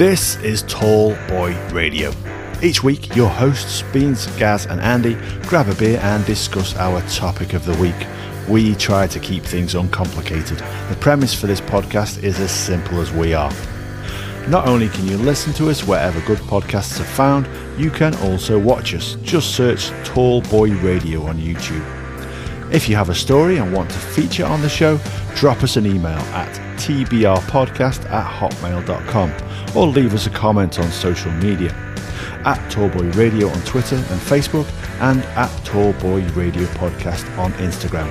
This 0.00 0.36
is 0.36 0.62
Tall 0.62 1.14
Boy 1.28 1.54
Radio. 1.72 2.10
Each 2.62 2.82
week, 2.82 3.14
your 3.14 3.28
hosts, 3.28 3.82
Beans, 3.92 4.28
Gaz, 4.38 4.64
and 4.64 4.80
Andy, 4.80 5.14
grab 5.42 5.68
a 5.68 5.74
beer 5.74 6.00
and 6.02 6.24
discuss 6.24 6.74
our 6.76 7.02
topic 7.02 7.52
of 7.52 7.66
the 7.66 7.76
week. 7.76 8.06
We 8.48 8.74
try 8.76 9.08
to 9.08 9.20
keep 9.20 9.42
things 9.42 9.74
uncomplicated. 9.74 10.56
The 10.88 10.96
premise 11.00 11.38
for 11.38 11.48
this 11.48 11.60
podcast 11.60 12.22
is 12.22 12.40
as 12.40 12.50
simple 12.50 12.98
as 13.02 13.12
we 13.12 13.34
are. 13.34 13.52
Not 14.48 14.66
only 14.66 14.88
can 14.88 15.06
you 15.06 15.18
listen 15.18 15.52
to 15.52 15.68
us 15.68 15.86
wherever 15.86 16.18
good 16.22 16.38
podcasts 16.38 16.98
are 16.98 17.04
found, 17.04 17.46
you 17.78 17.90
can 17.90 18.14
also 18.22 18.58
watch 18.58 18.94
us. 18.94 19.18
Just 19.22 19.54
search 19.54 19.90
Tall 20.06 20.40
Boy 20.40 20.70
Radio 20.76 21.24
on 21.24 21.36
YouTube. 21.36 21.84
If 22.72 22.88
you 22.88 22.96
have 22.96 23.10
a 23.10 23.14
story 23.14 23.58
and 23.58 23.70
want 23.70 23.90
to 23.90 23.98
feature 23.98 24.46
on 24.46 24.62
the 24.62 24.68
show, 24.70 24.98
drop 25.34 25.62
us 25.62 25.76
an 25.76 25.84
email 25.84 26.20
at 26.32 26.48
tbrpodcast 26.78 28.10
at 28.10 28.24
hotmail.com 28.24 29.49
or 29.74 29.86
leave 29.86 30.14
us 30.14 30.26
a 30.26 30.30
comment 30.30 30.78
on 30.78 30.90
social 30.90 31.30
media 31.32 31.72
at 32.44 32.58
Tallboy 32.70 33.14
Radio 33.16 33.48
on 33.48 33.60
Twitter 33.62 33.96
and 33.96 34.20
Facebook 34.20 34.66
and 35.00 35.20
at 35.36 35.50
Tallboy 35.64 36.34
Radio 36.34 36.64
Podcast 36.74 37.26
on 37.38 37.52
Instagram 37.54 38.08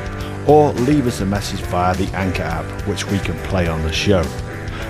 or 0.47 0.71
leave 0.73 1.07
us 1.07 1.21
a 1.21 1.25
message 1.25 1.61
via 1.61 1.95
the 1.95 2.07
Anchor 2.15 2.43
app 2.43 2.87
which 2.87 3.05
we 3.05 3.19
can 3.19 3.37
play 3.47 3.67
on 3.67 3.81
the 3.83 3.91
show. 3.91 4.23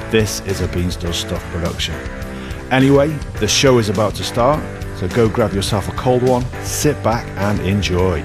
This 0.09 0.41
is 0.41 0.61
a 0.61 0.67
Beans 0.69 0.95
Does 0.95 1.17
Stuff 1.17 1.43
production. 1.51 1.95
Anyway, 2.71 3.07
the 3.39 3.47
show 3.47 3.77
is 3.77 3.89
about 3.89 4.15
to 4.15 4.23
start, 4.23 4.63
so 4.97 5.07
go 5.09 5.27
grab 5.27 5.53
yourself 5.53 5.87
a 5.87 5.91
cold 5.93 6.23
one, 6.23 6.45
sit 6.63 7.01
back 7.03 7.25
and 7.37 7.59
enjoy. 7.61 8.23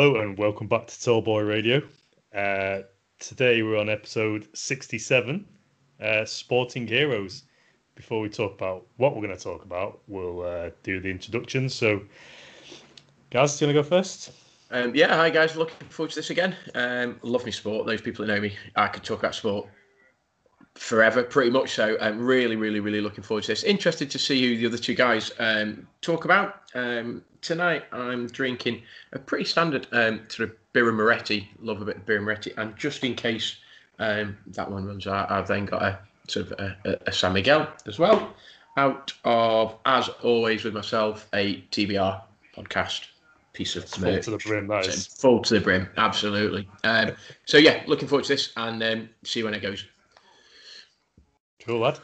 Hello 0.00 0.20
and 0.20 0.38
welcome 0.38 0.68
back 0.68 0.86
to 0.86 1.02
Tall 1.02 1.20
Boy 1.20 1.42
Radio. 1.42 1.82
Uh, 2.32 2.82
today 3.18 3.62
we're 3.62 3.78
on 3.78 3.88
episode 3.88 4.46
67, 4.56 5.44
uh, 6.00 6.24
Sporting 6.24 6.86
Heroes. 6.86 7.42
Before 7.96 8.20
we 8.20 8.28
talk 8.28 8.54
about 8.54 8.86
what 8.98 9.16
we're 9.16 9.26
going 9.26 9.36
to 9.36 9.42
talk 9.42 9.64
about, 9.64 9.98
we'll 10.06 10.42
uh, 10.42 10.70
do 10.84 11.00
the 11.00 11.10
introduction. 11.10 11.68
So, 11.68 12.00
guys, 13.30 13.58
do 13.58 13.64
you 13.64 13.74
want 13.74 13.76
to 13.76 13.82
go 13.82 13.96
first? 13.96 14.30
Um, 14.70 14.94
yeah, 14.94 15.16
hi 15.16 15.30
guys, 15.30 15.56
looking 15.56 15.88
forward 15.88 16.10
to 16.10 16.14
this 16.14 16.30
again. 16.30 16.54
Um, 16.76 17.18
love 17.24 17.44
me 17.44 17.50
sport. 17.50 17.84
Those 17.84 18.00
people 18.00 18.24
that 18.24 18.32
know 18.32 18.40
me, 18.40 18.56
I 18.76 18.86
could 18.86 19.02
talk 19.02 19.18
about 19.18 19.34
sport 19.34 19.66
forever, 20.76 21.24
pretty 21.24 21.50
much. 21.50 21.74
So 21.74 21.96
I'm 22.00 22.24
really, 22.24 22.54
really, 22.54 22.78
really 22.78 23.00
looking 23.00 23.24
forward 23.24 23.42
to 23.42 23.48
this. 23.50 23.64
Interested 23.64 24.12
to 24.12 24.18
see 24.20 24.40
who 24.46 24.58
the 24.58 24.66
other 24.66 24.78
two 24.78 24.94
guys 24.94 25.32
um, 25.40 25.88
talk 26.02 26.24
about. 26.24 26.60
Um, 26.76 27.24
tonight 27.40 27.84
I'm 27.92 28.26
drinking 28.26 28.82
a 29.12 29.18
pretty 29.18 29.44
standard 29.44 29.86
um, 29.92 30.22
sort 30.28 30.50
of 30.50 30.56
Birra 30.74 30.94
Moretti. 30.94 31.48
Love 31.60 31.82
a 31.82 31.84
bit 31.84 31.96
of 31.96 32.06
Birra 32.06 32.22
Moretti, 32.22 32.52
and 32.56 32.76
just 32.76 33.04
in 33.04 33.14
case 33.14 33.56
um, 33.98 34.36
that 34.48 34.70
one 34.70 34.86
runs 34.86 35.06
out, 35.06 35.30
I've 35.30 35.48
then 35.48 35.66
got 35.66 35.82
a 35.82 35.98
sort 36.28 36.50
of 36.50 36.60
a, 36.60 36.98
a 37.06 37.12
San 37.12 37.32
Miguel 37.32 37.68
as 37.86 37.98
well. 37.98 38.34
Out 38.76 39.12
of, 39.24 39.76
as 39.86 40.08
always, 40.22 40.64
with 40.64 40.74
myself, 40.74 41.26
a 41.32 41.62
TBR 41.72 42.22
podcast 42.56 43.06
piece 43.52 43.74
of 43.74 43.82
It's 43.82 43.96
full 43.96 44.20
to 44.20 44.30
the 44.30 44.38
brim, 44.38 44.68
that 44.68 44.86
is. 44.86 45.06
Full 45.06 45.42
to 45.42 45.54
the 45.54 45.60
brim, 45.60 45.88
absolutely. 45.96 46.68
Um, 46.84 47.12
so 47.44 47.58
yeah, 47.58 47.82
looking 47.86 48.06
forward 48.06 48.24
to 48.26 48.34
this 48.34 48.52
and 48.56 48.82
um, 48.82 49.08
see 49.24 49.42
when 49.42 49.54
it 49.54 49.60
goes. 49.60 49.84
Cool, 51.60 51.80
lad. 51.80 51.98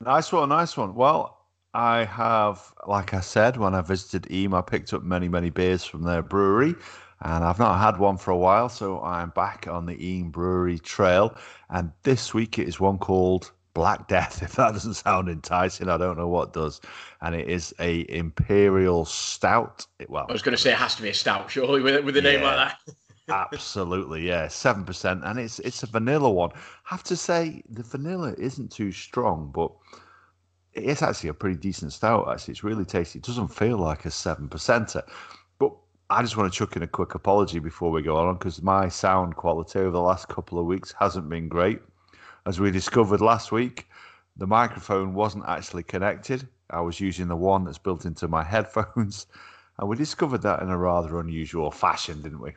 Nice 0.00 0.30
one, 0.30 0.48
nice 0.50 0.76
one. 0.76 0.94
Well, 0.94 1.43
I 1.74 2.04
have, 2.04 2.72
like 2.86 3.14
I 3.14 3.20
said, 3.20 3.56
when 3.56 3.74
I 3.74 3.80
visited 3.82 4.30
Eyam, 4.32 4.54
I 4.54 4.62
picked 4.62 4.92
up 4.94 5.02
many, 5.02 5.28
many 5.28 5.50
beers 5.50 5.84
from 5.84 6.02
their 6.02 6.22
brewery, 6.22 6.74
and 7.20 7.44
I've 7.44 7.58
not 7.58 7.80
had 7.80 7.98
one 7.98 8.16
for 8.16 8.30
a 8.30 8.36
while, 8.36 8.68
so 8.68 9.02
I'm 9.02 9.30
back 9.30 9.66
on 9.68 9.86
the 9.86 9.94
Eyam 9.94 10.30
Brewery 10.30 10.78
Trail. 10.78 11.36
And 11.70 11.90
this 12.04 12.32
week 12.32 12.58
it 12.58 12.68
is 12.68 12.78
one 12.80 12.98
called 12.98 13.50
Black 13.74 14.06
Death. 14.08 14.42
If 14.42 14.54
that 14.56 14.72
doesn't 14.72 14.94
sound 14.94 15.28
enticing, 15.28 15.88
I 15.88 15.96
don't 15.96 16.16
know 16.16 16.28
what 16.28 16.52
does. 16.52 16.80
And 17.20 17.34
it 17.34 17.48
is 17.48 17.74
a 17.80 18.06
Imperial 18.08 19.04
Stout. 19.04 19.86
It- 19.98 20.08
Well, 20.08 20.26
I 20.28 20.32
was 20.32 20.42
going 20.42 20.56
to 20.56 20.62
say 20.62 20.70
it 20.72 20.78
has 20.78 20.94
to 20.96 21.02
be 21.02 21.08
a 21.08 21.14
stout, 21.14 21.50
surely, 21.50 21.80
with, 21.82 22.04
with 22.04 22.16
a 22.16 22.22
name 22.22 22.42
like 22.42 22.56
that. 22.56 22.94
Absolutely, 23.28 24.26
yeah, 24.28 24.48
seven 24.48 24.84
percent, 24.84 25.22
and 25.24 25.38
it's 25.38 25.58
it's 25.60 25.82
a 25.82 25.86
vanilla 25.86 26.30
one. 26.30 26.50
have 26.84 27.02
to 27.04 27.16
say 27.16 27.62
the 27.70 27.82
vanilla 27.82 28.34
isn't 28.36 28.70
too 28.70 28.92
strong, 28.92 29.50
but 29.52 29.72
it 30.74 30.84
is 30.84 31.02
actually 31.02 31.30
a 31.30 31.34
pretty 31.34 31.56
decent 31.56 31.92
stout. 31.92 32.28
Actually, 32.30 32.52
it's 32.52 32.64
really 32.64 32.84
tasty. 32.84 33.18
It 33.18 33.24
doesn't 33.24 33.48
feel 33.48 33.78
like 33.78 34.04
a 34.04 34.10
seven 34.10 34.48
percenter, 34.48 35.02
but 35.58 35.72
I 36.10 36.22
just 36.22 36.36
want 36.36 36.52
to 36.52 36.58
chuck 36.58 36.76
in 36.76 36.82
a 36.82 36.86
quick 36.86 37.14
apology 37.14 37.60
before 37.60 37.90
we 37.90 38.02
go 38.02 38.16
on 38.16 38.34
because 38.34 38.60
my 38.60 38.88
sound 38.88 39.36
quality 39.36 39.78
over 39.78 39.90
the 39.90 40.00
last 40.00 40.28
couple 40.28 40.58
of 40.58 40.66
weeks 40.66 40.94
hasn't 40.98 41.28
been 41.28 41.48
great. 41.48 41.80
As 42.46 42.60
we 42.60 42.70
discovered 42.70 43.20
last 43.20 43.52
week, 43.52 43.88
the 44.36 44.46
microphone 44.46 45.14
wasn't 45.14 45.44
actually 45.46 45.84
connected. 45.84 46.46
I 46.70 46.80
was 46.80 47.00
using 47.00 47.28
the 47.28 47.36
one 47.36 47.64
that's 47.64 47.78
built 47.78 48.04
into 48.04 48.26
my 48.26 48.42
headphones, 48.54 49.26
and 49.78 49.88
we 49.88 49.96
discovered 49.96 50.42
that 50.42 50.60
in 50.60 50.70
a 50.70 50.76
rather 50.76 51.20
unusual 51.20 51.70
fashion, 51.70 52.20
didn't 52.20 52.40
we? 52.40 52.52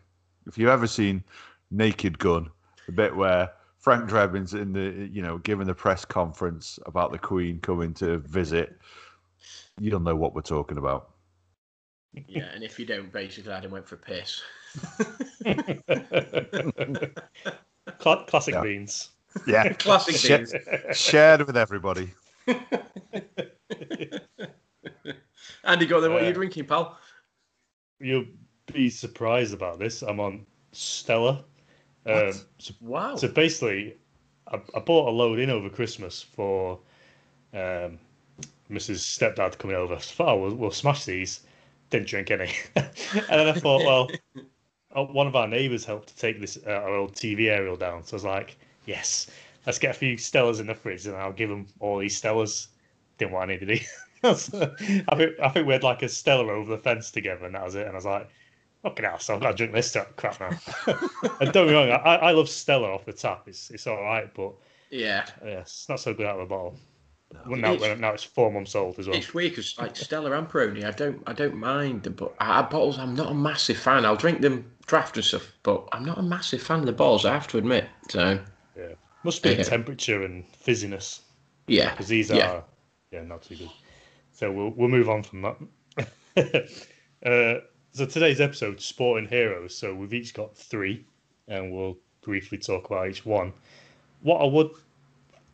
If 0.47 0.57
you've 0.57 0.69
ever 0.69 0.87
seen 0.87 1.23
Naked 1.69 2.17
Gun, 2.17 2.49
the 2.87 2.93
bit 2.93 3.15
where 3.15 3.51
Frank 3.87 4.09
Drebin's 4.09 4.53
in 4.53 4.73
the, 4.73 5.07
you 5.09 5.21
know, 5.21 5.37
giving 5.37 5.65
the 5.65 5.73
press 5.73 6.03
conference 6.03 6.77
about 6.85 7.13
the 7.13 7.17
Queen 7.17 7.57
coming 7.61 7.93
to 7.93 8.17
visit, 8.17 8.77
you'll 9.79 10.01
know 10.01 10.13
what 10.13 10.35
we're 10.35 10.41
talking 10.41 10.77
about. 10.77 11.11
Yeah, 12.27 12.49
and 12.53 12.65
if 12.65 12.77
you 12.79 12.85
don't, 12.85 13.09
basically, 13.13 13.53
Adam 13.53 13.71
went 13.71 13.87
for 13.87 13.95
a 13.95 13.97
piss. 13.97 14.41
Cla- 17.99 18.25
classic 18.25 18.55
Yeah. 18.55 18.61
beans. 18.61 19.11
Yeah, 19.47 19.71
Classic 19.79 20.17
Shit. 20.17 20.51
beans. 20.51 20.97
shared 20.97 21.47
with 21.47 21.55
everybody. 21.55 22.09
Andy, 25.63 25.85
go 25.85 26.01
there. 26.01 26.11
What 26.11 26.23
are 26.23 26.25
Uh, 26.25 26.27
you 26.27 26.33
drinking, 26.33 26.65
pal? 26.65 26.97
You'll 28.01 28.25
be 28.73 28.89
surprised 28.89 29.53
about 29.53 29.79
this. 29.79 30.01
I'm 30.01 30.19
on 30.19 30.45
Stella. 30.73 31.45
Um, 32.07 32.33
so, 32.57 32.73
Wow. 32.81 33.15
so 33.15 33.27
basically, 33.27 33.95
I, 34.47 34.59
I 34.75 34.79
bought 34.79 35.09
a 35.09 35.11
load 35.11 35.39
in 35.39 35.49
over 35.49 35.69
Christmas 35.69 36.21
for 36.21 36.79
um, 37.53 37.99
Mrs. 38.71 38.99
Stepdad 38.99 39.57
coming 39.57 39.75
over. 39.75 39.99
So 39.99 40.13
I 40.13 40.15
thought, 40.17 40.29
oh, 40.29 40.41
we'll, 40.41 40.55
we'll 40.55 40.71
smash 40.71 41.05
these. 41.05 41.41
Didn't 41.89 42.07
drink 42.07 42.31
any. 42.31 42.51
and 42.75 42.89
then 43.29 43.47
I 43.47 43.53
thought, 43.53 43.83
well, 43.85 44.09
one 45.13 45.27
of 45.27 45.35
our 45.35 45.47
neighbours 45.47 45.85
helped 45.85 46.09
to 46.09 46.15
take 46.17 46.39
this 46.39 46.57
uh, 46.65 46.71
our 46.71 46.95
old 46.95 47.13
TV 47.13 47.49
aerial 47.49 47.75
down. 47.75 48.03
So 48.03 48.15
I 48.15 48.17
was 48.17 48.23
like, 48.25 48.57
yes, 48.85 49.27
let's 49.65 49.79
get 49.79 49.91
a 49.91 49.93
few 49.93 50.15
Stellas 50.17 50.59
in 50.59 50.67
the 50.67 50.75
fridge 50.75 51.05
and 51.05 51.15
I'll 51.15 51.31
give 51.31 51.49
them 51.49 51.67
all 51.79 51.97
these 51.97 52.19
Stellas. 52.19 52.67
Didn't 53.17 53.31
want 53.31 53.49
any, 53.51 53.59
did 53.65 53.79
he? 53.79 53.85
So, 54.35 54.75
I 55.07 55.15
think 55.15 55.39
I 55.39 55.49
think 55.49 55.67
we 55.67 55.73
had 55.73 55.83
like 55.83 56.01
a 56.01 56.09
Stella 56.09 56.51
over 56.51 56.71
the 56.71 56.81
fence 56.81 57.11
together, 57.11 57.45
and 57.45 57.55
that 57.55 57.63
was 57.63 57.75
it. 57.75 57.85
And 57.85 57.91
I 57.91 57.95
was 57.95 58.05
like, 58.05 58.27
"Fucking 58.83 59.05
hell!" 59.05 59.19
So 59.19 59.35
I've 59.35 59.41
got 59.41 59.51
to 59.51 59.57
drink 59.57 59.73
this 59.73 59.87
stuff, 59.89 60.15
crap 60.15 60.39
now. 60.39 60.49
and 61.39 61.51
don't 61.51 61.67
get 61.67 61.67
me 61.67 61.73
wrong, 61.73 61.91
I, 61.91 62.15
I 62.17 62.31
love 62.31 62.49
Stella 62.49 62.89
off 62.93 63.05
the 63.05 63.13
tap. 63.13 63.47
It's 63.47 63.69
it's 63.71 63.87
all 63.87 64.01
right, 64.01 64.33
but 64.33 64.53
Yeah. 64.89 65.25
yeah, 65.43 65.59
it's 65.59 65.87
not 65.89 65.99
so 65.99 66.13
good 66.13 66.25
out 66.25 66.39
of 66.39 66.47
the 66.47 66.53
bottle. 66.55 66.79
Well, 67.45 67.59
now, 67.59 67.73
It's- 67.73 67.99
now 67.99 68.13
it's 68.13 68.23
four 68.23 68.49
months 68.51 68.73
old 68.73 68.97
as 68.99 69.07
well. 69.07 69.17
It's 69.17 69.33
weird 69.33 69.51
because 69.51 69.77
like 69.77 69.97
Stella 69.97 70.31
and 70.31 70.47
Peroni, 70.47 70.85
I 70.85 70.91
don't, 70.91 71.21
I 71.27 71.33
don't 71.33 71.55
mind 71.55 72.03
the 72.03 72.09
but 72.09 72.33
uh, 72.39 72.63
bottles. 72.63 72.97
I'm 72.97 73.15
not 73.15 73.29
a 73.31 73.33
massive 73.33 73.77
fan. 73.77 74.05
I'll 74.05 74.15
drink 74.15 74.39
them 74.39 74.71
draft 74.85 75.17
and 75.17 75.25
stuff, 75.25 75.51
but 75.63 75.87
I'm 75.91 76.05
not 76.05 76.17
a 76.17 76.21
massive 76.23 76.61
fan 76.61 76.79
of 76.79 76.85
the 76.85 76.93
bottles. 76.93 77.25
I 77.25 77.33
have 77.33 77.47
to 77.49 77.57
admit. 77.57 77.85
So 78.09 78.39
Yeah, 78.77 78.93
must 79.23 79.43
be 79.43 79.49
Yeah. 79.49 79.63
temperature 79.63 80.23
and 80.23 80.45
fizziness 80.53 81.19
yeah, 81.67 81.91
because 81.91 82.07
these 82.07 82.29
Yeah. 82.29 82.49
are 82.49 82.63
yeah 83.11 83.23
not 83.23 83.41
too 83.41 83.57
good. 83.57 83.71
So 84.31 84.49
we'll 84.51 84.69
we'll 84.69 84.87
move 84.87 85.09
on 85.09 85.23
from 85.23 85.41
that. 85.41 85.57
uh, 87.25 87.59
so 87.97 88.05
today's 88.05 88.39
episode, 88.39 88.79
Sporting 88.79 89.27
Heroes. 89.27 89.75
So 89.75 89.93
we've 89.95 90.13
each 90.13 90.35
got 90.35 90.55
three, 90.55 91.03
and 91.47 91.73
we'll 91.73 91.97
briefly 92.21 92.59
talk 92.59 92.85
about 92.85 93.09
each 93.09 93.25
one. 93.25 93.51
What 94.21 94.39
I 94.39 94.45
would 94.45 94.69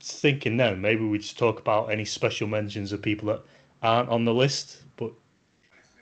thinking 0.02 0.58
now, 0.58 0.76
maybe 0.76 1.06
we 1.06 1.20
just 1.20 1.40
talk 1.40 1.62
about 1.62 1.90
any 1.90 2.04
special 2.04 2.48
mentions 2.48 2.92
of 2.92 3.02
people 3.02 3.30
that 3.30 3.42
aren't 3.82 4.10
on 4.10 4.26
the 4.26 4.34
list. 4.34 4.80
But 4.98 5.14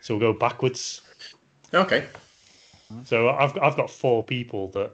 so 0.01 0.17
we'll 0.17 0.33
go 0.33 0.39
backwards. 0.39 1.01
okay. 1.73 2.07
So 3.05 3.29
I've 3.29 3.55
I've 3.59 3.77
got 3.77 3.91
four 3.91 4.23
people 4.23 4.69
that 4.69 4.91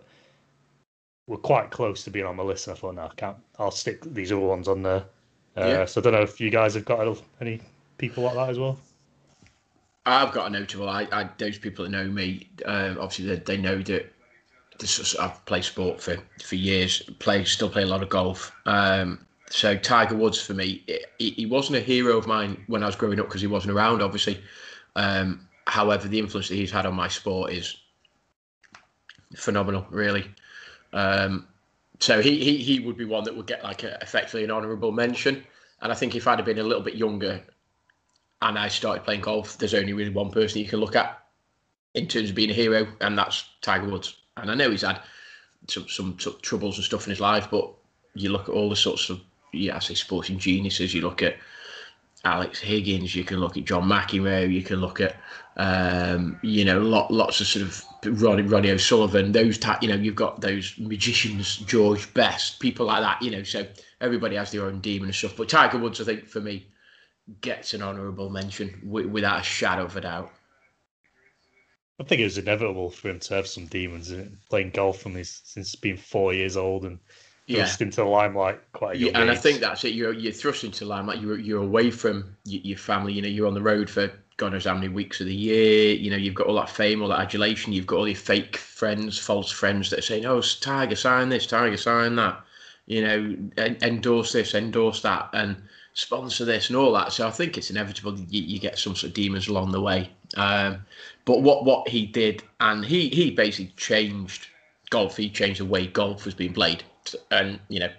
were 1.27 1.37
quite 1.37 1.71
close 1.71 2.03
to 2.03 2.11
being 2.11 2.25
on 2.25 2.35
my 2.35 2.43
list, 2.43 2.67
and 2.67 2.75
I 2.75 2.79
thought, 2.79 2.95
no, 2.95 3.03
I 3.03 3.15
can't. 3.15 3.37
I'll 3.57 3.71
stick 3.71 4.01
these 4.01 4.33
other 4.33 4.41
ones 4.41 4.67
on 4.67 4.83
there. 4.83 5.05
Uh, 5.55 5.65
Yeah. 5.65 5.85
So 5.85 6.01
I 6.01 6.03
don't 6.03 6.13
know 6.13 6.21
if 6.23 6.41
you 6.41 6.49
guys 6.49 6.73
have 6.73 6.83
got 6.83 7.17
any 7.39 7.61
people 7.97 8.23
like 8.23 8.35
that 8.35 8.49
as 8.49 8.59
well. 8.59 8.77
I've 10.07 10.31
got 10.31 10.47
a 10.47 10.49
notable. 10.49 10.87
I, 10.87 11.07
I 11.11 11.29
those 11.37 11.57
people 11.57 11.83
that 11.83 11.91
know 11.91 12.05
me, 12.05 12.49
uh, 12.65 12.95
obviously 12.97 13.25
they, 13.25 13.35
they 13.35 13.57
know 13.57 13.81
that 13.83 14.13
I've 15.19 15.45
played 15.45 15.65
sport 15.65 16.01
for 16.01 16.17
for 16.43 16.55
years. 16.55 17.01
Play 17.19 17.43
still 17.43 17.69
play 17.69 17.83
a 17.83 17.87
lot 17.87 18.01
of 18.01 18.09
golf. 18.09 18.53
Um, 18.65 19.25
so 19.49 19.75
Tiger 19.75 20.15
Woods 20.15 20.41
for 20.41 20.53
me, 20.53 20.83
he, 21.19 21.31
he 21.31 21.45
wasn't 21.45 21.77
a 21.77 21.81
hero 21.81 22.17
of 22.17 22.25
mine 22.25 22.63
when 22.67 22.83
I 22.83 22.85
was 22.85 22.95
growing 22.95 23.19
up 23.19 23.27
because 23.27 23.41
he 23.41 23.47
wasn't 23.47 23.73
around, 23.73 24.01
obviously. 24.01 24.41
Um, 24.95 25.47
however, 25.67 26.07
the 26.07 26.19
influence 26.19 26.49
that 26.49 26.55
he's 26.55 26.71
had 26.71 26.85
on 26.85 26.95
my 26.95 27.07
sport 27.09 27.51
is 27.51 27.77
phenomenal, 29.35 29.85
really. 29.89 30.25
Um, 30.93 31.47
so 31.99 32.21
he, 32.21 32.43
he 32.43 32.57
he 32.57 32.79
would 32.79 32.97
be 32.97 33.05
one 33.05 33.25
that 33.25 33.35
would 33.35 33.47
get 33.47 33.61
like 33.61 33.83
a, 33.83 33.97
effectively 34.01 34.45
an 34.45 34.51
honourable 34.51 34.93
mention. 34.93 35.43
And 35.81 35.91
I 35.91 35.95
think 35.95 36.15
if 36.15 36.27
I'd 36.27 36.39
have 36.39 36.45
been 36.45 36.59
a 36.59 36.63
little 36.63 36.83
bit 36.83 36.95
younger 36.95 37.41
and 38.41 38.57
I 38.57 38.67
started 38.67 39.03
playing 39.03 39.21
golf, 39.21 39.57
there's 39.57 39.73
only 39.73 39.93
really 39.93 40.11
one 40.11 40.31
person 40.31 40.61
you 40.61 40.67
can 40.67 40.79
look 40.79 40.95
at 40.95 41.23
in 41.93 42.07
terms 42.07 42.29
of 42.29 42.35
being 42.35 42.51
a 42.51 42.53
hero, 42.53 42.87
and 43.01 43.17
that's 43.17 43.49
Tiger 43.61 43.89
Woods. 43.89 44.17
And 44.37 44.51
I 44.51 44.55
know 44.55 44.69
he's 44.69 44.81
had 44.81 45.01
some 45.67 45.87
some, 45.87 46.19
some 46.19 46.35
troubles 46.41 46.77
and 46.77 46.85
stuff 46.85 47.05
in 47.07 47.11
his 47.11 47.19
life, 47.19 47.47
but 47.49 47.71
you 48.13 48.29
look 48.29 48.49
at 48.49 48.55
all 48.55 48.69
the 48.69 48.75
sorts 48.75 49.09
of 49.09 49.19
yeah, 49.53 49.75
I 49.75 49.79
say 49.79 49.95
sporting 49.95 50.37
geniuses. 50.37 50.93
You 50.93 51.01
look 51.01 51.23
at 51.23 51.37
Alex 52.23 52.59
Higgins, 52.59 53.15
you 53.15 53.23
can 53.23 53.39
look 53.39 53.57
at 53.57 53.65
John 53.65 53.83
McEnroe, 53.83 54.51
you 54.51 54.61
can 54.61 54.79
look 54.79 55.01
at 55.01 55.15
um, 55.55 56.39
you 56.43 56.65
know 56.65 56.79
lot, 56.79 57.09
lots 57.09 57.41
of 57.41 57.47
sort 57.47 57.65
of 57.65 57.83
Ronnie, 58.21 58.43
Ronnie 58.43 58.71
O'Sullivan. 58.71 59.31
Those 59.31 59.57
type, 59.57 59.81
you 59.81 59.89
know, 59.89 59.95
you've 59.95 60.15
got 60.15 60.41
those 60.41 60.75
magicians, 60.77 61.57
George 61.57 62.13
Best, 62.13 62.59
people 62.59 62.85
like 62.85 63.01
that. 63.01 63.21
You 63.21 63.31
know, 63.31 63.43
so 63.43 63.65
everybody 64.01 64.35
has 64.35 64.51
their 64.51 64.65
own 64.65 64.79
demon 64.81 65.09
and 65.09 65.15
stuff. 65.15 65.35
But 65.35 65.49
Tiger 65.49 65.79
Woods, 65.79 65.99
I 65.99 66.03
think, 66.03 66.27
for 66.27 66.41
me, 66.41 66.67
gets 67.41 67.73
an 67.73 67.81
honourable 67.81 68.29
mention 68.29 68.79
without 68.83 69.41
a 69.41 69.43
shadow 69.43 69.85
of 69.85 69.95
a 69.95 70.01
doubt. 70.01 70.31
I 71.99 72.03
think 72.03 72.21
it 72.21 72.25
was 72.25 72.37
inevitable 72.37 72.91
for 72.91 73.09
him 73.09 73.19
to 73.19 73.33
have 73.33 73.47
some 73.47 73.65
demons 73.65 74.11
in 74.11 74.19
it, 74.19 74.31
playing 74.49 74.69
golf 74.71 75.01
from 75.01 75.15
his 75.15 75.41
since 75.43 75.75
being 75.75 75.97
four 75.97 76.33
years 76.33 76.55
old 76.55 76.85
and 76.85 76.99
yeah. 77.47 77.63
thrust 77.63 77.81
into 77.81 77.97
the 77.97 78.05
limelight 78.05 78.59
quite 78.73 78.97
yeah, 78.97 79.11
and 79.15 79.29
age. 79.29 79.37
I 79.37 79.39
think 79.39 79.59
that's 79.59 79.83
it. 79.83 79.95
You're 79.95 80.13
you're 80.13 80.31
thrust 80.31 80.63
into 80.63 80.79
the 80.79 80.89
limelight. 80.89 81.21
You're 81.21 81.39
you're 81.39 81.63
away 81.63 81.89
from 81.89 82.35
your 82.45 82.77
family. 82.77 83.13
You 83.13 83.23
know, 83.23 83.27
you're 83.27 83.47
on 83.47 83.55
the 83.55 83.61
road 83.61 83.89
for 83.89 84.11
God 84.37 84.51
knows 84.51 84.65
how 84.65 84.75
many 84.75 84.89
weeks 84.89 85.19
of 85.19 85.25
the 85.25 85.33
year. 85.33 85.95
You 85.95 86.11
know, 86.11 86.17
you've 86.17 86.35
got 86.35 86.45
all 86.45 86.55
that 86.55 86.69
fame, 86.69 87.01
all 87.01 87.09
that 87.09 87.19
adulation. 87.19 87.73
You've 87.73 87.87
got 87.87 87.97
all 87.97 88.07
your 88.07 88.15
fake 88.15 88.57
friends, 88.57 89.17
false 89.17 89.51
friends 89.51 89.89
that 89.89 89.99
are 89.99 90.03
saying, 90.03 90.25
"Oh, 90.25 90.41
Tiger, 90.41 90.95
sign 90.95 91.29
this. 91.29 91.47
Tiger, 91.47 91.77
sign 91.77 92.15
that." 92.17 92.39
You 92.85 93.01
know, 93.01 93.37
endorse 93.81 94.31
this, 94.31 94.53
endorse 94.53 95.01
that, 95.01 95.29
and 95.33 95.57
sponsor 95.97 96.45
this 96.45 96.69
and 96.69 96.77
all 96.77 96.93
that. 96.93 97.11
So 97.11 97.27
I 97.27 97.31
think 97.31 97.57
it's 97.57 97.71
inevitable 97.71 98.15
you, 98.29 98.43
you 98.43 98.59
get 98.59 98.77
some 98.77 98.95
sort 98.95 99.09
of 99.09 99.13
demons 99.15 99.47
along 99.47 99.71
the 99.71 99.81
way. 99.81 100.11
Um, 100.35 100.85
but 101.25 101.41
what 101.41 101.65
what 101.65 101.87
he 101.87 102.05
did, 102.05 102.43
and 102.59 102.85
he 102.85 103.09
he 103.09 103.31
basically 103.31 103.73
changed 103.77 104.47
golf. 104.91 105.17
He 105.17 105.29
changed 105.29 105.59
the 105.59 105.65
way 105.65 105.87
golf 105.87 106.25
was 106.25 106.35
being 106.35 106.53
played, 106.53 106.83
and 107.31 107.59
you 107.69 107.79
know, 107.79 107.89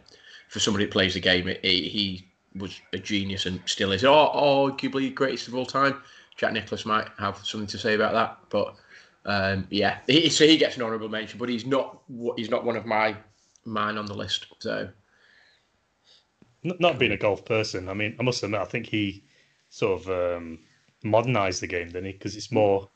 for 0.48 0.60
somebody 0.60 0.84
who 0.84 0.90
plays 0.90 1.14
the 1.14 1.20
game, 1.20 1.48
he, 1.62 1.88
he 1.88 2.28
was 2.54 2.80
a 2.92 2.98
genius 2.98 3.46
and 3.46 3.60
still 3.66 3.90
is. 3.90 4.04
Or 4.04 4.32
arguably 4.32 5.12
greatest 5.12 5.48
of 5.48 5.56
all 5.56 5.66
time. 5.66 6.00
Jack 6.36 6.52
Nicklaus 6.52 6.86
might 6.86 7.08
have 7.18 7.44
something 7.44 7.66
to 7.66 7.78
say 7.78 7.94
about 7.94 8.12
that, 8.12 8.38
but 8.48 8.76
um, 9.24 9.66
yeah, 9.70 9.98
he, 10.06 10.28
so 10.28 10.46
he 10.46 10.56
gets 10.56 10.76
an 10.76 10.82
honourable 10.82 11.08
mention, 11.08 11.36
but 11.36 11.48
he's 11.48 11.66
not 11.66 11.98
he's 12.36 12.48
not 12.48 12.64
one 12.64 12.76
of 12.76 12.86
my 12.86 13.16
mine 13.64 13.98
on 13.98 14.06
the 14.06 14.14
list. 14.14 14.46
So 14.60 14.88
not 16.62 16.98
being 16.98 17.12
a 17.12 17.16
golf 17.16 17.44
person, 17.44 17.88
I 17.88 17.94
mean, 17.94 18.16
I 18.18 18.22
must 18.22 18.42
admit, 18.42 18.60
I 18.60 18.64
think 18.64 18.86
he 18.86 19.24
sort 19.70 20.00
of 20.00 20.36
um, 20.36 20.58
modernized 21.04 21.62
the 21.62 21.66
game, 21.66 21.86
didn't 21.86 22.06
he? 22.06 22.12
Because 22.12 22.36
it's 22.36 22.50
more 22.50 22.88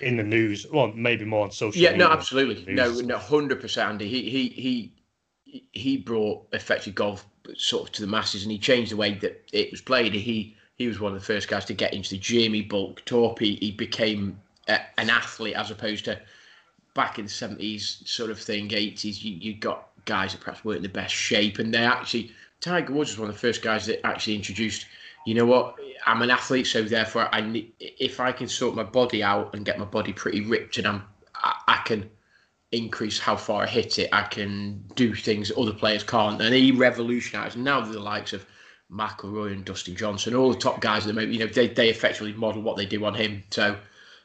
in 0.00 0.16
the 0.16 0.22
news. 0.22 0.66
Well, 0.70 0.92
maybe 0.92 1.24
more 1.24 1.44
on 1.44 1.50
social. 1.50 1.80
Yeah, 1.80 1.96
no, 1.96 2.10
absolutely, 2.10 2.72
no, 2.72 2.92
no, 2.92 3.18
hundred 3.18 3.60
percent, 3.60 3.90
Andy. 3.90 4.08
He 4.08 4.30
he 4.30 4.48
he 4.48 5.62
he 5.72 5.96
brought 5.96 6.46
effective 6.52 6.94
golf 6.94 7.26
sort 7.56 7.88
of 7.88 7.92
to 7.92 8.02
the 8.02 8.08
masses, 8.08 8.42
and 8.42 8.52
he 8.52 8.58
changed 8.58 8.92
the 8.92 8.96
way 8.96 9.14
that 9.14 9.42
it 9.52 9.70
was 9.70 9.80
played. 9.80 10.12
He 10.12 10.56
he 10.76 10.86
was 10.86 11.00
one 11.00 11.12
of 11.14 11.18
the 11.18 11.24
first 11.24 11.48
guys 11.48 11.64
to 11.66 11.74
get 11.74 11.94
into 11.94 12.10
the 12.10 12.18
gym. 12.18 12.52
He 12.52 12.62
bulked 12.62 13.12
up. 13.12 13.38
He, 13.38 13.56
he 13.56 13.70
became 13.70 14.38
a, 14.68 14.80
an 14.98 15.10
athlete 15.10 15.56
as 15.56 15.70
opposed 15.70 16.04
to 16.06 16.20
back 16.94 17.18
in 17.18 17.26
the 17.26 17.30
seventies 17.30 18.02
sort 18.04 18.30
of 18.30 18.38
thing, 18.38 18.72
eighties. 18.72 19.24
You 19.24 19.34
you 19.34 19.54
got 19.54 19.88
guys 20.04 20.32
that 20.32 20.40
perhaps 20.40 20.64
weren't 20.64 20.78
in 20.78 20.82
the 20.82 20.88
best 20.88 21.14
shape, 21.14 21.58
and 21.58 21.72
they 21.72 21.84
actually 21.84 22.32
Tiger 22.60 22.92
Woods 22.92 23.10
was 23.10 23.18
one 23.18 23.28
of 23.28 23.34
the 23.34 23.40
first 23.40 23.62
guys 23.62 23.86
that 23.86 24.04
actually 24.06 24.36
introduced. 24.36 24.86
You 25.26 25.34
know 25.34 25.46
what? 25.46 25.76
I'm 26.06 26.22
an 26.22 26.30
athlete, 26.30 26.66
so 26.66 26.82
therefore, 26.82 27.28
I 27.34 27.66
if 27.80 28.20
I 28.20 28.32
can 28.32 28.48
sort 28.48 28.74
my 28.74 28.84
body 28.84 29.22
out 29.22 29.54
and 29.54 29.64
get 29.64 29.78
my 29.78 29.84
body 29.84 30.12
pretty 30.12 30.40
ripped, 30.40 30.78
and 30.78 30.86
I'm, 30.86 31.02
I, 31.34 31.54
I 31.68 31.76
can 31.84 32.08
increase 32.72 33.18
how 33.18 33.36
far 33.36 33.62
I 33.64 33.66
hit 33.66 33.98
it. 33.98 34.08
I 34.12 34.22
can 34.22 34.84
do 34.94 35.14
things 35.14 35.52
other 35.56 35.72
players 35.72 36.02
can't, 36.02 36.40
and 36.40 36.54
he 36.54 36.72
revolutionised. 36.72 37.56
Now 37.56 37.80
the 37.80 37.98
likes 37.98 38.32
of 38.32 38.46
McIlroy 38.90 39.52
and 39.52 39.64
Dustin 39.64 39.96
Johnson, 39.96 40.34
all 40.34 40.52
the 40.52 40.58
top 40.58 40.80
guys 40.80 41.04
that 41.04 41.14
maybe 41.14 41.32
you 41.32 41.40
know 41.40 41.46
they 41.46 41.68
they 41.68 41.88
effectively 41.88 42.32
model 42.32 42.62
what 42.62 42.76
they 42.76 42.86
do 42.86 43.04
on 43.04 43.14
him. 43.14 43.42
So, 43.50 43.76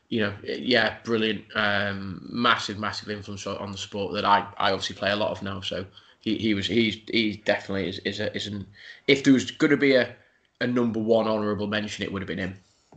you 0.10 0.22
know, 0.22 0.34
yeah, 0.44 0.98
brilliant, 1.04 1.46
um, 1.56 2.28
massive, 2.32 2.78
massive 2.78 3.10
influence 3.10 3.48
on 3.48 3.72
the 3.72 3.78
sport 3.78 4.14
that 4.14 4.26
I 4.26 4.46
I 4.58 4.72
obviously 4.72 4.96
play 4.96 5.12
a 5.12 5.16
lot 5.16 5.32
of 5.32 5.42
now. 5.42 5.62
So 5.62 5.86
he, 6.22 6.38
he 6.38 6.54
was 6.54 6.68
he's 6.68 6.98
he 7.12 7.42
definitely 7.46 7.90
is 7.90 8.00
is, 8.00 8.20
a, 8.20 8.34
is 8.36 8.48
an 8.48 8.66
if 9.08 9.24
there 9.24 9.34
was 9.34 9.52
going 9.52 9.72
to 9.72 9.78
be 9.78 9.96
a, 9.96 10.16
a 10.62 10.68
number 10.68 11.00
one 11.00 11.28
honourable 11.28 11.68
mention, 11.68 12.04
it 12.04 12.14
would 12.14 12.22
have 12.22 12.28
been 12.28 12.38
him. 12.38 12.56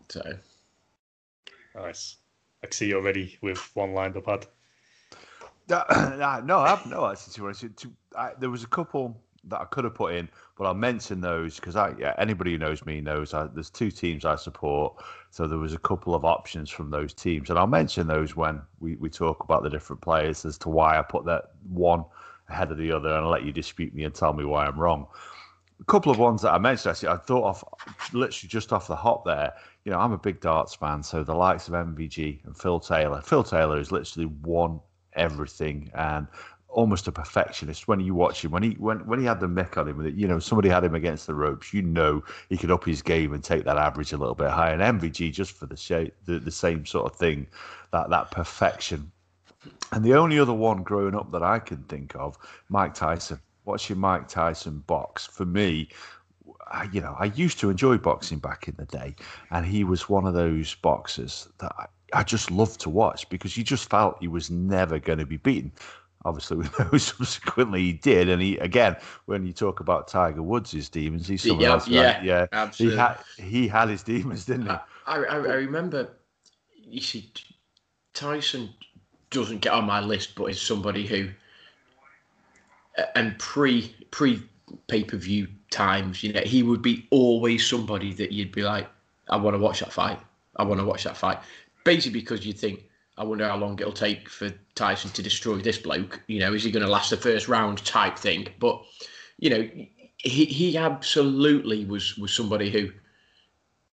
So 0.08 0.22
nice. 1.74 2.16
I 2.62 2.68
see 2.70 2.86
you're 2.86 3.02
ready 3.02 3.36
with 3.42 3.58
one 3.74 3.92
lined 3.92 4.16
up, 4.16 4.28
Ad. 4.28 4.46
Uh, 5.70 6.42
no, 6.44 6.58
I 6.58 6.68
have 6.68 6.84
no 6.84 7.10
actually. 7.10 7.54
To, 7.54 7.68
to, 7.70 7.92
I, 8.18 8.32
there 8.38 8.50
was 8.50 8.64
a 8.64 8.66
couple 8.66 9.18
that 9.44 9.62
I 9.62 9.64
could 9.64 9.84
have 9.84 9.94
put 9.94 10.14
in, 10.14 10.28
but 10.58 10.66
I'll 10.66 10.74
mention 10.74 11.22
those 11.22 11.56
because 11.56 11.74
I 11.74 11.94
yeah 11.98 12.14
anybody 12.18 12.52
who 12.52 12.58
knows 12.58 12.84
me 12.84 13.00
knows 13.00 13.32
I, 13.32 13.46
there's 13.46 13.70
two 13.70 13.90
teams 13.90 14.26
I 14.26 14.36
support, 14.36 15.02
so 15.30 15.46
there 15.46 15.56
was 15.56 15.72
a 15.72 15.78
couple 15.78 16.14
of 16.14 16.26
options 16.26 16.68
from 16.68 16.90
those 16.90 17.14
teams, 17.14 17.48
and 17.48 17.58
I'll 17.58 17.66
mention 17.66 18.06
those 18.06 18.36
when 18.36 18.60
we, 18.80 18.96
we 18.96 19.08
talk 19.08 19.42
about 19.42 19.62
the 19.62 19.70
different 19.70 20.02
players 20.02 20.44
as 20.44 20.58
to 20.58 20.68
why 20.68 20.98
I 20.98 21.02
put 21.02 21.24
that 21.24 21.52
one 21.66 22.04
ahead 22.48 22.70
of 22.70 22.78
the 22.78 22.92
other, 22.92 23.08
and 23.08 23.24
I'll 23.24 23.30
let 23.30 23.44
you 23.44 23.52
dispute 23.52 23.94
me 23.94 24.04
and 24.04 24.14
tell 24.14 24.32
me 24.32 24.44
why 24.44 24.66
I'm 24.66 24.78
wrong. 24.78 25.06
A 25.80 25.84
couple 25.84 26.12
of 26.12 26.18
ones 26.18 26.42
that 26.42 26.52
I 26.52 26.58
mentioned, 26.58 26.92
actually, 26.92 27.08
I 27.08 27.16
thought 27.16 27.44
of 27.44 27.64
literally 28.12 28.48
just 28.48 28.72
off 28.72 28.86
the 28.86 28.96
hop 28.96 29.24
there. 29.24 29.52
You 29.84 29.92
know, 29.92 29.98
I'm 29.98 30.12
a 30.12 30.18
big 30.18 30.40
darts 30.40 30.74
fan, 30.74 31.02
so 31.02 31.24
the 31.24 31.34
likes 31.34 31.68
of 31.68 31.74
MVG 31.74 32.44
and 32.44 32.56
Phil 32.56 32.80
Taylor. 32.80 33.20
Phil 33.22 33.42
Taylor 33.42 33.78
is 33.78 33.90
literally 33.90 34.26
won 34.42 34.80
everything 35.14 35.90
and 35.94 36.26
almost 36.74 37.06
a 37.06 37.12
perfectionist 37.12 37.86
when 37.88 38.00
you 38.00 38.14
watch 38.14 38.44
him. 38.44 38.50
When 38.50 38.62
he 38.62 38.70
when 38.72 39.06
when 39.06 39.18
he 39.18 39.24
had 39.24 39.40
the 39.40 39.46
mick 39.46 39.76
on 39.78 39.88
him, 39.88 40.12
you 40.16 40.28
know, 40.28 40.38
somebody 40.38 40.68
had 40.68 40.84
him 40.84 40.94
against 40.94 41.26
the 41.26 41.34
ropes. 41.34 41.72
You 41.72 41.82
know, 41.82 42.22
he 42.48 42.56
could 42.56 42.70
up 42.70 42.84
his 42.84 43.00
game 43.00 43.32
and 43.32 43.42
take 43.42 43.64
that 43.64 43.78
average 43.78 44.12
a 44.12 44.16
little 44.16 44.34
bit 44.34 44.50
higher. 44.50 44.74
And 44.78 45.00
MVG 45.00 45.32
just 45.32 45.52
for 45.52 45.66
the 45.66 45.76
shape, 45.76 46.14
the, 46.26 46.38
the 46.38 46.50
same 46.50 46.84
sort 46.84 47.10
of 47.10 47.18
thing, 47.18 47.46
that 47.92 48.10
that 48.10 48.30
perfection 48.30 49.10
and 49.92 50.04
the 50.04 50.14
only 50.14 50.38
other 50.38 50.52
one 50.52 50.82
growing 50.82 51.14
up 51.14 51.30
that 51.32 51.42
I 51.42 51.58
can 51.58 51.82
think 51.84 52.14
of, 52.16 52.36
Mike 52.68 52.94
Tyson. 52.94 53.40
Watching 53.64 53.98
Mike 53.98 54.28
Tyson 54.28 54.84
box 54.86 55.24
for 55.24 55.46
me, 55.46 55.88
I, 56.70 56.88
you 56.92 57.00
know, 57.00 57.16
I 57.18 57.26
used 57.26 57.58
to 57.60 57.70
enjoy 57.70 57.96
boxing 57.96 58.38
back 58.38 58.68
in 58.68 58.74
the 58.76 58.84
day, 58.84 59.14
and 59.50 59.64
he 59.64 59.84
was 59.84 60.08
one 60.08 60.26
of 60.26 60.34
those 60.34 60.74
boxers 60.74 61.48
that 61.58 61.72
I, 61.78 61.86
I 62.12 62.22
just 62.22 62.50
loved 62.50 62.80
to 62.80 62.90
watch 62.90 63.28
because 63.28 63.56
you 63.56 63.64
just 63.64 63.88
felt 63.88 64.18
he 64.20 64.28
was 64.28 64.50
never 64.50 64.98
going 64.98 65.18
to 65.18 65.26
be 65.26 65.38
beaten. 65.38 65.72
Obviously, 66.26 66.56
we 66.58 66.64
know 66.78 66.98
subsequently 66.98 67.82
he 67.82 67.92
did, 67.92 68.28
and 68.28 68.42
he 68.42 68.58
again, 68.58 68.96
when 69.26 69.46
you 69.46 69.52
talk 69.52 69.80
about 69.80 70.08
Tiger 70.08 70.42
Woods' 70.42 70.72
his 70.72 70.88
demons, 70.88 71.28
he's 71.28 71.42
someone 71.42 71.60
yeah, 71.60 71.72
else. 71.72 71.88
Yeah, 71.88 72.16
right? 72.16 72.24
yeah, 72.24 72.46
absolutely. 72.52 72.96
He 72.96 73.00
had 73.00 73.18
he 73.36 73.68
had 73.68 73.88
his 73.88 74.02
demons, 74.02 74.44
didn't 74.44 74.66
he? 74.66 74.76
I, 75.06 75.16
I, 75.16 75.36
I 75.36 75.36
remember. 75.36 76.10
You 76.86 77.00
see, 77.00 77.32
Tyson 78.12 78.70
doesn't 79.34 79.60
get 79.60 79.72
on 79.72 79.84
my 79.84 80.00
list, 80.00 80.34
but 80.34 80.46
is 80.46 80.60
somebody 80.60 81.06
who, 81.06 81.28
and 83.14 83.38
pre 83.38 83.94
pre 84.10 84.42
pay 84.86 85.04
per 85.04 85.16
view 85.16 85.48
times, 85.70 86.22
you 86.22 86.32
know, 86.32 86.40
he 86.40 86.62
would 86.62 86.82
be 86.82 87.06
always 87.10 87.66
somebody 87.66 88.12
that 88.14 88.32
you'd 88.32 88.52
be 88.52 88.62
like, 88.62 88.88
I 89.28 89.36
want 89.36 89.54
to 89.54 89.58
watch 89.58 89.80
that 89.80 89.92
fight. 89.92 90.18
I 90.56 90.62
want 90.62 90.80
to 90.80 90.86
watch 90.86 91.04
that 91.04 91.16
fight. 91.16 91.38
Basically, 91.84 92.20
because 92.20 92.46
you 92.46 92.52
think, 92.52 92.84
I 93.18 93.24
wonder 93.24 93.46
how 93.46 93.56
long 93.56 93.78
it'll 93.78 93.92
take 93.92 94.28
for 94.28 94.52
Tyson 94.74 95.10
to 95.10 95.22
destroy 95.22 95.56
this 95.56 95.78
bloke. 95.78 96.20
You 96.26 96.40
know, 96.40 96.54
is 96.54 96.64
he 96.64 96.70
going 96.70 96.84
to 96.84 96.90
last 96.90 97.10
the 97.10 97.16
first 97.16 97.48
round 97.48 97.84
type 97.84 98.18
thing? 98.18 98.48
But 98.58 98.82
you 99.38 99.50
know, 99.50 99.68
he 100.18 100.44
he 100.46 100.76
absolutely 100.76 101.84
was 101.84 102.16
was 102.16 102.32
somebody 102.32 102.70
who 102.70 102.90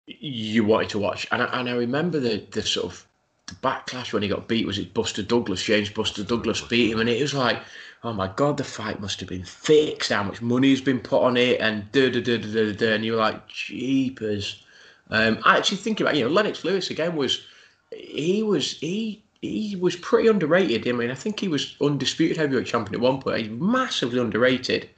you 0.06 0.64
wanted 0.64 0.90
to 0.90 0.99
watch, 0.99 1.26
and 1.32 1.42
I, 1.42 1.61
and 1.61 1.68
I 1.68 1.75
remember 1.75 2.20
the 2.20 2.47
the 2.50 2.62
sort 2.62 2.87
of 2.87 3.06
backlash 3.54 4.12
when 4.12 4.23
he 4.23 4.28
got 4.28 4.49
beat 4.49 4.66
was 4.66 4.78
it 4.78 4.95
Buster 4.95 5.23
Douglas, 5.23 5.62
James 5.62 5.90
Buster 5.90 6.25
Douglas 6.25 6.61
beat 6.61 6.92
him, 6.92 7.00
and 7.00 7.09
it 7.09 7.21
was 7.21 7.35
like, 7.35 7.59
oh 8.04 8.12
my 8.12 8.28
god, 8.37 8.57
the 8.57 8.64
fight 8.64 9.00
must 9.00 9.21
have 9.21 9.28
been 9.28 9.45
fixed. 9.45 10.11
How 10.12 10.23
much 10.23 10.42
money's 10.42 10.80
been 10.80 11.00
put 11.00 11.23
on 11.23 11.37
it, 11.37 11.61
and 11.61 11.90
da 11.92 12.11
da 12.11 12.21
da 12.21 12.38
da 12.38 12.52
da, 12.52 12.73
da 12.73 12.95
and 12.95 13.04
you 13.04 13.12
were 13.12 13.19
like, 13.19 13.47
jeepers. 13.49 14.64
Um, 15.11 15.38
I 15.45 15.57
actually 15.57 15.78
think 15.78 16.00
about 16.00 16.16
you 16.16 16.25
know 16.25 16.30
Lennox 16.30 16.64
Lewis 16.64 16.90
again 16.90 17.16
was 17.16 17.47
he 17.90 18.42
was 18.42 18.78
he 18.78 19.23
he 19.42 19.76
was 19.76 19.97
pretty 19.97 20.28
underrated. 20.28 20.87
I 20.87 20.92
mean, 20.92 21.11
I 21.11 21.14
think 21.14 21.40
he 21.40 21.49
was 21.49 21.76
undisputed 21.80 22.37
heavyweight 22.37 22.66
champion 22.66 22.95
at 22.97 23.00
one 23.00 23.21
point. 23.21 23.38
He's 23.38 23.50
massively 23.50 24.21
underrated. 24.21 24.90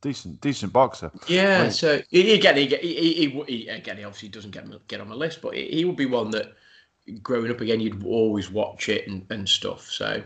decent, 0.00 0.40
decent 0.40 0.72
boxer. 0.72 1.10
Yeah, 1.28 1.62
Right. 1.64 1.72
so 1.72 2.00
he, 2.10 2.34
again, 2.34 2.56
he, 2.56 2.66
he, 2.66 3.14
he, 3.14 3.44
he 3.46 3.68
again, 3.68 3.96
he 3.96 4.04
obviously 4.04 4.28
doesn't 4.28 4.52
get 4.52 4.66
get 4.88 5.00
on 5.00 5.08
my 5.08 5.14
list, 5.14 5.42
but 5.42 5.54
he, 5.54 5.68
he 5.68 5.84
would 5.84 5.96
be 5.96 6.06
one 6.06 6.30
that 6.30 6.54
growing 7.22 7.50
up 7.50 7.60
again, 7.60 7.80
you'd 7.80 8.04
always 8.04 8.50
watch 8.50 8.88
it 8.88 9.06
and, 9.08 9.26
and 9.30 9.48
stuff. 9.48 9.82
So 9.86 10.22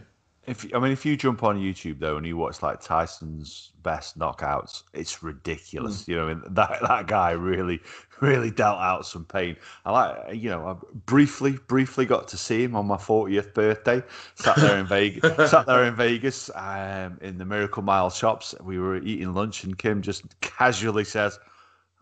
If 0.47 0.66
I 0.75 0.78
mean, 0.78 0.92
if 0.92 1.04
you 1.04 1.16
jump 1.16 1.42
on 1.42 1.58
YouTube 1.58 1.99
though 1.99 2.16
and 2.16 2.26
you 2.26 2.37
watch 2.37 2.62
like 2.62 2.80
Tyson's 2.80 3.73
best 3.82 4.18
knockouts, 4.18 4.85
it's 4.94 5.23
ridiculous. 5.23 6.04
Mm. 6.04 6.08
You 6.08 6.16
know, 6.16 6.28
I 6.28 6.35
mean, 6.35 6.42
that 6.50 6.78
that 6.82 7.06
guy 7.06 7.32
really, 7.32 7.80
really 8.20 8.50
dealt 8.50 8.78
out 8.78 9.06
some 9.06 9.25
pain. 9.25 9.56
I 9.85 9.92
like, 9.92 10.35
you 10.35 10.50
know, 10.50 10.66
I 10.66 10.76
briefly, 11.06 11.58
briefly 11.66 12.06
got 12.06 12.28
to 12.28 12.38
see 12.38 12.62
him 12.64 12.76
on 12.76 12.87
my 12.87 12.97
fortieth 12.97 13.52
birthday. 13.54 14.02
Sat 14.37 14.56
there 14.56 14.78
in 14.78 14.87
Vegas, 14.87 15.50
sat 15.50 15.66
there 15.66 15.85
in 15.85 15.94
Vegas, 15.97 16.50
um, 16.54 17.18
in 17.20 17.38
the 17.38 17.44
Miracle 17.44 17.82
Mile 17.82 18.11
shops. 18.11 18.54
We 18.62 18.78
were 18.78 18.97
eating 18.99 19.35
lunch, 19.35 19.64
and 19.64 19.76
Kim 19.76 20.00
just 20.00 20.40
casually 20.40 21.04
says, 21.04 21.38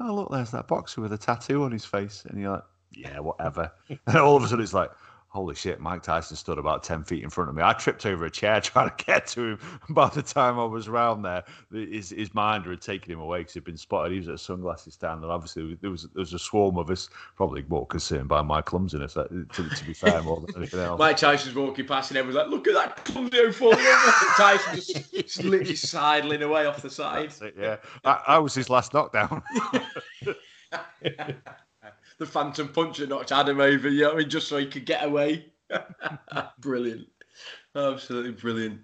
"Oh 0.01 0.15
look, 0.15 0.31
there's 0.31 0.51
that 0.53 0.69
boxer 0.69 1.01
with 1.01 1.13
a 1.13 1.19
tattoo 1.19 1.65
on 1.65 1.73
his 1.73 1.85
face," 1.85 2.25
and 2.29 2.41
you're 2.41 2.53
like, 2.53 2.65
"Yeah, 2.93 3.21
whatever." 3.21 3.73
and 4.07 4.17
all 4.17 4.37
of 4.37 4.43
a 4.43 4.49
sudden, 4.49 4.63
it's 4.63 4.75
like. 4.75 4.91
Holy 5.29 5.55
shit, 5.55 5.81
Mike 5.81 6.03
Tyson 6.03 6.35
stood 6.35 6.57
about 6.57 6.83
10 6.83 7.05
feet 7.05 7.23
in 7.23 7.29
front 7.29 7.51
of 7.51 7.57
me. 7.57 7.63
I 7.63 7.75
tripped 7.75 8.07
over 8.07 8.25
a 8.25 8.31
chair 8.31 8.59
trying 8.63 8.89
to 8.89 9.05
get 9.05 9.27
to 9.29 9.41
him. 9.43 9.59
By 9.91 10.09
the 10.09 10.23
time 10.23 10.59
I 10.59 10.65
was 10.65 10.89
round 10.89 11.27
there, 11.27 11.45
his, 11.71 12.09
his 12.09 12.33
minder 12.33 12.71
had 12.71 12.81
taken 12.81 13.13
him 13.13 13.21
away 13.21 13.41
because 13.41 13.53
he'd 13.53 13.65
been 13.65 13.77
spotted. 13.77 14.13
He 14.13 14.19
was 14.19 14.29
at 14.29 14.37
a 14.37 14.39
sunglasses 14.39 14.95
stand, 14.95 15.23
and 15.23 15.31
obviously 15.31 15.75
there 15.83 15.91
was 15.91 16.05
there 16.05 16.21
was 16.21 16.33
a 16.33 16.39
swarm 16.39 16.79
of 16.79 16.89
us, 16.89 17.11
probably 17.35 17.63
more 17.69 17.87
concerned 17.87 18.29
by 18.29 18.41
my 18.41 18.63
clumsiness, 18.63 19.15
uh, 19.19 19.25
to, 19.25 19.69
to 19.69 19.85
be 19.85 19.93
fair, 19.93 20.23
more 20.23 20.41
than 20.41 20.57
anything 20.57 20.81
else. 20.81 20.99
Mike 20.99 21.19
Tyson's 21.19 21.55
walking 21.55 21.87
past 21.87 22.11
and 22.13 22.17
everyone's 22.17 22.43
like, 22.43 22.51
look 22.51 22.67
at 22.67 22.73
that 22.73 23.05
clumsy 23.05 23.39
old. 23.39 23.79
Tyson 24.39 24.77
just, 24.77 25.13
just 25.13 25.45
literally 25.45 25.77
sidling 25.77 26.43
away 26.43 26.65
off 26.65 26.81
the 26.81 26.89
side. 26.89 27.35
It, 27.43 27.57
yeah. 27.61 27.77
I, 28.07 28.23
I 28.27 28.39
was 28.39 28.55
his 28.55 28.71
last 28.71 28.95
knockdown. 28.95 29.43
The 32.19 32.27
phantom 32.27 32.69
punch 32.69 32.99
that 32.99 33.09
knocked 33.11 33.33
Adam 33.33 33.61
over, 33.61 33.89
you 33.89 34.03
know 34.03 34.09
what 34.09 34.15
I 34.17 34.19
mean, 34.21 34.31
just 34.31 34.49
so 34.49 34.57
he 34.57 34.67
could 34.67 34.87
get 34.87 35.05
away. 35.05 35.47
brilliant. 36.61 37.07
Absolutely 37.75 38.33
brilliant. 38.33 38.81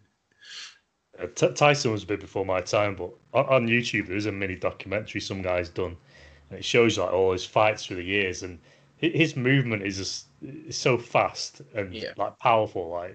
Uh, 1.18 1.26
T- 1.34 1.52
Tyson 1.52 1.92
was 1.92 2.02
a 2.02 2.06
bit 2.06 2.20
before 2.20 2.44
my 2.44 2.60
time, 2.60 2.94
but 2.94 3.10
on, 3.32 3.46
on 3.46 3.66
YouTube 3.68 4.06
there 4.08 4.16
is 4.16 4.26
a 4.26 4.32
mini 4.32 4.56
documentary 4.56 5.20
some 5.20 5.40
guy's 5.42 5.68
done, 5.68 5.96
and 6.50 6.58
it 6.58 6.64
shows 6.64 6.98
like 6.98 7.12
all 7.12 7.32
his 7.32 7.44
fights 7.44 7.86
through 7.86 7.96
the 7.96 8.04
years, 8.04 8.42
and 8.42 8.58
hi- 9.00 9.08
his 9.08 9.36
movement 9.36 9.82
is 9.82 9.96
just 9.98 10.26
is 10.42 10.76
so 10.76 10.98
fast 10.98 11.62
and 11.74 11.94
Yeah. 11.94 12.12
like 12.16 12.38
powerful, 12.38 12.88
like 12.90 13.12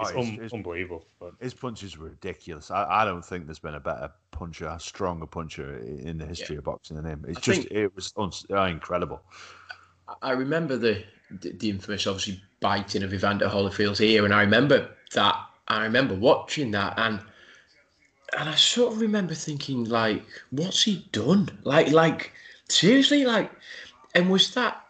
it's 0.00 0.10
Oh, 0.12 0.18
un- 0.18 0.18
it's- 0.20 0.34
it's- 0.34 0.52
unbelievable. 0.52 1.04
But 1.18 1.34
His 1.40 1.52
punches 1.54 1.98
were 1.98 2.08
ridiculous. 2.10 2.70
I, 2.70 2.84
I 3.02 3.04
don't 3.04 3.24
think 3.24 3.46
there's 3.46 3.58
been 3.58 3.74
a 3.74 3.80
better 3.80 4.10
puncher, 4.30 4.66
a 4.68 4.78
stronger 4.78 5.26
puncher 5.26 5.78
in 5.78 6.18
the 6.18 6.26
history 6.26 6.56
of 6.56 6.64
boxing 6.64 6.96
than 6.96 7.04
him. 7.04 7.24
It's 7.28 7.38
I 7.38 7.40
just, 7.40 7.60
think- 7.62 7.72
it 7.72 7.94
was 7.94 8.12
uns- 8.16 8.46
uh, 8.50 8.62
incredible. 8.64 9.20
I 10.22 10.32
remember 10.32 10.76
the, 10.76 11.04
the 11.30 11.70
infamous, 11.70 12.06
obviously, 12.06 12.42
biting 12.60 13.02
of 13.02 13.14
Evander 13.14 13.48
Holyfield's 13.48 14.00
ear, 14.00 14.24
and 14.24 14.34
I 14.34 14.40
remember 14.42 14.88
that. 15.14 15.36
I 15.68 15.82
remember 15.82 16.14
watching 16.14 16.70
that, 16.70 16.94
and 16.98 17.20
and 18.38 18.48
I 18.48 18.54
sort 18.54 18.94
of 18.94 19.00
remember 19.00 19.34
thinking, 19.34 19.84
like, 19.84 20.22
what's 20.50 20.82
he 20.82 21.06
done? 21.12 21.50
Like, 21.64 21.90
like 21.90 22.32
seriously, 22.68 23.24
like, 23.24 23.50
and 24.14 24.30
was 24.30 24.54
that, 24.54 24.84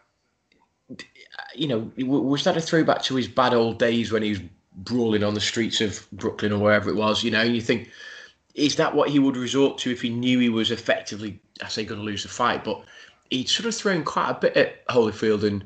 you 1.55 1.69
know, 1.69 1.91
was 1.99 2.45
that 2.45 2.57
a 2.57 2.61
throwback 2.61 3.03
to 3.05 3.17
his 3.17 3.29
bad 3.29 3.55
old 3.55 3.79
days 3.79 4.13
when 4.13 4.23
he 4.23 4.31
was 4.31 4.41
brawling 4.77 5.25
on 5.25 5.35
the 5.35 5.41
streets 5.41 5.81
of 5.81 6.07
Brooklyn 6.13 6.53
or 6.53 6.59
wherever 6.59 6.91
it 6.91 6.97
was? 6.97 7.23
You 7.23 7.31
know, 7.31 7.41
and 7.41 7.55
you 7.55 7.61
think, 7.61 7.91
is 8.55 8.77
that 8.77 8.95
what 8.95 9.11
he 9.11 9.19
would 9.19 9.37
resort 9.37 9.79
to 9.79 9.91
if 9.91 10.03
he 10.03 10.11
knew 10.11 10.39
he 10.39 10.49
was 10.49 10.71
effectively, 10.71 11.41
I 11.63 11.69
say, 11.69 11.85
going 11.85 12.01
to 12.01 12.07
lose 12.07 12.23
the 12.23 12.29
fight, 12.29 12.65
but 12.65 12.83
he'd 13.31 13.49
sort 13.49 13.67
of 13.67 13.75
thrown 13.75 14.05
quite 14.05 14.31
a 14.31 14.35
bit 14.35 14.57
at 14.57 14.87
Holyfield, 14.89 15.45
and 15.45 15.65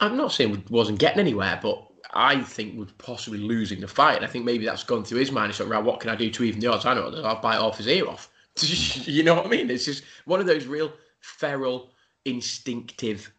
I'm 0.00 0.16
not 0.16 0.32
saying 0.32 0.64
wasn't 0.70 0.98
getting 0.98 1.20
anywhere, 1.20 1.58
but 1.62 1.86
I 2.12 2.40
think 2.42 2.78
was 2.78 2.92
possibly 2.92 3.38
losing 3.38 3.80
the 3.80 3.88
fight. 3.88 4.16
And 4.16 4.24
I 4.24 4.28
think 4.28 4.44
maybe 4.44 4.64
that's 4.64 4.84
gone 4.84 5.04
through 5.04 5.20
his 5.20 5.32
mind. 5.32 5.52
He's 5.52 5.60
like, 5.60 5.68
right, 5.68 5.82
what 5.82 6.00
can 6.00 6.10
I 6.10 6.16
do 6.16 6.30
to 6.30 6.44
even 6.44 6.60
the 6.60 6.66
odds? 6.66 6.84
I 6.84 6.94
know 6.94 7.08
I'll 7.24 7.40
bite 7.40 7.58
off 7.58 7.78
his 7.78 7.88
ear 7.88 8.08
off. 8.08 8.30
you 8.60 9.22
know 9.22 9.34
what 9.34 9.46
I 9.46 9.48
mean? 9.48 9.70
It's 9.70 9.84
just 9.84 10.04
one 10.24 10.40
of 10.40 10.46
those 10.46 10.66
real 10.66 10.92
feral, 11.20 11.90
instinctive, 12.24 13.32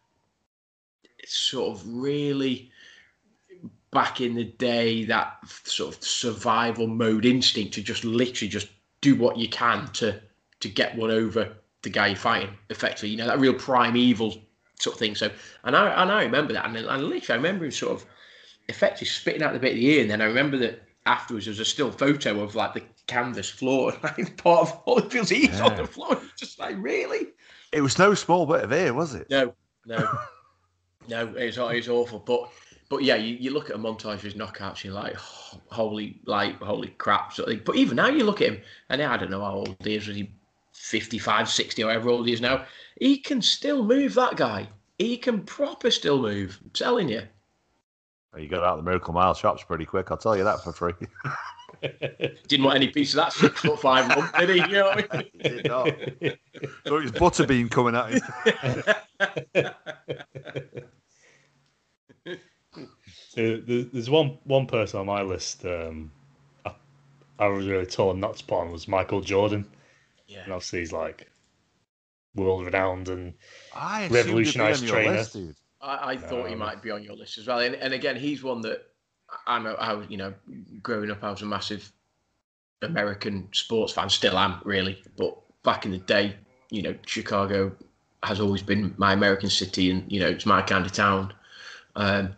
sort 1.24 1.76
of 1.76 1.86
really 1.86 2.70
back 3.92 4.20
in 4.20 4.34
the 4.34 4.44
day 4.44 5.04
that 5.04 5.38
sort 5.46 5.94
of 5.94 6.02
survival 6.02 6.88
mode 6.88 7.24
instinct 7.24 7.74
to 7.74 7.82
just 7.82 8.04
literally 8.04 8.48
just 8.48 8.68
do 9.00 9.14
what 9.14 9.36
you 9.36 9.48
can 9.48 9.86
to 9.92 10.20
to 10.58 10.68
get 10.68 10.96
one 10.96 11.10
over 11.10 11.54
the 11.84 11.90
guy 11.90 12.08
you're 12.08 12.16
fighting 12.16 12.50
effectively 12.70 13.08
you 13.10 13.16
know 13.16 13.26
that 13.26 13.38
real 13.38 13.54
primeval 13.54 14.34
sort 14.80 14.94
of 14.94 14.98
thing 14.98 15.14
so 15.14 15.30
and 15.64 15.76
i 15.76 16.02
and 16.02 16.10
i 16.10 16.22
remember 16.22 16.52
that 16.52 16.66
and, 16.66 16.76
and 16.76 17.04
literally 17.04 17.22
i 17.30 17.34
remember 17.36 17.64
him 17.64 17.70
sort 17.70 17.92
of 17.92 18.04
effectively 18.68 19.06
spitting 19.06 19.42
out 19.42 19.52
the 19.52 19.58
bit 19.58 19.72
of 19.72 19.76
the 19.78 19.86
ear 19.86 20.02
and 20.02 20.10
then 20.10 20.20
i 20.20 20.24
remember 20.24 20.56
that 20.56 20.82
afterwards 21.06 21.44
there 21.46 21.52
was 21.52 21.60
a 21.60 21.64
still 21.64 21.92
photo 21.92 22.40
of 22.40 22.54
like 22.54 22.74
the 22.74 22.82
canvas 23.06 23.48
floor 23.48 23.92
like 24.02 24.36
part 24.42 24.62
of 24.62 24.84
Holyfield's 24.84 25.30
ears 25.32 25.60
on 25.60 25.76
the 25.76 25.86
floor 25.86 26.20
just 26.36 26.58
like 26.58 26.74
really 26.78 27.28
It 27.72 27.82
was 27.82 27.98
no 27.98 28.14
small 28.14 28.46
bit 28.46 28.64
of 28.64 28.72
ear, 28.72 28.94
was 28.94 29.14
it? 29.14 29.26
no, 29.28 29.52
no, 29.84 30.08
no. 31.08 31.34
It's 31.36 31.58
it's 31.58 31.88
awful. 31.88 32.20
But 32.20 32.50
but 32.88 33.02
yeah, 33.02 33.16
you, 33.16 33.36
you 33.36 33.50
look 33.50 33.68
at 33.68 33.76
a 33.76 33.78
montage 33.78 34.14
of 34.14 34.22
his 34.22 34.34
knockouts, 34.34 34.84
you're 34.84 34.94
like, 34.94 35.16
"Oh, 35.18 35.60
holy 35.70 36.20
like 36.24 36.58
holy 36.60 36.88
crap. 36.88 37.32
Sort 37.32 37.48
of 37.48 37.54
thing. 37.54 37.62
But 37.66 37.76
even 37.76 37.96
now, 37.96 38.08
you 38.08 38.24
look 38.24 38.40
at 38.40 38.48
him, 38.52 38.62
and 38.88 39.02
I 39.02 39.16
don't 39.16 39.30
know 39.30 39.40
how 39.44 39.54
old 39.56 39.76
he 39.80 39.96
is. 39.96 40.06
Was 40.06 40.16
he 40.16 40.30
55, 40.84 41.48
60, 41.48 41.82
or 41.82 41.90
however 41.90 42.10
old 42.10 42.26
he 42.26 42.32
is 42.32 42.40
now? 42.40 42.64
He 43.00 43.18
can 43.18 43.40
still 43.42 43.82
move. 43.82 44.14
That 44.14 44.36
guy. 44.36 44.68
He 44.98 45.16
can 45.16 45.42
proper 45.42 45.90
still 45.90 46.20
move. 46.20 46.58
I'm 46.62 46.70
telling 46.70 47.08
you. 47.08 47.22
You 48.36 48.48
got 48.48 48.64
out 48.64 48.76
the 48.76 48.82
Miracle 48.82 49.14
Mile 49.14 49.34
shops 49.34 49.62
pretty 49.62 49.84
quick, 49.84 50.10
I'll 50.10 50.16
tell 50.16 50.36
you 50.36 50.44
that 50.44 50.62
for 50.62 50.72
free. 50.72 50.92
Didn't 52.48 52.64
want 52.64 52.76
any 52.76 52.88
piece 52.88 53.12
of 53.12 53.16
that 53.16 53.32
six 53.32 53.60
foot 53.60 53.80
five 53.80 54.08
lump, 54.08 54.36
did 54.38 54.48
he? 54.50 54.56
You 54.56 54.68
know 54.68 54.84
what 54.86 55.06
I 55.10 55.16
mean? 55.16 55.26
He 55.34 55.48
did 55.48 55.66
not. 55.66 55.86
So 56.86 56.96
it 56.96 57.02
was 57.02 57.12
Butterbean 57.12 57.70
coming 57.70 57.94
at 57.94 58.12
him. 59.54 59.74
So 63.34 63.60
there's 63.66 64.08
one 64.08 64.38
one 64.44 64.66
person 64.66 65.00
on 65.00 65.06
my 65.06 65.22
list 65.22 65.64
um, 65.64 66.12
I, 66.64 66.72
I 67.40 67.48
was 67.48 67.66
really 67.66 67.86
told 67.86 68.16
not 68.16 68.36
to 68.36 68.44
put 68.44 68.60
on 68.60 68.70
was 68.70 68.86
Michael 68.86 69.20
Jordan, 69.20 69.66
Yeah. 70.26 70.42
and 70.44 70.52
obviously 70.52 70.80
he's 70.80 70.92
like 70.92 71.30
world 72.34 72.64
renowned 72.64 73.08
and 73.08 73.34
I 73.74 74.02
assumed 74.02 74.10
he'd 74.10 74.10
be 74.10 74.16
Revolutionised 74.16 74.86
trainer. 74.88 75.12
list, 75.12 75.32
dude. 75.34 75.56
I, 75.80 76.12
I 76.12 76.16
thought 76.16 76.46
he 76.46 76.54
Um, 76.54 76.60
might 76.60 76.82
be 76.82 76.90
on 76.90 77.02
your 77.02 77.14
list 77.14 77.38
as 77.38 77.46
well. 77.46 77.58
And, 77.60 77.74
and 77.76 77.92
again, 77.94 78.16
he's 78.16 78.42
one 78.42 78.60
that 78.62 78.86
I'm. 79.46 79.66
A, 79.66 79.72
I 79.72 79.92
was, 79.92 80.06
you 80.08 80.16
know, 80.16 80.32
growing 80.82 81.10
up, 81.10 81.22
I 81.22 81.30
was 81.30 81.42
a 81.42 81.46
massive 81.46 81.92
American 82.82 83.48
sports 83.52 83.92
fan. 83.92 84.08
Still 84.08 84.38
am, 84.38 84.60
really. 84.64 85.02
But 85.16 85.36
back 85.62 85.84
in 85.86 85.92
the 85.92 85.98
day, 85.98 86.36
you 86.70 86.82
know, 86.82 86.94
Chicago 87.06 87.72
has 88.22 88.40
always 88.40 88.62
been 88.62 88.94
my 88.96 89.12
American 89.12 89.50
city, 89.50 89.90
and 89.90 90.10
you 90.10 90.20
know, 90.20 90.28
it's 90.28 90.46
my 90.46 90.62
kind 90.62 90.86
of 90.86 90.92
town. 90.92 91.32
Um, 91.96 92.34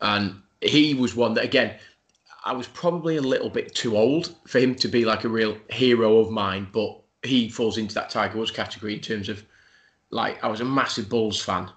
and 0.00 0.36
he 0.60 0.94
was 0.94 1.14
one 1.14 1.34
that, 1.34 1.44
again, 1.44 1.76
I 2.44 2.52
was 2.52 2.66
probably 2.68 3.16
a 3.16 3.22
little 3.22 3.50
bit 3.50 3.74
too 3.74 3.96
old 3.96 4.34
for 4.46 4.58
him 4.58 4.74
to 4.76 4.88
be 4.88 5.04
like 5.04 5.24
a 5.24 5.28
real 5.28 5.56
hero 5.70 6.18
of 6.18 6.30
mine. 6.30 6.68
But 6.72 7.00
he 7.22 7.48
falls 7.48 7.78
into 7.78 7.94
that 7.94 8.10
Tiger 8.10 8.38
Woods 8.38 8.50
category 8.50 8.94
in 8.94 9.00
terms 9.00 9.28
of, 9.28 9.44
like, 10.10 10.42
I 10.42 10.48
was 10.48 10.60
a 10.60 10.64
massive 10.64 11.08
Bulls 11.08 11.40
fan. 11.40 11.70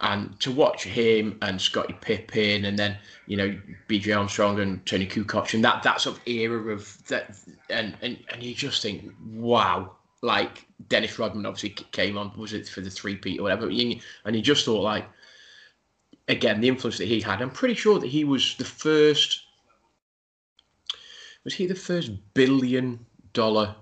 And 0.00 0.38
to 0.40 0.50
watch 0.50 0.84
him 0.84 1.38
and 1.40 1.60
Scottie 1.60 1.96
Pippen 2.00 2.64
and 2.64 2.76
then 2.76 2.98
you 3.26 3.36
know 3.36 3.56
BJ 3.88 4.16
Armstrong 4.16 4.58
and 4.58 4.84
Tony 4.84 5.06
Kukoc 5.06 5.54
and 5.54 5.64
that 5.64 5.84
that 5.84 6.00
sort 6.00 6.16
of 6.16 6.28
era 6.28 6.72
of 6.72 7.06
that 7.06 7.38
and 7.70 7.96
and 8.02 8.18
and 8.30 8.42
you 8.42 8.54
just 8.54 8.82
think 8.82 9.12
wow. 9.32 9.92
Like 10.20 10.66
Dennis 10.88 11.18
Rodman 11.18 11.46
obviously 11.46 11.70
came 11.92 12.18
on 12.18 12.36
was 12.36 12.52
it 12.52 12.68
for 12.68 12.80
the 12.80 12.90
three 12.90 13.14
P 13.16 13.38
or 13.38 13.44
whatever? 13.44 13.66
And 13.68 14.36
you 14.36 14.42
just 14.42 14.64
thought 14.64 14.82
like 14.82 15.06
again 16.28 16.60
the 16.60 16.68
influence 16.68 16.98
that 16.98 17.06
he 17.06 17.20
had. 17.20 17.40
I'm 17.40 17.50
pretty 17.50 17.74
sure 17.74 17.98
that 18.00 18.08
he 18.08 18.24
was 18.24 18.56
the 18.56 18.64
first 18.64 19.42
was 21.44 21.54
he 21.54 21.66
the 21.66 21.74
first 21.74 22.10
billion 22.34 23.06
dollar 23.32 23.74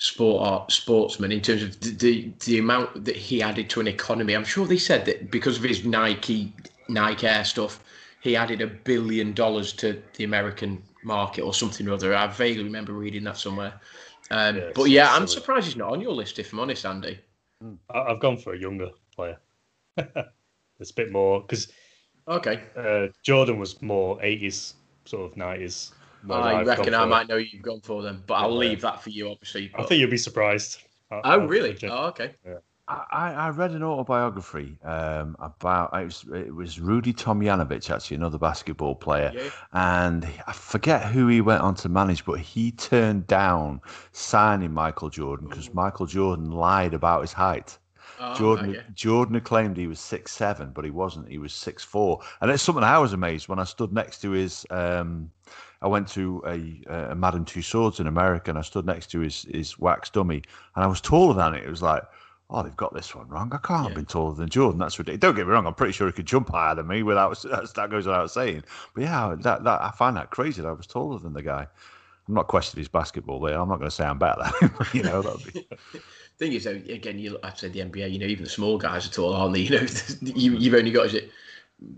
sport 0.00 0.48
art 0.48 0.72
sportsman 0.72 1.30
in 1.30 1.42
terms 1.42 1.62
of 1.62 1.78
the, 1.80 1.90
the 1.90 2.32
the 2.46 2.58
amount 2.58 3.04
that 3.04 3.14
he 3.16 3.42
added 3.42 3.68
to 3.68 3.80
an 3.80 3.86
economy. 3.86 4.34
I'm 4.34 4.44
sure 4.44 4.66
they 4.66 4.78
said 4.78 5.04
that 5.04 5.30
because 5.30 5.58
of 5.58 5.62
his 5.62 5.84
Nike 5.84 6.52
Nike 6.88 7.26
Air 7.26 7.44
stuff, 7.44 7.84
he 8.22 8.34
added 8.34 8.62
a 8.62 8.66
billion 8.66 9.34
dollars 9.34 9.74
to 9.74 10.02
the 10.14 10.24
American 10.24 10.82
market 11.04 11.42
or 11.42 11.52
something 11.52 11.86
or 11.86 11.92
other. 11.92 12.14
I 12.14 12.26
vaguely 12.28 12.64
remember 12.64 12.94
reading 12.94 13.24
that 13.24 13.36
somewhere. 13.36 13.74
Um, 14.30 14.56
Yeah, 14.56 14.70
but 14.74 14.84
yeah, 14.84 15.14
I'm 15.14 15.26
surprised 15.26 15.66
he's 15.66 15.76
not 15.76 15.92
on 15.92 16.00
your 16.00 16.12
list. 16.12 16.38
If 16.38 16.52
I'm 16.52 16.60
honest, 16.60 16.86
Andy. 16.86 17.18
I- 17.90 18.00
I've 18.00 18.20
gone 18.20 18.38
for 18.38 18.54
a 18.54 18.58
younger 18.58 18.88
player. 19.14 19.38
it's 19.98 20.90
a 20.90 20.94
bit 20.94 21.12
more 21.12 21.42
because 21.42 21.70
Okay. 22.26 22.62
uh, 22.74 23.08
Jordan 23.22 23.58
was 23.58 23.82
more 23.82 24.16
80s, 24.20 24.74
sort 25.04 25.30
of 25.30 25.36
90s. 25.36 25.92
I 26.28 26.62
reckon 26.62 26.94
I 26.94 27.04
might 27.04 27.28
know 27.28 27.36
you've 27.36 27.62
gone 27.62 27.80
for 27.80 28.02
them, 28.02 28.24
but 28.26 28.34
I'll 28.34 28.56
leave 28.56 28.80
that 28.82 29.02
for 29.02 29.10
you, 29.10 29.30
obviously. 29.30 29.70
But... 29.74 29.82
I 29.82 29.84
think 29.84 30.00
you'll 30.00 30.10
be 30.10 30.16
surprised. 30.18 30.82
Oh, 31.10 31.46
really? 31.46 31.76
Oh, 31.84 32.06
okay. 32.08 32.34
Yeah. 32.44 32.58
I, 32.88 33.32
I 33.34 33.50
read 33.50 33.70
an 33.70 33.84
autobiography 33.84 34.76
um, 34.82 35.36
about 35.38 35.90
it 35.94 36.04
was, 36.04 36.24
it 36.34 36.52
was 36.52 36.80
Rudy 36.80 37.12
Tomjanovich, 37.12 37.88
actually 37.88 38.16
another 38.16 38.38
basketball 38.38 38.96
player, 38.96 39.30
yeah. 39.32 39.50
and 39.72 40.26
I 40.48 40.52
forget 40.52 41.04
who 41.04 41.28
he 41.28 41.40
went 41.40 41.62
on 41.62 41.76
to 41.76 41.88
manage, 41.88 42.24
but 42.24 42.40
he 42.40 42.72
turned 42.72 43.28
down 43.28 43.80
signing 44.10 44.72
Michael 44.72 45.08
Jordan 45.08 45.48
because 45.48 45.72
Michael 45.72 46.06
Jordan 46.06 46.50
lied 46.50 46.92
about 46.92 47.20
his 47.20 47.32
height. 47.32 47.78
Oh, 48.18 48.34
Jordan 48.34 48.70
okay. 48.70 48.82
Jordan 48.92 49.40
claimed 49.40 49.76
he 49.76 49.86
was 49.86 50.00
six 50.00 50.32
seven, 50.32 50.72
but 50.72 50.84
he 50.84 50.90
wasn't. 50.90 51.28
He 51.28 51.38
was 51.38 51.52
six 51.52 51.84
four, 51.84 52.20
and 52.40 52.50
it's 52.50 52.62
something 52.62 52.82
I 52.82 52.98
was 52.98 53.12
amazed 53.12 53.46
when 53.46 53.60
I 53.60 53.64
stood 53.64 53.92
next 53.92 54.20
to 54.22 54.32
his. 54.32 54.66
Um, 54.70 55.30
I 55.82 55.88
went 55.88 56.08
to 56.08 56.42
a, 56.46 57.10
a 57.10 57.14
Madame 57.14 57.44
Tussauds 57.44 58.00
in 58.00 58.06
America, 58.06 58.50
and 58.50 58.58
I 58.58 58.62
stood 58.62 58.86
next 58.86 59.10
to 59.12 59.20
his 59.20 59.42
his 59.42 59.78
wax 59.78 60.10
dummy, 60.10 60.42
and 60.74 60.84
I 60.84 60.86
was 60.86 61.00
taller 61.00 61.34
than 61.34 61.54
it. 61.54 61.64
It 61.64 61.70
was 61.70 61.82
like 61.82 62.02
oh, 62.52 62.62
they've 62.62 62.76
got 62.76 62.92
this 62.92 63.14
one 63.14 63.28
wrong. 63.28 63.50
I 63.52 63.58
can't 63.58 63.82
yeah. 63.82 63.88
have 63.88 63.94
been 63.94 64.06
taller 64.06 64.34
than 64.34 64.48
Jordan. 64.48 64.80
That's 64.80 64.98
ridiculous. 64.98 65.20
Don't 65.20 65.36
get 65.36 65.46
me 65.46 65.52
wrong. 65.52 65.66
I'm 65.66 65.74
pretty 65.74 65.92
sure 65.92 66.06
he 66.06 66.12
could 66.12 66.26
jump 66.26 66.50
higher 66.50 66.74
than 66.74 66.86
me 66.86 67.02
without 67.02 67.40
that 67.42 67.88
goes 67.90 68.06
without 68.06 68.30
saying. 68.30 68.64
But 68.94 69.02
yeah, 69.02 69.36
that, 69.40 69.64
that 69.64 69.82
I 69.82 69.90
find 69.92 70.16
that 70.16 70.30
crazy 70.30 70.62
that 70.62 70.68
I 70.68 70.72
was 70.72 70.86
taller 70.86 71.18
than 71.18 71.32
the 71.32 71.42
guy. 71.42 71.66
I'm 72.28 72.34
not 72.34 72.48
questioning 72.48 72.80
his 72.80 72.88
basketball 72.88 73.40
there. 73.40 73.58
I'm 73.58 73.68
not 73.68 73.78
going 73.78 73.90
to 73.90 73.94
say 73.94 74.04
I'm 74.04 74.18
better 74.18 74.42
than 74.42 74.70
him. 74.70 74.76
you 74.92 75.02
know, 75.02 75.22
that'd 75.22 75.52
be. 75.52 75.66
Thing 76.38 76.52
is, 76.52 76.64
though, 76.64 76.70
again, 76.70 77.18
you 77.18 77.38
I've 77.42 77.58
said 77.58 77.72
the 77.72 77.80
NBA. 77.80 78.12
You 78.12 78.18
know, 78.18 78.26
even 78.26 78.44
the 78.44 78.50
small 78.50 78.78
guys 78.78 79.06
are 79.06 79.10
tall, 79.10 79.34
aren't 79.34 79.54
they? 79.54 79.60
You 79.60 79.80
know, 79.80 79.86
you, 80.20 80.56
you've 80.56 80.74
only 80.74 80.90
got 80.90 81.06
is 81.06 81.14
it 81.14 81.30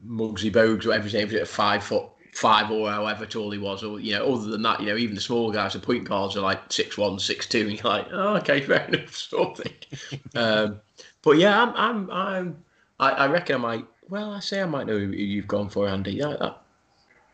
Muggsy 0.06 0.50
Bogues, 0.50 0.86
whatever 0.86 1.04
his 1.04 1.14
name 1.14 1.28
is, 1.28 1.34
at 1.34 1.48
five 1.48 1.84
foot 1.84 2.06
five 2.32 2.70
or 2.70 2.90
however 2.90 3.26
tall 3.26 3.50
he 3.50 3.58
was, 3.58 3.84
or 3.84 4.00
you 4.00 4.14
know, 4.14 4.34
other 4.34 4.50
than 4.50 4.62
that, 4.62 4.80
you 4.80 4.86
know, 4.86 4.96
even 4.96 5.14
the 5.14 5.20
small 5.20 5.52
guys, 5.52 5.74
the 5.74 5.78
point 5.78 6.04
guards 6.04 6.36
are 6.36 6.40
like 6.40 6.60
six 6.72 6.98
one, 6.98 7.18
six 7.18 7.46
two, 7.46 7.68
and 7.68 7.72
you're 7.72 7.92
like, 7.92 8.08
oh, 8.10 8.36
okay, 8.36 8.60
fair 8.66 8.86
enough, 8.86 9.14
sort 9.14 9.58
of 9.58 9.64
thing. 9.64 10.20
um, 10.34 10.80
but 11.22 11.38
yeah, 11.38 11.62
I'm, 11.62 11.74
I'm, 11.76 12.10
I'm, 12.10 12.64
I, 12.98 13.10
I, 13.10 13.26
reckon 13.28 13.56
I 13.56 13.58
might. 13.58 13.86
Well, 14.08 14.32
I 14.32 14.40
say 14.40 14.60
I 14.60 14.66
might 14.66 14.86
know 14.86 14.98
who 14.98 15.12
you've 15.12 15.46
gone 15.46 15.68
for, 15.68 15.88
Andy. 15.88 16.20
That, 16.20 16.40
that 16.40 16.60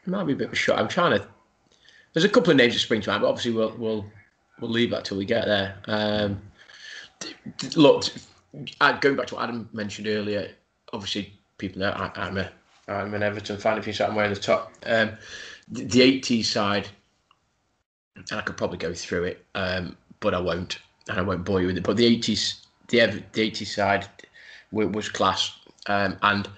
might 0.07 0.25
be 0.25 0.35
a 0.35 0.37
bit 0.37 0.49
of 0.49 0.53
a 0.53 0.57
shot. 0.57 0.79
I'm 0.79 0.89
trying 0.89 1.19
to. 1.19 1.27
There's 2.13 2.25
a 2.25 2.29
couple 2.29 2.51
of 2.51 2.57
names 2.57 2.75
that 2.75 2.81
spring 2.81 3.01
to 3.03 3.11
but 3.19 3.25
obviously 3.25 3.53
we'll 3.53 3.77
we'll 3.77 4.05
we'll 4.61 4.71
leave 4.71 4.91
that 4.91 5.05
till 5.05 5.17
we 5.17 5.25
get 5.25 5.47
there. 5.47 5.77
Um, 5.87 6.41
look, 7.77 8.05
going 9.01 9.17
back 9.17 9.27
to 9.29 9.37
what 9.37 9.45
Adam 9.45 9.69
mentioned 9.73 10.09
earlier, 10.09 10.51
obviously 10.93 11.39
people 11.59 11.81
know 11.81 11.91
I, 11.91 12.11
I'm 12.15 12.39
a 12.39 12.51
I'm 12.89 13.15
an 13.15 13.23
Everton 13.23 13.59
fan. 13.59 13.79
If 13.79 13.87
you 13.87 13.93
saw 13.93 14.07
I'm 14.07 14.15
wearing 14.15 14.33
the 14.33 14.41
top, 14.41 14.73
um, 14.87 15.13
the, 15.69 15.85
the 15.85 16.21
80s 16.21 16.45
side, 16.45 16.89
and 18.17 18.27
I 18.33 18.41
could 18.43 18.57
probably 18.57 18.79
go 18.79 18.95
through 18.95 19.25
it, 19.25 19.45
um, 19.55 19.97
but 20.21 20.35
I 20.35 20.41
won't, 20.41 20.79
and 21.09 21.19
I 21.19 21.23
won't 21.23 21.45
bore 21.45 21.61
you 21.61 21.69
with 21.69 21.79
it. 21.79 21.85
But 21.85 21.97
the 21.97 22.19
80s, 22.19 22.65
the 22.89 23.23
the 23.33 23.51
80s 23.51 23.67
side 23.67 24.07
was 24.73 25.09
class, 25.09 25.57
um, 25.87 26.17
and 26.23 26.49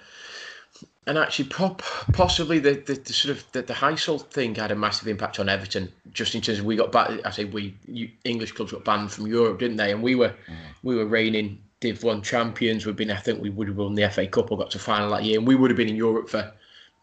and 1.07 1.17
actually, 1.17 1.49
possibly 1.49 2.59
the, 2.59 2.73
the, 2.73 2.93
the, 2.93 3.13
sort 3.13 3.35
of 3.35 3.51
the, 3.53 3.63
the 3.63 3.73
Heysel 3.73 4.21
thing 4.27 4.53
had 4.53 4.71
a 4.71 4.75
massive 4.75 5.07
impact 5.07 5.39
on 5.39 5.49
Everton. 5.49 5.91
Just 6.13 6.35
in 6.35 6.41
terms 6.41 6.59
of 6.59 6.65
we 6.65 6.75
got 6.75 6.91
back, 6.91 7.09
I 7.25 7.31
say 7.31 7.45
we 7.45 7.75
you, 7.87 8.09
English 8.23 8.51
clubs 8.51 8.71
got 8.71 8.85
banned 8.85 9.11
from 9.11 9.25
Europe, 9.25 9.59
didn't 9.59 9.77
they? 9.77 9.91
And 9.91 10.03
we 10.03 10.13
were 10.13 10.29
mm. 10.29 10.55
we 10.83 10.95
were 10.95 11.05
reigning 11.05 11.57
Div 11.81 12.03
One 12.03 12.21
champions. 12.21 12.85
We've 12.85 12.95
been, 12.95 13.11
I 13.11 13.17
think, 13.17 13.41
we 13.41 13.49
would 13.49 13.67
have 13.67 13.77
won 13.77 13.95
the 13.95 14.09
FA 14.09 14.27
Cup 14.27 14.51
or 14.51 14.57
got 14.57 14.71
to 14.71 14.79
final 14.79 15.09
that 15.11 15.23
year, 15.23 15.39
and 15.39 15.47
we 15.47 15.55
would 15.55 15.71
have 15.71 15.77
been 15.77 15.89
in 15.89 15.95
Europe 15.95 16.29
for 16.29 16.53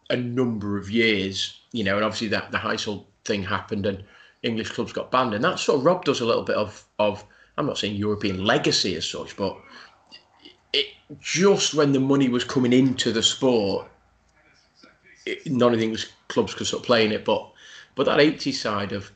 a 0.09 0.17
number 0.17 0.79
of 0.79 0.91
years. 0.91 1.61
You 1.73 1.85
know, 1.85 1.97
and 1.97 2.05
obviously 2.05 2.29
that 2.29 2.51
the 2.51 2.59
Heysel 2.59 3.05
thing 3.25 3.43
happened, 3.43 3.85
and 3.87 4.05
English 4.43 4.71
clubs 4.71 4.93
got 4.93 5.11
banned, 5.11 5.35
and 5.35 5.45
that 5.45 5.59
sort 5.59 5.81
of 5.81 5.85
robbed 5.85 6.09
us 6.09 6.21
a 6.21 6.25
little 6.25 6.45
bit 6.45 6.57
of 6.57 6.85
of. 6.99 7.25
I'm 7.59 7.67
not 7.67 7.77
saying 7.77 7.97
European 7.97 8.45
legacy 8.45 8.95
as 8.95 9.05
such, 9.05 9.37
but 9.37 9.59
it 10.73 10.87
just 11.21 11.75
when 11.75 11.91
the 11.91 11.99
money 11.99 12.29
was 12.29 12.45
coming 12.45 12.73
into 12.73 13.11
the 13.11 13.23
sport, 13.23 13.88
it, 15.27 15.45
of 15.45 15.73
the 15.73 15.83
English 15.83 16.09
clubs 16.29 16.55
could 16.55 16.69
stop 16.69 16.85
playing 16.85 17.11
it. 17.11 17.25
But 17.25 17.51
but 17.97 18.05
that 18.05 18.21
80 18.21 18.53
side 18.53 18.93
of 18.93 19.11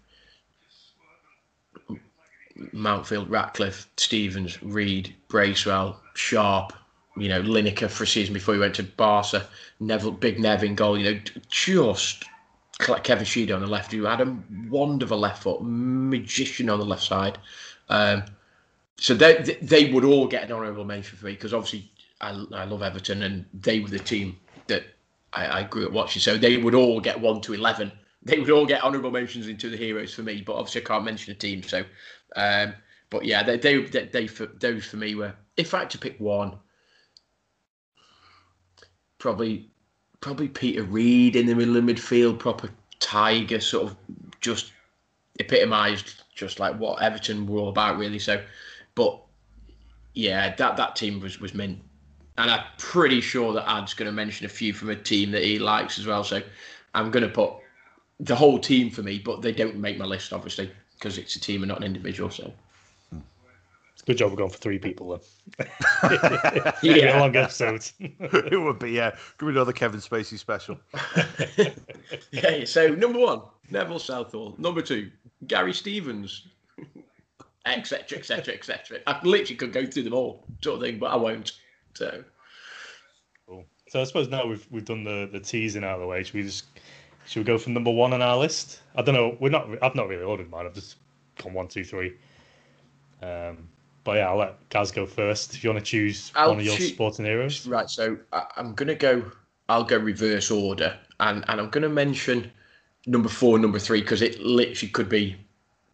Mountfield, 2.72 3.28
Ratcliffe, 3.28 3.88
Stevens, 3.96 4.62
Reid, 4.62 5.14
Bracewell, 5.28 6.00
Sharp, 6.14 6.72
you 7.16 7.28
know, 7.28 7.42
Lineker 7.42 7.90
for 7.90 8.04
a 8.04 8.06
season 8.06 8.32
before 8.34 8.54
he 8.54 8.60
went 8.60 8.74
to 8.76 8.82
Barca, 8.82 9.46
Neville, 9.80 10.12
Big 10.12 10.38
Nev 10.38 10.64
in 10.64 10.74
goal, 10.74 10.98
you 10.98 11.12
know, 11.12 11.20
just 11.48 12.24
Kevin 12.78 13.24
Sheedy 13.24 13.52
on 13.52 13.60
the 13.60 13.66
left, 13.66 13.92
who 13.92 14.04
had 14.04 14.20
a 14.20 14.36
wonderful 14.68 15.18
left 15.18 15.42
foot, 15.42 15.60
magician 15.62 16.70
on 16.70 16.78
the 16.78 16.84
left 16.84 17.02
side. 17.02 17.38
Um, 17.88 18.24
so 18.96 19.14
they 19.14 19.58
they 19.60 19.92
would 19.92 20.04
all 20.04 20.26
get 20.26 20.44
an 20.44 20.52
honourable 20.52 20.84
mention 20.84 21.18
for 21.18 21.26
me 21.26 21.32
because 21.32 21.52
obviously 21.52 21.90
I, 22.20 22.30
I 22.54 22.64
love 22.64 22.82
Everton 22.82 23.22
and 23.22 23.44
they 23.52 23.80
were 23.80 23.88
the 23.88 23.98
team 23.98 24.38
that 24.68 24.84
I, 25.32 25.60
I 25.60 25.62
grew 25.64 25.86
up 25.86 25.92
watching. 25.92 26.20
So 26.20 26.38
they 26.38 26.56
would 26.56 26.74
all 26.74 27.00
get 27.00 27.20
one 27.20 27.40
to 27.42 27.54
eleven. 27.54 27.92
They 28.22 28.38
would 28.38 28.50
all 28.50 28.66
get 28.66 28.84
honourable 28.84 29.10
mentions 29.10 29.48
into 29.48 29.68
the 29.68 29.76
heroes 29.76 30.14
for 30.14 30.22
me. 30.22 30.42
But 30.46 30.54
obviously 30.54 30.82
I 30.82 30.84
can't 30.84 31.04
mention 31.04 31.32
a 31.32 31.36
team. 31.36 31.62
So 31.62 31.84
um, 32.36 32.74
but 33.10 33.24
yeah, 33.24 33.42
they, 33.42 33.58
they, 33.58 33.82
they, 33.82 34.04
they 34.06 34.26
for, 34.26 34.46
those 34.46 34.86
for 34.86 34.96
me 34.96 35.14
were, 35.14 35.34
if 35.56 35.74
I 35.74 35.80
had 35.80 35.90
to 35.90 35.98
pick 35.98 36.18
one, 36.18 36.56
probably 39.18 39.68
probably 40.20 40.48
Peter 40.48 40.84
Reid 40.84 41.36
in 41.36 41.46
the 41.46 41.54
middle 41.54 41.76
of 41.76 41.84
midfield, 41.84 42.38
proper 42.38 42.70
tiger, 43.00 43.60
sort 43.60 43.84
of 43.84 43.96
just 44.40 44.72
epitomised 45.40 46.22
just 46.34 46.58
like 46.58 46.78
what 46.78 47.02
Everton 47.02 47.46
were 47.46 47.60
all 47.60 47.68
about, 47.68 47.98
really. 47.98 48.18
So, 48.18 48.42
but 48.94 49.20
yeah, 50.14 50.54
that 50.54 50.76
that 50.76 50.96
team 50.96 51.20
was 51.20 51.40
was 51.40 51.54
mint, 51.54 51.80
and 52.38 52.50
I'm 52.50 52.64
pretty 52.78 53.20
sure 53.20 53.52
that 53.52 53.68
Ad's 53.68 53.94
going 53.94 54.06
to 54.06 54.12
mention 54.12 54.46
a 54.46 54.48
few 54.48 54.72
from 54.72 54.90
a 54.90 54.96
team 54.96 55.30
that 55.32 55.42
he 55.42 55.58
likes 55.58 55.98
as 55.98 56.06
well. 56.06 56.24
So, 56.24 56.40
I'm 56.94 57.10
going 57.10 57.24
to 57.24 57.28
put 57.28 57.52
the 58.20 58.36
whole 58.36 58.58
team 58.58 58.90
for 58.90 59.02
me, 59.02 59.18
but 59.18 59.42
they 59.42 59.52
don't 59.52 59.76
make 59.76 59.98
my 59.98 60.06
list, 60.06 60.32
obviously 60.32 60.70
because 61.02 61.18
it's 61.18 61.34
a 61.34 61.40
team 61.40 61.64
and 61.64 61.68
not 61.68 61.78
an 61.78 61.84
individual. 61.84 62.30
So. 62.30 62.52
It's 63.12 64.02
a 64.02 64.06
good 64.06 64.18
job 64.18 64.30
we're 64.30 64.36
going 64.36 64.50
for 64.50 64.58
three 64.58 64.78
people 64.78 65.20
then. 65.58 65.68
yeah, 66.82 67.18
long 67.18 67.34
episode. 67.34 67.84
it 68.00 68.60
would 68.60 68.78
be, 68.78 68.92
yeah. 68.92 69.10
Give 69.38 69.48
me 69.48 69.54
another 69.54 69.72
Kevin 69.72 69.98
Spacey 69.98 70.38
special. 70.38 70.78
okay, 72.32 72.64
so 72.64 72.86
number 72.94 73.18
one, 73.18 73.42
Neville 73.70 73.98
Southall. 73.98 74.54
Number 74.58 74.80
two, 74.80 75.10
Gary 75.48 75.74
Stevens, 75.74 76.46
etc., 77.66 78.18
etc., 78.18 78.54
etc. 78.54 78.98
I 79.08 79.18
literally 79.24 79.56
could 79.56 79.72
go 79.72 79.84
through 79.84 80.04
them 80.04 80.14
all, 80.14 80.44
sort 80.62 80.76
of 80.76 80.82
thing, 80.82 81.00
but 81.00 81.10
I 81.10 81.16
won't. 81.16 81.52
So. 81.94 82.22
Cool. 83.48 83.64
So 83.88 84.00
I 84.00 84.04
suppose 84.04 84.28
now 84.28 84.46
we've 84.46 84.66
we've 84.70 84.84
done 84.84 85.02
the 85.02 85.28
the 85.30 85.40
teasing 85.40 85.82
out 85.82 85.94
of 85.94 86.00
the 86.00 86.06
way. 86.06 86.22
Should 86.22 86.34
we 86.34 86.42
just 86.44 86.64
should 87.26 87.40
we 87.40 87.44
go 87.44 87.58
from 87.58 87.74
number 87.74 87.90
one 87.90 88.12
on 88.12 88.22
our 88.22 88.36
list? 88.36 88.80
I 88.94 89.02
don't 89.02 89.14
know. 89.14 89.36
We're 89.40 89.50
not. 89.50 89.68
I've 89.82 89.94
not 89.94 90.08
really 90.08 90.24
ordered 90.24 90.50
mine. 90.50 90.66
I've 90.66 90.74
just 90.74 90.96
gone 91.42 91.54
one, 91.54 91.68
two, 91.68 91.84
three. 91.84 92.14
Um, 93.22 93.68
but 94.04 94.16
yeah, 94.16 94.28
I'll 94.28 94.36
let 94.36 94.68
Gaz 94.68 94.90
go 94.90 95.06
first. 95.06 95.54
If 95.54 95.62
you 95.62 95.70
want 95.70 95.84
to 95.84 95.88
choose 95.88 96.32
I'll 96.34 96.50
one 96.50 96.58
of 96.58 96.64
your 96.64 96.76
choose, 96.76 96.92
sporting 96.92 97.24
heroes, 97.24 97.66
right? 97.66 97.88
So 97.88 98.18
I, 98.32 98.46
am 98.56 98.74
gonna 98.74 98.94
go. 98.94 99.30
I'll 99.68 99.84
go 99.84 99.96
reverse 99.96 100.50
order, 100.50 100.98
and 101.20 101.44
and 101.48 101.60
I'm 101.60 101.70
gonna 101.70 101.88
mention 101.88 102.50
number 103.06 103.28
four, 103.28 103.58
number 103.58 103.78
three, 103.78 104.00
because 104.00 104.22
it 104.22 104.40
literally 104.40 104.90
could 104.90 105.08
be 105.08 105.36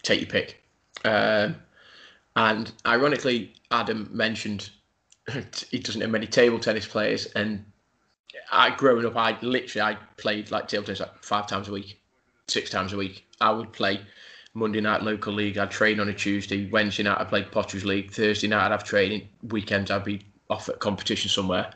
take 0.02 0.20
your 0.20 0.30
pick. 0.30 0.62
Um, 1.04 1.56
and 2.36 2.72
ironically, 2.86 3.54
Adam 3.70 4.08
mentioned 4.12 4.70
he 5.70 5.78
doesn't 5.78 6.00
have 6.00 6.10
many 6.10 6.26
table 6.26 6.58
tennis 6.58 6.86
players, 6.86 7.26
and 7.26 7.64
I 8.50 8.70
growing 8.70 9.06
up, 9.06 9.16
I 9.16 9.38
literally 9.42 9.94
I 9.94 9.98
played 10.16 10.50
like 10.50 10.68
table 10.68 10.84
tennis 10.84 11.00
like 11.00 11.22
five 11.22 11.46
times 11.46 11.68
a 11.68 11.72
week, 11.72 12.00
six 12.46 12.70
times 12.70 12.92
a 12.92 12.96
week. 12.96 13.26
I 13.40 13.50
would 13.50 13.72
play 13.72 14.00
Monday 14.54 14.80
night 14.80 15.02
local 15.02 15.32
league. 15.32 15.58
I'd 15.58 15.70
train 15.70 16.00
on 16.00 16.08
a 16.08 16.14
Tuesday. 16.14 16.68
Wednesday 16.70 17.02
night 17.02 17.20
I 17.20 17.24
played 17.24 17.52
Potter's 17.52 17.84
League. 17.84 18.11
Thursday 18.11 18.48
night 18.48 18.66
I'd 18.66 18.72
have 18.72 18.84
training. 18.84 19.28
Weekends 19.42 19.90
I'd 19.90 20.04
be 20.04 20.22
off 20.50 20.68
at 20.68 20.80
competition 20.80 21.30
somewhere. 21.30 21.70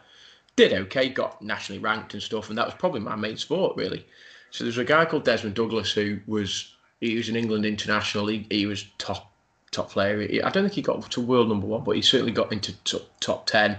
Did 0.57 0.73
okay, 0.73 1.09
got 1.09 1.41
nationally 1.43 1.81
ranked 1.81 2.15
and 2.15 2.23
stuff, 2.23 2.49
and 2.49 2.59
that 2.59 2.67
was 2.67 2.75
probably 2.75 3.01
my 3.01 3.17
main 3.17 3.37
sport 3.37 3.77
really. 3.77 4.05
So 4.51 4.65
there's 4.65 4.79
a 4.79 4.85
guy 4.85 5.05
called 5.05 5.25
Desmond 5.25 5.55
Douglas 5.55 5.93
who 5.93 6.21
was 6.27 6.75
he 7.01 7.17
was 7.17 7.29
an 7.29 7.37
England 7.37 7.65
international. 7.65 8.27
He, 8.27 8.47
he 8.51 8.67
was 8.67 8.87
top 8.99 9.33
top 9.71 9.91
player. 9.91 10.21
I 10.45 10.51
don't 10.51 10.65
think 10.65 10.75
he 10.75 10.83
got 10.83 11.11
to 11.11 11.21
world 11.21 11.49
number 11.49 11.67
one, 11.67 11.85
but 11.85 11.97
he 11.97 12.03
certainly 12.03 12.33
got 12.33 12.53
into 12.53 12.73
top, 12.85 13.09
top 13.21 13.47
ten. 13.47 13.79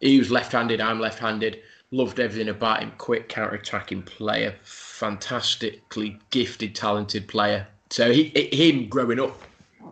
He 0.00 0.18
was 0.18 0.30
left-handed. 0.30 0.80
I'm 0.80 1.00
left-handed 1.00 1.62
Loved 1.92 2.18
everything 2.18 2.48
about 2.48 2.82
him. 2.82 2.92
Quick 2.98 3.28
counter-attacking 3.28 4.02
player, 4.02 4.54
fantastically 4.62 6.18
gifted, 6.30 6.74
talented 6.74 7.28
player. 7.28 7.66
So 7.90 8.12
he, 8.12 8.30
him 8.52 8.88
growing 8.88 9.20
up, 9.20 9.40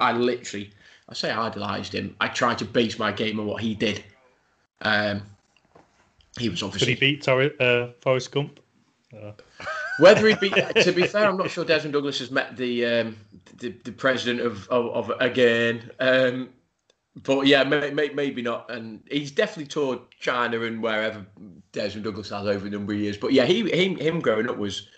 I 0.00 0.12
literally, 0.12 0.72
I 1.08 1.14
say 1.14 1.30
idolised 1.30 1.94
him. 1.94 2.16
I 2.20 2.28
tried 2.28 2.58
to 2.58 2.64
base 2.64 2.98
my 2.98 3.12
game 3.12 3.38
on 3.38 3.46
what 3.46 3.62
he 3.62 3.74
did. 3.74 4.02
Um, 4.82 5.22
he 6.38 6.48
was 6.48 6.62
obviously. 6.62 6.94
Did 6.94 7.02
he 7.02 7.10
beat 7.12 7.22
Tor- 7.22 7.52
uh, 7.60 7.92
Forrest 8.00 8.32
Gump? 8.32 8.60
Uh. 9.16 9.32
Whether 9.98 10.26
he 10.26 10.34
be, 10.34 10.50
to 10.50 10.92
be 10.92 11.06
fair, 11.06 11.28
I'm 11.28 11.36
not 11.36 11.50
sure 11.50 11.64
Desmond 11.64 11.92
Douglas 11.92 12.18
has 12.18 12.32
met 12.32 12.56
the 12.56 12.84
um, 12.84 13.16
the, 13.58 13.68
the, 13.84 13.92
president 13.92 14.40
of, 14.40 14.68
of, 14.68 15.10
of 15.10 15.20
again. 15.20 15.88
Um, 16.00 16.48
but 17.22 17.46
yeah, 17.46 17.62
may, 17.62 17.90
may, 17.90 18.08
maybe 18.08 18.42
not. 18.42 18.70
And 18.70 19.02
he's 19.08 19.30
definitely 19.30 19.66
toured 19.66 20.00
China 20.18 20.62
and 20.62 20.82
wherever 20.82 21.24
Desmond 21.72 22.04
Douglas 22.04 22.30
has 22.30 22.46
over 22.46 22.66
a 22.66 22.70
number 22.70 22.92
of 22.92 22.98
years. 22.98 23.16
But 23.16 23.32
yeah, 23.32 23.44
he 23.44 23.70
him, 23.70 23.96
him 23.96 24.20
growing 24.20 24.48
up 24.48 24.58
was. 24.58 24.88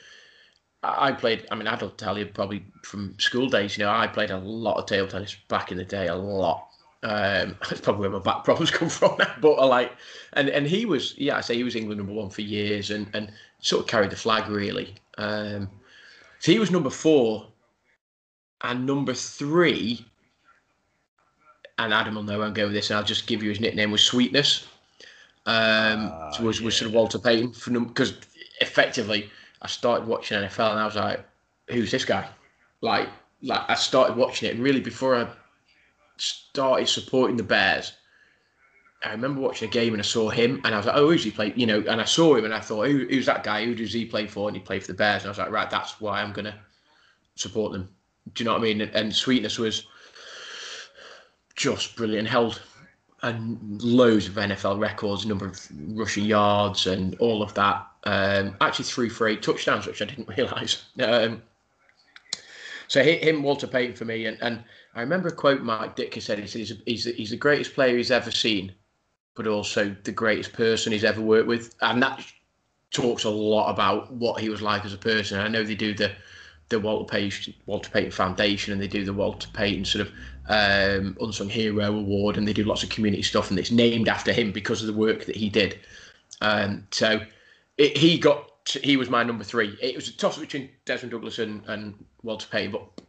I 0.83 1.11
played. 1.13 1.47
I 1.51 1.57
mean, 1.57 1.67
I'll 1.67 1.91
tell 1.91 2.17
you 2.17 2.27
probably 2.27 2.65
from 2.85 3.19
school 3.19 3.49
days. 3.49 3.77
You 3.77 3.85
know, 3.85 3.91
I 3.91 4.07
played 4.07 4.31
a 4.31 4.39
lot 4.39 4.77
of 4.77 4.87
table 4.87 5.09
tennis 5.09 5.35
back 5.49 5.73
in 5.73 5.79
the 5.79 5.85
day. 5.85 6.07
A 6.07 6.15
lot. 6.15 6.69
Um, 7.03 7.57
that's 7.69 7.81
probably 7.81 8.09
where 8.09 8.19
my 8.19 8.23
back 8.23 8.45
problems 8.45 8.71
come 8.73 8.89
from 8.89 9.17
now. 9.19 9.35
But 9.41 9.55
I 9.55 9.65
like, 9.65 9.93
and 10.35 10.49
and 10.49 10.67
he 10.67 10.87
was. 10.87 11.15
Yeah, 11.19 11.37
I 11.37 11.41
say 11.41 11.57
he 11.57 11.65
was 11.65 11.77
England 11.77 11.99
number 11.99 12.15
one 12.15 12.31
for 12.31 12.43
years, 12.43 12.91
and 12.91 13.09
and 13.15 13.33
sort 13.59 13.83
of 13.83 13.89
carried 13.89 14.11
the 14.11 14.17
flag 14.17 14.49
really. 14.49 14.95
Um, 15.19 15.69
so 16.39 16.53
he 16.53 16.59
was 16.59 16.71
number 16.71 16.91
four, 16.91 17.49
and 18.63 18.87
number 18.87 19.13
three 19.13 20.07
and 21.79 21.93
Adam 21.93 22.15
will 22.15 22.23
know 22.23 22.39
where 22.39 22.47
I'm 22.47 22.55
going 22.55 22.69
with 22.69 22.75
this, 22.75 22.91
and 22.91 22.99
I'll 22.99 23.05
just 23.05 23.27
give 23.27 23.43
you 23.43 23.51
his 23.51 23.61
nickname 23.61 23.91
was 23.91 24.03
Sweetness. 24.03 24.67
Um, 25.47 26.11
uh, 26.13 26.33
was 26.41 26.61
was 26.61 26.77
sort 26.77 26.89
of 26.89 26.95
Walter 26.95 27.19
Payton 27.19 27.53
for 27.53 27.71
because 27.71 28.15
effectively 28.61 29.31
I 29.63 29.69
started 29.69 30.09
watching 30.09 30.39
NFL 30.39 30.73
and 30.73 30.81
I 30.81 30.85
was 30.85 30.97
like, 30.97 31.25
who's 31.69 31.91
this 31.91 32.05
guy? 32.05 32.29
Like 32.81 33.09
like 33.43 33.63
I 33.69 33.75
started 33.75 34.17
watching 34.17 34.51
it 34.51 34.61
really 34.61 34.81
before 34.81 35.15
I 35.15 35.29
started 36.17 36.89
supporting 36.89 37.37
the 37.37 37.43
Bears. 37.43 37.93
I 39.05 39.13
remember 39.13 39.41
watching 39.41 39.69
a 39.69 39.71
game 39.71 39.93
and 39.93 40.03
I 40.03 40.05
saw 40.05 40.31
him 40.31 40.61
and 40.65 40.75
I 40.75 40.79
was 40.79 40.87
like, 40.87 40.97
oh, 40.97 41.11
who's 41.11 41.23
he 41.23 41.31
play? 41.31 41.53
You 41.55 41.67
know, 41.67 41.85
and 41.87 42.01
I 42.01 42.05
saw 42.05 42.35
him 42.35 42.45
and 42.45 42.55
I 42.55 42.61
thought, 42.61 42.89
Who, 42.89 43.07
who's 43.09 43.27
that 43.27 43.45
guy? 43.45 43.65
Who 43.65 43.75
does 43.75 43.93
he 43.93 44.05
play 44.05 44.27
for? 44.27 44.49
And 44.49 44.57
he 44.57 44.63
played 44.63 44.83
for 44.83 44.89
the 44.89 44.95
Bears. 44.95 45.23
And 45.23 45.29
I 45.29 45.31
was 45.31 45.39
like, 45.39 45.51
right, 45.51 45.71
that's 45.71 46.01
why 46.01 46.23
I'm 46.23 46.33
gonna 46.33 46.59
support 47.37 47.73
them. 47.73 47.89
Do 48.35 48.43
you 48.43 48.47
know 48.47 48.55
what 48.55 48.63
I 48.63 48.65
mean? 48.65 48.81
And 48.81 49.15
Sweetness 49.15 49.59
was 49.59 49.87
just 51.57 51.97
brilliant. 51.97 52.29
Held 52.29 52.63
and 53.23 53.83
loads 53.83 54.29
of 54.29 54.35
NFL 54.35 54.79
records, 54.79 55.27
number 55.27 55.47
of 55.47 55.69
rushing 55.89 56.25
yards, 56.25 56.87
and 56.87 57.17
all 57.17 57.43
of 57.43 57.55
that. 57.55 57.87
Um, 58.05 58.57
actually, 58.61 58.85
three 58.85 59.09
for 59.09 59.27
eight 59.27 59.43
touchdowns, 59.43 59.87
which 59.87 60.03
I 60.03 60.05
didn't 60.05 60.29
realise. 60.37 60.85
Um, 61.03 61.43
so 62.89 63.03
him, 63.03 63.43
Walter 63.43 63.67
Payton 63.67 63.97
for 63.97 64.05
me, 64.05 64.27
and, 64.27 64.39
and 64.41 64.63
I 64.95 65.01
remember 65.01 65.29
a 65.29 65.33
quote 65.33 65.63
Mike 65.63 65.97
Ditka 65.97 66.23
said. 66.23 66.39
He 66.39 66.47
said 66.47 66.61
he's, 66.61 66.71
a, 66.71 66.77
he's, 66.87 67.05
he's 67.05 67.31
the 67.31 67.37
greatest 67.37 67.75
player 67.75 67.97
he's 67.97 68.13
ever 68.13 68.31
seen, 68.31 68.73
but 69.35 69.47
also 69.47 69.95
the 70.05 70.13
greatest 70.13 70.53
person 70.53 70.93
he's 70.93 71.05
ever 71.05 71.21
worked 71.21 71.49
with, 71.49 71.75
and 71.81 72.03
that 72.03 72.25
talks 72.93 73.25
a 73.25 73.31
lot 73.31 73.71
about 73.71 74.13
what 74.13 74.41
he 74.41 74.49
was 74.49 74.63
like 74.63 74.85
as 74.85 74.95
a 74.95 74.99
person. 74.99 75.41
I 75.41 75.49
know 75.49 75.65
they 75.65 75.75
do 75.75 75.95
the 75.95 76.13
the 76.69 76.81
Walter 76.81 77.05
Payton 77.11 77.55
Walter 77.67 77.91
Payton 77.91 78.13
Foundation, 78.13 78.73
and 78.73 78.81
they 78.81 78.89
do 78.89 79.05
the 79.05 79.13
Walter 79.13 79.49
Payton 79.53 79.85
sort 79.85 80.07
of 80.07 80.13
um, 80.49 81.17
unsung 81.21 81.49
hero 81.49 81.97
award, 81.97 82.37
and 82.37 82.47
they 82.47 82.53
do 82.53 82.65
lots 82.65 82.83
of 82.83 82.91
community 82.91 83.23
stuff, 83.23 83.51
and 83.51 83.59
it's 83.59 83.71
named 83.71 84.09
after 84.09 84.33
him 84.33 84.53
because 84.53 84.81
of 84.81 84.87
the 84.87 84.93
work 84.93 85.27
that 85.27 85.37
he 85.37 85.49
did. 85.49 85.79
Um, 86.41 86.87
so 86.91 87.21
it, 87.79 87.97
he 87.97 88.19
got 88.19 88.51
he 88.69 88.97
was 88.97 89.11
my 89.11 89.23
number 89.23 89.45
three. 89.45 89.77
It 89.81 89.95
was 89.95 90.09
a 90.09 90.17
toss 90.17 90.39
between 90.39 90.71
Desmond 90.85 91.13
Douglas 91.13 91.39
and, 91.39 91.63
and 91.67 91.95
Walter 92.23 92.49
Payton, 92.51 92.73
but 92.73 93.01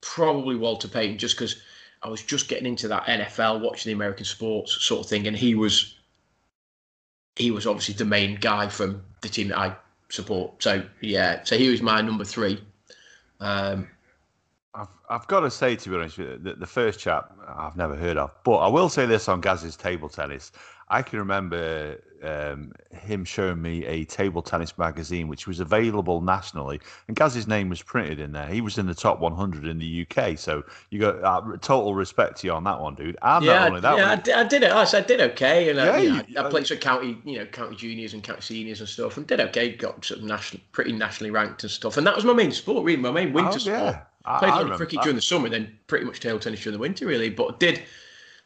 probably 0.00 0.56
Walter 0.56 0.88
Payton 0.88 1.18
just 1.18 1.36
because 1.36 1.62
I 2.02 2.08
was 2.08 2.22
just 2.22 2.48
getting 2.48 2.66
into 2.66 2.88
that 2.88 3.04
NFL, 3.06 3.60
watching 3.60 3.90
the 3.90 3.94
American 3.94 4.26
sports 4.26 4.84
sort 4.84 5.00
of 5.00 5.08
thing, 5.08 5.26
and 5.26 5.36
he 5.36 5.54
was 5.54 5.94
he 7.36 7.50
was 7.50 7.66
obviously 7.66 7.94
the 7.94 8.04
main 8.04 8.36
guy 8.36 8.68
from 8.68 9.02
the 9.22 9.28
team 9.28 9.48
that 9.48 9.58
I 9.58 9.76
support. 10.10 10.62
So 10.62 10.84
yeah, 11.00 11.42
so 11.44 11.56
he 11.56 11.68
was 11.68 11.82
my 11.82 12.00
number 12.00 12.24
three. 12.24 12.62
Um, 13.40 13.88
I've, 15.14 15.26
got 15.26 15.40
to 15.40 15.50
say, 15.50 15.76
to 15.76 15.90
be 15.90 15.96
honest 15.96 16.18
with 16.18 16.28
you, 16.28 16.38
the, 16.38 16.54
the 16.54 16.66
first 16.66 16.98
chap 16.98 17.32
I've 17.46 17.76
never 17.76 17.94
heard 17.94 18.16
of. 18.16 18.32
But 18.44 18.56
I 18.56 18.68
will 18.68 18.88
say 18.88 19.06
this 19.06 19.28
on 19.28 19.40
Gaz's 19.40 19.76
table 19.76 20.08
tennis. 20.08 20.52
I 20.88 21.02
can 21.02 21.18
remember 21.18 21.98
um, 22.22 22.72
him 22.90 23.24
showing 23.24 23.60
me 23.60 23.84
a 23.86 24.04
table 24.04 24.42
tennis 24.42 24.76
magazine, 24.76 25.28
which 25.28 25.46
was 25.46 25.60
available 25.60 26.20
nationally, 26.20 26.80
and 27.08 27.16
Gaz's 27.16 27.46
name 27.46 27.68
was 27.68 27.82
printed 27.82 28.20
in 28.20 28.32
there. 28.32 28.46
He 28.48 28.60
was 28.60 28.76
in 28.78 28.86
the 28.86 28.94
top 28.94 29.18
100 29.20 29.66
in 29.66 29.78
the 29.78 30.06
UK, 30.06 30.38
so 30.38 30.62
you 30.90 31.00
got 31.00 31.22
uh, 31.24 31.56
total 31.60 31.94
respect 31.94 32.40
to 32.40 32.46
you 32.46 32.52
on 32.52 32.64
that 32.64 32.80
one, 32.80 32.94
dude. 32.94 33.16
And 33.22 33.44
yeah, 33.44 33.54
not 33.54 33.68
only 33.68 33.80
that, 33.80 33.96
yeah, 33.96 34.10
I 34.10 34.16
did, 34.16 34.34
I 34.34 34.44
did 34.44 34.62
it. 34.62 34.72
I, 34.72 34.82
I 34.82 35.00
did 35.00 35.20
okay, 35.20 35.70
and 35.70 35.78
uh, 35.78 35.84
yeah, 35.84 35.92
I, 35.92 35.98
you 35.98 36.34
know, 36.34 36.46
I 36.46 36.50
played 36.50 36.66
some 36.66 36.78
county, 36.78 37.18
you 37.24 37.38
know, 37.38 37.46
county 37.46 37.76
juniors 37.76 38.12
and 38.12 38.22
county 38.22 38.42
seniors 38.42 38.80
and 38.80 38.88
stuff, 38.88 39.16
and 39.16 39.26
did 39.26 39.40
okay. 39.40 39.74
Got 39.74 40.04
sort 40.04 40.20
of 40.20 40.26
national, 40.26 40.62
pretty 40.72 40.92
nationally 40.92 41.30
ranked 41.30 41.62
and 41.62 41.70
stuff, 41.70 41.96
and 41.96 42.06
that 42.06 42.14
was 42.14 42.24
my 42.24 42.34
main 42.34 42.52
sport, 42.52 42.84
really, 42.84 43.00
my 43.00 43.10
main 43.10 43.32
winter 43.32 43.52
oh, 43.54 43.58
sport. 43.58 43.96
Yeah. 44.26 44.38
Played 44.38 44.52
a 44.52 44.56
lot 44.56 44.70
of 44.70 44.76
cricket 44.76 45.02
during 45.02 45.16
the 45.16 45.22
summer, 45.22 45.48
then 45.48 45.78
pretty 45.86 46.06
much 46.06 46.20
table 46.20 46.38
tennis 46.38 46.62
during 46.62 46.74
the 46.74 46.80
winter, 46.80 47.06
really. 47.06 47.30
But 47.30 47.60
did, 47.60 47.82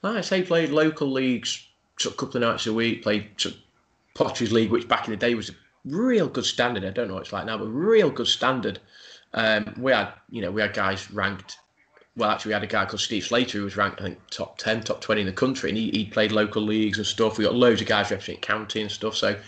like 0.03 0.17
I 0.17 0.21
say, 0.23 0.43
played 0.43 0.71
local 0.71 1.11
leagues 1.11 1.69
took 1.99 2.15
a 2.15 2.17
couple 2.17 2.43
of 2.43 2.49
nights 2.49 2.67
a 2.67 2.73
week. 2.73 3.03
Played 3.03 3.29
Potteries 4.15 4.53
League, 4.53 4.71
which 4.71 4.89
back 4.89 5.07
in 5.07 5.13
the 5.13 5.17
day 5.17 5.35
was 5.35 5.51
a 5.51 5.55
real 5.85 6.29
good 6.29 6.45
standard. 6.45 6.85
I 6.85 6.91
don't 6.91 7.09
know 7.09 7.15
what 7.15 7.25
it's 7.25 7.33
like 7.33 7.47
now, 7.47 7.59
but 7.59 7.67
real 7.67 8.11
good 8.11 8.27
standard. 8.27 8.81
Um, 9.35 9.75
we 9.79 9.93
had, 9.93 10.13
you 10.31 10.43
know, 10.43 10.51
we 10.51 10.61
had 10.61 10.73
guys 10.73 11.11
ranked. 11.11 11.59
Well, 12.17 12.31
actually, 12.31 12.51
we 12.51 12.55
had 12.55 12.65
a 12.65 12.69
guy 12.69 12.85
called 12.85 13.01
Steve 13.01 13.25
Slater 13.25 13.59
who 13.59 13.65
was 13.65 13.77
ranked, 13.77 14.01
I 14.01 14.05
think, 14.05 14.19
top 14.31 14.59
ten, 14.59 14.81
top 14.81 15.01
twenty 15.01 15.21
in 15.21 15.27
the 15.27 15.33
country, 15.33 15.71
and 15.71 15.79
he, 15.79 15.91
he 15.91 16.05
played 16.07 16.33
local 16.33 16.63
leagues 16.63 16.99
and 16.99 17.07
stuff. 17.07 17.39
We 17.39 17.45
got 17.45 17.55
loads 17.55 17.81
of 17.81 17.87
guys 17.87 18.11
representing 18.11 18.41
county 18.41 18.81
and 18.81 18.91
stuff. 18.91 19.15
So 19.15 19.39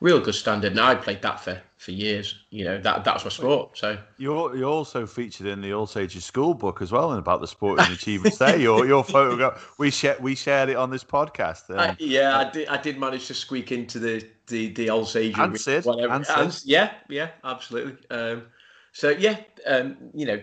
real 0.00 0.20
good 0.20 0.34
standard. 0.34 0.72
And 0.72 0.80
I 0.80 0.94
played 0.94 1.22
that 1.22 1.40
for, 1.40 1.60
for 1.76 1.92
years. 1.92 2.34
You 2.50 2.64
know, 2.64 2.80
that 2.80 3.04
that's 3.04 3.24
my 3.24 3.30
sport. 3.30 3.76
So 3.78 3.98
you're 4.18 4.56
you 4.56 4.64
also 4.64 5.06
featured 5.06 5.46
in 5.46 5.60
the 5.60 5.72
All 5.72 5.86
Sages 5.86 6.24
School 6.24 6.54
book 6.54 6.82
as 6.82 6.90
well, 6.90 7.10
and 7.10 7.18
about 7.18 7.40
the 7.40 7.46
sporting 7.46 7.92
achievements 7.92 8.38
there. 8.38 8.56
Your 8.60 8.86
your 8.86 9.04
photograph 9.04 9.74
we 9.78 9.90
shared 9.90 10.20
we 10.20 10.34
shared 10.34 10.68
it 10.68 10.76
on 10.76 10.90
this 10.90 11.04
podcast. 11.04 11.76
Um, 11.76 11.96
yeah, 11.98 12.38
I 12.38 12.50
did. 12.50 12.68
I 12.68 12.76
did 12.76 12.98
manage 12.98 13.26
to 13.28 13.34
squeak 13.34 13.72
into 13.72 13.98
the 13.98 14.26
the 14.48 14.72
the 14.72 14.90
All 14.90 15.04
Sages. 15.04 15.38
And 15.38 15.58
Sid, 15.58 15.84
whatever. 15.84 16.12
And 16.12 16.26
and, 16.28 16.60
yeah, 16.64 16.92
yeah, 17.08 17.30
absolutely. 17.44 17.96
Um, 18.10 18.44
so 18.92 19.10
yeah, 19.10 19.38
um, 19.66 19.96
you 20.14 20.26
know, 20.26 20.40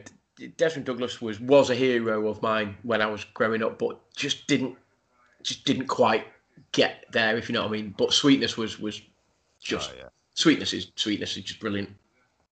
Desmond 0.57 0.85
Douglas 0.85 1.21
was 1.21 1.39
was 1.39 1.69
a 1.69 1.75
hero 1.75 2.27
of 2.27 2.41
mine 2.41 2.77
when 2.83 3.01
I 3.01 3.07
was 3.07 3.23
growing 3.23 3.63
up, 3.63 3.77
but 3.79 3.99
just 4.15 4.47
didn't 4.47 4.77
just 5.43 5.65
didn't 5.65 5.87
quite 5.87 6.25
get 6.71 7.05
there, 7.11 7.37
if 7.37 7.49
you 7.49 7.53
know 7.53 7.61
what 7.61 7.69
I 7.69 7.71
mean. 7.71 7.95
But 7.97 8.13
sweetness 8.13 8.57
was 8.57 8.79
was 8.79 9.01
just 9.59 9.91
oh, 9.93 9.97
yeah. 9.97 10.09
sweetness 10.33 10.73
is 10.73 10.91
sweetness 10.95 11.37
is 11.37 11.43
just 11.43 11.59
brilliant. 11.59 11.89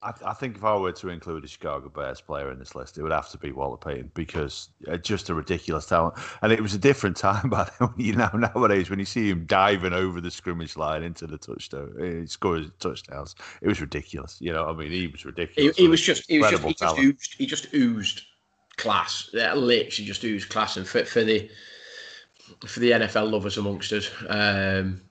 I, 0.05 0.13
I, 0.23 0.33
think 0.33 0.57
if 0.57 0.63
I 0.63 0.75
were 0.77 0.91
to 0.91 1.09
include 1.09 1.43
a 1.45 1.47
Chicago 1.47 1.89
Bears 1.89 2.21
player 2.21 2.51
in 2.51 2.59
this 2.59 2.75
list, 2.75 2.97
it 2.97 3.01
would 3.01 3.11
have 3.11 3.29
to 3.29 3.39
be 3.39 3.51
Walter 3.51 3.89
Payton 3.89 4.11
because 4.13 4.69
uh, 4.87 4.97
just 4.97 5.29
a 5.29 5.33
ridiculous 5.33 5.87
talent. 5.87 6.13
And 6.43 6.51
it 6.51 6.61
was 6.61 6.75
a 6.75 6.77
different 6.77 7.17
time 7.17 7.49
back 7.49 7.75
then. 7.79 7.89
You 7.97 8.13
know, 8.13 8.29
nowadays 8.33 8.89
when 8.89 8.99
you 8.99 9.05
see 9.05 9.29
him 9.29 9.45
diving 9.47 9.93
over 9.93 10.21
the 10.21 10.29
scrimmage 10.29 10.77
line 10.77 11.01
into 11.01 11.25
the 11.25 11.39
touchdown, 11.39 11.93
he 11.99 12.21
uh, 12.21 12.25
scores 12.27 12.69
touchdowns. 12.79 13.35
It 13.61 13.67
was 13.67 13.81
ridiculous. 13.81 14.37
You 14.39 14.53
know, 14.53 14.67
I 14.67 14.73
mean, 14.73 14.91
he 14.91 15.07
was 15.07 15.25
ridiculous. 15.25 15.75
He, 15.75 15.83
he 15.83 15.87
was 15.89 16.01
just, 16.01 16.29
he 16.29 16.39
was 16.39 16.51
just, 16.51 16.63
he 16.63 16.73
just 16.73 16.99
oozed, 16.99 17.35
he 17.37 17.45
just 17.47 17.73
oozed 17.73 18.21
class. 18.77 19.29
That 19.33 19.57
literally 19.57 20.05
just 20.05 20.23
oozed 20.23 20.49
class, 20.49 20.77
and 20.77 20.87
fit 20.87 21.07
for 21.07 21.23
the 21.23 21.49
for 22.67 22.79
the 22.79 22.91
NFL 22.91 23.31
lovers 23.31 23.57
amongst 23.57 23.91
us. 23.91 24.11
Um, 24.29 25.01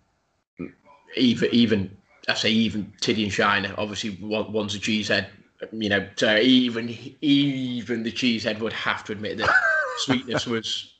even 1.16 1.48
even 1.52 1.96
I 2.28 2.34
say 2.34 2.50
even 2.50 2.92
Tiddy 3.00 3.24
and 3.24 3.32
Shiner, 3.32 3.74
obviously 3.76 4.18
one's 4.20 4.74
a 4.74 4.78
cheesehead, 4.78 5.28
you 5.72 5.88
know. 5.88 6.06
So 6.16 6.36
even 6.36 6.96
even 7.20 8.02
the 8.02 8.12
cheesehead 8.12 8.60
would 8.60 8.72
have 8.72 9.04
to 9.04 9.12
admit 9.12 9.38
that 9.38 9.54
sweetness 9.98 10.46
was 10.46 10.94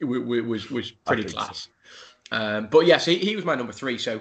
was 0.00 0.70
was 0.70 0.90
pretty 0.90 1.24
class. 1.24 1.62
So. 1.62 1.70
Um, 2.32 2.68
but 2.70 2.86
yes, 2.86 3.04
he, 3.04 3.16
he 3.16 3.34
was 3.34 3.44
my 3.44 3.54
number 3.54 3.72
three. 3.72 3.98
So 3.98 4.20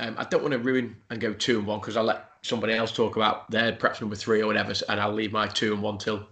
um, 0.00 0.14
I 0.18 0.24
don't 0.24 0.42
want 0.42 0.52
to 0.52 0.58
ruin 0.58 0.96
and 1.10 1.20
go 1.20 1.32
two 1.32 1.58
and 1.58 1.66
one 1.66 1.80
because 1.80 1.96
I'll 1.96 2.04
let 2.04 2.24
somebody 2.42 2.72
else 2.74 2.92
talk 2.92 3.16
about 3.16 3.50
their 3.50 3.72
perhaps 3.72 4.00
number 4.00 4.16
three 4.16 4.40
or 4.40 4.46
whatever, 4.46 4.72
and 4.88 5.00
I'll 5.00 5.12
leave 5.12 5.32
my 5.32 5.46
two 5.46 5.72
and 5.72 5.82
one 5.82 5.98
till 5.98 6.26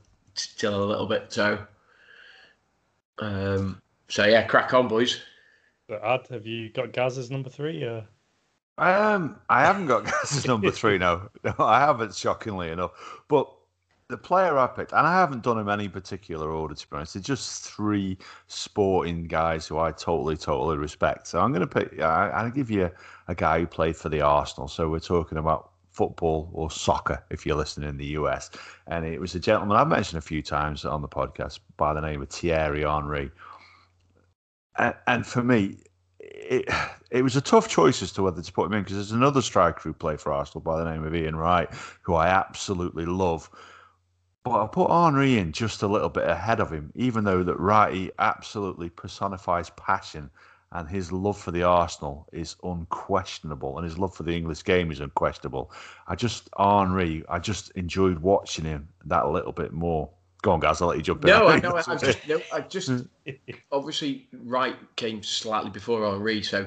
till 0.57 0.83
a 0.83 0.87
little 0.87 1.07
bit. 1.07 1.33
So 1.33 1.65
um, 3.19 3.81
so 4.09 4.25
yeah, 4.25 4.43
crack 4.47 4.73
on, 4.75 4.89
boys. 4.89 5.21
But 5.89 6.03
Ad, 6.03 6.27
have 6.31 6.47
you 6.47 6.71
got 6.71 6.93
Gaz's 6.93 7.31
number 7.31 7.51
three? 7.51 7.83
Or? 7.85 8.07
Um, 8.77 9.39
I 9.49 9.63
haven't 9.63 9.87
got 9.87 10.05
Gaz's 10.23 10.47
number 10.49 10.71
three 10.71 10.99
now. 10.99 11.31
No, 11.45 11.55
I 11.59 11.81
haven't, 11.81 12.15
shockingly 12.15 12.71
enough. 12.71 12.93
But 13.29 13.51
the 14.09 14.17
player 14.19 14.59
I 14.59 14.67
picked, 14.67 14.93
and 14.93 15.07
I 15.07 15.15
haven't 15.15 15.43
done 15.43 15.59
him 15.59 15.69
any 15.69 15.89
particular 15.89 16.51
order 16.51 16.75
to 16.75 16.91
be 16.91 16.97
honest. 16.97 17.15
They're 17.15 17.23
just 17.23 17.63
three 17.63 18.19
sporting 18.49 19.25
guys 19.25 19.67
who 19.67 19.79
I 19.79 19.93
totally, 19.93 20.37
totally 20.37 20.77
respect. 20.77 21.27
So 21.27 21.41
I'm 21.41 21.53
going 21.53 21.67
to 21.67 21.67
pick. 21.67 22.01
I, 22.01 22.29
I'll 22.31 22.51
give 22.51 22.71
you 22.71 22.87
a, 22.87 22.93
a 23.29 23.35
guy 23.35 23.61
who 23.61 23.67
played 23.67 23.97
for 23.97 24.09
the 24.09 24.21
Arsenal. 24.21 24.69
So 24.69 24.89
we're 24.89 25.01
talking 25.01 25.39
about 25.39 25.71
football 25.91 26.51
or 26.53 26.71
soccer 26.71 27.25
if 27.31 27.47
you're 27.47 27.57
listening 27.57 27.89
in 27.89 27.97
the 27.97 28.07
US. 28.19 28.51
And 28.89 29.07
it 29.07 29.21
was 29.21 29.35
a 29.37 29.41
gentleman 29.41 29.77
I've 29.77 29.89
mentioned 29.89 30.19
a 30.19 30.27
few 30.27 30.43
times 30.43 30.85
on 30.85 31.01
the 31.01 31.09
podcast 31.09 31.61
by 31.77 31.95
the 31.95 32.01
name 32.01 32.21
of 32.21 32.29
Thierry 32.29 32.83
Henry. 32.83 33.31
And, 34.77 34.95
and 35.07 35.25
for 35.25 35.43
me, 35.45 35.79
it, 36.45 36.69
it 37.11 37.23
was 37.23 37.37
a 37.37 37.41
tough 37.41 37.69
choice 37.69 38.03
as 38.03 38.13
to 38.13 38.23
whether 38.23 38.43
to 38.43 38.53
put 38.53 38.67
him 38.67 38.75
in 38.75 38.83
because 38.83 38.97
there's 38.97 39.13
another 39.13 39.43
striker 39.43 39.81
who 39.83 39.93
played 39.93 40.21
for 40.21 40.33
Arsenal 40.33 40.61
by 40.63 40.79
the 40.79 40.91
name 40.91 41.05
of 41.05 41.15
Ian 41.15 41.37
Wright, 41.37 41.69
who 42.03 42.15
I 42.15 42.29
absolutely 42.29 43.07
love. 43.07 43.51
But 44.45 44.63
I 44.63 44.67
put 44.67 44.91
Henry 44.91 45.39
in 45.39 45.53
just 45.53 45.83
a 45.83 45.89
little 45.89 46.11
bit 46.11 46.29
ahead 46.29 46.61
of 46.61 46.71
him, 46.71 46.93
even 46.95 47.25
though 47.25 47.43
that 47.43 47.59
Wright 47.59 48.11
absolutely 48.19 48.91
personifies 48.91 49.71
passion 49.71 50.31
and 50.75 50.89
his 50.89 51.13
love 51.13 51.39
for 51.39 51.53
the 51.53 51.63
Arsenal 51.63 52.29
is 52.33 52.57
unquestionable, 52.65 53.79
and 53.79 53.85
his 53.85 53.97
love 53.97 54.15
for 54.15 54.25
the 54.25 54.35
English 54.35 54.65
game 54.65 54.91
is 54.91 55.01
unquestionable. 55.01 55.71
I 56.09 56.17
just 56.17 56.49
Henry, 56.59 57.25
I 57.29 57.39
just 57.39 57.71
enjoyed 57.71 58.19
watching 58.19 58.65
him 58.65 58.89
that 59.07 59.29
little 59.29 59.53
bit 59.53 59.73
more. 59.73 60.11
Go 60.45 60.53
on, 60.53 60.61
guys. 60.61 60.83
I'll 60.83 60.89
let 60.89 60.99
you 60.99 61.03
jump 61.03 61.25
in. 61.25 61.31
No, 61.31 61.49
I 61.49 61.59
know. 61.61 61.75
I 61.75 61.97
just, 61.97 62.29
no, 62.29 62.39
I 62.53 62.61
just 62.61 62.91
obviously 63.73 64.29
Wright 64.43 64.77
came 64.95 65.23
slightly 65.23 65.71
before 65.71 66.05
Henry, 66.05 66.43
so 66.43 66.67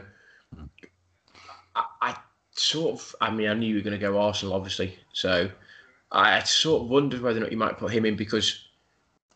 I, 1.75 1.83
I, 2.01 2.15
sort 2.53 2.95
of. 2.95 3.15
I 3.21 3.29
mean, 3.29 3.47
I 3.47 3.53
knew 3.53 3.67
you 3.67 3.75
were 3.75 3.81
going 3.81 3.91
to 3.91 3.99
go 3.99 4.19
Arsenal, 4.19 4.55
obviously, 4.55 4.97
so 5.13 5.47
I 6.11 6.39
sort 6.39 6.81
of 6.81 6.89
wondered 6.89 7.21
whether 7.21 7.37
or 7.37 7.41
not 7.41 7.51
you 7.51 7.57
might 7.59 7.77
put 7.77 7.91
him 7.91 8.07
in 8.07 8.15
because 8.15 8.67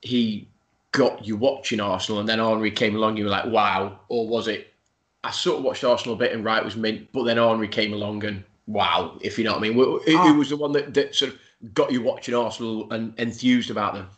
he 0.01 0.47
got 0.91 1.23
you 1.23 1.37
watching 1.37 1.79
Arsenal, 1.79 2.19
and 2.19 2.27
then 2.27 2.39
Henry 2.39 2.71
came 2.71 2.95
along. 2.95 3.17
You 3.17 3.25
were 3.25 3.29
like, 3.29 3.45
wow, 3.45 3.99
or 4.07 4.27
was 4.27 4.47
it? 4.47 4.73
I 5.23 5.29
sort 5.29 5.59
of 5.59 5.65
watched 5.65 5.83
Arsenal 5.83 6.15
a 6.15 6.17
bit, 6.17 6.31
and 6.31 6.43
Wright 6.43 6.65
was 6.65 6.75
mint, 6.75 7.09
but 7.11 7.25
then 7.25 7.37
Henry 7.37 7.67
came 7.67 7.93
along, 7.93 8.25
and 8.25 8.43
wow, 8.65 9.19
if 9.21 9.37
you 9.37 9.43
know 9.43 9.51
what 9.51 9.59
I 9.59 9.61
mean. 9.61 9.73
Who, 9.73 10.01
oh. 10.07 10.17
Ah. 10.17 10.33
was 10.33 10.49
the 10.49 10.57
one 10.57 10.71
that, 10.71 10.95
that 10.95 11.13
sort 11.13 11.33
of 11.33 11.39
got 11.75 11.91
you 11.91 12.01
watching 12.01 12.33
Arsenal 12.33 12.91
and 12.91 13.13
enthused 13.19 13.69
about 13.69 13.93
them? 13.93 14.09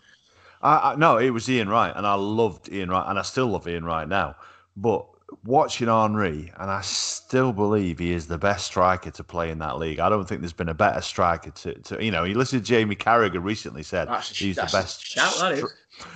I, 0.63 0.93
I, 0.93 0.95
no, 0.95 1.17
it 1.17 1.30
was 1.30 1.49
Ian 1.49 1.69
Wright, 1.69 1.93
and 1.95 2.08
I 2.08 2.15
loved 2.15 2.71
Ian 2.71 2.89
Wright, 2.89 3.06
and 3.08 3.19
I 3.19 3.21
still 3.21 3.47
love 3.47 3.67
Ian 3.67 3.84
Wright 3.84 4.08
now. 4.08 4.36
But 4.78 5.06
watching 5.43 5.88
Henry, 5.88 6.52
and 6.58 6.71
I 6.71 6.82
still 6.82 7.52
believe 7.52 7.99
he 7.99 8.13
is 8.13 8.28
the 8.28 8.38
best 8.38 8.65
striker 8.65 9.12
to 9.12 9.23
play 9.23 9.52
in 9.52 9.60
that 9.60 9.78
league. 9.78 9.99
I 9.99 10.10
don't 10.10 10.28
think 10.28 10.41
there's 10.41 10.54
been 10.54 10.69
a 10.69 10.73
better 10.73 11.02
striker 11.02 11.52
to, 11.52 11.73
to 11.73 12.04
you 12.04 12.12
know. 12.12 12.23
You 12.23 12.36
listened 12.36 12.63
to 12.63 12.67
Jamie 12.67 12.95
Carragher 12.95 13.43
recently 13.43 13.84
said 13.84 14.08
that's, 14.08 14.38
he's 14.38 14.56
the 14.56 14.69
best. 14.71 15.06
Shout, 15.06 15.36
that 15.39 15.54
is. 15.54 15.65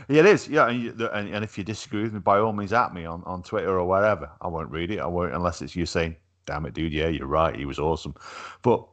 Yeah, 0.07 0.19
it 0.19 0.25
is. 0.25 0.47
Yeah, 0.47 0.67
and, 0.67 0.81
you, 0.81 1.09
and, 1.13 1.29
and, 1.29 1.43
if 1.43 1.57
you 1.57 1.63
disagree 1.63 2.03
with 2.03 2.13
me, 2.13 2.19
by 2.19 2.39
all 2.39 2.53
means, 2.53 2.73
at 2.73 2.93
me 2.93 3.05
on, 3.05 3.23
on 3.25 3.43
Twitter 3.43 3.79
or 3.79 3.85
wherever. 3.85 4.29
I 4.41 4.47
won't 4.47 4.71
read 4.71 4.91
it. 4.91 4.99
I 4.99 5.07
won't 5.07 5.33
unless 5.33 5.61
it's 5.61 5.75
you 5.75 5.85
saying, 5.85 6.15
"Damn 6.45 6.65
it, 6.65 6.73
dude! 6.73 6.93
Yeah, 6.93 7.09
you're 7.09 7.27
right. 7.27 7.55
He 7.55 7.65
was 7.65 7.79
awesome." 7.79 8.15
But 8.61 8.85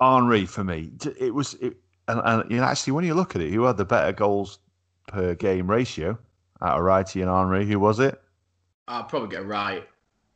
Henry, 0.00 0.46
for 0.46 0.64
me, 0.64 0.90
it 1.18 1.34
was. 1.34 1.54
It, 1.54 1.76
and, 2.08 2.20
and 2.24 2.50
you 2.50 2.56
know, 2.56 2.64
actually, 2.64 2.94
when 2.94 3.04
you 3.04 3.14
look 3.14 3.36
at 3.36 3.42
it, 3.42 3.52
who 3.52 3.62
had 3.64 3.76
the 3.76 3.84
better 3.84 4.10
goals 4.12 4.58
per 5.06 5.34
game 5.34 5.70
ratio 5.70 6.18
out 6.60 6.78
of 6.78 6.84
Wrighty 6.84 7.22
and 7.22 7.30
Henry. 7.30 7.66
Who 7.66 7.78
was 7.78 8.00
it? 8.00 8.20
I'll 8.88 9.04
probably 9.04 9.28
get 9.28 9.46
right. 9.46 9.86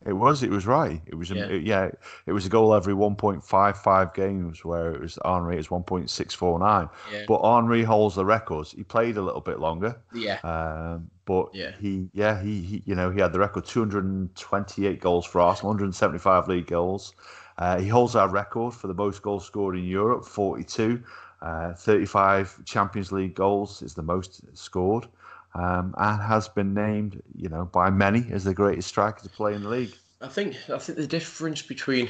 It 0.04 0.12
was. 0.12 0.42
It 0.42 0.50
was 0.50 0.66
right. 0.66 1.00
It 1.06 1.14
was. 1.14 1.30
Yeah. 1.30 1.46
It, 1.46 1.62
yeah. 1.64 1.90
It 2.26 2.32
was 2.32 2.46
a 2.46 2.48
goal 2.48 2.74
every 2.74 2.94
1.55 2.94 4.14
games, 4.14 4.64
where 4.64 4.92
it 4.92 5.00
was 5.00 5.18
Henry 5.24 5.58
is 5.58 5.68
1.649. 5.68 6.90
Yeah. 7.12 7.24
But 7.26 7.42
Henry 7.42 7.82
holds 7.82 8.14
the 8.14 8.24
records. 8.24 8.72
He 8.72 8.84
played 8.84 9.16
a 9.16 9.22
little 9.22 9.40
bit 9.40 9.58
longer. 9.58 9.96
Yeah. 10.14 10.38
Um, 10.44 11.10
but 11.24 11.48
yeah. 11.52 11.72
he, 11.80 12.08
yeah, 12.12 12.40
he, 12.40 12.60
he, 12.60 12.82
you 12.86 12.94
know, 12.94 13.10
he 13.10 13.20
had 13.20 13.32
the 13.32 13.40
record 13.40 13.64
228 13.64 15.00
goals 15.00 15.26
for 15.26 15.40
Arsenal, 15.40 15.70
175 15.70 16.46
league 16.46 16.68
goals. 16.68 17.14
Uh, 17.58 17.78
he 17.78 17.88
holds 17.88 18.14
our 18.14 18.28
record 18.28 18.74
for 18.74 18.86
the 18.86 18.94
most 18.94 19.22
goals 19.22 19.44
scored 19.44 19.76
in 19.76 19.84
Europe, 19.84 20.24
42. 20.24 21.02
Uh, 21.46 21.72
35 21.74 22.64
Champions 22.64 23.12
League 23.12 23.36
goals 23.36 23.80
is 23.80 23.94
the 23.94 24.02
most 24.02 24.40
scored, 24.52 25.06
um, 25.54 25.94
and 25.96 26.20
has 26.20 26.48
been 26.48 26.74
named, 26.74 27.22
you 27.36 27.48
know, 27.48 27.66
by 27.66 27.88
many 27.88 28.26
as 28.32 28.42
the 28.42 28.52
greatest 28.52 28.88
striker 28.88 29.22
to 29.22 29.28
play 29.28 29.54
in 29.54 29.62
the 29.62 29.68
league. 29.68 29.94
I 30.20 30.26
think 30.26 30.56
I 30.68 30.78
think 30.78 30.98
the 30.98 31.06
difference 31.06 31.62
between, 31.62 32.08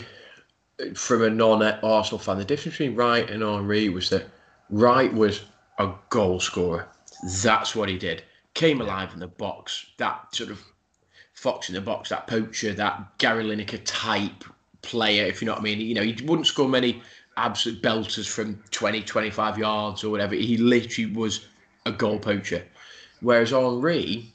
from 0.95 1.23
a 1.23 1.29
non-Arsenal 1.29 2.19
fan, 2.19 2.39
the 2.39 2.47
difference 2.47 2.79
between 2.79 2.97
Wright 2.97 3.29
and 3.29 3.43
Henry 3.43 3.91
was 3.91 4.09
that 4.09 4.25
Wright 4.71 5.13
was 5.13 5.43
a 5.79 5.93
goal 6.09 6.41
scorer. 6.41 6.89
That's 7.43 7.77
what 7.77 7.91
he 7.91 7.99
did. 7.99 8.23
Came 8.55 8.81
alive 8.81 9.13
in 9.13 9.21
the 9.21 9.27
box. 9.27 9.85
That 9.99 10.35
sort 10.35 10.51
of 10.51 10.63
fox 11.35 11.69
in 11.69 11.75
the 11.75 11.83
box, 11.83 12.09
that 12.09 12.27
poacher, 12.27 12.73
that 12.73 13.19
Gary 13.19 13.45
Lineker 13.45 13.83
type 13.85 14.45
player, 14.81 15.27
if 15.27 15.43
you 15.43 15.47
know 15.47 15.53
what 15.53 15.61
I 15.61 15.65
mean. 15.65 15.81
You 15.81 15.95
know, 15.95 16.03
he 16.03 16.25
wouldn't 16.25 16.47
score 16.47 16.71
many 16.71 17.03
absolute 17.37 17.83
belters 17.83 18.29
from 18.29 18.63
20, 18.71 19.03
25 19.03 19.59
yards 19.59 20.05
or 20.05 20.11
whatever. 20.11 20.35
He 20.35 20.57
literally 20.57 21.13
was 21.13 21.47
a 21.85 21.93
goal 21.93 22.19
poacher. 22.19 22.65
Whereas 23.21 23.51
Henry, 23.51 24.33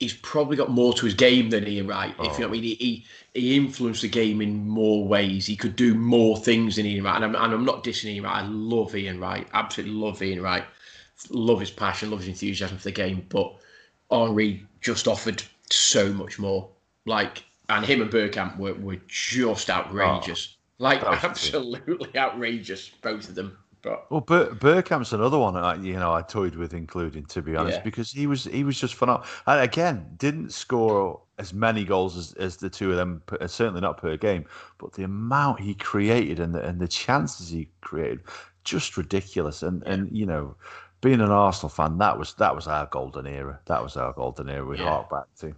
he's 0.00 0.14
probably 0.14 0.56
got 0.56 0.70
more 0.70 0.92
to 0.94 1.04
his 1.04 1.14
game 1.14 1.50
than 1.50 1.66
Ian 1.66 1.86
Wright. 1.86 2.14
Oh. 2.18 2.24
If 2.24 2.34
you 2.34 2.40
know 2.40 2.46
oh. 2.46 2.50
what 2.50 2.58
I 2.58 2.60
mean, 2.60 2.76
he, 2.76 3.04
he 3.34 3.56
influenced 3.56 4.02
the 4.02 4.08
game 4.08 4.40
in 4.40 4.68
more 4.68 5.06
ways. 5.06 5.46
He 5.46 5.56
could 5.56 5.76
do 5.76 5.94
more 5.94 6.36
things 6.36 6.76
than 6.76 6.86
Ian 6.86 7.04
Wright. 7.04 7.16
And 7.16 7.24
I'm, 7.24 7.44
and 7.44 7.54
I'm 7.54 7.64
not 7.64 7.84
dissing 7.84 8.06
Ian 8.06 8.24
Wright. 8.24 8.42
I 8.42 8.46
love 8.46 8.94
Ian 8.94 9.20
Wright. 9.20 9.48
Absolutely 9.52 9.96
love 9.96 10.22
Ian 10.22 10.42
Wright. 10.42 10.64
Love 11.30 11.60
his 11.60 11.70
passion, 11.70 12.10
love 12.10 12.20
his 12.20 12.28
enthusiasm 12.28 12.76
for 12.76 12.84
the 12.84 12.92
game. 12.92 13.24
But 13.28 13.54
Henry 14.10 14.66
just 14.80 15.08
offered 15.08 15.42
so 15.70 16.12
much 16.12 16.38
more. 16.38 16.68
Like, 17.06 17.44
and 17.68 17.84
him 17.84 18.02
and 18.02 18.10
Bergkamp 18.10 18.58
were, 18.58 18.74
were 18.74 19.00
just 19.06 19.70
oh. 19.70 19.74
outrageous. 19.74 20.56
Oh. 20.56 20.63
Like 20.84 21.02
absolutely 21.02 22.14
outrageous, 22.18 22.90
both 22.90 23.30
of 23.30 23.34
them. 23.34 23.56
But 23.80 24.10
well, 24.10 24.20
Bur- 24.20 24.54
Bergkamp's 24.54 25.12
another 25.12 25.38
one 25.38 25.56
I, 25.56 25.76
you 25.76 25.94
know 25.94 26.12
I 26.12 26.22
toyed 26.22 26.56
with 26.56 26.74
including 26.74 27.24
to 27.26 27.42
be 27.42 27.56
honest 27.56 27.78
yeah. 27.78 27.84
because 27.84 28.10
he 28.10 28.26
was 28.26 28.44
he 28.44 28.64
was 28.64 28.78
just 28.78 28.94
phenomenal. 28.94 29.26
And 29.46 29.60
again, 29.62 30.06
didn't 30.18 30.52
score 30.52 31.20
as 31.38 31.54
many 31.54 31.84
goals 31.84 32.16
as, 32.16 32.32
as 32.34 32.56
the 32.58 32.70
two 32.70 32.90
of 32.90 32.96
them, 32.96 33.22
certainly 33.46 33.80
not 33.80 33.96
per 33.96 34.16
game, 34.16 34.44
but 34.78 34.92
the 34.92 35.04
amount 35.04 35.60
he 35.60 35.74
created 35.74 36.38
and 36.38 36.54
the 36.54 36.62
and 36.62 36.80
the 36.80 36.88
chances 36.88 37.48
he 37.48 37.68
created, 37.80 38.20
just 38.62 38.98
ridiculous. 38.98 39.62
And 39.62 39.82
yeah. 39.86 39.92
and 39.92 40.16
you 40.16 40.26
know, 40.26 40.54
being 41.00 41.20
an 41.20 41.30
Arsenal 41.30 41.70
fan, 41.70 41.96
that 41.98 42.18
was 42.18 42.34
that 42.34 42.54
was 42.54 42.66
our 42.66 42.86
golden 42.86 43.26
era. 43.26 43.58
That 43.66 43.82
was 43.82 43.96
our 43.96 44.12
golden 44.12 44.50
era. 44.50 44.64
We 44.64 44.78
yeah. 44.78 44.84
hark 44.84 45.10
back 45.10 45.34
to. 45.40 45.54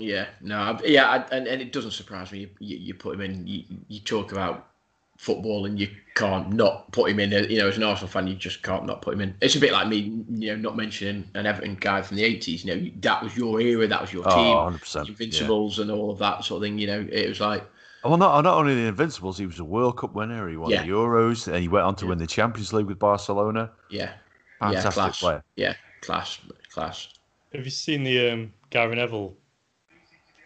Yeah, 0.00 0.26
no, 0.40 0.78
yeah, 0.84 1.26
and, 1.30 1.46
and 1.46 1.60
it 1.60 1.72
doesn't 1.72 1.92
surprise 1.92 2.32
me. 2.32 2.50
You, 2.58 2.76
you 2.76 2.94
put 2.94 3.14
him 3.14 3.20
in. 3.20 3.46
You, 3.46 3.64
you 3.88 4.00
talk 4.00 4.32
about 4.32 4.70
football, 5.18 5.66
and 5.66 5.78
you 5.78 5.88
can't 6.14 6.50
not 6.52 6.90
put 6.92 7.10
him 7.10 7.20
in. 7.20 7.30
You 7.50 7.58
know, 7.58 7.68
as 7.68 7.76
an 7.76 7.82
Arsenal 7.82 8.08
fan, 8.08 8.26
you 8.26 8.34
just 8.34 8.62
can't 8.62 8.86
not 8.86 9.02
put 9.02 9.14
him 9.14 9.20
in. 9.20 9.34
It's 9.42 9.54
a 9.54 9.60
bit 9.60 9.72
like 9.72 9.86
me, 9.88 10.24
you 10.30 10.48
know, 10.48 10.56
not 10.56 10.76
mentioning 10.76 11.28
an 11.34 11.44
Everton 11.46 11.74
guy 11.74 12.00
from 12.00 12.16
the 12.16 12.24
eighties. 12.24 12.64
You 12.64 12.74
know, 12.74 12.90
that 13.00 13.22
was 13.22 13.36
your 13.36 13.60
era, 13.60 13.86
that 13.86 14.00
was 14.00 14.12
your 14.12 14.24
oh, 14.26 14.70
team, 14.70 14.78
100%, 14.78 15.08
Invincibles, 15.08 15.76
yeah. 15.76 15.82
and 15.82 15.90
all 15.90 16.10
of 16.10 16.18
that 16.18 16.44
sort 16.44 16.62
of 16.62 16.66
thing. 16.66 16.78
You 16.78 16.86
know, 16.86 17.08
it 17.10 17.28
was 17.28 17.40
like. 17.40 17.64
Well, 18.02 18.16
not 18.16 18.42
not 18.42 18.56
only 18.56 18.74
the 18.74 18.86
Invincibles, 18.86 19.36
he 19.36 19.44
was 19.44 19.58
a 19.58 19.64
World 19.64 19.98
Cup 19.98 20.14
winner. 20.14 20.48
He 20.48 20.56
won 20.56 20.70
yeah. 20.70 20.82
the 20.82 20.88
Euros, 20.88 21.46
and 21.48 21.56
he 21.56 21.68
went 21.68 21.84
on 21.84 21.94
to 21.96 22.06
yeah. 22.06 22.08
win 22.08 22.18
the 22.18 22.26
Champions 22.26 22.72
League 22.72 22.86
with 22.86 22.98
Barcelona. 22.98 23.70
Yeah, 23.90 24.12
fantastic 24.58 24.84
yeah, 24.84 24.90
class. 24.92 25.20
player. 25.20 25.44
Yeah, 25.56 25.74
class, 26.00 26.38
class. 26.72 27.08
Have 27.52 27.64
you 27.64 27.70
seen 27.70 28.04
the 28.04 28.30
um, 28.30 28.52
Gary 28.70 28.96
Neville 28.96 29.36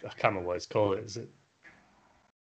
I 0.04 0.08
can't 0.10 0.24
remember 0.32 0.48
what 0.48 0.56
it's 0.56 0.66
called. 0.66 0.98
Is 0.98 1.16
it? 1.16 1.28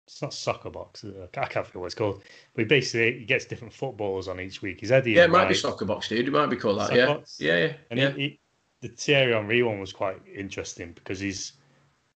It's 0.07 0.23
not 0.23 0.35
soccer 0.35 0.70
box. 0.70 1.05
I 1.05 1.27
can't 1.37 1.55
remember 1.55 1.81
what 1.81 1.87
it's 1.87 1.94
called. 1.94 2.23
But 2.55 2.62
he 2.62 2.64
basically 2.66 3.20
he 3.20 3.25
gets 3.25 3.44
different 3.44 3.73
footballers 3.73 4.27
on 4.27 4.40
each 4.40 4.61
week. 4.61 4.81
He's 4.81 4.90
Eddie. 4.90 5.12
Yeah, 5.12 5.25
it 5.25 5.31
might 5.31 5.49
be 5.49 5.55
soccer 5.55 5.85
box, 5.85 6.09
dude. 6.09 6.27
It 6.27 6.33
might 6.33 6.46
be 6.46 6.57
called 6.57 6.81
that. 6.81 6.94
Yeah. 6.94 7.07
Box. 7.07 7.38
yeah, 7.40 7.59
yeah, 7.59 7.73
And 7.90 8.01
yeah. 8.01 8.11
He, 8.11 8.20
he, 8.23 8.40
the 8.81 8.88
Thierry 8.88 9.33
Henry 9.33 9.62
one 9.62 9.79
was 9.79 9.92
quite 9.92 10.16
interesting 10.35 10.92
because 10.92 11.20
he's 11.20 11.53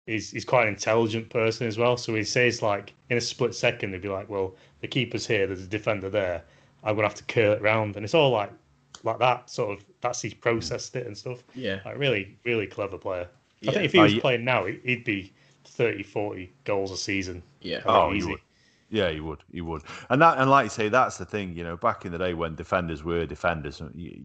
he's 0.07 0.31
he's 0.31 0.45
quite 0.45 0.63
an 0.63 0.75
intelligent 0.75 1.31
person 1.31 1.67
as 1.67 1.79
well. 1.79 1.97
So 1.97 2.15
he 2.15 2.25
says 2.25 2.63
like 2.63 2.93
in 3.09 3.17
a 3.17 3.21
split 3.21 3.55
second, 3.55 3.93
he'd 3.93 4.03
be 4.03 4.09
like, 4.09 4.29
"Well, 4.29 4.55
the 4.81 4.89
keeper's 4.89 5.27
here. 5.27 5.47
There's 5.47 5.63
a 5.65 5.69
defender 5.69 6.11
there. 6.11 6.45
I'm 6.85 6.95
gonna 6.97 7.09
have 7.09 7.17
to 7.17 7.25
curl 7.25 7.53
it 7.53 7.63
round," 7.63 7.97
and 7.97 8.05
it's 8.05 8.15
all 8.15 8.31
like 8.31 8.53
like 9.03 9.19
that 9.19 9.51
sort 9.51 9.79
of 9.79 9.85
that's 10.01 10.21
he's 10.23 10.35
processed 10.35 10.95
it 10.97 11.07
and 11.07 11.17
stuff. 11.17 11.43
Yeah, 11.55 11.81
like 11.85 11.99
really 11.99 12.37
really 12.45 12.67
clever 12.67 12.99
player. 12.99 13.29
Yeah. 13.61 13.71
I 13.71 13.75
think 13.75 13.85
if 13.87 13.93
he 13.93 13.99
was 14.01 14.15
playing 14.19 14.45
now, 14.45 14.65
he'd 14.65 15.05
be 15.05 15.33
30, 15.65 16.03
40 16.03 16.53
goals 16.65 16.91
a 16.91 16.97
season. 16.97 17.43
Yeah. 17.61 17.81
Oh, 17.85 18.13
easy. 18.13 18.27
He 18.27 18.33
would. 18.33 18.41
Yeah, 18.91 19.11
he 19.11 19.21
would. 19.21 19.39
He 19.53 19.61
would. 19.61 19.83
And 20.09 20.21
that, 20.21 20.39
and 20.39 20.51
like 20.51 20.65
you 20.65 20.71
say, 20.71 20.89
that's 20.89 21.17
the 21.17 21.25
thing. 21.25 21.55
You 21.55 21.63
know, 21.63 21.77
back 21.77 22.05
in 22.05 22.13
the 22.13 22.19
day 22.19 22.35
when 22.35 22.57
defenders 22.57 23.05
were 23.05 23.25
defenders, 23.25 23.81
he, 23.95 24.25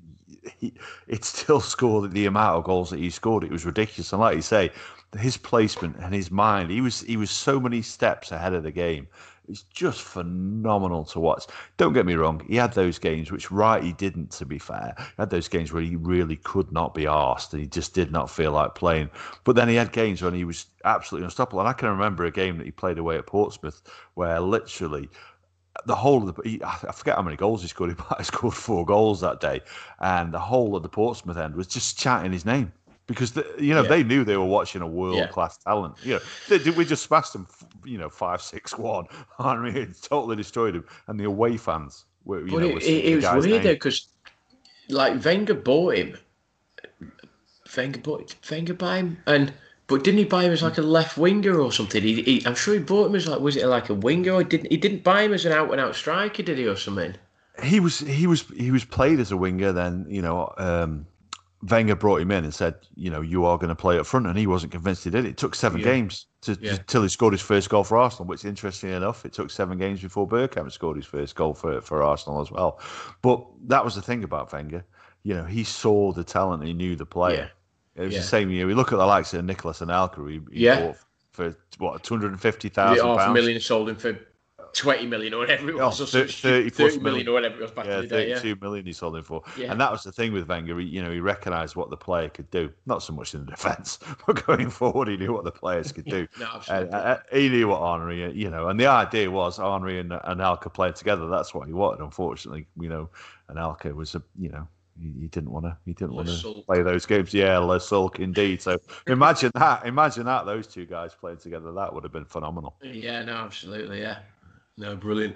he, 0.58 0.74
it 1.08 1.24
still 1.24 1.60
scored 1.76 2.12
the 2.12 2.26
amount 2.26 2.58
of 2.58 2.64
goals 2.64 2.90
that 2.90 3.00
he 3.00 3.12
scored. 3.12 3.44
It 3.44 3.52
was 3.52 3.66
ridiculous. 3.66 4.12
And 4.12 4.22
like 4.22 4.36
you 4.36 4.42
say, 4.42 4.72
his 5.20 5.38
placement 5.38 5.98
and 5.98 6.14
his 6.14 6.32
mind, 6.32 6.72
he 6.72 6.82
was 6.82 7.02
he 7.02 7.16
was 7.16 7.30
so 7.30 7.60
many 7.60 7.82
steps 7.82 8.32
ahead 8.32 8.54
of 8.54 8.64
the 8.64 8.72
game. 8.72 9.08
It's 9.48 9.64
just 9.64 10.02
phenomenal 10.02 11.06
to 11.06 11.20
watch. 11.20 11.46
Don't 11.78 11.94
get 11.94 12.06
me 12.06 12.16
wrong, 12.16 12.44
he 12.48 12.56
had 12.56 12.74
those 12.74 12.98
games 13.00 13.32
which 13.32 13.52
right 13.52 13.84
he 13.84 13.94
didn't. 13.94 14.32
To 14.32 14.46
be 14.46 14.58
fair, 14.60 14.96
he 14.98 15.04
had 15.20 15.30
those 15.30 15.48
games 15.48 15.72
where 15.72 15.84
he 15.84 15.96
really 15.96 16.38
could 16.38 16.72
not 16.72 16.94
be 16.94 17.06
asked 17.08 17.54
and 17.54 17.62
he 17.62 17.68
just 17.68 17.94
did 17.94 18.12
not 18.12 18.30
feel 18.30 18.52
like 18.52 18.76
playing. 18.76 19.10
But 19.44 19.56
then 19.56 19.68
he 19.70 19.76
had 19.76 19.92
games 19.92 20.22
when 20.22 20.34
he 20.34 20.46
was 20.46 20.66
absolutely 20.84 21.26
unstoppable. 21.26 21.60
And 21.60 21.70
I 21.70 21.74
can 21.74 21.90
remember 21.90 22.26
a 22.26 22.32
game 22.32 22.58
that 22.58 22.66
he 22.66 22.72
played 22.72 22.98
away 22.98 23.18
at 23.18 23.28
Portsmouth 23.28 23.82
where 24.16 24.40
literally 24.40 25.10
the 25.86 25.96
whole 25.96 26.28
of 26.28 26.36
the 26.36 26.42
he, 26.50 26.62
I 26.64 26.92
forget 26.94 27.16
how 27.18 27.22
many 27.22 27.36
goals 27.36 27.62
he 27.62 27.68
scored. 27.68 27.96
He 28.18 28.24
scored 28.24 28.54
four 28.54 28.86
goals 28.86 29.22
that 29.22 29.42
day, 29.42 29.62
and 30.00 30.34
the 30.34 30.40
whole 30.40 30.76
of 30.76 30.84
the 30.84 30.90
Portsmouth 30.90 31.38
end 31.38 31.56
was 31.56 31.68
just 31.68 32.00
chanting 32.00 32.32
his 32.32 32.46
name 32.46 32.72
because 33.08 33.34
the, 33.34 33.46
you 33.60 33.74
know 33.74 33.82
Yeah. 33.84 33.90
they 33.90 34.04
knew 34.04 34.24
they 34.24 34.38
were 34.38 34.46
watching 34.46 34.82
a 34.82 34.88
world 34.88 35.30
class 35.32 35.58
talent. 35.58 35.96
You 36.04 36.14
know, 36.14 36.20
they, 36.48 36.58
they- 36.60 36.72
we 36.72 36.86
just 36.86 37.04
smashed 37.04 37.34
them, 37.34 37.46
you 37.86 37.98
know, 37.98 38.10
five 38.10 38.42
six 38.42 38.78
one. 38.78 39.06
I 39.40 39.56
mean, 39.58 39.74
had 39.74 40.02
totally 40.02 40.36
destroyed 40.36 40.76
him, 40.76 40.86
and 41.08 41.20
the 41.20 41.26
away 41.26 41.58
fans 41.58 42.06
were. 42.24 42.46
You 42.46 42.52
But 42.52 42.60
know, 42.60 42.78
it, 42.78 42.84
it, 42.84 43.06
it 43.06 43.16
was 43.16 43.46
weird 43.46 43.64
though 43.64 43.74
because 43.74 44.08
like 44.90 45.24
Wenger 45.24 45.54
bought 45.54 45.96
him. 45.96 46.18
Wenger 47.76 48.00
bought 48.00 48.36
Wenger 48.50 48.74
buy 48.74 48.98
him 48.98 49.18
and 49.28 49.54
but 49.88 50.04
didn't 50.04 50.18
he 50.18 50.26
buy 50.26 50.44
him 50.44 50.52
as 50.52 50.64
like 50.64 50.78
a 50.78 50.82
left 50.82 51.18
winger 51.18 51.60
or 51.60 51.72
something? 51.72 52.02
He, 52.02 52.22
he 52.24 52.46
I'm 52.46 52.56
sure 52.56 52.74
he 52.74 52.80
bought 52.80 53.08
him 53.08 53.16
as 53.16 53.28
like 53.28 53.40
was 53.40 53.56
it 53.56 53.66
like 53.68 53.90
a 53.90 53.94
winger 53.94 54.34
or 54.34 54.44
didn't 54.44 54.72
he 54.72 54.78
didn't 54.78 55.04
buy 55.04 55.24
him 55.24 55.34
as 55.34 55.46
an 55.46 55.52
out 55.52 55.72
and 55.72 55.80
out 55.80 55.96
striker 55.96 56.42
did 56.44 56.58
he 56.58 56.68
or 56.68 56.76
something? 56.76 57.16
he 57.64 57.80
was 57.80 58.00
he 58.00 58.28
was 58.28 58.42
he 58.56 58.72
was 58.72 58.84
played 58.86 59.20
as 59.20 59.32
a 59.32 59.38
winger. 59.38 59.72
Then 59.72 60.06
you 60.10 60.22
know, 60.22 60.54
um, 60.58 61.08
Wenger 61.70 61.96
brought 61.96 62.22
him 62.22 62.32
in 62.32 62.44
and 62.44 62.54
said, 62.54 62.76
you 62.96 63.10
know, 63.10 63.22
you 63.22 63.46
are 63.46 63.58
going 63.58 63.70
to 63.70 63.76
play 63.76 63.98
up 63.98 64.06
front, 64.06 64.28
and 64.28 64.38
he 64.38 64.48
wasn't 64.48 64.72
convinced 64.72 65.04
he 65.04 65.10
did. 65.10 65.26
It 65.26 65.38
took 65.38 65.56
seven 65.56 65.80
Yeah. 65.80 65.86
games 65.86 66.28
to, 66.42 66.58
Yeah. 66.62 66.78
till 66.88 67.02
he 67.04 67.10
scored 67.10 67.34
his 67.34 67.42
first 67.42 67.70
goal 67.70 67.84
for 67.84 67.98
Arsenal. 67.98 68.28
Which, 68.28 68.46
interestingly 68.46 68.96
enough, 68.96 69.26
it 69.26 69.34
took 69.34 69.50
seven 69.50 69.78
games 69.78 70.02
before 70.02 70.28
Bergkamp 70.28 70.72
scored 70.72 70.98
his 70.98 71.06
first 71.06 71.36
goal 71.36 71.54
for 71.54 71.82
for 71.82 72.04
Arsenal 72.04 72.42
as 72.42 72.52
well. 72.52 72.80
But 73.22 73.44
that 73.68 73.84
was 73.84 73.96
the 73.96 74.02
thing 74.02 74.24
about 74.24 74.52
Wenger. 74.52 74.84
You 75.24 75.34
know, 75.36 75.46
he 75.46 75.64
saw 75.64 76.12
the 76.12 76.24
talent, 76.24 76.64
he 76.64 76.74
knew 76.74 76.96
the 76.96 77.06
player. 77.06 77.50
It 77.96 78.02
was 78.04 78.14
Yeah. 78.14 78.20
the 78.20 78.26
same. 78.26 78.50
year. 78.52 78.68
we 78.68 78.74
look 78.74 78.92
at 78.92 78.98
the 79.00 79.06
likes 79.06 79.34
of 79.34 79.44
Nicolas 79.46 79.80
Anelka. 79.80 80.30
He, 80.30 80.42
he 80.52 80.66
Yeah. 80.66 80.82
bought 80.82 80.98
for 81.32 81.56
what 81.78 82.04
two 82.04 82.14
hundred 82.14 82.32
and 82.32 82.42
fifty 82.42 82.68
Was 82.68 82.72
it 82.72 82.76
thousand 82.76 83.08
half 83.08 83.30
a 83.30 83.34
million 83.34 83.60
sold 83.60 83.90
him 83.90 83.96
for 83.96 84.18
twenty 84.76 85.08
million 85.08 85.34
or 85.34 85.40
whatever 85.40 85.70
it 85.70 85.76
Oh, 85.80 85.88
was, 85.88 85.98
thir- 86.00 86.28
30 86.28 86.32
30, 86.34 86.70
plus 86.70 86.78
30 86.78 86.88
million 86.88 87.04
million. 87.04 87.28
or 87.30 87.34
whatever 87.34 87.56
it 87.56 87.62
was 87.62 87.72
back 87.72 87.86
Yeah, 87.86 87.96
in 87.96 88.02
the 88.02 88.08
day. 88.08 88.30
Yeah. 88.30 88.36
thirty-two 88.36 88.60
million 88.62 88.86
he 88.86 88.94
sold 88.94 89.16
him 89.16 89.24
for, 89.24 89.42
Yeah. 89.58 89.72
and 89.72 89.80
that 89.82 89.92
was 89.92 90.04
the 90.04 90.12
thing 90.12 90.34
with 90.34 90.48
Wenger. 90.48 90.78
He, 90.80 90.86
you 90.88 91.02
know, 91.02 91.12
he 91.12 91.20
recognised 91.20 91.76
what 91.76 91.90
the 91.90 91.98
player 91.98 92.30
could 92.30 92.50
do. 92.52 92.72
Not 92.86 93.02
so 93.02 93.14
much 93.14 93.34
in 93.34 93.46
the 93.46 93.52
defence, 93.52 94.00
but 94.28 94.46
going 94.46 94.70
forward, 94.70 95.08
he 95.08 95.18
knew 95.18 95.34
what 95.34 95.44
the 95.46 95.52
players 95.52 95.92
could 95.92 96.06
do. 96.06 96.28
No, 96.40 96.48
absolutely. 96.56 96.90
uh, 96.94 97.18
he 97.32 97.50
knew 97.50 97.68
what 97.70 97.90
Henry, 98.00 98.32
you 98.34 98.50
know, 98.50 98.68
and 98.68 98.80
the 98.80 98.88
idea 98.88 99.32
was 99.32 99.58
Henry 99.58 100.00
and, 100.00 100.12
Anelka 100.12 100.74
played 100.74 100.96
together. 100.96 101.28
That's 101.28 101.54
what 101.54 101.68
he 101.68 101.74
wanted. 101.74 102.04
Unfortunately, 102.04 102.68
you 102.80 102.90
know, 102.90 103.10
Anelka 103.50 103.94
was 103.96 104.16
a, 104.16 104.22
you 104.38 104.50
know, 104.50 104.68
he, 105.02 105.12
he 105.22 105.28
didn't 105.28 105.52
want 105.52 105.66
to, 105.66 105.76
he 105.86 105.94
didn't 105.94 106.14
want 106.14 106.28
to 106.30 106.54
play 106.66 106.82
those 106.82 107.06
games. 107.06 107.34
Yeah, 107.34 107.58
Le 107.58 107.80
Sulk 107.80 108.20
indeed. 108.20 108.62
So 108.62 108.78
imagine 109.08 109.52
that, 109.56 109.86
imagine 109.86 110.26
that 110.26 110.46
those 110.46 110.68
two 110.68 110.86
guys 110.86 111.14
playing 111.14 111.38
together. 111.38 111.72
That 111.74 111.94
would 111.94 112.04
have 112.04 112.14
been 112.14 112.26
phenomenal. 112.26 112.76
Yeah, 112.82 113.24
no, 113.24 113.34
absolutely, 113.34 114.00
yeah. 114.02 114.20
No, 114.78 114.96
brilliant. 114.96 115.36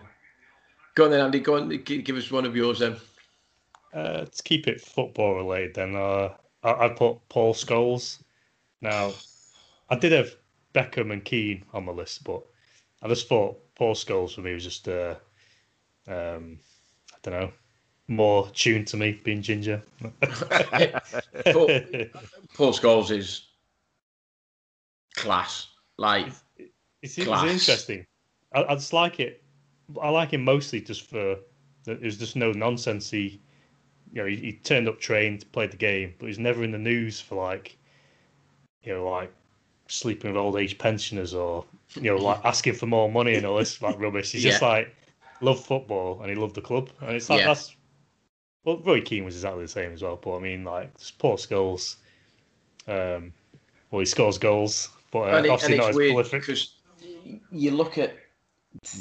Go 0.96 1.06
on 1.06 1.12
then, 1.12 1.22
Andy. 1.22 1.40
Go 1.40 1.56
on, 1.56 1.70
give 1.70 2.18
us 2.18 2.32
one 2.32 2.46
of 2.46 2.56
yours 2.56 2.80
then. 2.80 2.98
Uh, 3.94 4.26
to 4.26 4.44
keep 4.44 4.68
it 4.68 4.82
football 4.82 5.36
related, 5.36 5.74
then 5.74 5.96
uh, 5.96 6.30
I, 6.64 6.86
I 6.86 6.90
put 6.90 7.18
Paul 7.30 7.54
Scholes. 7.54 8.22
Now, 8.82 9.12
I 9.90 9.96
did 9.96 10.12
have 10.12 10.36
Beckham 10.74 11.12
and 11.12 11.24
Keane 11.24 11.64
on 11.74 11.86
my 11.86 11.92
list, 11.92 12.24
but 12.24 12.44
I 13.02 13.08
just 13.08 13.28
thought 13.28 13.58
Paul 13.76 13.96
Scholes 13.96 14.36
for 14.36 14.42
me 14.42 14.54
was 14.54 14.64
just, 14.64 14.88
uh, 14.88 15.16
um, 16.08 16.60
I 17.14 17.18
don't 17.24 17.34
know, 17.34 17.52
more 18.08 18.50
tuned 18.54 18.88
to 18.88 18.98
me 18.98 19.20
being 19.24 19.42
ginger. 19.42 19.82
Paul, 20.02 21.70
Paul 22.54 22.74
Scholes 22.74 23.16
is 23.16 23.48
class. 25.16 25.68
Like, 25.98 26.28
It's, 27.02 27.18
it's 27.18 27.28
Class. 27.28 27.44
interesting. 27.44 28.06
I, 28.54 28.64
I 28.64 28.76
just 28.76 28.94
like 28.94 29.20
it. 29.20 29.44
I 30.02 30.10
like 30.10 30.32
him 30.32 30.44
mostly 30.44 30.82
just 30.82 31.04
for 31.10 31.38
that. 31.86 32.02
There's 32.02 32.18
just 32.18 32.36
no 32.36 32.52
nonsense. 32.52 33.10
He, 33.10 33.42
you 34.14 34.22
know, 34.22 34.26
he, 34.26 34.36
he 34.36 34.54
turned 34.54 34.88
up 34.88 35.00
trained, 35.00 35.52
played 35.52 35.72
the 35.72 35.78
game, 35.78 36.14
but 36.20 36.28
he's 36.28 36.40
never 36.40 36.64
in 36.64 36.72
the 36.72 36.78
news 36.78 37.20
for 37.20 37.36
like, 37.36 37.78
you 38.84 38.94
know, 38.94 39.10
like 39.10 39.32
sleeping 39.88 40.32
with 40.32 40.38
old 40.38 40.56
age 40.56 40.78
pensioners 40.78 41.34
or 41.34 41.66
you 41.96 42.12
know, 42.12 42.18
like 42.18 42.40
asking 42.44 42.74
for 42.74 42.86
more 42.86 43.12
money 43.12 43.36
and 43.36 43.46
all 43.46 43.58
this 43.58 43.82
like 43.82 44.00
rubbish. 44.00 44.32
He's 44.32 44.44
just 44.44 44.62
like 44.62 44.96
loved 45.42 45.66
football 45.66 46.20
and 46.22 46.30
he 46.30 46.36
loved 46.36 46.56
the 46.56 46.62
club, 46.62 46.90
and 47.02 47.16
it's 47.16 47.30
like 47.30 47.40
Yeah. 47.40 47.48
that's. 47.48 47.76
Well, 48.66 48.78
Roy 48.80 49.02
Keane 49.02 49.24
was 49.24 49.36
exactly 49.36 49.64
the 49.64 49.70
same 49.70 49.94
as 49.94 50.04
well, 50.04 50.18
but 50.18 50.36
I 50.36 50.40
mean, 50.40 50.64
like 50.64 50.96
just 50.98 51.18
Paul 51.18 51.38
Scholes. 51.38 51.96
Um, 52.88 53.34
well, 53.90 54.00
he 54.00 54.06
scores 54.06 54.38
goals, 54.38 54.90
but 55.12 55.20
uh, 55.22 55.38
and, 55.38 55.46
it, 55.46 55.50
obviously 55.50 55.76
and 55.76 55.82
not 55.82 55.90
as 55.90 55.96
prolific. 55.96 56.42
because 56.42 56.74
you 57.52 57.72
look 57.72 57.98
at 57.98 58.16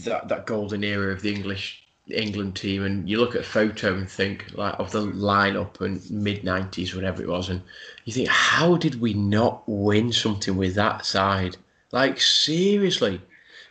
that 0.04 0.28
that 0.28 0.46
golden 0.46 0.84
era 0.84 1.12
of 1.12 1.22
the 1.22 1.32
English 1.32 1.82
England 2.10 2.56
team, 2.56 2.84
and 2.84 3.08
you 3.08 3.18
look 3.18 3.34
at 3.34 3.42
a 3.42 3.44
photo 3.44 3.94
and 3.94 4.08
think 4.08 4.46
like 4.54 4.74
of 4.78 4.90
the 4.92 5.00
lineup 5.00 5.80
and 5.80 6.08
mid 6.10 6.44
nineties, 6.44 6.94
whatever 6.94 7.22
it 7.22 7.28
was, 7.28 7.48
and 7.48 7.62
you 8.04 8.12
think, 8.12 8.28
how 8.28 8.76
did 8.76 9.00
we 9.00 9.14
not 9.14 9.62
win 9.66 10.12
something 10.12 10.56
with 10.56 10.74
that 10.74 11.04
side? 11.04 11.56
Like 11.92 12.20
seriously. 12.20 13.20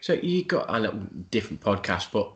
So 0.01 0.13
you 0.13 0.43
got 0.43 0.69
a 0.69 0.91
different 1.31 1.61
podcast, 1.61 2.11
but 2.11 2.31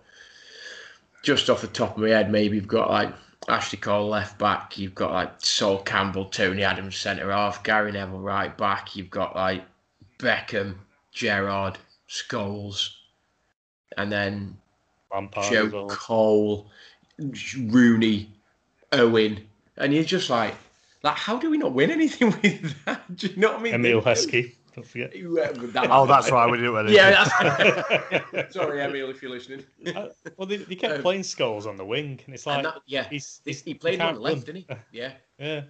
just 1.23 1.49
off 1.49 1.61
the 1.61 1.67
top 1.67 1.95
of 1.95 2.03
my 2.03 2.09
head, 2.09 2.31
maybe 2.31 2.55
you've 2.55 2.67
got 2.67 2.89
like 2.89 3.13
Ashley 3.47 3.77
Cole 3.77 4.09
left 4.09 4.37
back, 4.37 4.77
you've 4.77 4.95
got 4.95 5.11
like 5.11 5.31
Sol 5.39 5.81
Campbell, 5.83 6.25
Tony 6.25 6.63
Adams 6.63 6.97
centre 6.97 7.31
half, 7.31 7.63
Gary 7.63 7.91
Neville 7.91 8.19
right 8.19 8.55
back, 8.57 8.95
you've 8.95 9.09
got 9.09 9.35
like 9.35 9.63
Beckham, 10.17 10.75
Gerrard, 11.11 11.77
Scholes, 12.09 12.89
and 13.97 14.11
then 14.11 14.57
Lampard 15.13 15.51
Joe 15.51 15.69
well. 15.71 15.87
Cole, 15.89 16.69
Rooney, 17.57 18.29
Owen, 18.91 19.45
and 19.77 19.93
you're 19.93 20.03
just 20.03 20.29
like, 20.29 20.53
like, 21.03 21.17
how 21.17 21.37
do 21.37 21.49
we 21.49 21.57
not 21.57 21.73
win 21.73 21.91
anything 21.91 22.31
with 22.41 22.75
that? 22.85 23.15
Do 23.15 23.27
you 23.27 23.35
know 23.37 23.51
what 23.51 23.59
I 23.59 23.63
mean? 23.63 23.73
Emil 23.75 24.01
They- 24.01 24.11
Heskey, 24.11 24.55
don't 24.75 24.85
forget. 24.87 25.15
Yeah, 25.15 25.51
that- 25.51 25.87
Oh, 25.91 26.05
that's 26.05 26.31
why 26.31 26.47
we 26.47 26.57
didn't. 26.57 26.89
Yeah, 26.89 27.25
that's, 28.31 28.53
sorry, 28.53 28.81
Emil, 28.81 29.09
if 29.09 29.21
you're 29.21 29.31
listening. 29.31 29.63
Uh, 29.87 30.07
well, 30.37 30.47
they, 30.47 30.57
they 30.57 30.75
kept 30.75 30.95
Um, 30.95 31.01
playing 31.01 31.21
Scholes 31.21 31.65
on 31.65 31.75
the 31.77 31.85
wing, 31.85 32.19
and 32.25 32.35
it's 32.35 32.45
like 32.45 32.57
and 32.57 32.67
that, 32.67 32.81
yeah, 32.85 33.07
he's, 33.09 33.41
he, 33.45 33.51
he's 33.51 33.61
he 33.63 33.73
played 33.73 33.99
on 34.01 34.15
the 34.15 34.19
left, 34.19 34.35
run. 34.47 34.55
didn't 34.55 34.57
he? 34.69 34.75
Yeah. 34.99 35.13
Yeah, 35.39 35.61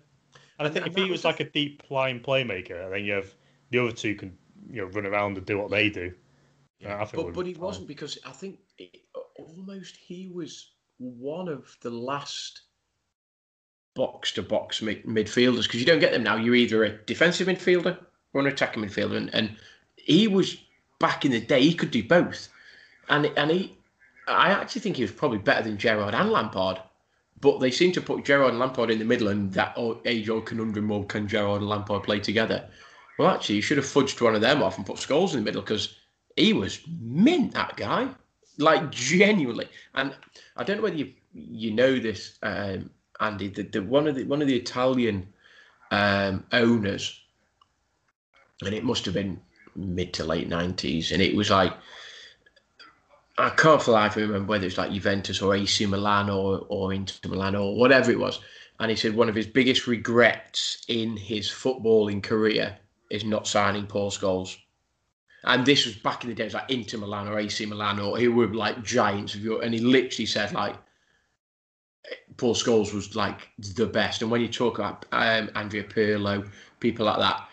and 0.59 0.67
I 0.67 0.69
think 0.69 0.85
and 0.85 0.87
if 0.87 0.95
he 0.95 1.03
was 1.03 1.11
was 1.11 1.25
like 1.25 1.39
a 1.39 1.45
deep 1.49 1.83
line 1.89 2.19
playmaker, 2.19 2.89
then 2.91 3.05
you 3.05 3.13
have 3.13 3.33
the 3.71 3.79
other 3.79 3.91
two 3.93 4.15
can 4.15 4.37
you 4.69 4.81
know 4.81 4.87
run 4.87 5.05
around 5.05 5.37
and 5.37 5.45
do 5.45 5.57
what 5.57 5.71
they 5.71 5.89
do. 5.89 6.13
Yeah, 6.81 7.01
uh, 7.01 7.05
think 7.05 7.25
But 7.25 7.33
but 7.33 7.45
he 7.45 7.53
fine. 7.53 7.63
wasn't 7.63 7.87
because 7.87 8.17
I 8.25 8.31
think 8.31 8.59
it, 8.77 9.01
almost 9.37 9.95
he 9.97 10.27
was 10.33 10.71
one 10.97 11.47
of 11.47 11.75
the 11.81 11.89
last 11.89 12.61
box 13.93 14.31
to 14.33 14.41
box 14.41 14.79
midfielders 14.81 15.63
because 15.63 15.79
you 15.79 15.85
don't 15.85 15.99
get 15.99 16.11
them 16.11 16.23
now. 16.23 16.35
You're 16.35 16.55
either 16.55 16.83
a 16.83 16.97
defensive 17.05 17.47
midfielder 17.47 17.97
or 18.33 18.41
an 18.41 18.47
attacking 18.47 18.83
midfielder, 18.83 19.17
and, 19.17 19.33
and 19.33 19.57
he 19.95 20.27
was 20.27 20.57
back 20.99 21.25
in 21.25 21.31
the 21.31 21.41
day. 21.41 21.61
He 21.61 21.73
could 21.73 21.91
do 21.91 22.03
both, 22.03 22.49
and 23.09 23.25
and 23.37 23.51
he, 23.51 23.77
I 24.27 24.51
actually 24.51 24.81
think 24.81 24.95
he 24.95 25.03
was 25.03 25.11
probably 25.11 25.39
better 25.39 25.63
than 25.63 25.77
Gerrard 25.77 26.15
and 26.15 26.31
Lampard. 26.31 26.79
But 27.39 27.59
they 27.59 27.71
seem 27.71 27.91
to 27.93 28.01
put 28.01 28.23
Gerrard 28.23 28.51
and 28.51 28.59
Lampard 28.59 28.91
in 28.91 28.99
the 28.99 29.05
middle, 29.05 29.29
and 29.29 29.51
that 29.53 29.75
age-old 30.05 30.45
conundrum 30.45 30.91
of 30.91 31.07
can 31.07 31.27
Gerrard 31.27 31.61
and 31.61 31.69
Lampard 31.69 32.03
play 32.03 32.19
together? 32.19 32.69
Well, 33.17 33.29
actually, 33.29 33.55
you 33.55 33.63
should 33.63 33.77
have 33.77 33.85
fudged 33.85 34.21
one 34.21 34.35
of 34.35 34.41
them 34.41 34.61
off 34.61 34.77
and 34.77 34.85
put 34.85 34.97
Scholes 34.97 35.31
in 35.33 35.39
the 35.39 35.45
middle 35.45 35.61
because 35.61 35.95
he 36.35 36.53
was 36.53 36.79
mint 36.99 37.53
that 37.53 37.75
guy. 37.77 38.09
Like 38.57 38.91
genuinely. 38.91 39.67
And 39.95 40.13
i 40.57 40.63
don't 40.63 40.77
know 40.77 40.83
whether 40.83 40.95
you 40.95 41.13
you 41.33 41.71
know 41.71 41.99
this 41.99 42.37
um 42.43 42.89
andy 43.19 43.47
the, 43.47 43.63
the 43.63 43.81
one 43.81 44.07
of 44.07 44.15
the 44.15 44.23
one 44.25 44.41
of 44.41 44.47
the 44.47 44.55
italian 44.55 45.27
um 45.91 46.43
owners 46.51 47.21
and 48.65 48.73
it 48.73 48.83
must 48.83 49.05
have 49.05 49.13
been 49.13 49.39
mid 49.75 50.13
to 50.13 50.23
late 50.23 50.49
90s 50.49 51.11
and 51.11 51.21
it 51.21 51.35
was 51.35 51.49
like 51.49 51.73
i 53.37 53.49
can't 53.49 53.81
for 53.81 53.91
life 53.91 54.15
remember 54.15 54.49
whether 54.49 54.67
it's 54.67 54.77
like 54.77 54.91
juventus 54.91 55.41
or 55.41 55.55
ac 55.55 55.85
milan 55.85 56.29
or 56.29 56.65
or 56.69 56.93
inter 56.93 57.29
milan 57.29 57.55
or 57.55 57.75
whatever 57.75 58.11
it 58.11 58.19
was. 58.19 58.39
And 58.79 58.89
he 58.89 58.97
said 58.97 59.15
one 59.15 59.29
of 59.29 59.35
his 59.35 59.45
biggest 59.45 59.85
regrets 59.85 60.83
in 60.87 61.15
his 61.15 61.47
footballing 61.47 62.23
career 62.23 62.77
is 63.11 63.23
not 63.23 63.47
signing 63.47 63.85
paul 63.85 64.09
scholes 64.09 64.57
and 65.43 65.65
this 65.65 65.85
was 65.85 65.95
back 65.95 66.23
in 66.23 66.29
the 66.29 66.35
days 66.35 66.53
like 66.53 66.69
Inter 66.69 66.99
Milan 66.99 67.27
or 67.27 67.39
AC 67.39 67.65
Milan 67.65 67.99
or 67.99 68.17
who 68.19 68.31
were 68.31 68.47
like 68.47 68.83
giants 68.83 69.33
of 69.33 69.41
Europe. 69.43 69.63
And 69.63 69.73
he 69.73 69.79
literally 69.79 70.27
said 70.27 70.53
like 70.53 70.75
Paul 72.37 72.53
Scholes 72.53 72.93
was 72.93 73.15
like 73.15 73.49
the 73.57 73.87
best. 73.87 74.21
And 74.21 74.29
when 74.29 74.41
you 74.41 74.47
talk 74.47 74.77
about 74.77 75.05
um, 75.11 75.49
Andrea 75.55 75.83
Pirlo, 75.83 76.47
people 76.79 77.05
like 77.05 77.19
that, 77.19 77.47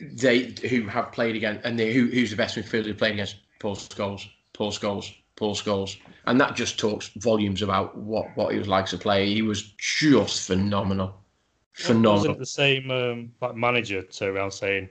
they 0.00 0.54
who 0.68 0.86
have 0.88 1.12
played 1.12 1.36
against 1.36 1.64
and 1.64 1.78
they, 1.78 1.92
who 1.92 2.06
who's 2.06 2.30
the 2.30 2.36
best 2.36 2.56
midfielder 2.56 2.84
to 2.84 2.94
play 2.94 3.12
against 3.12 3.36
Paul 3.58 3.76
Scholes, 3.76 4.26
Paul 4.52 4.72
Scholes, 4.72 5.14
Paul 5.36 5.54
Scholes, 5.54 5.98
and 6.26 6.40
that 6.40 6.56
just 6.56 6.78
talks 6.78 7.10
volumes 7.16 7.62
about 7.62 7.96
what 7.96 8.26
what 8.36 8.52
he 8.52 8.58
was 8.58 8.68
like 8.68 8.84
as 8.84 8.94
a 8.94 8.98
player. 8.98 9.24
He 9.24 9.42
was 9.42 9.62
just 9.78 10.46
phenomenal, 10.46 11.14
phenomenal. 11.74 12.14
Wasn't 12.14 12.38
the 12.38 12.46
same 12.46 12.90
um, 12.90 13.32
like 13.40 13.54
manager 13.54 14.02
turn 14.02 14.36
around 14.36 14.50
saying 14.50 14.88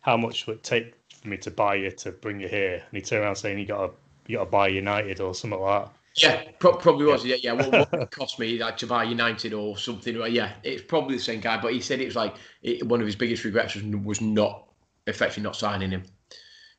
how 0.00 0.16
much 0.16 0.46
would 0.46 0.56
it 0.56 0.62
take 0.62 0.94
for 1.20 1.28
me 1.28 1.36
to 1.38 1.50
buy 1.50 1.76
you 1.76 1.90
to 1.90 2.12
bring 2.12 2.40
you 2.40 2.48
here, 2.48 2.74
and 2.74 2.92
he 2.92 3.00
turned 3.00 3.24
around 3.24 3.36
saying 3.36 3.58
you 3.58 3.66
got 3.66 3.86
to 3.86 3.92
you 4.26 4.38
got 4.38 4.44
to 4.44 4.50
buy 4.50 4.68
United 4.68 5.20
or 5.20 5.34
something 5.34 5.60
like 5.60 5.84
that. 5.84 5.92
Yeah, 6.16 6.42
pro- 6.58 6.76
probably 6.76 7.06
was. 7.06 7.24
Yeah, 7.24 7.36
yeah. 7.40 7.52
What, 7.52 7.92
what 7.92 8.10
cost 8.10 8.38
me 8.38 8.58
like 8.58 8.76
to 8.78 8.86
buy 8.86 9.04
United 9.04 9.52
or 9.52 9.76
something? 9.76 10.20
Yeah, 10.30 10.52
it's 10.62 10.82
probably 10.82 11.16
the 11.16 11.22
same 11.22 11.40
guy. 11.40 11.60
But 11.60 11.72
he 11.72 11.80
said 11.80 12.00
it 12.00 12.06
was 12.06 12.16
like 12.16 12.36
it, 12.62 12.86
one 12.86 13.00
of 13.00 13.06
his 13.06 13.16
biggest 13.16 13.44
regrets 13.44 13.74
was, 13.74 13.84
was 13.84 14.20
not 14.20 14.66
effectively 15.06 15.42
not 15.42 15.56
signing 15.56 15.90
him 15.90 16.02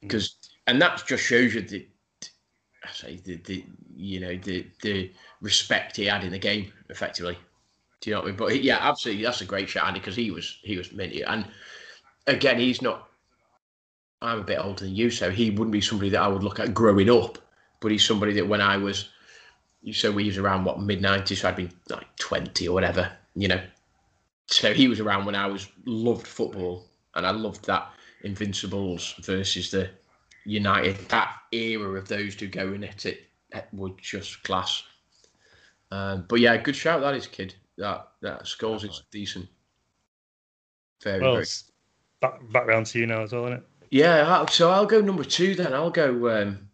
because, 0.02 0.30
mm. 0.30 0.50
and 0.68 0.82
that 0.82 1.04
just 1.06 1.24
shows 1.24 1.56
you 1.56 1.62
the, 1.62 1.88
I 2.84 2.92
say 2.92 3.22
the, 3.24 3.38
the 3.38 3.66
you 3.96 4.20
know 4.20 4.36
the 4.38 4.68
the 4.82 5.12
respect 5.42 5.98
he 5.98 6.06
had 6.06 6.24
in 6.24 6.32
the 6.32 6.40
game 6.40 6.72
effectively. 6.90 7.38
Do 8.02 8.10
you 8.10 8.16
know 8.16 8.22
what 8.22 8.26
I 8.26 8.30
mean? 8.30 8.38
But 8.38 8.64
yeah, 8.64 8.80
absolutely, 8.82 9.24
that's 9.24 9.42
a 9.42 9.46
great 9.46 9.70
shot, 9.70 9.88
Andy, 9.88 10.00
because 10.00 10.16
he 10.16 10.32
was 10.32 10.60
he 10.64 10.78
was 10.78 10.92
minty. 10.92 11.22
And 11.22 11.46
again, 12.28 12.60
he's 12.60 12.82
not. 12.82 13.08
I'm 14.22 14.40
a 14.40 14.44
bit 14.44 14.60
older 14.60 14.86
than 14.86 14.96
you, 14.96 15.10
so 15.10 15.32
he 15.32 15.50
wouldn't 15.50 15.72
be 15.72 15.82
somebody 15.82 16.10
that 16.12 16.22
I 16.22 16.28
would 16.28 16.44
look 16.44 16.60
at 16.60 16.74
growing 16.74 17.10
up. 17.10 17.38
But 17.80 17.92
he's 17.92 18.06
somebody 18.06 18.34
that 18.34 18.48
when 18.48 18.62
I 18.62 18.78
was, 18.78 19.10
you 19.82 19.94
so 19.94 20.12
we 20.12 20.26
was 20.26 20.38
around 20.38 20.66
what 20.66 20.80
mid 20.80 21.02
'90s, 21.02 21.38
so 21.38 21.50
I'd 21.50 21.56
be 21.56 21.70
like 21.90 22.16
20 22.18 22.68
or 22.68 22.74
whatever, 22.74 23.12
you 23.36 23.48
know. 23.48 23.62
So 24.48 24.74
he 24.74 24.88
was 24.88 25.00
around 25.00 25.26
when 25.26 25.36
I 25.36 25.48
was 25.48 25.68
loved 25.86 26.28
football, 26.28 26.86
and 27.16 27.26
I 27.26 27.32
loved 27.32 27.66
that 27.66 27.90
Invincibles 28.24 29.16
versus 29.22 29.72
the 29.72 29.90
United. 30.46 30.98
That 31.10 31.34
era 31.52 31.98
of 31.98 32.08
those 32.08 32.36
two 32.36 32.48
going 32.48 32.84
at 32.84 33.06
it 33.06 33.28
was 33.74 33.94
just 34.02 34.44
class. 34.44 34.84
Um, 35.92 36.26
but 36.30 36.40
yeah, 36.40 36.56
good 36.58 36.76
shout 36.76 37.02
that 37.02 37.16
is, 37.16 37.28
kid 37.28 37.56
that 37.78 38.08
that 38.22 38.44
Scholes 38.44 38.88
is 38.88 39.04
decent. 39.12 39.48
Very, 41.04 41.22
well, 41.22 41.34
very. 41.34 41.46
Back, 42.22 42.40
back 42.52 42.68
round 42.68 42.86
to 42.88 43.00
you 43.00 43.08
now 43.08 43.24
as 43.24 43.32
well, 43.32 43.46
isn't 43.46 43.58
it? 43.58 43.64
Yeah, 43.92 44.46
so 44.46 44.72
I'll 44.72 44.86
go 44.86 45.02
number 45.02 45.26
two 45.26 45.54
then. 45.54 45.74
I'll 45.74 45.92
go. 45.92 46.42
Um, 46.42 46.70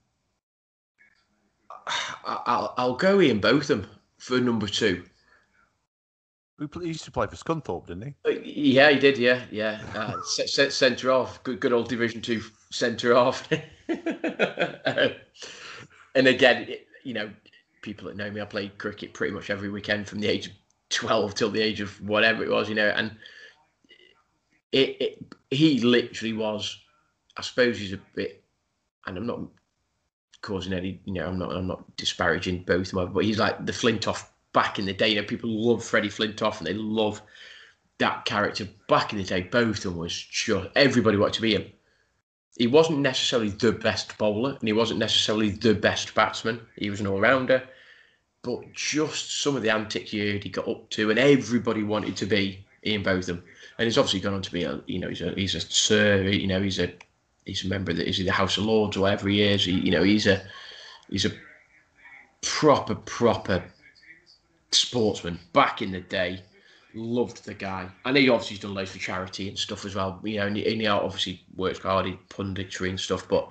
I'll 2.23 2.73
I'll 2.77 2.95
go 2.95 3.19
Ian 3.19 3.39
Botham 3.39 3.87
for 4.19 4.39
number 4.39 4.67
two. 4.67 5.03
He 6.59 6.87
used 6.87 7.03
to 7.05 7.11
play 7.11 7.27
for 7.27 7.35
Scunthorpe, 7.35 7.87
didn't 7.87 8.03
he? 8.03 8.15
Uh, 8.25 8.39
yeah, 8.43 8.89
he 8.91 8.99
did. 8.99 9.17
Yeah, 9.17 9.43
yeah. 9.51 9.81
Uh, 9.95 10.21
centre 10.23 11.11
off, 11.11 11.43
good, 11.43 11.59
good 11.59 11.73
old 11.73 11.89
Division 11.89 12.21
Two 12.21 12.41
centre 12.71 13.15
off. 13.15 13.47
and 13.87 15.17
again, 16.15 16.69
you 17.03 17.13
know, 17.13 17.29
people 17.81 18.07
that 18.07 18.17
know 18.17 18.29
me, 18.31 18.41
I 18.41 18.45
played 18.45 18.77
cricket 18.77 19.13
pretty 19.13 19.33
much 19.33 19.49
every 19.49 19.69
weekend 19.69 20.07
from 20.07 20.19
the 20.19 20.27
age 20.27 20.47
of 20.47 20.53
12 20.89 21.35
till 21.35 21.49
the 21.49 21.61
age 21.61 21.81
of 21.81 21.99
whatever 22.01 22.43
it 22.43 22.49
was, 22.49 22.69
you 22.69 22.75
know, 22.75 22.89
and 22.89 23.15
it, 24.71 24.97
it 24.99 25.25
he 25.51 25.79
literally 25.79 26.33
was, 26.33 26.79
I 27.37 27.41
suppose 27.41 27.79
he's 27.79 27.93
a 27.93 27.99
bit, 28.15 28.43
and 29.05 29.17
I'm 29.17 29.27
not 29.27 29.39
causing 30.41 30.73
any, 30.73 30.99
you 31.05 31.13
know, 31.13 31.27
I'm 31.27 31.37
not, 31.37 31.51
I'm 31.51 31.67
not 31.67 31.95
disparaging 31.97 32.63
both 32.63 32.87
of 32.87 32.99
them, 32.99 33.13
but 33.13 33.25
he's 33.25 33.39
like 33.39 33.65
the 33.65 33.71
Flintoff 33.71 34.27
back 34.53 34.79
in 34.79 34.85
the 34.85 34.93
day. 34.93 35.09
You 35.09 35.21
know, 35.21 35.27
people 35.27 35.49
love 35.49 35.83
Freddie 35.83 36.09
Flintoff 36.09 36.59
and 36.59 36.67
they 36.67 36.73
love 36.73 37.21
that 37.99 38.25
character 38.25 38.67
back 38.87 39.11
in 39.11 39.19
the 39.19 39.23
day. 39.23 39.41
Both 39.41 39.77
of 39.77 39.83
them 39.83 39.97
was 39.97 40.15
just 40.15 40.69
everybody 40.75 41.17
wanted 41.17 41.33
to 41.33 41.41
be 41.41 41.55
him. 41.55 41.65
He 42.57 42.67
wasn't 42.67 42.99
necessarily 42.99 43.49
the 43.49 43.71
best 43.71 44.17
bowler, 44.17 44.57
and 44.59 44.67
he 44.67 44.73
wasn't 44.73 44.99
necessarily 44.99 45.49
the 45.51 45.73
best 45.73 46.15
batsman. 46.15 46.61
He 46.75 46.89
was 46.89 46.99
an 46.99 47.07
all 47.07 47.19
rounder 47.19 47.67
but 48.47 48.71
just 48.73 49.41
some 49.41 49.57
of 49.57 49.61
the 49.61 49.69
antics 49.69 50.11
he 50.11 50.37
he 50.37 50.49
got 50.49 50.67
up 50.67 50.89
to, 50.91 51.09
and 51.09 51.19
everybody 51.19 51.83
wanted 51.83 52.15
to 52.15 52.25
be 52.25 52.65
Ian 52.85 53.03
Botham. 53.03 53.43
And 53.77 53.85
he's 53.85 53.97
obviously 53.97 54.21
gone 54.21 54.35
on 54.35 54.41
to 54.41 54.51
be 54.51 54.63
a, 54.63 54.81
you 54.87 54.99
know, 54.99 55.09
he's 55.09 55.21
a 55.21 55.31
he's 55.31 55.55
a 55.55 55.59
sir, 55.59 56.23
you 56.23 56.47
know, 56.47 56.61
he's 56.61 56.79
a 56.79 56.93
he's 57.47 57.65
a 57.65 57.67
member 57.67 57.91
of 57.91 57.97
the, 57.97 58.07
is 58.07 58.17
he 58.17 58.23
the 58.23 58.31
House 58.31 58.57
of 58.57 58.65
Lords 58.65 58.97
or 58.97 59.01
whatever 59.01 59.29
he 59.29 59.41
is. 59.41 59.65
He, 59.65 59.71
you 59.71 59.91
know, 59.91 60.03
he's 60.03 60.27
a 60.27 60.41
he's 61.09 61.25
a 61.25 61.31
proper 62.41 62.95
proper 62.95 63.63
sportsman 64.71 65.39
back 65.53 65.81
in 65.81 65.91
the 65.91 66.01
day. 66.01 66.41
Loved 66.93 67.45
the 67.45 67.53
guy, 67.53 67.89
I 68.05 68.11
know 68.11 68.19
he 68.19 68.29
obviously 68.29 68.55
has 68.55 68.63
done 68.63 68.73
loads 68.73 68.91
for 68.91 68.97
charity 68.97 69.47
and 69.49 69.57
stuff 69.57 69.85
as 69.85 69.93
well. 69.93 70.19
You 70.23 70.37
know, 70.37 70.47
and 70.47 70.57
he, 70.57 70.71
and 70.71 70.81
he 70.81 70.87
obviously 70.87 71.43
works 71.55 71.79
hard 71.79 72.07
in 72.07 72.17
punditry 72.29 72.89
and 72.89 72.99
stuff, 72.99 73.27
but 73.27 73.49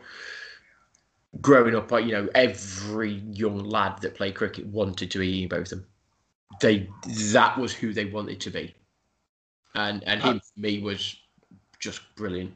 growing 1.40 1.76
up, 1.76 1.90
you 1.92 2.12
know, 2.12 2.28
every 2.34 3.12
young 3.30 3.59
lad 3.59 4.01
that 4.03 4.14
played 4.14 4.34
cricket 4.34 4.66
wanted 4.66 5.11
to 5.12 5.18
be 5.18 5.40
Ian 5.40 5.49
Botham. 5.49 5.86
They 6.61 6.88
that 7.32 7.57
was 7.59 7.72
who 7.72 7.92
they 7.92 8.07
wanted 8.07 8.40
to 8.40 8.51
be, 8.51 8.74
and 9.74 10.03
and 10.05 10.22
uh, 10.22 10.32
him 10.32 10.40
for 10.40 10.61
me 10.61 10.80
was 10.80 11.16
just 11.78 12.01
brilliant. 12.16 12.55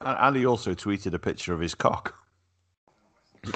And 0.00 0.36
he 0.36 0.46
also 0.46 0.74
tweeted 0.74 1.12
a 1.14 1.18
picture 1.18 1.52
of 1.52 1.60
his 1.60 1.74
cock. 1.74 2.14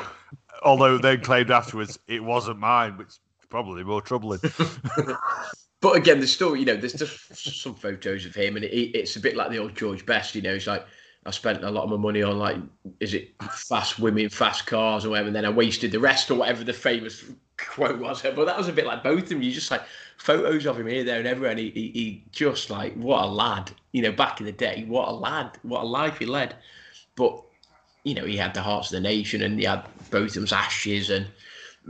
Although 0.63 0.99
then 0.99 1.21
claimed 1.21 1.51
afterwards 1.51 1.99
it 2.07 2.23
wasn't 2.23 2.59
mine, 2.59 2.97
which 2.97 3.09
is 3.09 3.21
probably 3.49 3.85
more 3.85 4.01
troubling. 4.01 4.41
but 5.81 5.97
again, 5.97 6.19
there's 6.19 6.33
still, 6.33 6.57
you 6.57 6.65
know, 6.65 6.77
there's 6.77 6.95
just 6.95 7.63
some 7.63 7.75
photos 7.75 8.27
of 8.27 8.35
him, 8.35 8.57
and 8.57 8.65
it, 8.65 8.97
it's 8.97 9.17
a 9.17 9.21
bit 9.21 9.37
like 9.37 9.51
the 9.51 9.59
old 9.59 9.75
George 9.77 10.05
Best, 10.07 10.35
you 10.35 10.43
know, 10.43 10.55
it's 10.55 10.67
like 10.67 10.87
I 11.27 11.31
spent 11.31 11.65
a 11.65 11.71
lot 11.71 11.85
of 11.85 11.91
my 11.91 11.97
money 11.97 12.23
on 12.23 12.39
like, 12.39 12.57
is 13.01 13.15
it 13.15 13.35
fast 13.51 13.99
women, 13.99 14.29
fast 14.29 14.67
cars, 14.67 15.05
or 15.05 15.11
whatever, 15.11 15.29
and 15.29 15.37
then 15.37 15.47
I 15.47 15.51
wasted 15.51 15.93
the 15.93 16.01
rest 16.01 16.31
or 16.31 16.35
whatever 16.35 16.65
the 16.65 16.73
famous 16.73 17.25
quote 17.57 17.99
was. 17.99 18.23
But 18.23 18.45
that 18.45 18.59
was 18.59 18.69
a 18.69 18.73
bit 18.73 18.87
like 18.87 19.03
both 19.03 19.25
of 19.25 19.29
them. 19.31 19.43
You 19.43 19.53
just 19.53 19.71
like 19.71 19.83
photos 20.19 20.67
of 20.67 20.79
him 20.79 20.87
here, 20.87 21.05
there, 21.05 21.19
and 21.19 21.27
everywhere, 21.27 21.51
and 21.51 21.61
he, 21.61 21.71
he, 21.71 21.89
he 21.91 22.25
just 22.33 22.71
like 22.71 22.95
what 22.95 23.25
a 23.25 23.27
lad, 23.27 23.71
you 23.93 24.03
know, 24.03 24.13
back 24.13 24.41
in 24.41 24.47
the 24.47 24.53
day, 24.53 24.85
what 24.87 25.09
a 25.09 25.13
lad, 25.13 25.59
what 25.63 25.83
a 25.83 25.87
life 25.87 26.19
he 26.19 26.27
led. 26.27 26.57
But 27.17 27.43
you 28.05 28.15
know, 28.15 28.25
he 28.25 28.37
had 28.37 28.55
the 28.55 28.63
hearts 28.63 28.89
of 28.89 28.97
the 28.97 29.09
nation, 29.09 29.43
and 29.43 29.59
he 29.59 29.65
had 29.65 29.85
Botham's 30.11 30.53
ashes, 30.53 31.11
and 31.11 31.27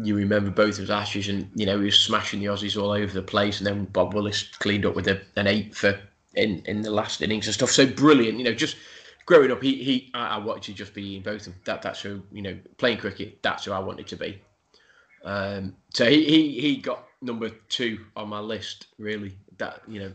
you 0.03 0.16
remember 0.16 0.51
Botham's 0.51 0.91
ashes, 0.91 1.29
and 1.29 1.51
you 1.55 1.66
know 1.66 1.79
he 1.79 1.87
was 1.87 1.99
smashing 1.99 2.41
the 2.41 2.47
Aussies 2.47 2.81
all 2.81 2.91
over 2.91 3.12
the 3.12 3.22
place, 3.22 3.59
and 3.59 3.66
then 3.66 3.85
Bob 3.87 4.14
Willis 4.14 4.43
cleaned 4.43 4.87
up 4.87 4.95
with 4.95 5.09
a, 5.09 5.20
an 5.37 5.47
eight 5.47 5.75
for 5.75 5.99
in 6.35 6.62
in 6.66 6.83
the 6.83 6.91
last 6.91 7.22
innings 7.22 7.47
and 7.47 7.55
stuff. 7.55 7.70
So 7.70 7.87
brilliant, 7.87 8.39
you 8.39 8.45
know, 8.45 8.55
just 8.55 8.77
growing 9.27 9.51
up, 9.51 9.62
he 9.62 9.83
he 9.83 10.11
I, 10.14 10.37
I 10.37 10.39
wanted 10.39 10.64
to 10.64 10.72
just 10.72 10.95
be 10.95 11.14
Ian 11.14 11.22
Botham. 11.22 11.55
That 11.64 11.83
that's 11.83 12.01
who 12.01 12.22
you 12.33 12.43
know 12.43 12.59
playing 12.79 12.99
cricket. 12.99 13.43
That's 13.43 13.64
who 13.64 13.72
I 13.72 13.79
wanted 13.79 14.07
to 14.09 14.16
be. 14.16 14.41
Um, 15.25 15.75
so 15.91 16.05
he, 16.05 16.25
he 16.25 16.61
he 16.61 16.77
got 16.77 17.07
number 17.25 17.51
two 17.68 18.05
on 18.16 18.29
my 18.29 18.41
list. 18.41 18.89
Really, 18.99 19.37
that 19.59 19.81
you 19.89 20.01
know. 20.01 20.12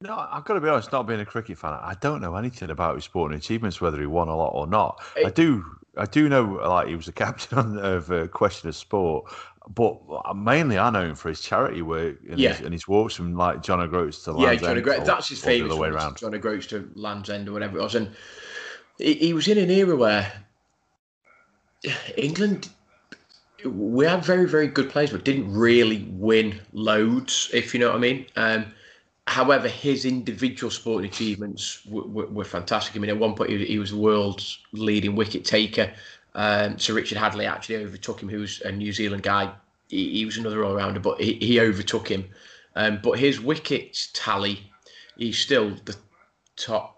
No, 0.00 0.26
I've 0.30 0.44
got 0.44 0.54
to 0.54 0.60
be 0.60 0.68
honest. 0.68 0.92
Not 0.92 1.06
being 1.06 1.20
a 1.20 1.24
cricket 1.24 1.58
fan, 1.58 1.72
I 1.72 1.96
don't 2.00 2.20
know 2.20 2.36
anything 2.36 2.70
about 2.70 2.94
his 2.94 3.04
sporting 3.04 3.36
achievements, 3.36 3.80
whether 3.80 3.98
he 3.98 4.06
won 4.06 4.28
a 4.28 4.36
lot 4.36 4.52
or 4.54 4.66
not. 4.66 5.02
It, 5.16 5.26
I 5.26 5.30
do. 5.30 5.64
I 5.96 6.06
do 6.06 6.28
know, 6.28 6.44
like 6.44 6.86
he 6.86 6.94
was 6.94 7.08
a 7.08 7.12
captain 7.24 7.78
of 7.78 8.10
a 8.10 8.28
Question 8.28 8.68
of 8.68 8.74
uh, 8.74 8.78
Sport, 8.78 9.32
but 9.74 10.00
mainly 10.36 10.78
I 10.78 10.90
know 10.90 11.02
him 11.02 11.14
for 11.16 11.28
his 11.28 11.40
charity 11.40 11.82
work 11.82 12.18
and, 12.30 12.38
yeah. 12.38 12.50
his, 12.50 12.60
and 12.60 12.72
his 12.72 12.86
walks 12.86 13.14
from 13.14 13.34
like 13.34 13.62
John 13.62 13.80
O'Groats 13.80 14.22
to 14.24 14.32
Land's 14.32 14.62
yeah, 14.62 14.68
John 14.68 14.78
O'Groats. 14.78 15.06
That's 15.06 15.28
his 15.28 15.42
famous 15.42 15.74
way 15.74 15.88
around. 15.88 16.18
John 16.18 16.34
O'Groats 16.34 16.66
to 16.68 16.88
Land's 16.94 17.30
End 17.30 17.48
or 17.48 17.52
whatever 17.52 17.78
it 17.78 17.82
was, 17.82 17.96
and 17.96 18.10
he, 18.98 19.14
he 19.14 19.32
was 19.32 19.48
in 19.48 19.58
an 19.58 19.70
era 19.70 19.96
where 19.96 20.32
England 22.16 22.68
we 23.64 24.06
had 24.06 24.24
very 24.24 24.48
very 24.48 24.68
good 24.68 24.90
players, 24.90 25.10
but 25.10 25.24
didn't 25.24 25.52
really 25.52 26.06
win 26.10 26.60
loads, 26.72 27.50
if 27.52 27.74
you 27.74 27.80
know 27.80 27.88
what 27.88 27.96
I 27.96 28.00
mean. 28.00 28.26
Um, 28.36 28.66
however, 29.26 29.68
his 29.68 30.04
individual 30.04 30.70
sporting 30.70 31.10
achievements 31.10 31.84
were, 31.86 32.02
were, 32.02 32.26
were, 32.26 32.44
fantastic. 32.44 32.96
I 32.96 32.98
mean, 32.98 33.10
at 33.10 33.18
one 33.18 33.34
point 33.34 33.50
he, 33.50 33.64
he 33.64 33.78
was 33.78 33.90
the 33.90 33.98
world's 33.98 34.58
leading 34.72 35.16
wicket 35.16 35.44
taker. 35.44 35.92
Um, 36.34 36.78
so 36.78 36.94
Richard 36.94 37.18
Hadlee 37.18 37.48
actually 37.48 37.76
overtook 37.76 38.22
him, 38.22 38.28
who's 38.28 38.60
a 38.62 38.72
New 38.72 38.92
Zealand 38.92 39.22
guy. 39.22 39.52
He, 39.88 40.18
he 40.18 40.24
was 40.24 40.36
another 40.36 40.64
all 40.64 40.74
rounder, 40.74 41.00
but 41.00 41.20
he, 41.20 41.34
he 41.34 41.60
overtook 41.60 42.08
him. 42.08 42.24
Um, 42.76 43.00
but 43.02 43.18
his 43.18 43.40
wickets 43.40 44.10
tally, 44.12 44.70
he's 45.16 45.38
still 45.38 45.74
the 45.84 45.96
top. 46.56 46.94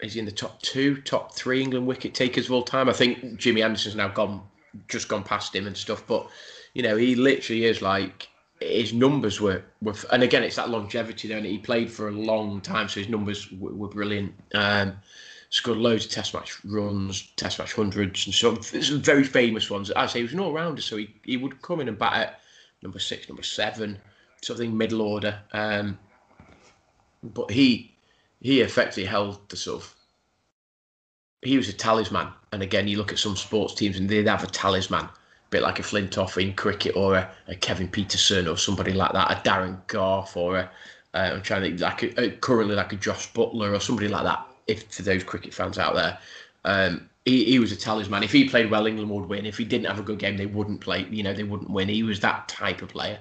Is 0.00 0.16
in 0.16 0.24
the 0.24 0.32
top 0.32 0.60
two, 0.62 1.00
top 1.02 1.32
three 1.32 1.62
England 1.62 1.86
wicket 1.86 2.12
takers 2.12 2.46
of 2.46 2.52
all 2.52 2.64
time? 2.64 2.88
I 2.88 2.92
think 2.92 3.36
Jimmy 3.36 3.62
Anderson's 3.62 3.94
now 3.94 4.08
gone, 4.08 4.42
just 4.88 5.08
gone 5.08 5.22
past 5.22 5.54
him 5.54 5.66
and 5.66 5.76
stuff. 5.76 6.04
But 6.06 6.28
you 6.74 6.82
know, 6.82 6.96
he 6.96 7.14
literally 7.14 7.64
is 7.64 7.82
like 7.82 8.28
his 8.60 8.92
numbers 8.92 9.40
were, 9.40 9.62
were 9.80 9.94
and 10.12 10.22
again, 10.22 10.42
it's 10.42 10.56
that 10.56 10.70
longevity 10.70 11.28
there, 11.28 11.38
and 11.38 11.46
he 11.46 11.58
played 11.58 11.90
for 11.90 12.08
a 12.08 12.12
long 12.12 12.60
time, 12.60 12.88
so 12.88 13.00
his 13.00 13.08
numbers 13.08 13.50
were, 13.52 13.72
were 13.72 13.88
brilliant. 13.88 14.32
Um, 14.54 14.94
scored 15.50 15.78
loads 15.78 16.06
of 16.06 16.10
test 16.10 16.32
match 16.32 16.64
runs, 16.64 17.30
test 17.36 17.58
match 17.58 17.74
hundreds, 17.74 18.26
and 18.26 18.34
some, 18.34 18.62
some 18.62 19.02
very 19.02 19.24
famous 19.24 19.70
ones. 19.70 19.90
I 19.92 20.06
say 20.06 20.20
he 20.20 20.22
was 20.24 20.32
an 20.32 20.40
all 20.40 20.52
rounder, 20.52 20.80
so 20.80 20.96
he, 20.96 21.14
he 21.24 21.36
would 21.36 21.60
come 21.60 21.80
in 21.80 21.88
and 21.88 21.98
bat 21.98 22.14
at 22.14 22.40
number 22.82 22.98
six, 22.98 23.28
number 23.28 23.42
seven, 23.42 23.98
something 24.42 24.76
middle 24.76 25.02
order. 25.02 25.38
Um, 25.52 25.98
but 27.22 27.50
he 27.50 27.94
he 28.40 28.60
effectively 28.60 29.04
held 29.04 29.48
the 29.48 29.56
sort 29.56 29.82
of 29.82 29.94
he 31.42 31.56
was 31.56 31.68
a 31.68 31.72
talisman. 31.72 32.28
And 32.52 32.62
again, 32.62 32.86
you 32.86 32.98
look 32.98 33.12
at 33.12 33.18
some 33.18 33.36
sports 33.36 33.74
teams 33.74 33.98
and 33.98 34.08
they'd 34.08 34.26
have 34.28 34.44
a 34.44 34.46
talisman, 34.46 35.04
a 35.04 35.10
bit 35.50 35.62
like 35.62 35.78
a 35.78 35.82
Flintoff 35.82 36.40
in 36.40 36.54
cricket 36.54 36.94
or 36.96 37.16
a, 37.16 37.30
a 37.48 37.54
Kevin 37.54 37.88
Pietersen 37.88 38.50
or 38.50 38.56
somebody 38.56 38.92
like 38.92 39.12
that, 39.12 39.30
a 39.30 39.48
Darren 39.48 39.78
Gough 39.86 40.36
or 40.36 40.58
a 40.58 40.70
uh, 41.14 41.32
I'm 41.34 41.42
trying 41.42 41.62
to 41.62 41.68
think 41.68 41.80
like 41.80 42.18
a, 42.18 42.30
currently 42.30 42.74
like 42.74 42.92
a 42.92 42.96
Josh 42.96 43.32
Buttler 43.32 43.76
or 43.76 43.80
somebody 43.80 44.08
like 44.08 44.24
that 44.24 44.46
if 44.66 44.90
for 44.90 45.02
those 45.02 45.22
cricket 45.24 45.52
fans 45.52 45.78
out 45.78 45.94
there. 45.94 46.18
Um, 46.64 47.08
he, 47.24 47.44
he 47.44 47.58
was 47.58 47.70
a 47.70 47.76
talisman. 47.76 48.22
If 48.22 48.32
he 48.32 48.48
played 48.48 48.70
well, 48.70 48.86
England 48.86 49.10
would 49.10 49.28
win. 49.28 49.46
If 49.46 49.58
he 49.58 49.64
didn't 49.64 49.86
have 49.86 49.98
a 49.98 50.02
good 50.02 50.18
game, 50.18 50.36
they 50.36 50.46
wouldn't 50.46 50.80
play. 50.80 51.06
You 51.10 51.22
know, 51.22 51.32
they 51.32 51.44
wouldn't 51.44 51.70
win. 51.70 51.88
He 51.88 52.02
was 52.02 52.20
that 52.20 52.48
type 52.48 52.82
of 52.82 52.88
player. 52.88 53.18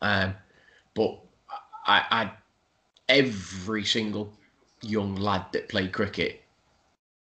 Um, 0.00 0.34
but 0.94 1.18
I, 1.86 2.04
I, 2.10 2.30
every 3.08 3.84
single 3.84 4.32
young 4.82 5.16
lad 5.16 5.46
that 5.52 5.68
played 5.68 5.92
cricket 5.92 6.41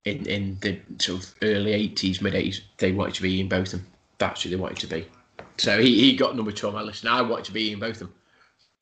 in 0.05 0.27
in 0.27 0.59
the 0.61 0.79
sort 0.99 1.23
of 1.23 1.35
early 1.43 1.73
eighties, 1.73 2.21
mid 2.21 2.35
eighties, 2.35 2.63
they 2.79 2.93
wanted 2.93 3.15
to 3.15 3.23
be 3.23 3.39
Ian 3.39 3.49
Botham. 3.49 3.87
That's 4.19 4.43
who 4.43 4.51
they 4.51 4.57
wanted 4.57 4.79
to 4.79 4.87
be. 4.87 5.07
So 5.57 5.81
he, 5.81 6.01
he 6.01 6.17
got 6.17 6.37
number 6.37 6.53
two 6.53 6.69
on 6.69 6.75
my 6.75 6.83
list, 6.83 7.05
and 7.05 7.13
I 7.13 7.23
wanted 7.23 7.47
to 7.47 7.53
be 7.53 7.71
Ian 7.71 7.81
Botham. 7.81 8.13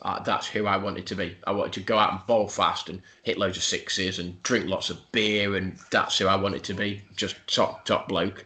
Uh, 0.02 0.20
that's 0.24 0.48
who 0.48 0.66
I 0.66 0.76
wanted 0.76 1.06
to 1.06 1.14
be. 1.14 1.36
I 1.46 1.52
wanted 1.52 1.72
to 1.74 1.80
go 1.80 1.96
out 1.96 2.10
and 2.10 2.26
bowl 2.26 2.48
fast 2.48 2.88
and 2.88 3.00
hit 3.22 3.38
loads 3.38 3.56
of 3.56 3.62
sixes 3.62 4.18
and 4.18 4.42
drink 4.42 4.66
lots 4.66 4.90
of 4.90 4.98
beer, 5.12 5.56
and 5.56 5.78
that's 5.90 6.18
who 6.18 6.26
I 6.26 6.34
wanted 6.34 6.64
to 6.64 6.74
be. 6.74 7.02
Just 7.16 7.36
top 7.46 7.84
top 7.84 8.08
bloke. 8.08 8.44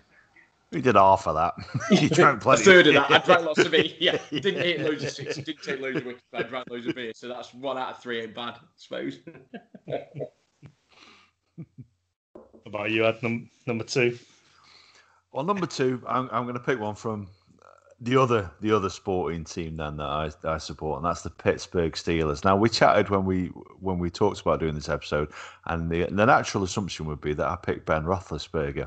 We 0.73 0.83
did 0.83 0.97
half 0.97 1.27
of 1.27 1.37
that. 1.37 1.55
you 2.03 2.11
drank 2.11 2.43
plenty. 2.43 2.63
a 2.63 2.65
third 2.65 2.87
of 2.89 2.95
that. 2.95 3.11
I 3.11 3.19
drank 3.25 3.47
lots 3.47 3.61
of 3.61 3.71
beer. 3.71 3.85
Yeah, 3.99 4.19
didn't 4.31 4.63
hit 4.63 4.81
loads 4.81 5.05
of 5.05 5.11
sixes, 5.11 5.45
didn't 5.45 5.63
take 5.63 5.81
loads 5.81 5.97
of 5.99 6.05
wickets, 6.05 6.25
but 6.31 6.45
I 6.45 6.49
drank 6.49 6.69
loads 6.69 6.87
of 6.87 6.95
beer. 6.95 7.13
So 7.15 7.29
that's 7.29 7.55
one 7.55 7.79
out 7.79 7.93
of 7.93 8.03
three 8.03 8.21
ain't 8.21 8.35
bad, 8.35 8.55
I 8.55 8.61
suppose. 8.77 9.21
About 12.67 12.91
you, 12.91 13.07
Ed, 13.07 13.23
num- 13.23 13.49
number 13.67 13.85
two? 13.85 14.19
Well, 15.33 15.45
number 15.45 15.67
two, 15.67 16.03
I'm, 16.07 16.29
going 16.29 16.55
to 16.55 16.61
pick 16.61 16.81
one 16.81 16.95
from 16.95 17.29
uh, 17.63 17.67
the 18.01 18.17
other 18.17 18.51
the 18.61 18.73
other 18.73 18.89
sporting 18.89 19.45
team 19.45 19.77
then 19.77 19.97
that 19.99 20.07
I, 20.07 20.31
I 20.45 20.59
support, 20.59 20.99
and 20.99 21.07
that's 21.07 21.23
the 21.23 21.31
Pittsburgh 21.31 21.93
Steelers. 21.93 22.45
Now 22.45 22.57
we 22.57 22.69
chatted 22.69 23.11
when 23.11 23.25
we 23.25 23.47
when 23.81 23.99
we 23.99 24.11
talked 24.11 24.41
about 24.41 24.61
doing 24.61 24.75
this 24.75 24.89
episode, 24.89 25.31
and 25.67 25.91
the 25.91 26.05
the 26.05 26.27
natural 26.27 26.65
assumption 26.65 27.07
would 27.07 27.21
be 27.21 27.35
that 27.35 27.47
I 27.47 27.57
picked 27.57 27.87
Ben 27.87 28.05
Roethlisberger. 28.05 28.87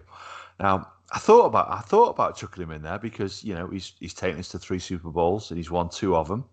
Now 0.59 0.87
I 1.11 1.19
thought 1.19 1.45
about 1.45 1.69
I 1.69 1.81
thought 1.81 2.09
about 2.09 2.37
chucking 2.37 2.63
him 2.63 2.71
in 2.71 2.81
there 2.81 2.99
because 2.99 3.43
you 3.43 3.53
know 3.53 3.67
he's 3.67 3.93
he's 3.99 4.13
taken 4.13 4.39
us 4.39 4.49
to 4.49 4.59
three 4.59 4.79
Super 4.79 5.09
Bowls 5.09 5.51
and 5.51 5.57
he's 5.57 5.71
won 5.71 5.89
two 5.89 6.15
of 6.15 6.27
them, 6.27 6.45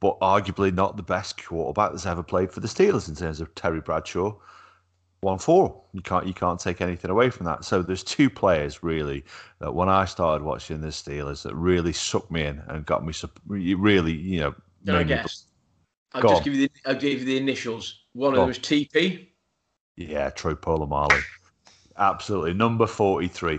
but 0.00 0.20
arguably 0.20 0.74
not 0.74 0.96
the 0.96 1.02
best 1.02 1.42
quarterback 1.42 1.92
that's 1.92 2.06
ever 2.06 2.22
played 2.22 2.50
for 2.50 2.60
the 2.60 2.68
Steelers 2.68 3.08
in 3.08 3.14
terms 3.14 3.40
of 3.40 3.54
Terry 3.54 3.80
Bradshaw 3.80 4.34
one 5.24 5.38
four. 5.38 5.82
You 5.92 6.02
can't 6.02 6.26
you 6.26 6.34
can't 6.34 6.60
take 6.60 6.80
anything 6.80 7.10
away 7.10 7.30
from 7.30 7.46
that. 7.46 7.64
So 7.64 7.82
there's 7.82 8.04
two 8.04 8.30
players 8.30 8.82
really 8.82 9.24
that 9.58 9.74
when 9.74 9.88
I 9.88 10.04
started 10.04 10.44
watching 10.44 10.80
the 10.80 10.88
Steelers 10.88 11.42
that 11.42 11.54
really 11.54 11.92
sucked 11.92 12.30
me 12.30 12.44
in 12.44 12.62
and 12.68 12.86
got 12.86 13.04
me 13.04 13.12
really 13.46 14.12
you 14.12 14.40
know. 14.40 14.54
No, 14.84 14.98
I 14.98 15.02
guess. 15.02 15.46
I'll 16.12 16.22
just 16.22 16.34
on. 16.34 16.42
give 16.42 16.54
you 16.54 16.68
the 16.68 16.72
I'll 16.86 16.94
give 16.94 17.20
you 17.20 17.24
the 17.24 17.36
initials. 17.38 18.04
One 18.12 18.34
Go 18.34 18.42
of 18.42 18.42
them 18.42 18.48
was 18.48 18.58
TP. 18.58 19.28
Yeah, 19.96 20.30
Troy 20.30 20.54
Polamalu. 20.54 21.22
Absolutely, 21.96 22.54
number 22.54 22.86
forty 22.86 23.28
three. 23.28 23.58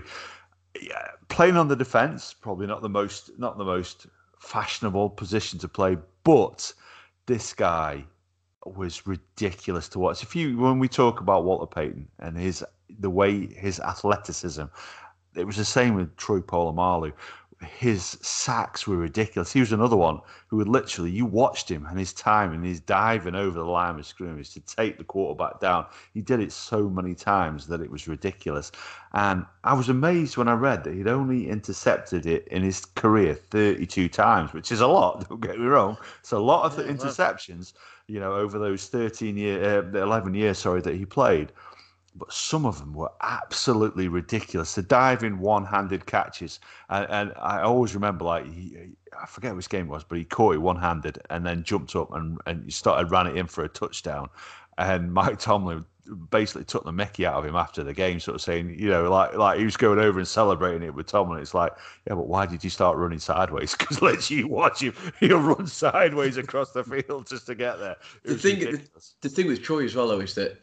Yeah, 0.80 1.08
playing 1.28 1.56
on 1.56 1.68
the 1.68 1.76
defense, 1.76 2.32
probably 2.32 2.66
not 2.66 2.80
the 2.80 2.88
most 2.88 3.30
not 3.38 3.58
the 3.58 3.64
most 3.64 4.06
fashionable 4.38 5.10
position 5.10 5.58
to 5.58 5.68
play, 5.68 5.96
but 6.22 6.72
this 7.26 7.52
guy 7.52 8.04
was 8.74 9.06
ridiculous 9.06 9.88
to 9.90 9.98
watch. 9.98 10.22
If 10.22 10.34
you 10.34 10.58
when 10.58 10.78
we 10.78 10.88
talk 10.88 11.20
about 11.20 11.44
Walter 11.44 11.66
Payton 11.66 12.08
and 12.18 12.36
his 12.36 12.64
the 12.98 13.10
way 13.10 13.46
his 13.46 13.80
athleticism, 13.80 14.64
it 15.34 15.44
was 15.44 15.56
the 15.56 15.64
same 15.64 15.94
with 15.94 16.16
Troy 16.16 16.40
Polamalu. 16.40 17.12
His 17.78 18.18
sacks 18.20 18.86
were 18.86 18.98
ridiculous. 18.98 19.50
He 19.50 19.60
was 19.60 19.72
another 19.72 19.96
one 19.96 20.20
who 20.48 20.58
would 20.58 20.68
literally 20.68 21.10
you 21.10 21.24
watched 21.24 21.70
him 21.70 21.86
and 21.86 21.98
his 21.98 22.12
time 22.12 22.52
and 22.52 22.62
his 22.62 22.80
diving 22.80 23.34
over 23.34 23.58
the 23.58 23.64
line 23.64 23.98
of 23.98 24.06
scrimmage 24.06 24.52
to 24.52 24.60
take 24.60 24.98
the 24.98 25.04
quarterback 25.04 25.58
down. 25.58 25.86
He 26.12 26.20
did 26.20 26.40
it 26.40 26.52
so 26.52 26.90
many 26.90 27.14
times 27.14 27.66
that 27.68 27.80
it 27.80 27.90
was 27.90 28.06
ridiculous. 28.08 28.72
And 29.14 29.46
I 29.64 29.72
was 29.72 29.88
amazed 29.88 30.36
when 30.36 30.48
I 30.48 30.52
read 30.52 30.84
that 30.84 30.92
he'd 30.92 31.08
only 31.08 31.48
intercepted 31.48 32.26
it 32.26 32.46
in 32.48 32.62
his 32.62 32.84
career 32.84 33.34
32 33.34 34.10
times, 34.10 34.52
which 34.52 34.70
is 34.70 34.82
a 34.82 34.86
lot. 34.86 35.26
Don't 35.28 35.40
get 35.40 35.58
me 35.58 35.64
wrong. 35.64 35.96
It's 36.20 36.32
a 36.32 36.38
lot 36.38 36.66
of 36.66 36.78
yeah, 36.78 36.92
interceptions. 36.92 37.72
You 38.08 38.20
know, 38.20 38.34
over 38.34 38.58
those 38.58 38.86
13 38.86 39.36
year, 39.36 39.80
uh, 39.94 39.98
11 40.02 40.34
years, 40.34 40.58
sorry, 40.58 40.80
that 40.82 40.94
he 40.94 41.04
played. 41.04 41.52
But 42.14 42.32
some 42.32 42.64
of 42.64 42.78
them 42.78 42.94
were 42.94 43.10
absolutely 43.20 44.08
ridiculous. 44.08 44.74
The 44.74 44.82
diving 44.82 45.38
one-handed 45.38 46.06
catches, 46.06 46.60
and, 46.88 47.06
and 47.10 47.32
I 47.38 47.60
always 47.60 47.94
remember, 47.94 48.24
like 48.24 48.46
he, 48.50 48.74
I 49.20 49.26
forget 49.26 49.54
which 49.54 49.68
game 49.68 49.86
it 49.86 49.90
was, 49.90 50.02
but 50.04 50.16
he 50.16 50.24
caught 50.24 50.54
it 50.54 50.58
one-handed 50.58 51.18
and 51.28 51.44
then 51.44 51.62
jumped 51.62 51.94
up 51.94 52.12
and 52.14 52.38
and 52.46 52.72
started 52.72 53.10
ran 53.10 53.26
it 53.26 53.36
in 53.36 53.46
for 53.46 53.64
a 53.64 53.68
touchdown. 53.68 54.30
And 54.78 55.12
Mike 55.12 55.38
Tomlin 55.38 55.84
basically 56.30 56.64
took 56.64 56.84
the 56.84 56.92
Mickey 56.92 57.26
out 57.26 57.34
of 57.34 57.44
him 57.44 57.56
after 57.56 57.82
the 57.82 57.92
game, 57.92 58.20
sort 58.20 58.36
of 58.36 58.40
saying, 58.40 58.76
you 58.78 58.88
know, 58.88 59.10
like 59.10 59.34
like 59.34 59.58
he 59.58 59.64
was 59.64 59.76
going 59.76 59.98
over 59.98 60.18
and 60.18 60.28
celebrating 60.28 60.82
it 60.82 60.94
with 60.94 61.06
Tom, 61.06 61.30
and 61.30 61.40
it's 61.40 61.54
like, 61.54 61.72
yeah, 62.06 62.14
but 62.14 62.28
why 62.28 62.46
did 62.46 62.62
you 62.62 62.70
start 62.70 62.96
running 62.96 63.18
sideways? 63.18 63.74
Because 63.86 64.02
let's 64.02 64.30
you 64.30 64.48
watch 64.48 64.82
him, 64.82 64.94
he'll 65.20 65.38
run 65.38 65.66
sideways 65.66 66.36
across 66.36 66.72
the 66.72 66.82
field 66.82 67.26
just 67.28 67.46
to 67.46 67.54
get 67.54 67.78
there. 67.78 67.96
It 68.24 68.28
the 68.28 68.38
thing, 68.38 68.58
the, 68.58 68.80
the, 69.20 69.28
thing 69.28 69.46
with 69.46 69.62
Troy 69.62 69.84
as 69.84 69.94
well, 69.94 70.08
though, 70.08 70.20
is 70.20 70.34
that, 70.34 70.60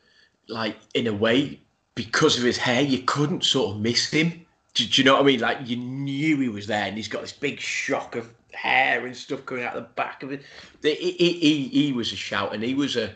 like, 0.50 0.76
in 0.94 1.08
a 1.08 1.14
way, 1.14 1.60
because 1.96 2.38
of 2.38 2.44
his 2.44 2.58
hair, 2.58 2.82
you 2.82 3.00
couldn't 3.00 3.46
sort 3.46 3.76
of 3.76 3.82
miss 3.82 4.10
him. 4.10 4.46
Do, 4.74 4.86
do 4.86 5.02
you 5.02 5.06
know 5.06 5.14
what 5.14 5.22
I 5.22 5.26
mean? 5.26 5.39
Like, 5.39 5.60
you 5.64 5.78
knew 5.78 6.38
he 6.39 6.50
was 6.50 6.68
there, 6.68 6.86
and 6.86 6.98
he's 6.98 7.08
got 7.08 7.22
this 7.22 7.32
big 7.32 7.60
shock 7.60 8.16
of 8.16 8.30
hair 8.52 9.06
and 9.06 9.16
stuff 9.16 9.46
coming 9.46 9.64
out 9.64 9.76
the 9.76 9.82
back 9.82 10.22
of 10.24 10.32
it. 10.32 10.44
He, 10.82 10.96
he, 10.96 11.34
he, 11.34 11.68
he 11.68 11.94
was 11.94 12.12
a 12.12 12.18
shout, 12.18 12.54
and 12.54 12.62
he 12.62 12.74
was 12.74 12.98
a 12.98 13.14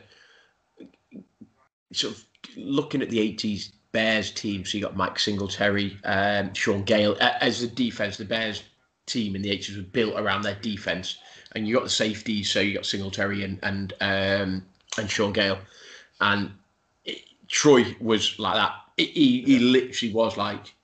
sort 1.93 2.15
of 2.15 2.25
looking 2.55 3.01
at 3.01 3.09
the 3.09 3.19
80s 3.19 3.71
Bears 3.91 4.31
team, 4.31 4.65
so 4.65 4.77
you 4.77 4.83
got 4.83 4.95
Mike 4.95 5.17
Singletary, 5.17 5.97
um, 6.03 6.53
Shaun 6.53 6.83
Gayle 6.83 7.17
as 7.19 7.61
the 7.61 7.67
defense. 7.67 8.17
The 8.17 8.25
Bears 8.25 8.63
team 9.05 9.35
in 9.35 9.41
the 9.41 9.49
80s 9.49 9.75
was 9.77 9.85
built 9.85 10.19
around 10.19 10.43
their 10.43 10.55
defense, 10.55 11.17
and 11.53 11.67
you 11.67 11.73
got 11.73 11.83
the 11.83 11.89
safeties, 11.89 12.51
so 12.51 12.59
you 12.59 12.75
got 12.75 12.85
Singletary 12.85 13.43
and 13.43 13.59
and 13.63 13.93
um, 14.01 14.65
and 14.97 15.09
Shaun 15.09 15.33
Gayle, 15.33 15.59
and 16.21 16.51
it, 17.05 17.21
Troy 17.47 17.95
was 17.99 18.37
like 18.37 18.55
that. 18.55 18.73
It, 18.97 19.09
he 19.09 19.41
he 19.43 19.59
literally 19.59 20.13
was 20.13 20.37
like, 20.37 20.75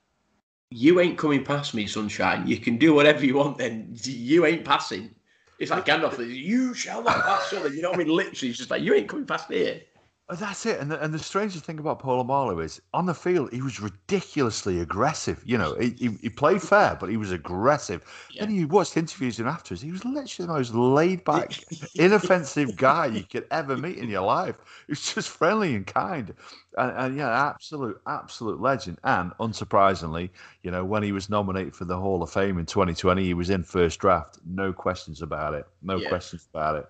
"You 0.70 0.98
ain't 1.00 1.18
coming 1.18 1.44
past 1.44 1.74
me, 1.74 1.86
sunshine. 1.86 2.46
You 2.46 2.56
can 2.56 2.78
do 2.78 2.94
whatever 2.94 3.24
you 3.24 3.34
want. 3.34 3.58
Then 3.58 3.94
you 4.02 4.46
ain't 4.46 4.64
passing." 4.64 5.14
It's 5.60 5.70
like 5.70 5.86
Gandalf. 5.86 6.18
You 6.18 6.74
shall 6.74 7.02
not 7.02 7.22
pass. 7.22 7.52
You 7.52 7.80
know 7.80 7.90
what 7.90 8.00
I 8.00 8.04
mean? 8.04 8.08
Literally, 8.08 8.50
it's 8.50 8.58
just 8.58 8.70
like 8.70 8.82
you 8.82 8.94
ain't 8.94 9.08
coming 9.08 9.26
past 9.26 9.52
here. 9.52 9.82
Oh, 10.30 10.34
that's 10.36 10.64
it. 10.64 10.80
And 10.80 10.90
the, 10.90 10.98
and 11.04 11.12
the 11.12 11.18
strangest 11.18 11.66
thing 11.66 11.78
about 11.78 12.00
Polamalu 12.00 12.64
is 12.64 12.80
on 12.94 13.04
the 13.04 13.12
field, 13.12 13.52
he 13.52 13.60
was 13.60 13.78
ridiculously 13.78 14.80
aggressive. 14.80 15.42
You 15.44 15.58
know, 15.58 15.74
he, 15.74 15.90
he, 15.98 16.08
he 16.22 16.30
played 16.30 16.62
fair, 16.62 16.96
but 16.98 17.10
he 17.10 17.18
was 17.18 17.30
aggressive. 17.30 18.02
Yeah. 18.30 18.46
Then 18.46 18.54
you 18.54 18.66
watched 18.66 18.96
interviews 18.96 19.38
and 19.38 19.46
afterwards, 19.46 19.82
he 19.82 19.92
was 19.92 20.02
literally 20.02 20.46
the 20.46 20.52
most 20.54 20.72
laid 20.72 21.24
back, 21.26 21.52
inoffensive 21.96 22.74
guy 22.76 23.06
you 23.06 23.22
could 23.24 23.46
ever 23.50 23.76
meet 23.76 23.98
in 23.98 24.08
your 24.08 24.22
life. 24.22 24.56
He 24.86 24.92
was 24.92 25.12
just 25.12 25.28
friendly 25.28 25.74
and 25.74 25.86
kind. 25.86 26.32
And, 26.78 26.92
and, 26.96 27.16
yeah, 27.18 27.48
absolute, 27.50 28.00
absolute 28.06 28.62
legend. 28.62 29.00
And 29.04 29.30
unsurprisingly, 29.40 30.30
you 30.62 30.70
know, 30.70 30.86
when 30.86 31.02
he 31.02 31.12
was 31.12 31.28
nominated 31.28 31.76
for 31.76 31.84
the 31.84 31.98
Hall 31.98 32.22
of 32.22 32.30
Fame 32.30 32.58
in 32.58 32.64
2020, 32.64 33.22
he 33.22 33.34
was 33.34 33.50
in 33.50 33.62
first 33.62 34.00
draft. 34.00 34.38
No 34.46 34.72
questions 34.72 35.20
about 35.20 35.52
it. 35.52 35.66
No 35.82 35.96
yeah. 35.96 36.08
questions 36.08 36.48
about 36.50 36.76
it. 36.76 36.86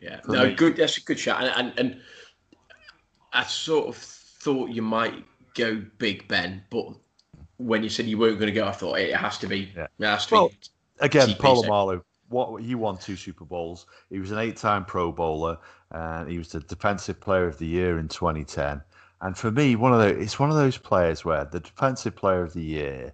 Yeah, 0.00 0.20
for 0.22 0.32
no, 0.32 0.46
me. 0.46 0.54
good. 0.54 0.76
That's 0.76 0.96
a 0.96 1.02
good 1.02 1.18
shot. 1.18 1.44
And, 1.44 1.52
and, 1.54 1.78
and 1.78 2.00
I 3.32 3.44
sort 3.44 3.88
of 3.88 3.96
thought 3.96 4.70
you 4.70 4.82
might 4.82 5.24
go 5.54 5.82
Big 5.98 6.26
Ben, 6.28 6.62
but 6.70 6.86
when 7.58 7.82
you 7.82 7.88
said 7.88 8.06
you 8.06 8.18
weren't 8.18 8.38
going 8.38 8.52
to 8.52 8.58
go, 8.58 8.66
I 8.66 8.72
thought 8.72 8.98
it 8.98 9.14
has 9.14 9.38
to 9.38 9.46
be. 9.46 9.70
Yeah. 9.76 9.86
It 9.98 10.06
has 10.06 10.26
to 10.26 10.34
well, 10.34 10.48
be 10.48 10.56
again, 11.00 11.28
Polamalu. 11.30 12.02
What 12.28 12.62
he 12.62 12.76
won 12.76 12.96
two 12.96 13.16
Super 13.16 13.44
Bowls. 13.44 13.86
He 14.08 14.20
was 14.20 14.30
an 14.30 14.38
eight-time 14.38 14.84
Pro 14.84 15.10
Bowler, 15.10 15.58
and 15.90 16.30
he 16.30 16.38
was 16.38 16.48
the 16.48 16.60
Defensive 16.60 17.20
Player 17.20 17.46
of 17.46 17.58
the 17.58 17.66
Year 17.66 17.98
in 17.98 18.06
2010. 18.06 18.80
And 19.22 19.36
for 19.36 19.50
me, 19.50 19.74
one 19.74 19.92
of 19.92 19.98
the 19.98 20.16
it's 20.16 20.38
one 20.38 20.48
of 20.48 20.56
those 20.56 20.78
players 20.78 21.24
where 21.24 21.44
the 21.44 21.60
Defensive 21.60 22.14
Player 22.14 22.42
of 22.42 22.52
the 22.52 22.62
Year 22.62 23.12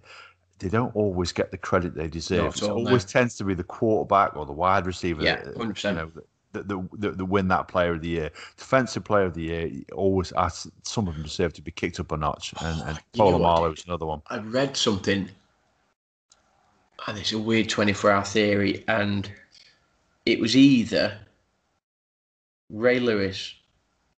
they 0.59 0.69
don't 0.69 0.95
always 0.95 1.31
get 1.31 1.51
the 1.51 1.57
credit 1.57 1.93
they 1.93 2.07
deserve. 2.07 2.55
It 2.55 2.63
always 2.63 3.05
no. 3.05 3.19
tends 3.19 3.35
to 3.37 3.43
be 3.43 3.53
the 3.53 3.63
quarterback 3.63 4.35
or 4.35 4.45
the 4.45 4.53
wide 4.53 4.85
receiver. 4.85 5.23
Yeah, 5.23 5.43
hundred 5.55 5.75
percent. 5.75 5.97
You 5.97 6.11
know, 6.15 6.23
the, 6.63 6.87
the, 6.93 7.11
the 7.11 7.25
win 7.25 7.47
that 7.49 7.67
player 7.67 7.93
of 7.93 8.01
the 8.01 8.09
year. 8.09 8.31
Defensive 8.57 9.03
player 9.03 9.25
of 9.25 9.33
the 9.33 9.43
year 9.43 9.71
always 9.93 10.31
some 10.83 11.07
of 11.07 11.13
them 11.15 11.23
deserve 11.23 11.53
to 11.53 11.61
be 11.61 11.71
kicked 11.71 11.99
up 11.99 12.11
a 12.11 12.17
notch, 12.17 12.53
and, 12.61 12.81
and 12.83 12.99
Polamalu 13.13 13.77
is 13.77 13.85
another 13.85 14.05
one. 14.05 14.21
I 14.27 14.39
read 14.39 14.77
something, 14.77 15.29
and 17.07 17.17
it's 17.17 17.33
a 17.33 17.39
weird 17.39 17.69
twenty-four 17.69 18.11
hour 18.11 18.23
theory, 18.23 18.83
and 18.87 19.31
it 20.25 20.39
was 20.39 20.55
either 20.55 21.17
Ray 22.69 22.99
Lewis 22.99 23.53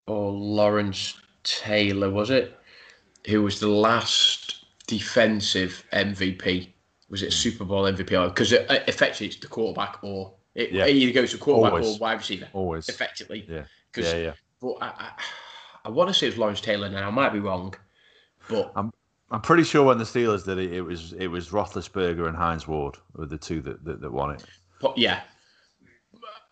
or 0.07 0.31
Lawrence 0.31 1.19
Taylor, 1.43 2.09
was 2.09 2.29
it? 2.29 2.57
Who 3.27 3.43
was 3.43 3.59
the 3.59 3.67
last 3.67 4.65
defensive 4.87 5.83
MVP? 5.93 6.69
Was 7.09 7.21
it 7.21 7.27
hmm. 7.27 7.31
Super 7.31 7.65
Bowl 7.65 7.83
MVP? 7.83 8.27
Because 8.29 8.53
effectively 8.53 9.27
it's 9.27 9.37
the 9.37 9.47
quarterback 9.47 9.97
or 10.03 10.33
it, 10.59 10.71
yeah. 10.71 10.87
either 10.87 11.13
goes 11.13 11.31
to 11.31 11.37
quarterback 11.37 11.73
Always. 11.73 11.95
or 11.95 11.99
wide 11.99 12.17
receiver. 12.17 12.47
Always. 12.53 12.89
Effectively. 12.89 13.45
Yeah. 13.47 13.63
Yeah, 13.95 14.15
yeah. 14.17 14.33
But 14.61 14.73
I, 14.81 14.87
I, 14.87 15.11
I, 15.85 15.89
want 15.89 16.09
to 16.09 16.13
say 16.13 16.27
it's 16.27 16.37
Lawrence 16.37 16.61
Taylor 16.61 16.89
now. 16.89 17.07
I 17.07 17.11
might 17.11 17.33
be 17.33 17.39
wrong. 17.39 17.73
But 18.47 18.71
I'm 18.75 18.91
I'm 19.31 19.41
pretty 19.41 19.63
sure 19.63 19.83
when 19.83 19.97
the 19.97 20.03
Steelers 20.03 20.45
did 20.45 20.57
it, 20.57 20.73
it 20.73 20.81
was 20.81 21.13
it 21.13 21.27
was 21.27 21.49
Roethlisberger 21.49 22.27
and 22.27 22.35
Hines 22.35 22.67
Ward 22.67 22.97
were 23.15 23.25
the 23.25 23.37
two 23.37 23.61
that, 23.61 23.83
that, 23.85 24.01
that 24.01 24.11
won 24.11 24.31
it. 24.31 24.43
But 24.81 24.97
yeah. 24.97 25.21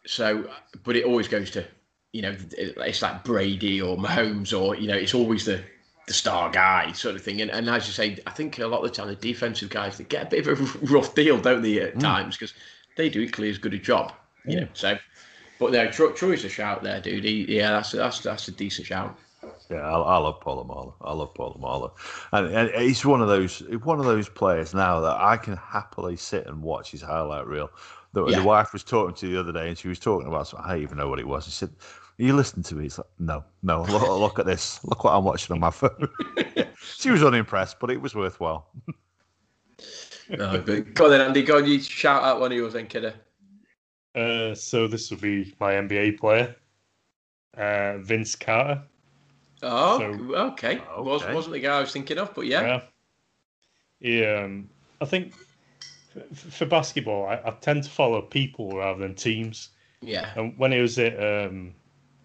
So, 0.05 0.49
but 0.83 0.95
it 0.95 1.05
always 1.05 1.27
goes 1.27 1.51
to, 1.51 1.65
you 2.13 2.21
know, 2.21 2.35
it's 2.57 3.01
like 3.01 3.23
Brady 3.23 3.81
or 3.81 3.97
Mahomes 3.97 4.57
or 4.57 4.75
you 4.75 4.87
know, 4.87 4.95
it's 4.95 5.13
always 5.13 5.45
the 5.45 5.61
the 6.07 6.13
star 6.13 6.49
guy 6.49 6.91
sort 6.93 7.15
of 7.15 7.21
thing. 7.21 7.41
And, 7.41 7.51
and 7.51 7.69
as 7.69 7.85
you 7.85 7.93
say, 7.93 8.17
I 8.25 8.31
think 8.31 8.57
a 8.59 8.67
lot 8.67 8.83
of 8.83 8.89
the 8.89 8.95
time 8.95 9.07
the 9.07 9.15
defensive 9.15 9.69
guys 9.69 9.97
they 9.97 10.05
get 10.05 10.27
a 10.27 10.29
bit 10.29 10.47
of 10.47 10.59
a 10.59 10.85
rough 10.87 11.13
deal, 11.13 11.39
don't 11.39 11.61
they, 11.61 11.81
at 11.81 11.95
mm. 11.95 11.99
times 11.99 12.37
because 12.37 12.53
they 12.97 13.09
do 13.09 13.21
equally 13.21 13.49
as 13.49 13.57
good 13.57 13.73
a 13.73 13.79
job. 13.79 14.13
You 14.45 14.61
know, 14.61 14.67
so. 14.73 14.97
But 15.59 15.71
no, 15.71 15.89
Troy, 15.89 16.11
Troy's 16.11 16.43
a 16.45 16.49
shout 16.49 16.83
there, 16.83 17.01
dude. 17.01 17.23
He, 17.23 17.45
yeah, 17.55 17.71
that's 17.71 17.91
that's 17.91 18.19
that's 18.19 18.47
a 18.47 18.51
decent 18.51 18.87
shout. 18.87 19.17
Yeah, 19.69 19.77
I, 19.77 19.99
I 19.99 20.17
love 20.17 20.39
Polamalu. 20.39 20.93
I 21.01 21.13
love 21.13 21.33
Polamalu, 21.33 21.91
and, 22.31 22.47
and 22.47 22.69
he's 22.81 23.05
one 23.05 23.21
of 23.21 23.27
those 23.27 23.59
one 23.83 23.99
of 23.99 24.05
those 24.05 24.29
players 24.29 24.73
now 24.73 24.99
that 25.01 25.17
I 25.17 25.37
can 25.37 25.57
happily 25.57 26.15
sit 26.15 26.45
and 26.47 26.61
watch 26.61 26.91
his 26.91 27.01
highlight 27.01 27.47
reel. 27.47 27.71
The, 28.13 28.25
yeah. 28.27 28.39
the 28.39 28.45
wife 28.45 28.73
was 28.73 28.83
talking 28.83 29.15
to 29.15 29.27
the 29.27 29.39
other 29.39 29.51
day, 29.51 29.67
and 29.67 29.77
she 29.77 29.87
was 29.87 29.99
talking 29.99 30.27
about 30.27 30.47
something. 30.47 30.65
I 30.69 30.73
don't 30.73 30.83
even 30.83 30.97
know 30.97 31.09
what 31.09 31.19
it 31.19 31.27
was. 31.27 31.45
She 31.45 31.51
said, 31.51 31.71
"You 32.17 32.33
listen 32.33 32.63
to 32.63 32.75
me?" 32.75 32.85
It's 32.85 32.97
like, 32.97 33.07
"No, 33.19 33.43
no. 33.63 33.83
Look, 33.83 34.01
look 34.09 34.39
at 34.39 34.45
this. 34.45 34.83
Look 34.83 35.03
what 35.03 35.13
I'm 35.13 35.23
watching 35.23 35.53
on 35.53 35.59
my 35.59 35.71
phone." 35.71 36.07
she 36.97 37.09
was 37.09 37.23
unimpressed, 37.23 37.79
but 37.79 37.89
it 37.89 38.01
was 38.01 38.15
worthwhile. 38.15 38.69
no, 40.37 40.61
but 40.65 40.93
go 40.93 41.05
on 41.05 41.11
then, 41.11 41.21
Andy. 41.21 41.43
Go 41.43 41.57
on, 41.57 41.65
you 41.65 41.79
shout 41.79 42.23
out 42.23 42.39
one 42.39 42.51
of 42.51 42.57
yours, 42.57 42.73
then, 42.73 42.87
kidder. 42.87 43.13
Uh, 44.15 44.55
so 44.55 44.87
this 44.87 45.09
will 45.09 45.19
be 45.19 45.53
my 45.59 45.73
NBA 45.73 46.19
player, 46.19 46.55
uh, 47.55 47.97
Vince 47.99 48.35
Carter. 48.35 48.81
Oh, 49.63 49.99
so, 49.99 50.35
okay. 50.35 50.77
okay. 50.77 50.81
Was 50.97 51.23
wasn't 51.27 51.53
the 51.53 51.59
guy 51.59 51.77
I 51.77 51.81
was 51.81 51.91
thinking 51.91 52.17
of, 52.17 52.33
but 52.33 52.45
yeah. 52.45 52.81
Yeah. 53.99 54.43
Um, 54.43 54.69
I 55.01 55.05
think 55.05 55.33
for, 56.33 56.51
for 56.51 56.65
basketball, 56.65 57.27
I, 57.27 57.41
I, 57.45 57.51
tend 57.61 57.83
to 57.83 57.89
follow 57.89 58.21
people 58.21 58.77
rather 58.77 58.99
than 58.99 59.15
teams. 59.15 59.69
Yeah. 60.01 60.29
And 60.35 60.57
when 60.57 60.73
it 60.73 60.81
was 60.81 60.99
at, 60.99 61.15
um, 61.19 61.73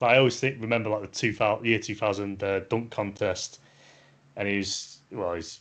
I 0.00 0.18
always 0.18 0.38
think 0.40 0.61
remember 0.61 0.90
like 0.90 1.03
the 1.03 1.09
two 1.09 1.32
thousand 1.32 1.66
year 1.66 1.78
two 1.78 1.94
thousand 1.94 2.42
uh, 2.42 2.61
dunk 2.68 2.90
contest, 2.90 3.61
and 4.36 4.48
he's 4.48 4.98
well, 5.11 5.34
he's 5.34 5.61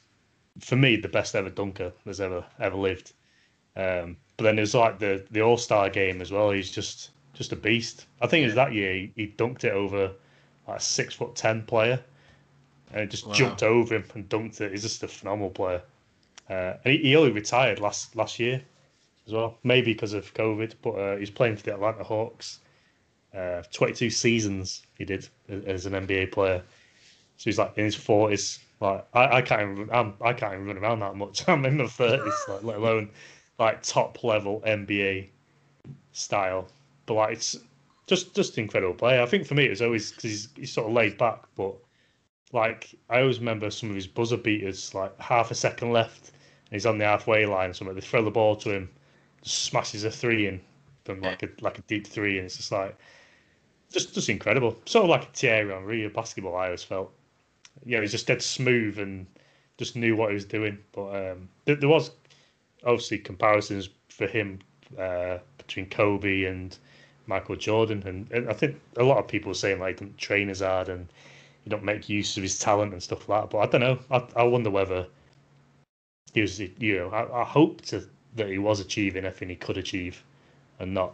for 0.60 0.76
me 0.76 0.96
the 0.96 1.08
best 1.08 1.36
ever 1.36 1.50
dunker 1.50 1.92
that's 2.06 2.20
ever 2.20 2.46
ever 2.60 2.76
lived. 2.76 3.14
Um, 3.76 4.18
but 4.38 4.44
then 4.44 4.56
there's 4.58 4.76
like 4.76 5.00
the 5.00 5.26
the 5.32 5.42
All 5.42 5.58
Star 5.58 5.90
game 5.90 6.22
as 6.22 6.32
well. 6.32 6.52
He's 6.52 6.72
just 6.72 7.12
just 7.34 7.52
a 7.52 7.56
beast. 7.56 8.06
I 8.22 8.28
think 8.28 8.44
it 8.44 8.48
was 8.48 8.56
that 8.56 8.74
year 8.74 8.94
he, 8.94 9.12
he 9.16 9.28
dunked 9.28 9.64
it 9.64 9.72
over 9.72 10.12
like 10.68 10.78
a 10.80 10.82
six 10.82 11.14
foot 11.16 11.36
ten 11.36 11.64
player, 11.64 12.00
and 12.94 13.10
just 13.10 13.28
wow. 13.28 13.34
jumped 13.34 13.64
over 13.64 13.96
him 13.96 14.06
and 14.14 14.28
dunked 14.30 14.62
it. 14.62 14.72
He's 14.72 14.84
just 14.84 15.04
a 15.04 15.08
phenomenal 15.08 15.52
player. 15.52 15.82
Uh, 16.50 16.76
and 16.84 16.94
he, 16.94 16.98
he, 16.98 17.16
only 17.16 17.32
retired 17.32 17.80
last 17.80 18.16
last 18.16 18.40
year 18.40 18.62
as 19.26 19.34
well, 19.34 19.58
maybe 19.64 19.94
because 19.94 20.14
of 20.14 20.34
COVID. 20.34 20.74
But 20.82 20.92
uh, 20.92 21.16
he's 21.18 21.30
playing 21.30 21.56
for 21.56 21.64
the 21.64 21.74
Atlanta 21.74 22.04
Hawks. 22.04 22.60
Uh, 23.34 23.64
22 23.72 24.10
seasons 24.10 24.84
he 24.98 25.06
did 25.06 25.30
as 25.48 25.86
an 25.86 25.94
NBA 25.94 26.34
player. 26.34 26.62
So 27.38 27.46
he's 27.46 27.58
like 27.58 27.78
in 27.78 27.86
his 27.86 27.96
40s. 27.96 28.60
Like 28.82 29.08
I, 29.14 29.38
I 29.38 29.42
can't 29.42 29.62
even 29.62 29.90
I'm, 29.92 30.14
I 30.22 30.34
can't 30.34 30.54
even 30.54 30.68
run 30.68 30.78
around 30.78 31.00
that 31.00 31.16
much. 31.16 31.48
I'm 31.48 31.66
in 31.66 31.78
my 31.78 31.84
30s, 31.86 32.48
like, 32.48 32.64
let 32.64 32.78
alone 32.78 33.10
like 33.60 33.84
top 33.84 34.24
level 34.24 34.62
NBA 34.66 35.30
style. 36.12 36.68
But 37.06 37.14
like 37.14 37.34
it's 37.34 37.58
just 38.08 38.36
just 38.36 38.58
incredible 38.58 38.96
player. 38.96 39.22
I 39.22 39.26
think 39.26 39.46
for 39.46 39.54
me 39.54 39.66
it 39.66 39.70
was 39.70 39.82
always 39.82 40.10
because 40.10 40.24
he's, 40.24 40.48
he's 40.56 40.72
sort 40.72 40.88
of 40.88 40.94
laid 40.94 41.18
back, 41.18 41.44
but 41.56 41.76
like 42.54 42.96
I 43.10 43.22
always 43.22 43.40
remember 43.40 43.70
some 43.70 43.90
of 43.90 43.96
his 43.96 44.08
buzzer 44.08 44.38
beaters, 44.38 44.94
like 44.94 45.18
half 45.20 45.52
a 45.52 45.56
second 45.56 45.94
left, 45.94 46.30
and 46.30 46.74
he's 46.74 46.86
on 46.86 46.98
the 46.98 47.06
halfway 47.06 47.46
line. 47.46 47.74
Somewhere 47.74 47.94
they 47.94 48.02
throw 48.02 48.24
the 48.24 48.32
ball 48.32 48.56
to 48.58 48.72
him, 48.72 48.90
smashes 49.44 50.04
a 50.04 50.12
three 50.12 50.48
in 50.48 50.60
from 51.06 51.22
like 51.22 51.44
a 51.44 51.50
like 51.62 51.78
a 51.78 51.82
deep 51.84 52.08
three, 52.08 52.38
and 52.38 52.46
it's 52.46 52.58
just 52.58 52.72
like 52.72 52.98
just 53.92 54.14
just 54.14 54.30
incredible. 54.30 54.78
Sort 54.86 55.04
of 55.04 55.10
like 55.10 55.24
a 55.24 55.32
Thierry 55.34 55.72
Henry 55.72 56.04
of 56.04 56.14
basketball. 56.14 56.56
I 56.56 56.66
always 56.66 56.84
felt, 56.84 57.14
yeah, 57.86 58.02
he's 58.02 58.12
just 58.12 58.28
dead 58.28 58.42
smooth 58.42 59.00
and 59.00 59.26
just 59.78 59.96
knew 59.96 60.16
what 60.16 60.30
he 60.30 60.36
was 60.36 60.46
doing. 60.46 60.78
But 60.92 61.32
um, 61.32 61.50
there, 61.66 61.90
was 61.90 62.12
obviously 62.84 63.18
comparisons 63.18 63.90
for 64.10 64.28
him 64.28 64.60
uh, 64.98 65.40
between 65.58 65.88
Kobe 65.88 66.44
and 66.44 66.78
Michael 67.28 67.56
Jordan, 67.56 68.04
and, 68.06 68.32
and, 68.32 68.50
I 68.50 68.54
think 68.54 68.80
a 68.98 69.04
lot 69.04 69.18
of 69.18 69.28
people 69.28 69.52
are 69.52 69.56
saying 69.56 69.80
like 69.80 70.00
he 70.00 70.06
didn't 70.06 70.18
train 70.18 70.50
as 70.50 70.60
hard 70.60 70.90
and 70.90 71.08
he 71.64 71.70
don't 71.70 71.84
make 71.84 72.10
use 72.10 72.36
of 72.38 72.44
his 72.44 72.60
talent 72.60 72.94
and 72.94 73.02
stuff 73.02 73.30
like 73.30 73.44
that. 73.44 73.50
But 73.50 73.60
I 73.60 73.66
don't 73.68 73.82
know. 73.82 74.00
I, 74.12 74.42
I 74.42 74.44
wonder 74.44 74.70
whether 74.70 75.08
he 76.34 76.42
was, 76.42 76.60
you 76.60 76.98
know, 76.98 77.10
I, 77.10 77.42
I 77.42 77.44
hope 77.44 77.82
to, 77.82 78.08
that 78.36 78.50
he 78.50 78.58
was 78.58 78.80
achieving 78.80 79.26
everything 79.26 79.50
he 79.50 79.56
could 79.56 79.78
achieve, 79.78 80.24
and 80.80 80.94
not 80.94 81.14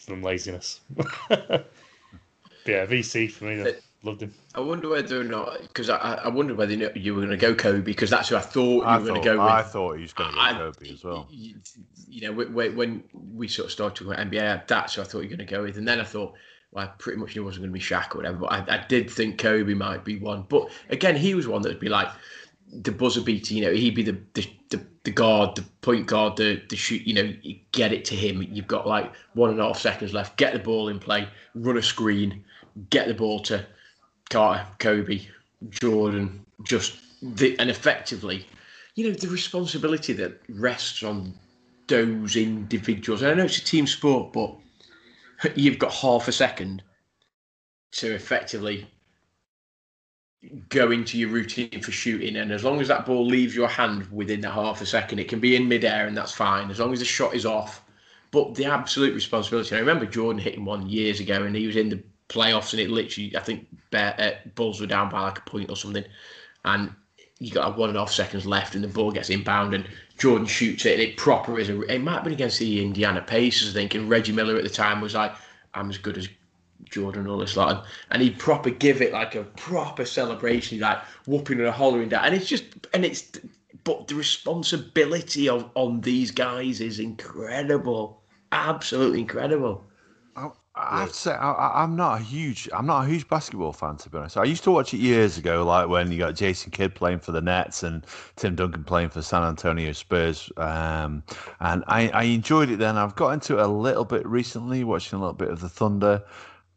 from 0.00 0.22
laziness. 0.22 0.80
yeah, 1.30 2.86
VC 2.86 3.30
for 3.30 3.44
me. 3.44 3.72
Loved 4.04 4.22
him. 4.22 4.32
I 4.54 4.60
wonder 4.60 4.88
whether 4.88 5.20
or 5.20 5.24
not 5.24 5.60
because 5.62 5.90
I, 5.90 5.96
I 5.96 6.28
wonder 6.28 6.54
whether 6.54 6.72
you 6.72 7.14
were 7.14 7.20
going 7.20 7.30
to 7.30 7.36
go 7.36 7.52
Kobe 7.52 7.80
because 7.80 8.10
that's 8.10 8.28
who 8.28 8.36
I 8.36 8.40
thought 8.40 8.82
you 8.82 8.82
I 8.82 8.98
were 8.98 9.06
going 9.06 9.20
to 9.20 9.24
go 9.24 9.32
with. 9.32 9.52
I 9.52 9.62
thought 9.62 9.96
he 9.96 10.02
was 10.02 10.12
going 10.12 10.30
to 10.30 10.36
go 10.36 10.40
I, 10.40 10.52
Kobe 10.52 10.92
as 10.92 11.02
well. 11.02 11.26
You, 11.30 11.56
you 12.08 12.20
know, 12.22 12.32
when, 12.32 12.76
when 12.76 13.02
we 13.34 13.48
sort 13.48 13.66
of 13.66 13.72
started 13.72 13.96
talking 13.96 14.12
about 14.12 14.30
NBA, 14.30 14.68
that's 14.68 14.94
who 14.94 15.02
I 15.02 15.04
thought 15.04 15.18
you 15.18 15.30
were 15.30 15.36
going 15.36 15.46
to 15.46 15.52
go 15.52 15.62
with, 15.64 15.78
and 15.78 15.88
then 15.88 16.00
I 16.00 16.04
thought, 16.04 16.34
well, 16.70 16.84
I 16.84 16.88
pretty 16.98 17.18
much 17.18 17.34
knew 17.34 17.42
it 17.42 17.44
wasn't 17.44 17.62
going 17.62 17.72
to 17.72 17.74
be 17.74 17.80
Shaq 17.80 18.14
or 18.14 18.18
whatever, 18.18 18.38
but 18.38 18.52
I, 18.52 18.76
I 18.76 18.86
did 18.86 19.10
think 19.10 19.38
Kobe 19.38 19.74
might 19.74 20.04
be 20.04 20.18
one. 20.20 20.46
But 20.48 20.70
again, 20.90 21.16
he 21.16 21.34
was 21.34 21.48
one 21.48 21.62
that 21.62 21.70
would 21.70 21.80
be 21.80 21.88
like 21.88 22.08
the 22.70 22.92
buzzer 22.92 23.20
beater. 23.20 23.54
You 23.54 23.64
know, 23.64 23.72
he'd 23.72 23.96
be 23.96 24.04
the 24.04 24.20
the, 24.34 24.48
the, 24.70 24.86
the 25.02 25.10
guard, 25.10 25.56
the 25.56 25.62
point 25.80 26.06
guard, 26.06 26.36
the 26.36 26.62
the 26.68 26.76
shoot. 26.76 27.02
You 27.02 27.14
know, 27.14 27.34
you 27.42 27.58
get 27.72 27.92
it 27.92 28.04
to 28.06 28.14
him. 28.14 28.46
You've 28.52 28.68
got 28.68 28.86
like 28.86 29.12
one 29.34 29.50
and 29.50 29.58
a 29.58 29.64
half 29.64 29.78
seconds 29.80 30.14
left. 30.14 30.36
Get 30.36 30.52
the 30.52 30.60
ball 30.60 30.88
in 30.88 31.00
play, 31.00 31.28
run 31.56 31.76
a 31.76 31.82
screen, 31.82 32.44
get 32.90 33.08
the 33.08 33.14
ball 33.14 33.40
to 33.40 33.66
Carter, 34.30 34.66
Kobe, 34.78 35.26
Jordan, 35.70 36.44
just 36.64 36.96
the, 37.22 37.58
and 37.58 37.70
effectively, 37.70 38.46
you 38.94 39.08
know, 39.08 39.14
the 39.14 39.28
responsibility 39.28 40.12
that 40.14 40.40
rests 40.48 41.02
on 41.02 41.34
those 41.86 42.36
individuals. 42.36 43.22
And 43.22 43.30
I 43.30 43.34
know 43.34 43.44
it's 43.44 43.58
a 43.58 43.64
team 43.64 43.86
sport, 43.86 44.32
but 44.32 44.54
you've 45.54 45.78
got 45.78 45.92
half 45.92 46.28
a 46.28 46.32
second 46.32 46.82
to 47.92 48.14
effectively 48.14 48.86
go 50.68 50.90
into 50.90 51.18
your 51.18 51.30
routine 51.30 51.80
for 51.82 51.90
shooting. 51.90 52.36
And 52.36 52.52
as 52.52 52.64
long 52.64 52.80
as 52.80 52.88
that 52.88 53.06
ball 53.06 53.26
leaves 53.26 53.56
your 53.56 53.68
hand 53.68 54.06
within 54.12 54.40
the 54.40 54.50
half 54.50 54.80
a 54.80 54.86
second, 54.86 55.18
it 55.18 55.28
can 55.28 55.40
be 55.40 55.56
in 55.56 55.66
midair 55.66 56.06
and 56.06 56.16
that's 56.16 56.32
fine. 56.32 56.70
As 56.70 56.78
long 56.78 56.92
as 56.92 57.00
the 57.00 57.04
shot 57.04 57.34
is 57.34 57.46
off. 57.46 57.82
But 58.30 58.54
the 58.54 58.66
absolute 58.66 59.14
responsibility. 59.14 59.74
I 59.74 59.78
remember 59.78 60.04
Jordan 60.04 60.40
hitting 60.40 60.64
one 60.64 60.88
years 60.88 61.18
ago 61.18 61.44
and 61.44 61.56
he 61.56 61.66
was 61.66 61.76
in 61.76 61.88
the 61.88 62.02
playoffs, 62.28 62.72
and 62.72 62.80
it 62.80 62.90
literally, 62.90 63.36
I 63.36 63.40
think, 63.40 63.66
uh, 63.92 64.32
Bulls 64.54 64.80
were 64.80 64.86
down 64.86 65.10
by 65.10 65.20
like 65.20 65.38
a 65.38 65.42
point 65.42 65.70
or 65.70 65.76
something, 65.76 66.04
and 66.64 66.92
you 67.38 67.52
got 67.52 67.78
one 67.78 67.88
and 67.88 67.96
a 67.96 68.00
half 68.00 68.10
seconds 68.10 68.46
left, 68.46 68.74
and 68.74 68.82
the 68.82 68.88
ball 68.88 69.12
gets 69.12 69.30
inbound, 69.30 69.74
and 69.74 69.86
Jordan 70.18 70.46
shoots 70.46 70.84
it, 70.86 70.94
and 70.94 71.02
it 71.02 71.16
proper 71.16 71.58
is 71.58 71.68
a. 71.68 71.80
It 71.82 72.00
might 72.00 72.14
have 72.14 72.24
been 72.24 72.32
against 72.32 72.58
the 72.58 72.82
Indiana 72.82 73.22
Pacers, 73.22 73.70
I 73.70 73.72
think, 73.72 73.94
and 73.94 74.10
Reggie 74.10 74.32
Miller 74.32 74.56
at 74.56 74.64
the 74.64 74.70
time 74.70 75.00
was 75.00 75.14
like, 75.14 75.32
"I'm 75.74 75.88
as 75.90 75.98
good 75.98 76.18
as 76.18 76.28
Jordan 76.90 77.26
all 77.26 77.38
this 77.38 77.56
lot, 77.56 77.86
and 78.10 78.22
he'd 78.22 78.38
proper 78.38 78.70
give 78.70 79.02
it 79.02 79.12
like 79.12 79.34
a 79.34 79.44
proper 79.44 80.04
celebration, 80.04 80.76
He's 80.76 80.82
like 80.82 81.00
whooping 81.26 81.60
and 81.60 81.68
hollering 81.68 82.08
down, 82.08 82.24
and 82.24 82.34
it's 82.34 82.48
just, 82.48 82.64
and 82.94 83.04
it's, 83.04 83.30
but 83.84 84.08
the 84.08 84.14
responsibility 84.14 85.48
of 85.48 85.70
on 85.74 86.00
these 86.00 86.30
guys 86.30 86.80
is 86.80 86.98
incredible, 86.98 88.22
absolutely 88.52 89.20
incredible. 89.20 89.84
I 90.80 91.00
have 91.00 91.08
to 91.08 91.14
say, 91.14 91.32
I, 91.32 91.82
am 91.82 91.96
not 91.96 92.20
a 92.20 92.22
huge, 92.22 92.68
I'm 92.72 92.86
not 92.86 93.04
a 93.04 93.08
huge 93.08 93.28
basketball 93.28 93.72
fan 93.72 93.96
to 93.96 94.08
be 94.08 94.18
honest. 94.18 94.36
I 94.36 94.44
used 94.44 94.62
to 94.64 94.70
watch 94.70 94.94
it 94.94 94.98
years 94.98 95.36
ago, 95.36 95.64
like 95.64 95.88
when 95.88 96.12
you 96.12 96.18
got 96.18 96.36
Jason 96.36 96.70
Kidd 96.70 96.94
playing 96.94 97.18
for 97.18 97.32
the 97.32 97.40
Nets 97.40 97.82
and 97.82 98.06
Tim 98.36 98.54
Duncan 98.54 98.84
playing 98.84 99.08
for 99.08 99.20
San 99.20 99.42
Antonio 99.42 99.90
Spurs, 99.92 100.52
um, 100.56 101.24
and 101.60 101.82
I, 101.88 102.08
I 102.10 102.22
enjoyed 102.24 102.70
it 102.70 102.78
then. 102.78 102.96
I've 102.96 103.16
got 103.16 103.30
into 103.30 103.58
it 103.58 103.62
a 103.62 103.66
little 103.66 104.04
bit 104.04 104.24
recently, 104.26 104.84
watching 104.84 105.18
a 105.18 105.20
little 105.20 105.34
bit 105.34 105.48
of 105.48 105.60
the 105.60 105.68
Thunder, 105.68 106.22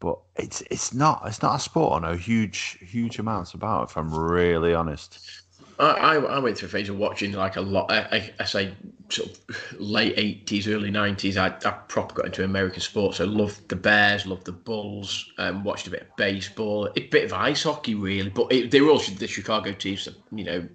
but 0.00 0.18
it's 0.34 0.62
it's 0.62 0.92
not 0.92 1.22
it's 1.26 1.40
not 1.40 1.56
a 1.56 1.60
sport 1.60 2.02
I 2.02 2.10
know 2.10 2.16
huge 2.16 2.78
huge 2.80 3.20
amounts 3.20 3.54
about. 3.54 3.90
If 3.90 3.96
I'm 3.96 4.12
really 4.12 4.74
honest. 4.74 5.41
I, 5.82 6.16
I 6.16 6.38
went 6.38 6.58
through 6.58 6.68
a 6.68 6.70
phase 6.70 6.88
of 6.88 6.96
watching 6.96 7.32
like 7.32 7.56
a 7.56 7.60
lot. 7.60 7.90
I, 7.90 8.32
I 8.38 8.44
say 8.44 8.74
sort 9.08 9.30
of 9.30 9.80
late 9.80 10.14
eighties, 10.16 10.68
early 10.68 10.90
nineties. 10.90 11.36
I, 11.36 11.48
I 11.48 11.70
proper 11.88 12.14
got 12.14 12.26
into 12.26 12.44
American 12.44 12.80
sports. 12.80 13.20
I 13.20 13.24
loved 13.24 13.68
the 13.68 13.76
Bears, 13.76 14.24
loved 14.26 14.44
the 14.44 14.52
Bulls. 14.52 15.30
Um, 15.38 15.64
watched 15.64 15.86
a 15.88 15.90
bit 15.90 16.02
of 16.02 16.16
baseball, 16.16 16.88
a 16.96 17.00
bit 17.08 17.24
of 17.24 17.32
ice 17.32 17.64
hockey, 17.64 17.94
really. 17.94 18.30
But 18.30 18.52
it, 18.52 18.70
they 18.70 18.80
were 18.80 18.90
all 18.90 18.98
the 18.98 19.26
Chicago 19.26 19.72
teams. 19.72 20.08
You 20.30 20.44
know, 20.44 20.68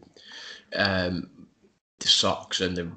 um, 0.75 1.29
the 1.99 2.07
Sox 2.07 2.61
and 2.61 2.75
the 2.75 2.91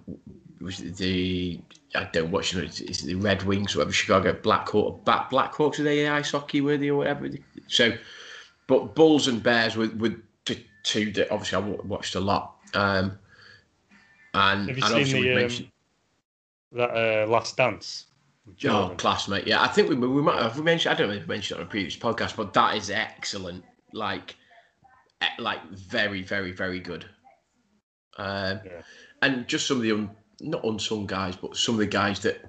the 0.97 1.61
I 1.95 2.05
don't 2.13 2.31
watch 2.31 2.55
it. 2.55 2.81
It's 2.81 3.03
the 3.03 3.15
Red 3.15 3.43
Wings, 3.45 3.75
or 3.75 3.79
whatever. 3.79 3.93
Chicago 3.93 4.33
Blackhawks, 4.33 5.05
Black 5.05 5.31
Blackhawks 5.31 5.79
are 5.79 5.85
they 5.85 6.09
ice 6.09 6.33
hockey 6.33 6.61
worthy 6.61 6.91
or 6.91 6.97
whatever. 6.97 7.29
So, 7.69 7.97
but 8.67 8.95
Bulls 8.95 9.29
and 9.29 9.43
Bears 9.43 9.77
were, 9.77 9.89
were 9.97 10.17
two 10.83 11.13
that 11.13 11.31
obviously 11.31 11.57
I 11.57 11.61
watched 11.61 12.15
a 12.15 12.21
lot. 12.21 12.57
Um, 12.75 13.19
and 14.35 14.69
Have 14.69 14.79
you 14.79 14.85
and 14.85 15.07
seen 15.07 15.23
the 15.23 15.47
um, 15.47 15.73
that 16.73 16.91
uh, 16.91 17.27
Last 17.27 17.57
Dance? 17.57 18.07
Oh, 18.65 18.95
classmate. 18.97 19.47
Yeah, 19.47 19.63
I 19.63 19.69
think 19.69 19.89
we, 19.89 19.95
we 19.97 20.23
might 20.23 20.41
have 20.41 20.63
mentioned. 20.63 20.95
I 20.95 20.99
don't 20.99 21.09
know 21.09 21.15
if 21.15 21.27
we 21.27 21.35
mentioned 21.35 21.59
it 21.59 21.63
on 21.63 21.67
a 21.67 21.71
previous 21.71 21.97
podcast, 21.97 22.37
but 22.37 22.53
that 22.55 22.77
is 22.77 22.91
excellent. 22.91 23.65
Like, 23.93 24.37
like 25.39 25.63
very, 25.71 26.23
very, 26.23 26.53
very 26.53 26.81
good. 26.81 27.05
Um, 28.17 28.61
yeah. 28.65 28.83
And 29.23 29.47
just 29.47 29.67
some 29.67 29.79
of 29.79 29.83
the 29.83 29.93
un, 29.93 30.11
not 30.41 30.65
unsung 30.65 31.07
guys, 31.07 31.37
but 31.37 31.57
some 31.57 31.75
of 31.75 31.81
the 31.81 31.87
guys 31.87 32.21
that 32.21 32.45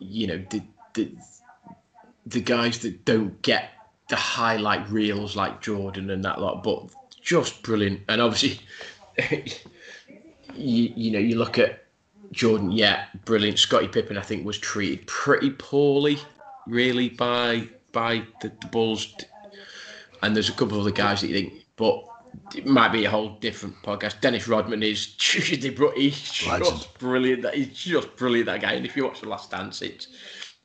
you 0.00 0.26
know 0.26 0.44
the 0.50 0.62
the 0.94 1.12
the 2.26 2.40
guys 2.40 2.78
that 2.80 3.04
don't 3.04 3.40
get 3.42 3.70
the 4.08 4.16
highlight 4.16 4.88
reels 4.90 5.36
like 5.36 5.60
Jordan 5.60 6.10
and 6.10 6.24
that 6.24 6.40
lot, 6.40 6.62
but 6.62 6.90
just 7.28 7.62
brilliant. 7.62 8.00
And 8.08 8.22
obviously, 8.22 8.58
you 10.54 10.92
you 10.96 11.10
know 11.10 11.18
you 11.18 11.36
look 11.36 11.58
at 11.58 11.84
Jordan, 12.32 12.72
yeah, 12.72 13.04
brilliant. 13.26 13.58
Scottie 13.58 13.86
Pippen, 13.88 14.16
I 14.16 14.22
think, 14.22 14.46
was 14.46 14.58
treated 14.58 15.06
pretty 15.06 15.50
poorly, 15.50 16.18
really, 16.66 17.10
by 17.10 17.68
by 17.92 18.22
the, 18.40 18.50
the 18.60 18.66
Bulls. 18.68 19.14
And 20.22 20.34
there's 20.34 20.48
a 20.48 20.52
couple 20.52 20.78
of 20.78 20.80
other 20.80 20.90
guys 20.90 21.20
that 21.20 21.28
you 21.28 21.34
think, 21.34 21.64
but 21.76 22.02
it 22.56 22.66
might 22.66 22.92
be 22.92 23.04
a 23.04 23.10
whole 23.10 23.36
different 23.40 23.80
podcast. 23.82 24.20
Dennis 24.22 24.48
Rodman 24.48 24.82
is 24.82 25.14
he's 25.20 26.30
just 26.30 26.98
brilliant. 26.98 27.42
That 27.42 27.54
he's 27.54 27.74
just 27.74 28.16
brilliant. 28.16 28.46
That 28.46 28.62
guy. 28.62 28.72
And 28.72 28.86
if 28.86 28.96
you 28.96 29.04
watch 29.04 29.20
the 29.20 29.28
Last 29.28 29.50
Dance, 29.50 29.82
it's 29.82 30.08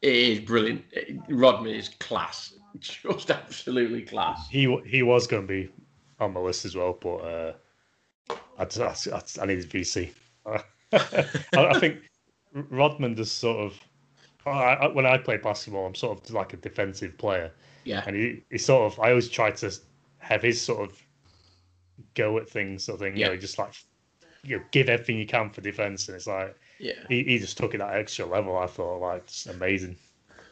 it 0.01 0.16
is 0.16 0.39
brilliant. 0.39 0.86
Rodman 1.28 1.74
is 1.74 1.89
class, 1.99 2.53
just 2.80 3.30
absolutely 3.30 4.03
class. 4.03 4.47
He 4.49 4.82
he 4.88 5.03
was 5.03 5.28
going 5.28 5.45
to 5.45 5.47
be 5.47 5.70
on 6.20 6.34
my 6.34 6.39
list 6.39 6.66
as 6.66 6.76
well, 6.76 6.97
but 6.99 7.16
uh, 7.18 7.53
I, 8.57 8.66
just, 8.66 9.07
I, 9.07 9.22
I 9.41 9.45
needed 9.45 9.70
VC. 9.70 10.11
I, 10.93 11.80
think 11.80 11.99
Rodman 12.53 13.16
just 13.16 13.39
sort 13.39 13.59
of. 13.59 13.80
I, 14.45 14.88
when 14.88 15.05
I 15.05 15.18
play 15.18 15.38
basketball, 15.38 15.86
I'm 15.86 15.95
sort 15.95 16.20
of 16.20 16.32
like 16.32 16.53
a 16.53 16.57
defensive 16.57 17.18
player. 17.18 17.51
Yeah. 17.86 18.03
And 18.05 18.16
he, 18.16 18.43
he 18.51 18.57
sort 18.57 18.91
of, 18.91 18.99
I 18.99 19.09
always 19.09 19.30
try 19.30 19.51
to 19.51 19.74
have 20.20 20.41
his 20.41 20.61
sort 20.61 20.89
of 20.89 21.01
go 22.14 22.38
at 22.38 22.49
things, 22.49 22.84
sort 22.84 22.95
of 22.95 22.99
thing. 23.01 23.18
Yeah. 23.18 23.28
You 23.28 23.34
know, 23.34 23.39
just 23.39 23.57
like 23.57 23.74
you 24.43 24.57
know, 24.57 24.64
give 24.72 24.89
everything 24.89 25.18
you 25.18 25.26
can 25.26 25.49
for 25.49 25.61
defense, 25.61 26.07
and 26.07 26.16
it's 26.16 26.28
like, 26.28 26.55
yeah, 26.80 26.93
he, 27.07 27.24
he 27.24 27.39
just 27.39 27.57
took 27.57 27.74
it 27.74 27.78
that 27.78 27.95
extra 27.95 28.26
level. 28.26 28.57
I 28.57 28.68
thought, 28.68 28.99
like, 28.99 29.24
it's 29.24 29.45
amazing. 29.45 29.95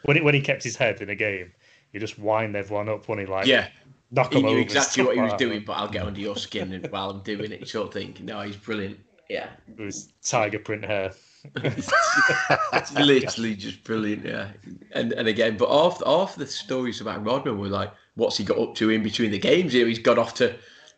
When 0.03 0.17
he, 0.17 0.23
when 0.23 0.33
he 0.33 0.41
kept 0.41 0.63
his 0.63 0.75
head 0.75 1.01
in 1.01 1.09
a 1.09 1.15
game, 1.15 1.51
he 1.91 1.99
just 1.99 2.17
wind 2.17 2.55
everyone 2.55 2.89
up 2.89 3.07
when 3.07 3.19
he 3.19 3.25
like, 3.25 3.47
yeah, 3.47 3.67
knock 4.11 4.33
he 4.33 4.41
knew 4.41 4.57
exactly 4.57 5.03
what 5.03 5.15
he 5.15 5.21
was 5.21 5.31
like 5.31 5.39
doing, 5.39 5.63
but 5.65 5.73
I'll 5.73 5.89
get 5.89 6.05
under 6.05 6.19
your 6.19 6.35
skin 6.35 6.85
while 6.89 7.09
I'm 7.09 7.21
doing 7.21 7.51
it. 7.51 7.59
You 7.61 7.65
sort 7.65 7.87
of 7.87 7.93
thing. 7.93 8.17
No, 8.21 8.41
he's 8.41 8.55
brilliant. 8.55 8.99
Yeah. 9.29 9.49
With 9.67 9.79
his 9.79 10.13
tiger 10.23 10.59
print 10.59 10.85
hair. 10.85 11.13
it's 11.55 12.93
literally 12.93 13.55
just 13.55 13.83
brilliant, 13.83 14.25
yeah. 14.25 14.49
And 14.91 15.13
and 15.13 15.27
again, 15.27 15.57
but 15.57 15.69
half 15.69 16.03
half 16.05 16.35
the 16.35 16.45
stories 16.45 17.01
about 17.01 17.25
Rodman 17.25 17.57
were 17.57 17.67
like, 17.67 17.91
what's 18.15 18.37
he 18.37 18.43
got 18.43 18.59
up 18.59 18.75
to 18.75 18.91
in 18.91 19.01
between 19.01 19.31
the 19.31 19.39
games? 19.39 19.73
You 19.73 19.81
know, 19.81 19.87
he's 19.87 19.99
got 19.99 20.19
off 20.19 20.35
to 20.35 20.55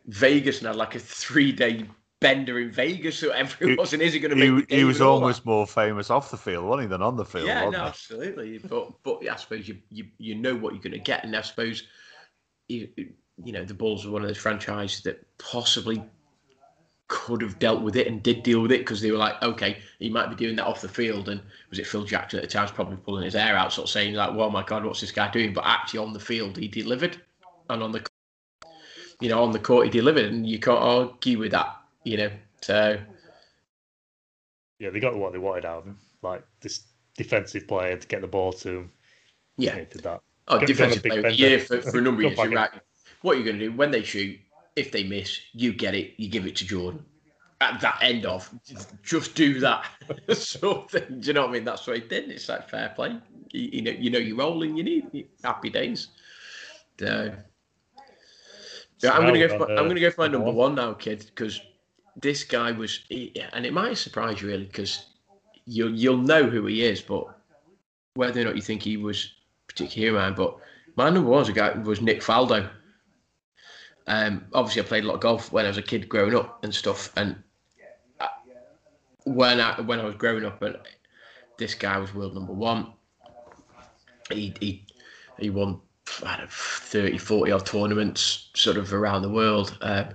Vegas 0.08 0.58
and 0.58 0.68
had 0.68 0.76
like 0.76 0.96
a 0.96 1.00
three 1.00 1.54
day 1.54 1.86
bender 2.20 2.60
in 2.60 2.72
Vegas, 2.72 3.20
so 3.20 3.30
everyone 3.32 3.78
wasn't 3.78 4.02
is 4.02 4.14
he 4.14 4.20
going 4.20 4.38
to 4.38 4.52
make? 4.52 4.70
He, 4.70 4.78
he 4.78 4.84
was 4.84 5.00
almost 5.02 5.44
that? 5.44 5.50
more 5.50 5.68
famous 5.68 6.10
off 6.10 6.32
the 6.32 6.38
field, 6.38 6.66
wasn't 6.66 6.84
he, 6.84 6.88
than 6.88 7.02
on 7.02 7.16
the 7.16 7.26
field? 7.26 7.48
Yeah, 7.48 7.70
no, 7.70 7.80
absolutely. 7.80 8.58
But 8.58 8.92
but 9.04 9.28
I 9.28 9.36
suppose 9.36 9.68
you, 9.68 9.78
you 9.92 10.08
you 10.18 10.36
know 10.36 10.56
what 10.56 10.74
you're 10.74 10.82
going 10.82 10.94
to 10.94 11.00
get, 11.00 11.24
and 11.24 11.36
I 11.36 11.42
suppose 11.42 11.84
you, 12.68 12.90
you 13.44 13.52
know 13.52 13.66
the 13.66 13.74
Bulls 13.74 14.06
were 14.06 14.12
one 14.12 14.22
of 14.22 14.28
those 14.28 14.38
franchises 14.38 15.04
that 15.04 15.26
possibly 15.38 16.04
could 17.08 17.42
have 17.42 17.60
dealt 17.60 17.82
with 17.82 17.96
it 17.96 18.08
and 18.08 18.24
did 18.24 18.42
deal 18.42 18.62
with 18.62 18.72
it 18.72 18.80
because 18.80 19.00
they 19.00 19.12
were 19.12 19.18
like, 19.18 19.40
okay, 19.44 19.78
he 20.00 20.10
might 20.10 20.30
be 20.30 20.36
doing 20.36 20.56
that 20.56 20.66
off 20.66 20.82
the 20.82 20.90
field. 20.90 21.30
And 21.30 21.40
was 21.70 21.78
it 21.78 21.86
Phil 21.86 22.04
Jackson 22.06 22.40
at 22.40 22.46
the 22.46 22.50
time 22.50 22.64
was 22.64 22.72
probably 22.72 22.98
pulling 22.98 23.24
his 23.24 23.36
hair 23.36 23.56
out, 23.56 23.72
sort 23.72 23.88
of 23.88 23.92
saying 23.92 24.16
like, 24.16 24.34
well, 24.34 24.50
my 24.50 24.64
God, 24.64 24.84
what's 24.84 25.02
this 25.02 25.12
guy 25.12 25.30
doing? 25.30 25.54
But 25.54 25.66
actually 25.66 26.00
on 26.00 26.14
the 26.14 26.20
field, 26.20 26.58
he 26.58 26.68
delivered, 26.68 27.22
and 27.70 27.84
on 27.84 27.92
the, 27.92 28.04
you 29.20 29.30
know, 29.30 29.44
on 29.44 29.52
the 29.52 29.60
court, 29.60 29.86
he 29.86 29.92
delivered, 29.92 30.26
and 30.26 30.48
you 30.48 30.60
can't 30.60 30.80
argue 30.80 31.38
with 31.38 31.52
that, 31.52 31.78
you 32.04 32.18
know. 32.18 32.32
So, 32.62 33.00
yeah, 34.80 34.90
they 34.90 35.00
got 35.00 35.16
what 35.16 35.34
they 35.34 35.40
wanted 35.40 35.66
out 35.66 35.80
of 35.80 35.86
him, 35.86 36.00
like 36.24 36.44
this 36.62 36.84
defensive 37.16 37.68
player 37.68 37.96
to 37.96 38.08
get 38.08 38.22
the 38.22 38.28
ball 38.28 38.54
to 38.54 38.70
him. 38.70 38.92
Yeah, 39.58 39.76
did 39.76 40.02
that. 40.02 40.22
Oh, 40.48 40.60
defensive 40.60 41.04
player 41.04 41.28
yeah, 41.30 41.58
for, 41.58 41.82
for 41.82 42.00
a 42.00 42.02
number 42.08 42.26
of 42.26 42.34
years. 42.34 42.38
You're 42.38 42.52
right. 42.52 42.72
What 43.22 43.36
are 43.36 43.40
you 43.40 43.46
going 43.46 43.60
to 43.60 43.70
do 43.70 43.76
when 43.76 43.92
they 43.92 44.04
shoot? 44.04 44.40
if 44.76 44.92
they 44.92 45.04
miss, 45.04 45.40
you 45.54 45.74
get 45.74 45.96
it, 45.96 46.14
you 46.18 46.30
give 46.30 46.46
it 46.46 46.56
to 46.58 46.66
Jordan. 46.66 47.06
At 47.62 47.80
that 47.82 48.00
end 48.02 48.26
of, 48.26 48.50
just 49.04 49.36
do 49.36 49.60
that 49.62 49.86
sort 50.34 50.78
of 50.78 50.92
thing. 50.92 51.22
Do 51.22 51.28
you 51.28 51.34
know 51.34 51.42
what 51.42 51.52
I 51.52 51.54
mean? 51.54 51.64
That's 51.64 51.88
what 51.88 51.96
he 51.96 52.02
did. 52.08 52.30
It's 52.30 52.50
like 52.50 52.70
fair 52.70 52.92
play. 52.96 53.18
You, 53.52 53.70
you 53.72 53.82
know, 53.82 53.92
you 53.92 54.10
know, 54.10 54.20
you're 54.20 54.38
rolling. 54.38 54.76
You 54.76 54.84
need 54.84 55.28
happy 55.44 55.70
days. 55.70 56.10
So, 57.00 57.34
yeah, 59.02 59.12
I'm 59.12 59.22
gonna 59.22 59.48
go. 59.48 59.58
For, 59.58 59.72
I'm 59.72 59.88
gonna 59.88 60.00
go 60.00 60.12
for 60.12 60.22
my 60.22 60.28
number 60.28 60.52
one 60.52 60.76
now, 60.76 60.94
kid, 60.94 61.26
because 61.28 61.62
this 62.18 62.44
guy 62.44 62.72
was, 62.72 63.00
and 63.10 63.66
it 63.66 63.72
might 63.72 63.98
surprise 63.98 64.42
you 64.42 64.50
really, 64.50 64.66
because 64.66 65.06
you'll 65.66 65.94
you'll 65.94 66.18
know 66.18 66.44
who 66.44 66.66
he 66.66 66.84
is, 66.84 67.02
but 67.02 67.28
whether 68.16 68.42
or 68.42 68.46
not 68.46 68.56
you 68.58 68.62
think 68.62 68.82
he 68.82 68.98
was 68.98 69.32
particularly 69.74 70.18
man, 70.18 70.34
but 70.36 70.58
my 70.96 71.10
number 71.10 71.30
one 71.30 71.40
was 71.40 71.50
a 71.50 71.54
guy 71.54 71.72
was 71.72 72.02
Nick 72.02 72.22
Faldo. 72.22 72.70
Um, 74.06 74.46
obviously, 74.54 74.82
I 74.82 74.86
played 74.86 75.04
a 75.04 75.08
lot 75.08 75.16
of 75.16 75.22
golf 75.22 75.52
when 75.52 75.66
I 75.66 75.70
was 75.70 75.78
a 75.78 75.82
kid 75.82 76.10
growing 76.10 76.36
up 76.36 76.64
and 76.64 76.74
stuff. 76.74 77.12
And 77.16 77.42
I, 78.20 78.30
when 79.24 79.60
I 79.60 79.82
when 79.82 80.00
I 80.00 80.06
was 80.06 80.16
growing 80.16 80.46
up, 80.46 80.62
and 80.62 80.78
this 81.58 81.74
guy 81.74 81.98
was 81.98 82.14
world 82.14 82.36
number 82.36 82.54
one. 82.54 82.94
He 84.32 84.54
he 84.60 84.86
he 85.40 85.50
won 85.50 85.82
I 86.24 86.38
don't 86.38 86.46
know, 86.46 86.48
30, 86.50 87.18
40 87.18 87.52
odd 87.52 87.66
tournaments 87.66 88.50
sort 88.56 88.78
of 88.78 88.94
around 88.94 89.22
the 89.22 89.30
world. 89.30 89.78
Um, 89.82 90.10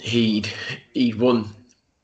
he'd 0.00 0.52
he'd 0.94 1.18
won 1.18 1.54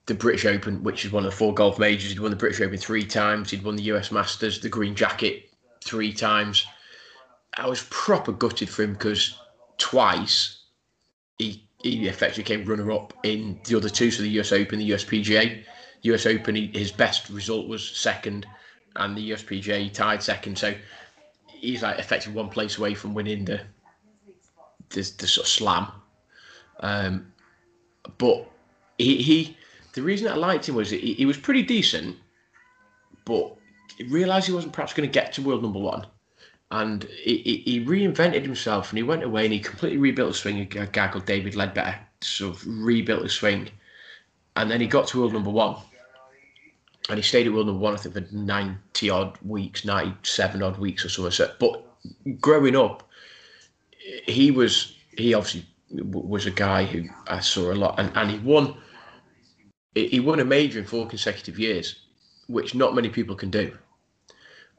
the 0.07 0.15
British 0.15 0.47
Open, 0.47 0.83
which 0.83 1.05
is 1.05 1.13
one 1.13 1.25
of 1.25 1.31
the 1.31 1.37
four 1.37 1.55
golf 1.55 1.79
majors. 1.79 2.11
He'd 2.11 2.21
won 2.21 2.31
the 2.31 2.37
British 2.37 2.61
Open 2.61 2.79
three 2.79 3.05
times. 3.05 3.51
He'd 3.51 3.65
won 3.65 3.77
the 3.77 3.83
US 3.85 4.11
Masters, 4.11 4.61
the 4.61 4.69
Green 4.69 4.95
Jacket, 4.95 5.48
three 5.89 6.13
times. 6.13 6.67
I 7.55 7.67
was 7.67 7.87
proper 7.91 8.33
gutted 8.33 8.69
for 8.69 8.83
him 8.83 8.93
because 8.93 9.39
twice 9.79 10.59
he 11.39 11.65
he 11.83 12.09
effectively 12.09 12.43
came 12.43 12.65
runner 12.65 12.91
up 12.91 13.15
in 13.23 13.61
the 13.65 13.77
other 13.77 13.89
two, 13.89 14.11
so 14.11 14.23
the 14.23 14.41
US 14.41 14.53
Open, 14.53 14.79
the 14.79 14.91
USPGA. 14.91 15.65
US 16.03 16.27
Open, 16.27 16.55
he, 16.55 16.67
his 16.69 16.91
best 16.93 17.31
result 17.31 17.69
was 17.69 17.89
second, 17.89 18.47
and 18.97 19.17
the 19.17 19.31
USPGA 19.31 19.93
tied 19.93 20.23
second. 20.23 20.59
So 20.59 20.75
he's 21.47 21.83
like 21.83 21.99
effectively 21.99 22.37
one 22.37 22.51
place 22.51 22.79
away 22.79 22.95
from 22.95 23.15
winning 23.15 23.45
the 23.45 23.61
the, 24.91 25.13
the 25.19 25.27
sort 25.27 25.47
of 25.47 25.49
slam. 25.49 25.89
Um, 26.81 27.33
but 28.19 28.51
he, 28.99 29.23
he 29.23 29.57
the 29.93 30.03
reason 30.03 30.29
I 30.29 30.35
liked 30.35 30.69
him 30.69 30.75
was 30.75 30.91
he, 30.91 31.15
he 31.15 31.27
was 31.27 31.37
pretty 31.37 31.63
decent, 31.63 32.17
but 33.25 33.58
he 33.99 34.05
realised 34.05 34.47
he 34.47 34.53
wasn't 34.53 34.73
perhaps 34.73 34.95
going 34.95 35.09
to 35.09 35.13
get 35.13 35.33
to 35.35 35.43
world 35.43 35.63
number 35.63 35.79
one 35.79 36.07
and 36.71 37.05
he, 37.05 37.63
he, 37.65 37.85
reinvented 37.85 38.43
himself 38.43 38.91
and 38.91 38.99
he 38.99 39.03
went 39.03 39.23
away 39.23 39.45
and 39.45 39.53
he 39.53 39.61
completely 39.61 39.97
rebuilt 39.97 40.29
his 40.29 40.39
swing. 40.39 40.61
A 40.77 40.87
guy 40.87 41.09
called 41.09 41.25
David 41.25 41.55
Leadbetter 41.55 41.97
sort 42.21 42.57
of 42.57 42.65
rebuilt 42.67 43.23
his 43.23 43.33
swing, 43.33 43.71
and 44.57 44.71
then 44.71 44.81
he 44.81 44.87
got 44.87 45.09
to 45.09 45.21
world 45.21 45.33
number 45.33 45.51
one, 45.51 45.77
and 47.09 47.17
he 47.17 47.23
stayed 47.23 47.47
at 47.47 47.53
world 47.53 47.67
number 47.67 47.81
one 47.81 47.95
I 47.95 47.97
think 47.97 48.15
for 48.15 48.35
ninety 48.35 49.09
odd 49.09 49.39
weeks, 49.43 49.85
ninety 49.85 50.15
seven 50.23 50.63
odd 50.63 50.79
weeks 50.79 51.05
or. 51.05 51.31
So, 51.31 51.53
but 51.59 51.85
growing 52.41 52.77
up, 52.77 53.09
he 54.27 54.51
was 54.51 54.95
he 55.17 55.33
obviously 55.33 55.67
was 55.91 56.45
a 56.45 56.51
guy 56.51 56.85
who 56.85 57.05
I 57.29 57.41
saw 57.41 57.73
a 57.73 57.75
lot, 57.75 57.99
and, 57.99 58.13
and 58.15 58.31
he 58.31 58.39
won. 58.39 58.77
He 59.95 60.21
won 60.21 60.39
a 60.39 60.45
major 60.45 60.79
in 60.79 60.85
four 60.85 61.09
consecutive 61.09 61.59
years, 61.59 61.97
which 62.47 62.73
not 62.75 62.95
many 62.95 63.09
people 63.09 63.35
can 63.35 63.51
do. 63.51 63.77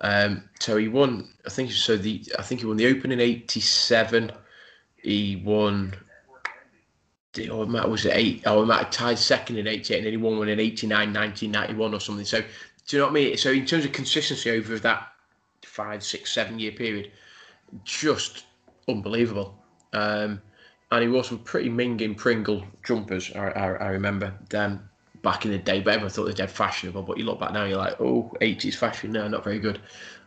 Um, 0.01 0.43
so 0.59 0.77
he 0.77 0.87
won. 0.87 1.27
I 1.45 1.49
think 1.49 1.71
so. 1.71 1.97
The 1.97 2.23
I 2.37 2.41
think 2.41 2.61
he 2.61 2.67
won 2.67 2.77
the 2.77 2.87
Open 2.87 3.11
in 3.11 3.19
'87. 3.19 4.31
He 5.01 5.41
won. 5.43 5.95
Oh, 7.49 7.63
it 7.63 7.89
was 7.89 8.05
it 8.05 8.15
eight? 8.15 8.43
Oh, 8.45 8.65
have 8.65 8.91
tied 8.91 9.19
second 9.19 9.57
in 9.57 9.67
'88, 9.67 9.97
and 9.97 10.05
then 10.05 10.13
he 10.13 10.17
won 10.17 10.37
one 10.37 10.49
in 10.49 10.59
'89, 10.59 11.13
1991, 11.13 11.93
or 11.93 11.99
something. 11.99 12.25
So, 12.25 12.41
do 12.41 12.47
you 12.89 12.99
know 12.99 13.05
what 13.05 13.11
I 13.11 13.13
mean? 13.13 13.37
So, 13.37 13.51
in 13.51 13.65
terms 13.65 13.85
of 13.85 13.91
consistency 13.91 14.49
over 14.51 14.79
that 14.79 15.09
five, 15.63 16.03
six, 16.03 16.31
seven 16.31 16.59
year 16.59 16.71
period, 16.71 17.11
just 17.83 18.45
unbelievable. 18.87 19.55
Um, 19.93 20.41
and 20.91 21.03
he 21.03 21.07
wore 21.07 21.23
some 21.23 21.39
pretty 21.39 21.69
minging 21.69 22.17
Pringle 22.17 22.65
jumpers. 22.83 23.31
I, 23.35 23.49
I, 23.49 23.71
I 23.73 23.87
remember 23.89 24.33
them 24.49 24.88
back 25.21 25.45
in 25.45 25.51
the 25.51 25.57
day, 25.57 25.81
but 25.81 25.93
everyone 25.93 26.11
thought 26.11 26.25
they're 26.25 26.33
dead 26.33 26.51
fashionable. 26.51 27.03
But 27.03 27.17
you 27.17 27.25
look 27.25 27.39
back 27.39 27.53
now, 27.53 27.65
you're 27.65 27.77
like, 27.77 27.99
oh, 27.99 28.31
80s 28.41 28.75
fashion, 28.75 29.11
no, 29.11 29.27
not 29.27 29.43
very 29.43 29.59
good. 29.59 29.79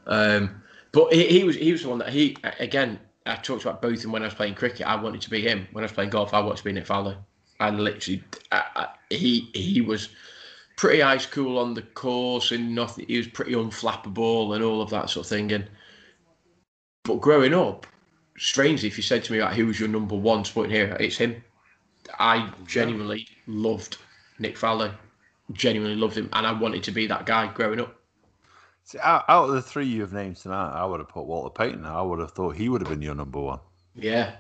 Um, 0.07 0.62
but 0.93 1.12
he, 1.12 1.26
he, 1.26 1.45
was 1.45 1.57
he 1.57 1.72
was 1.72 1.82
the 1.82 1.88
one 1.88 1.99
that 1.99 2.11
he 2.11 2.36
again 2.59 2.99
I 3.24 3.36
talked 3.36 3.62
about 3.62 3.80
Botham 3.80 4.12
when 4.12 4.22
I 4.22 4.26
was 4.26 4.34
playing 4.34 4.55
cricket. 4.55 4.86
I 4.86 4.97
wanted 4.97 5.20
to 5.22 5.30
be 5.30 5.43
him. 5.43 5.68
When 5.72 5.82
I 5.82 5.86
was 5.86 5.93
playing 5.93 6.11
golf, 6.11 6.34
I 6.34 6.40
wanted 6.40 6.59
to 6.59 6.64
be 6.64 6.72
Nick 6.72 6.86
Faldo. 6.86 7.16
I 7.61 7.70
literally, 7.70 8.22
I, 8.51 8.64
I, 8.74 8.88
he 9.11 9.51
he 9.55 9.80
was 9.80 10.09
pretty 10.76 11.03
ice 11.03 11.26
cool 11.26 11.59
on 11.59 11.74
the 11.74 11.82
course 11.82 12.51
and 12.51 12.74
nothing. 12.74 13.07
He 13.07 13.18
was 13.18 13.28
pretty 13.28 13.53
unflappable 13.53 14.55
and 14.55 14.64
all 14.64 14.82
of 14.82 14.90
that 14.90 15.11
sort 15.11 15.26
of 15.26 15.30
thing. 15.30 15.53
And 15.53 15.68
but 17.05 17.20
growing 17.20 17.55
up, 17.55 17.86
strangely, 18.36 18.88
if 18.88 18.97
you 18.97 19.03
said 19.03 19.22
to 19.24 19.32
me 19.32 19.40
like, 19.40 19.55
who 19.55 19.66
was 19.66 19.78
your 19.78 19.88
number 19.88 20.16
one 20.16 20.45
sporting 20.45 20.74
hero, 20.74 20.97
it's 20.99 21.16
him. 21.16 21.43
I 22.18 22.53
genuinely 22.66 23.28
loved 23.47 23.99
Nick 24.43 24.57
Faldo. 24.57 24.93
Genuinely 25.53 25.97
loved 25.97 26.16
him, 26.16 26.28
and 26.32 26.47
I 26.47 26.53
wanted 26.53 26.82
to 26.84 26.90
be 26.90 27.07
that 27.07 27.26
guy 27.26 27.47
growing 27.53 27.80
up. 27.80 27.95
See, 28.84 28.99
out, 29.03 29.24
out 29.28 29.49
of 29.49 29.55
the 29.55 29.62
three 29.62 29.86
you've 29.86 30.12
named 30.12 30.36
tonight, 30.36 30.72
I 30.72 30.84
would 30.84 31.01
have 31.01 31.09
put 31.09 31.26
Walter 31.26 31.51
Payton. 31.51 31.84
I 31.84 32.03
would 32.03 32.18
have 32.18 32.32
thought 32.32 32.57
he 32.57 32.68
would 32.68 32.80
have 32.80 32.90
been 32.90 33.03
your 33.03 33.14
number 33.14 33.40
one. 33.40 33.61
Yeah. 33.95 34.34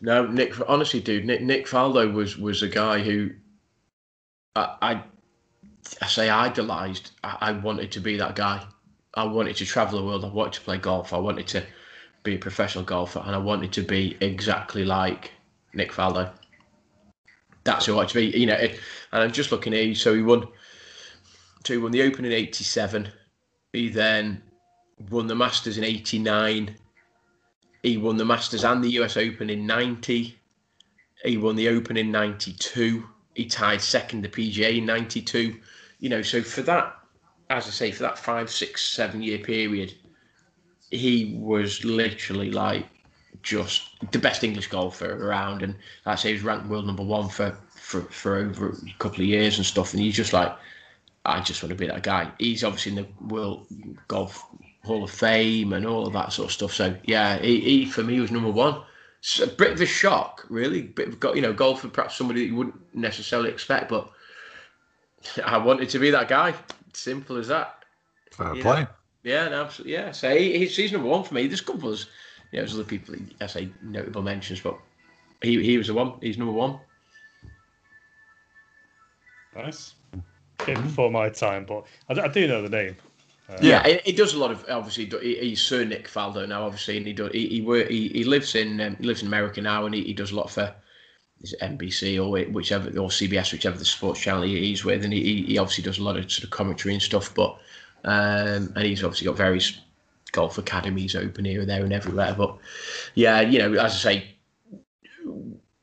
No, 0.00 0.26
Nick. 0.26 0.54
Honestly, 0.68 1.00
dude, 1.00 1.24
Nick 1.24 1.42
Nick 1.42 1.66
Faldo 1.66 2.12
was 2.12 2.36
was 2.36 2.62
a 2.62 2.68
guy 2.68 3.00
who 3.00 3.30
I 4.54 4.76
I, 4.82 5.02
I 6.02 6.06
say 6.06 6.28
idolised. 6.28 7.12
I, 7.22 7.38
I 7.40 7.52
wanted 7.52 7.92
to 7.92 8.00
be 8.00 8.16
that 8.18 8.36
guy. 8.36 8.64
I 9.14 9.24
wanted 9.24 9.56
to 9.56 9.64
travel 9.64 10.00
the 10.00 10.04
world. 10.06 10.24
I 10.24 10.28
wanted 10.28 10.54
to 10.54 10.60
play 10.60 10.78
golf. 10.78 11.12
I 11.12 11.18
wanted 11.18 11.46
to 11.48 11.64
be 12.22 12.34
a 12.34 12.38
professional 12.38 12.84
golfer, 12.84 13.22
and 13.24 13.34
I 13.34 13.38
wanted 13.38 13.72
to 13.74 13.82
be 13.82 14.16
exactly 14.20 14.84
like 14.84 15.32
Nick 15.72 15.92
Faldo. 15.92 16.32
That's 17.64 17.86
who 17.86 18.04
be. 18.12 18.26
You 18.26 18.46
know, 18.46 18.54
it, 18.54 18.78
and 19.12 19.22
I'm 19.22 19.32
just 19.32 19.50
looking 19.50 19.74
at. 19.74 19.96
So 19.96 20.14
he 20.14 20.22
won. 20.22 20.46
He 21.66 21.78
won 21.78 21.92
the 21.92 22.02
Open 22.02 22.24
in 22.24 22.32
'87. 22.32 23.08
He 23.72 23.88
then 23.88 24.42
won 25.10 25.26
the 25.26 25.34
Masters 25.34 25.78
in 25.78 25.84
'89. 25.84 26.76
He 27.82 27.96
won 27.96 28.16
the 28.16 28.24
Masters 28.24 28.64
and 28.64 28.84
the 28.84 28.90
US 29.00 29.16
Open 29.16 29.50
in 29.50 29.66
'90. 29.66 30.38
He 31.24 31.36
won 31.38 31.56
the 31.56 31.68
Open 31.68 31.96
in 31.96 32.10
'92. 32.10 33.08
He 33.34 33.46
tied 33.46 33.80
second 33.80 34.22
the 34.22 34.28
PGA 34.28 34.78
in 34.78 34.86
'92. 34.86 35.58
You 36.00 36.08
know, 36.10 36.22
so 36.22 36.42
for 36.42 36.62
that, 36.62 36.94
as 37.48 37.66
I 37.66 37.70
say, 37.70 37.90
for 37.90 38.02
that 38.02 38.18
five, 38.18 38.50
six, 38.50 38.82
seven 38.82 39.22
year 39.22 39.38
period, 39.38 39.94
he 40.90 41.34
was 41.38 41.82
literally 41.82 42.50
like 42.50 42.86
just 43.44 43.90
the 44.10 44.18
best 44.18 44.42
English 44.42 44.68
golfer 44.68 45.24
around, 45.24 45.62
and 45.62 45.76
I 46.06 46.16
say 46.16 46.28
he 46.28 46.34
was 46.34 46.42
ranked 46.42 46.66
world 46.66 46.86
number 46.86 47.04
one 47.04 47.28
for, 47.28 47.56
for 47.70 48.00
for 48.02 48.36
over 48.36 48.70
a 48.70 48.98
couple 48.98 49.20
of 49.20 49.26
years 49.26 49.58
and 49.58 49.66
stuff. 49.66 49.92
And 49.92 50.02
he's 50.02 50.16
just 50.16 50.32
like, 50.32 50.52
I 51.24 51.40
just 51.40 51.62
want 51.62 51.70
to 51.70 51.76
be 51.76 51.86
that 51.86 52.02
guy. 52.02 52.32
He's 52.38 52.64
obviously 52.64 52.92
in 52.92 52.96
the 52.96 53.34
World 53.34 53.66
Golf 54.08 54.44
Hall 54.84 55.04
of 55.04 55.10
Fame 55.10 55.72
and 55.74 55.86
all 55.86 56.06
of 56.06 56.14
that 56.14 56.32
sort 56.32 56.46
of 56.46 56.52
stuff. 56.52 56.72
So 56.72 56.96
yeah, 57.04 57.38
he, 57.38 57.60
he 57.60 57.86
for 57.86 58.02
me 58.02 58.18
was 58.18 58.32
number 58.32 58.50
one. 58.50 58.82
It's 59.20 59.40
a 59.40 59.46
bit 59.46 59.72
of 59.72 59.80
a 59.80 59.86
shock, 59.86 60.44
really. 60.50 60.82
Bit 60.82 61.08
of 61.08 61.36
you 61.36 61.42
know, 61.42 61.52
golf 61.52 61.80
for 61.80 61.88
perhaps 61.88 62.16
somebody 62.16 62.40
that 62.40 62.46
you 62.46 62.56
wouldn't 62.56 62.94
necessarily 62.94 63.50
expect, 63.50 63.88
but 63.88 64.10
I 65.44 65.58
wanted 65.58 65.88
to 65.90 65.98
be 65.98 66.10
that 66.10 66.28
guy. 66.28 66.54
Simple 66.92 67.36
as 67.36 67.48
that. 67.48 67.84
Fair 68.32 68.54
play. 68.56 68.86
Yeah, 69.22 69.48
no, 69.48 69.64
absolutely. 69.64 69.94
Yeah, 69.94 70.12
so 70.12 70.36
he, 70.36 70.58
he's, 70.58 70.76
he's 70.76 70.92
number 70.92 71.08
one 71.08 71.24
for 71.24 71.32
me. 71.32 71.46
There's 71.46 71.62
a 71.62 71.64
couple 72.62 72.80
of, 72.80 72.90
you 72.90 72.98
there's 73.00 73.08
other 73.12 73.14
people 73.14 73.14
I 73.40 73.46
say 73.46 73.68
notable 73.82 74.22
mentions, 74.22 74.60
but 74.60 74.78
he 75.42 75.62
he 75.62 75.78
was 75.78 75.88
the 75.88 75.94
one. 75.94 76.14
He's 76.20 76.38
number 76.38 76.52
one. 76.52 76.78
Nice. 79.56 79.94
Bit 80.66 80.82
before 80.82 81.10
my 81.10 81.28
time, 81.28 81.64
but 81.64 81.84
I, 82.08 82.22
I 82.22 82.28
do 82.28 82.46
know 82.48 82.62
the 82.62 82.68
name. 82.68 82.96
Uh, 83.48 83.58
yeah, 83.60 83.86
he, 83.86 84.00
he, 84.04 84.12
does 84.12 84.32
a 84.32 84.38
lot 84.38 84.50
of 84.50 84.64
obviously. 84.70 85.04
He, 85.20 85.50
he's 85.50 85.62
Sir 85.62 85.84
Nick 85.84 86.08
Faldo 86.08 86.48
now, 86.48 86.64
obviously, 86.64 86.96
and 86.96 87.06
he 87.06 87.12
does. 87.12 87.30
He 87.32 87.48
he, 87.48 87.60
work, 87.60 87.88
he, 87.88 88.08
he 88.08 88.24
lives 88.24 88.54
in 88.54 88.80
um, 88.80 88.96
he 88.96 89.04
lives 89.04 89.20
in 89.20 89.28
America 89.28 89.60
now, 89.60 89.84
and 89.84 89.94
he, 89.94 90.02
he 90.02 90.14
does 90.14 90.32
a 90.32 90.36
lot 90.36 90.50
for 90.50 90.74
is 91.42 91.54
NBC 91.60 92.16
or 92.18 92.50
whichever 92.50 92.88
or 92.98 93.10
CBS, 93.10 93.52
whichever 93.52 93.76
the 93.76 93.84
sports 93.84 94.20
channel 94.20 94.42
he's 94.42 94.84
with, 94.84 95.04
and 95.04 95.12
he, 95.12 95.42
he 95.42 95.58
obviously 95.58 95.84
does 95.84 95.98
a 95.98 96.02
lot 96.02 96.16
of 96.16 96.30
sort 96.30 96.44
of 96.44 96.50
commentary 96.50 96.94
and 96.94 97.02
stuff. 97.02 97.34
But 97.34 97.58
um, 98.04 98.72
and 98.74 98.86
he's 98.86 99.04
obviously 99.04 99.26
got 99.26 99.36
various 99.36 99.78
golf 100.34 100.58
academies 100.58 101.14
open 101.14 101.46
here 101.46 101.60
and 101.60 101.70
there 101.70 101.82
and 101.82 101.92
everywhere. 101.92 102.34
But 102.36 102.58
yeah, 103.14 103.40
you 103.40 103.58
know, 103.58 103.72
as 103.74 103.92
I 103.92 103.96
say, 103.96 104.24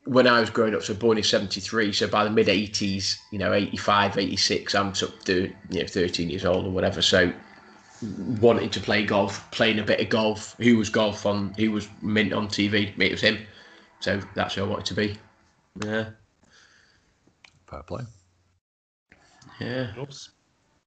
when 0.05 0.27
I 0.27 0.39
was 0.39 0.49
growing 0.49 0.75
up, 0.75 0.83
so 0.83 0.93
born 0.93 1.17
in 1.17 1.23
73, 1.23 1.93
so 1.93 2.07
by 2.07 2.23
the 2.23 2.29
mid 2.29 2.47
80s, 2.47 3.17
you 3.31 3.39
know, 3.39 3.53
85, 3.53 4.17
86, 4.17 4.75
I'm 4.75 4.93
sort 4.93 5.27
of, 5.29 5.37
you 5.37 5.53
know, 5.71 5.87
13 5.87 6.29
years 6.29 6.45
old 6.45 6.65
or 6.65 6.69
whatever. 6.69 7.01
So 7.01 7.31
wanting 8.39 8.69
to 8.69 8.79
play 8.79 9.05
golf, 9.05 9.49
playing 9.51 9.79
a 9.79 9.83
bit 9.83 10.01
of 10.01 10.09
golf. 10.09 10.55
Who 10.57 10.77
was 10.77 10.89
golf 10.89 11.25
on? 11.25 11.53
Who 11.57 11.71
was 11.71 11.87
mint 12.01 12.33
on 12.33 12.47
TV? 12.47 12.97
It 12.99 13.11
was 13.11 13.21
him. 13.21 13.39
So 13.99 14.19
that's 14.35 14.55
who 14.55 14.65
I 14.65 14.67
wanted 14.67 14.85
to 14.85 14.93
be. 14.93 15.17
Yeah. 15.85 16.09
Fair 17.69 17.83
play. 17.83 18.03
Yeah. 19.59 19.93
Oops. 19.97 20.29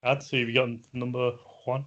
Ad, 0.02 0.22
so 0.22 0.36
you 0.36 0.52
got 0.52 0.68
number 0.92 1.32
one? 1.64 1.86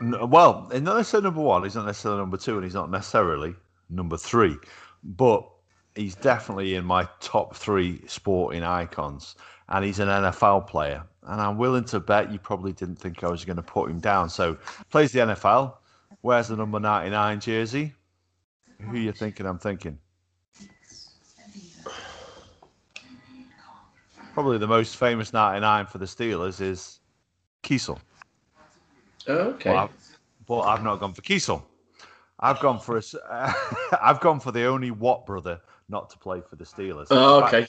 Well, 0.00 0.68
not 0.70 0.96
necessarily 0.96 1.24
number 1.24 1.40
one. 1.40 1.64
He's 1.64 1.74
not 1.74 1.86
necessarily 1.86 2.20
number 2.20 2.36
two, 2.36 2.54
and 2.54 2.64
he's 2.64 2.74
not 2.74 2.90
necessarily 2.90 3.54
number 3.90 4.16
three. 4.16 4.56
But 5.02 5.48
he's 5.96 6.14
definitely 6.14 6.74
in 6.76 6.84
my 6.84 7.08
top 7.20 7.56
three 7.56 8.00
sporting 8.06 8.62
icons, 8.62 9.34
and 9.68 9.84
he's 9.84 9.98
an 9.98 10.08
NFL 10.08 10.68
player. 10.68 11.02
And 11.24 11.40
I'm 11.40 11.58
willing 11.58 11.84
to 11.86 12.00
bet 12.00 12.30
you 12.32 12.38
probably 12.38 12.72
didn't 12.72 12.96
think 12.96 13.24
I 13.24 13.28
was 13.28 13.44
going 13.44 13.56
to 13.56 13.62
put 13.62 13.90
him 13.90 13.98
down. 13.98 14.30
So 14.30 14.56
plays 14.90 15.12
the 15.12 15.20
NFL, 15.20 15.74
wears 16.22 16.48
the 16.48 16.56
number 16.56 16.78
99 16.78 17.40
jersey. 17.40 17.92
Who 18.80 18.92
are 18.92 18.96
you 18.96 19.12
thinking? 19.12 19.46
I'm 19.46 19.58
thinking. 19.58 19.98
Probably 24.32 24.58
the 24.58 24.68
most 24.68 24.96
famous 24.96 25.32
99 25.32 25.86
for 25.86 25.98
the 25.98 26.04
Steelers 26.04 26.60
is 26.60 27.00
Keisel. 27.64 27.98
Okay. 29.28 29.70
But 29.70 29.76
I've, 29.76 30.18
but 30.46 30.60
I've 30.60 30.82
not 30.82 31.00
gone 31.00 31.12
for 31.12 31.22
Keisel. 31.22 31.62
I've 32.40 32.60
gone 32.60 32.78
for 32.78 32.98
a, 32.98 33.02
uh, 33.30 33.52
I've 34.02 34.20
gone 34.20 34.40
for 34.40 34.52
the 34.52 34.64
only 34.64 34.90
Watt 34.90 35.26
brother 35.26 35.60
not 35.88 36.10
to 36.10 36.18
play 36.18 36.40
for 36.48 36.56
the 36.56 36.64
Steelers. 36.64 37.08
Oh, 37.10 37.44
okay. 37.44 37.66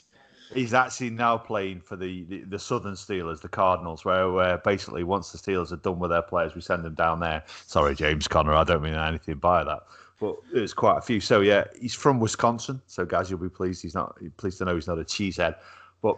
He's 0.54 0.74
actually 0.74 1.12
now 1.12 1.38
playing 1.38 1.82
for 1.82 1.96
the, 1.96 2.24
the, 2.24 2.42
the, 2.42 2.58
Southern 2.58 2.94
Steelers, 2.94 3.40
the 3.40 3.48
Cardinals, 3.48 4.04
where, 4.04 4.32
where 4.32 4.58
basically 4.58 5.04
once 5.04 5.32
the 5.32 5.38
Steelers 5.38 5.72
are 5.72 5.78
done 5.78 6.00
with 6.00 6.10
their 6.10 6.24
players, 6.24 6.56
we 6.56 6.62
send 6.62 6.84
them 6.84 6.96
down 6.96 7.20
there. 7.20 7.44
Sorry, 7.68 7.94
James 7.94 8.28
Conner, 8.28 8.54
I 8.56 8.64
don't 8.64 8.82
mean 8.82 8.96
anything 8.96 9.38
by 9.38 9.64
that, 9.64 9.82
but 10.20 10.38
there's 10.52 10.74
quite 10.74 10.98
a 10.98 11.02
few. 11.02 11.20
So 11.20 11.42
yeah, 11.42 11.66
he's 11.80 11.94
from 11.94 12.20
Wisconsin. 12.20 12.82
So 12.88 13.06
guys, 13.06 13.30
you'll 13.30 13.40
be 13.40 13.50
pleased. 13.50 13.84
He's 13.84 13.94
not 13.94 14.18
pleased 14.38 14.58
to 14.58 14.66
know 14.66 14.74
he's 14.74 14.88
not 14.88 14.98
a 14.98 15.04
cheesehead, 15.04 15.56
but 16.02 16.18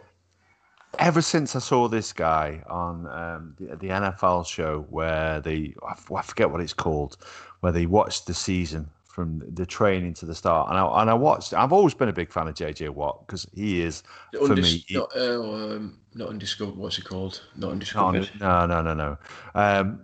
ever 1.00 1.22
since 1.22 1.56
I 1.56 1.60
saw 1.60 1.88
this 1.88 2.14
guy 2.14 2.64
on 2.68 3.08
um, 3.08 3.56
the, 3.58 3.76
the, 3.76 3.88
NFL 3.88 4.46
show 4.46 4.86
where 4.90 5.40
they, 5.42 5.74
I 5.88 6.22
forget 6.22 6.50
what 6.50 6.62
it's 6.62 6.74
called, 6.74 7.18
where 7.62 7.72
they 7.72 7.86
watched 7.86 8.28
the 8.28 8.34
season 8.34 8.90
from 9.08 9.44
the 9.54 9.66
training 9.66 10.14
to 10.16 10.26
the 10.26 10.34
start, 10.34 10.70
and 10.70 10.78
I, 10.78 11.02
and 11.02 11.10
I 11.10 11.14
watched. 11.14 11.54
I've 11.54 11.74
always 11.74 11.94
been 11.94 12.10
a 12.10 12.14
big 12.14 12.32
fan 12.32 12.48
of 12.48 12.56
JJ 12.56 12.90
Watt 12.90 13.26
because 13.26 13.46
he 13.54 13.82
is 13.82 14.04
for 14.32 14.40
Undis- 14.48 14.64
me. 14.64 14.86
He, 14.88 14.96
not, 14.96 15.16
uh, 15.16 15.42
um, 15.42 16.00
not 16.14 16.30
undiscovered. 16.30 16.78
What's 16.78 16.98
it 16.98 17.06
called? 17.06 17.42
Not 17.56 17.72
undiscovered. 17.72 18.30
No, 18.40 18.66
no, 18.66 18.82
no, 18.82 18.94
no. 18.94 19.18
Um, 19.54 20.02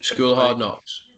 School 0.00 0.32
of 0.32 0.38
Hard 0.38 0.58
Knocks. 0.58 1.08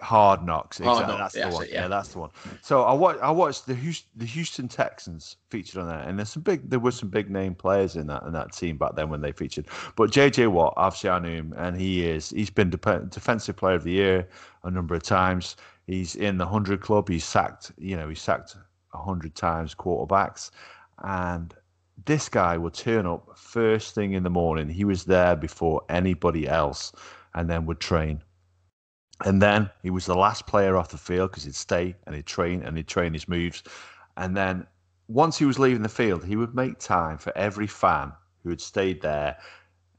Hard 0.00 0.44
Knocks. 0.44 0.78
Hard 0.78 1.02
exactly. 1.02 1.18
Knocks. 1.18 1.32
That's 1.34 1.46
the 1.46 1.54
one. 1.54 1.64
It, 1.64 1.70
yeah. 1.72 1.82
yeah. 1.82 1.88
that's 1.88 2.08
the 2.08 2.18
one. 2.18 2.30
So 2.62 2.82
I 2.82 2.92
watched. 2.92 3.20
I 3.20 3.30
watched 3.30 3.66
the 3.66 3.74
Houston, 3.74 4.10
the 4.16 4.26
Houston 4.26 4.68
Texans 4.68 5.36
featured 5.50 5.80
on 5.80 5.88
that, 5.88 6.06
and 6.06 6.18
there's 6.18 6.30
some 6.30 6.42
big. 6.42 6.68
There 6.68 6.78
were 6.78 6.90
some 6.90 7.08
big 7.08 7.30
name 7.30 7.54
players 7.54 7.96
in 7.96 8.06
that 8.08 8.22
in 8.24 8.32
that 8.32 8.52
team 8.52 8.76
back 8.76 8.94
then 8.94 9.08
when 9.10 9.20
they 9.20 9.32
featured. 9.32 9.66
But 9.96 10.10
JJ 10.10 10.48
Watt, 10.48 10.74
obviously 10.76 11.10
I 11.10 11.18
knew 11.18 11.34
him, 11.34 11.54
and 11.56 11.78
he 11.78 12.06
is. 12.08 12.30
He's 12.30 12.50
been 12.50 12.70
defensive 12.70 13.56
player 13.56 13.74
of 13.74 13.84
the 13.84 13.92
year 13.92 14.28
a 14.64 14.70
number 14.70 14.94
of 14.94 15.02
times. 15.02 15.56
He's 15.86 16.16
in 16.16 16.38
the 16.38 16.46
hundred 16.46 16.80
club. 16.80 17.08
He's 17.08 17.24
sacked. 17.24 17.72
You 17.78 17.96
know, 17.96 18.08
he's 18.08 18.20
sacked 18.20 18.56
hundred 18.92 19.34
times 19.34 19.74
quarterbacks, 19.74 20.50
and 21.02 21.54
this 22.04 22.28
guy 22.28 22.56
would 22.56 22.74
turn 22.74 23.06
up 23.06 23.36
first 23.36 23.94
thing 23.94 24.12
in 24.12 24.22
the 24.22 24.30
morning. 24.30 24.68
He 24.68 24.84
was 24.84 25.04
there 25.04 25.36
before 25.36 25.82
anybody 25.88 26.48
else, 26.48 26.92
and 27.34 27.50
then 27.50 27.66
would 27.66 27.80
train 27.80 28.22
and 29.24 29.42
then 29.42 29.70
he 29.82 29.90
was 29.90 30.06
the 30.06 30.14
last 30.14 30.46
player 30.46 30.76
off 30.76 30.90
the 30.90 30.98
field 30.98 31.30
because 31.30 31.44
he'd 31.44 31.54
stay 31.54 31.96
and 32.06 32.14
he'd 32.14 32.26
train 32.26 32.62
and 32.62 32.76
he'd 32.76 32.86
train 32.86 33.12
his 33.12 33.28
moves. 33.28 33.62
And 34.16 34.36
then 34.36 34.66
once 35.08 35.38
he 35.38 35.44
was 35.44 35.58
leaving 35.58 35.82
the 35.82 35.88
field, 35.88 36.24
he 36.24 36.36
would 36.36 36.54
make 36.54 36.78
time 36.78 37.18
for 37.18 37.36
every 37.36 37.66
fan 37.66 38.12
who 38.42 38.50
had 38.50 38.60
stayed 38.60 39.02
there 39.02 39.36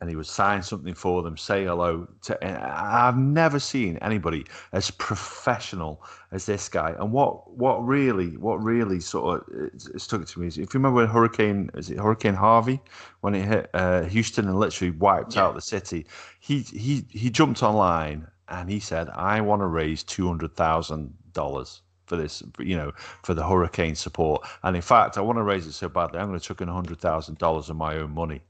and 0.02 0.10
he 0.10 0.16
would 0.16 0.26
sign 0.26 0.64
something 0.64 0.94
for 0.94 1.22
them, 1.22 1.36
say 1.36 1.66
hello. 1.66 2.08
To, 2.24 2.38
I've 2.42 3.18
never 3.18 3.60
seen 3.60 3.98
anybody 3.98 4.46
as 4.72 4.92
professional 4.92 6.02
as 6.32 6.46
this 6.46 6.70
guy. 6.70 6.96
And 6.98 7.12
what 7.12 7.52
what 7.52 7.86
really 7.86 8.38
what 8.38 8.64
really 8.64 9.02
sort 9.02 9.44
of 9.52 10.02
stuck 10.02 10.26
to 10.26 10.40
me 10.40 10.48
is 10.48 10.58
if 10.58 10.74
you 10.74 10.80
remember 10.80 11.02
when 11.02 11.08
Hurricane 11.10 11.70
is 11.74 11.90
it 11.90 12.00
Hurricane 12.00 12.34
Harvey 12.34 12.80
when 13.22 13.36
it 13.36 13.46
hit 13.46 13.70
uh, 13.74 14.04
Houston 14.04 14.48
and 14.48 14.58
literally 14.58 14.92
wiped 14.92 15.36
yeah. 15.36 15.44
out 15.44 15.56
the 15.56 15.62
city. 15.62 16.06
He 16.40 16.62
he 16.62 17.06
he 17.10 17.30
jumped 17.30 17.62
online 17.62 18.26
and 18.50 18.70
he 18.70 18.80
said, 18.80 19.10
"I 19.10 19.42
want 19.42 19.62
to 19.62 19.68
raise 19.68 20.04
two 20.04 20.28
hundred 20.28 20.56
thousand 20.56 21.14
dollars 21.34 21.82
for 22.06 22.16
this, 22.16 22.42
you 22.58 22.76
know, 22.76 22.92
for 23.24 23.34
the 23.36 23.48
hurricane 23.48 23.96
support. 23.96 24.42
And 24.64 24.76
in 24.76 24.82
fact, 24.82 25.18
I 25.18 25.22
want 25.22 25.38
to 25.38 25.44
raise 25.44 25.68
it 25.68 25.74
so 25.74 25.88
badly. 25.90 26.20
I'm 26.20 26.28
going 26.28 26.40
to 26.40 26.46
chuck 26.46 26.62
in 26.62 26.68
hundred 26.68 27.00
thousand 27.00 27.38
dollars 27.38 27.70
of 27.70 27.76
my 27.76 27.98
own 27.98 28.12
money. 28.12 28.42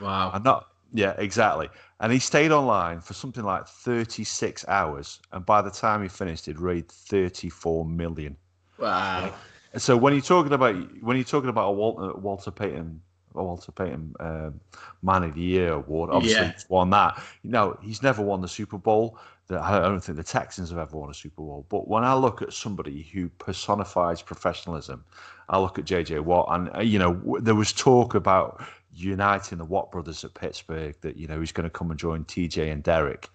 Wow. 0.00 0.30
I'm 0.34 0.42
not. 0.42 0.68
Yeah, 0.92 1.14
exactly. 1.18 1.68
And 2.00 2.12
he 2.12 2.18
stayed 2.18 2.52
online 2.52 3.00
for 3.00 3.12
something 3.14 3.42
like 3.44 3.66
36 3.66 4.66
hours, 4.68 5.20
and 5.32 5.44
by 5.44 5.62
the 5.62 5.70
time 5.70 6.02
he 6.02 6.08
finished, 6.08 6.46
he'd 6.46 6.60
raised 6.60 6.90
34 6.90 7.84
million. 7.84 8.36
Wow. 8.78 9.32
And 9.72 9.82
so 9.82 9.96
when 9.96 10.12
you're 10.12 10.22
talking 10.22 10.52
about 10.52 10.74
when 11.02 11.16
you're 11.16 11.24
talking 11.24 11.50
about 11.50 11.68
a 11.68 11.72
Walter, 11.72 12.18
Walter 12.18 12.50
Payton 12.50 13.00
a 13.34 13.42
Walter 13.44 13.72
Payton 13.72 14.14
um, 14.20 14.60
Man 15.02 15.22
of 15.24 15.34
the 15.34 15.42
Year 15.42 15.74
award, 15.74 16.10
obviously 16.10 16.40
Yeah. 16.40 16.52
he's 16.52 16.68
won 16.68 16.90
that. 16.90 17.22
You 17.42 17.50
know, 17.50 17.78
he's 17.82 18.02
never 18.02 18.22
won 18.22 18.40
the 18.40 18.48
Super 18.48 18.78
Bowl. 18.78 19.18
I 19.50 19.78
don't 19.80 20.00
think 20.00 20.16
the 20.16 20.24
Texans 20.24 20.70
have 20.70 20.78
ever 20.78 20.96
won 20.96 21.10
a 21.10 21.14
Super 21.14 21.42
Bowl. 21.42 21.66
But 21.68 21.88
when 21.88 22.04
I 22.04 22.14
look 22.14 22.42
at 22.42 22.52
somebody 22.52 23.02
who 23.02 23.28
personifies 23.28 24.20
professionalism, 24.20 25.04
I 25.48 25.58
look 25.58 25.78
at 25.78 25.84
JJ 25.84 26.20
Watt, 26.20 26.48
and 26.50 26.76
uh, 26.76 26.80
you 26.80 26.98
know, 26.98 27.38
there 27.40 27.54
was 27.54 27.72
talk 27.72 28.14
about 28.14 28.64
uniting 28.92 29.58
the 29.58 29.64
Watt 29.64 29.92
brothers 29.92 30.24
at 30.24 30.34
Pittsburgh. 30.34 30.96
That 31.02 31.16
you 31.16 31.28
know 31.28 31.38
he's 31.38 31.52
going 31.52 31.64
to 31.64 31.70
come 31.70 31.90
and 31.90 32.00
join 32.00 32.24
TJ 32.24 32.72
and 32.72 32.82
Derek. 32.82 33.28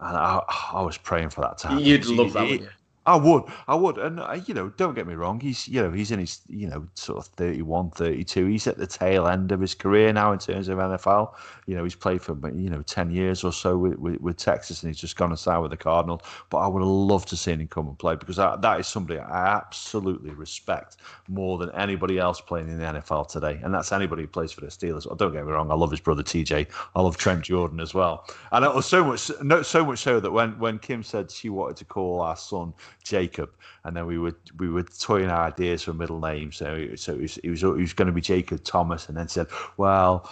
And 0.00 0.16
I, 0.16 0.40
I 0.72 0.82
was 0.82 0.96
praying 0.96 1.30
for 1.30 1.40
that 1.40 1.58
to 1.58 1.68
happen. 1.68 1.84
You'd 1.84 2.06
love 2.06 2.32
that, 2.34 2.48
you? 2.48 2.68
I 3.08 3.16
would, 3.16 3.44
I 3.66 3.74
would, 3.74 3.96
and 3.96 4.20
uh, 4.20 4.38
you 4.44 4.52
know, 4.52 4.68
don't 4.76 4.94
get 4.94 5.06
me 5.06 5.14
wrong. 5.14 5.40
He's, 5.40 5.66
you 5.66 5.80
know, 5.80 5.90
he's 5.90 6.10
in 6.10 6.18
his, 6.18 6.42
you 6.46 6.68
know, 6.68 6.86
sort 6.92 7.18
of 7.18 7.26
31, 7.36 7.92
32. 7.92 8.44
He's 8.44 8.66
at 8.66 8.76
the 8.76 8.86
tail 8.86 9.26
end 9.26 9.50
of 9.50 9.62
his 9.62 9.74
career 9.74 10.12
now 10.12 10.32
in 10.32 10.38
terms 10.38 10.68
of 10.68 10.76
NFL. 10.76 11.32
You 11.64 11.76
know, 11.76 11.84
he's 11.84 11.94
played 11.94 12.20
for, 12.20 12.36
you 12.54 12.68
know, 12.68 12.82
ten 12.82 13.10
years 13.10 13.44
or 13.44 13.52
so 13.52 13.78
with, 13.78 13.98
with, 13.98 14.20
with 14.20 14.36
Texas, 14.36 14.82
and 14.82 14.90
he's 14.90 15.00
just 15.00 15.16
gone 15.16 15.30
and 15.30 15.38
signed 15.38 15.62
with 15.62 15.70
the 15.70 15.76
Cardinals. 15.78 16.20
But 16.50 16.58
I 16.58 16.66
would 16.66 16.80
have 16.80 16.88
loved 16.88 17.28
to 17.28 17.36
see 17.36 17.52
him 17.52 17.66
come 17.66 17.88
and 17.88 17.98
play 17.98 18.14
because 18.14 18.36
that, 18.36 18.78
is 18.78 18.86
somebody 18.86 19.18
I 19.18 19.56
absolutely 19.56 20.32
respect 20.32 20.98
more 21.28 21.56
than 21.56 21.70
anybody 21.70 22.18
else 22.18 22.42
playing 22.42 22.68
in 22.68 22.78
the 22.78 22.84
NFL 22.84 23.28
today, 23.28 23.58
and 23.62 23.72
that's 23.72 23.90
anybody 23.90 24.22
who 24.22 24.28
plays 24.28 24.52
for 24.52 24.60
the 24.60 24.66
Steelers. 24.66 25.06
Well, 25.06 25.16
don't 25.16 25.32
get 25.32 25.46
me 25.46 25.52
wrong. 25.52 25.70
I 25.70 25.74
love 25.74 25.90
his 25.90 26.00
brother 26.00 26.22
TJ. 26.22 26.66
I 26.94 27.00
love 27.00 27.16
Trent 27.16 27.44
Jordan 27.44 27.80
as 27.80 27.94
well, 27.94 28.26
and 28.52 28.66
it 28.66 28.74
was 28.74 28.84
so 28.84 29.02
much, 29.02 29.30
no, 29.42 29.62
so 29.62 29.82
much 29.82 30.00
so 30.00 30.20
that 30.20 30.30
when 30.30 30.58
when 30.58 30.78
Kim 30.78 31.02
said 31.02 31.30
she 31.30 31.48
wanted 31.48 31.78
to 31.78 31.86
call 31.86 32.20
our 32.20 32.36
son 32.36 32.74
Jacob, 33.08 33.50
and 33.84 33.96
then 33.96 34.06
we 34.06 34.18
were 34.18 34.34
we 34.58 34.68
were 34.68 34.82
toying 34.82 35.30
our 35.30 35.46
ideas 35.46 35.82
for 35.82 35.92
middle 35.92 36.20
names. 36.20 36.56
So 36.56 36.94
so 36.96 37.14
it 37.14 37.20
was 37.20 37.38
it 37.38 37.50
was, 37.50 37.62
it 37.62 37.68
was 37.68 37.92
going 37.92 38.06
to 38.06 38.12
be 38.12 38.20
Jacob 38.20 38.64
Thomas, 38.64 39.08
and 39.08 39.16
then 39.16 39.28
said, 39.28 39.48
well. 39.76 40.30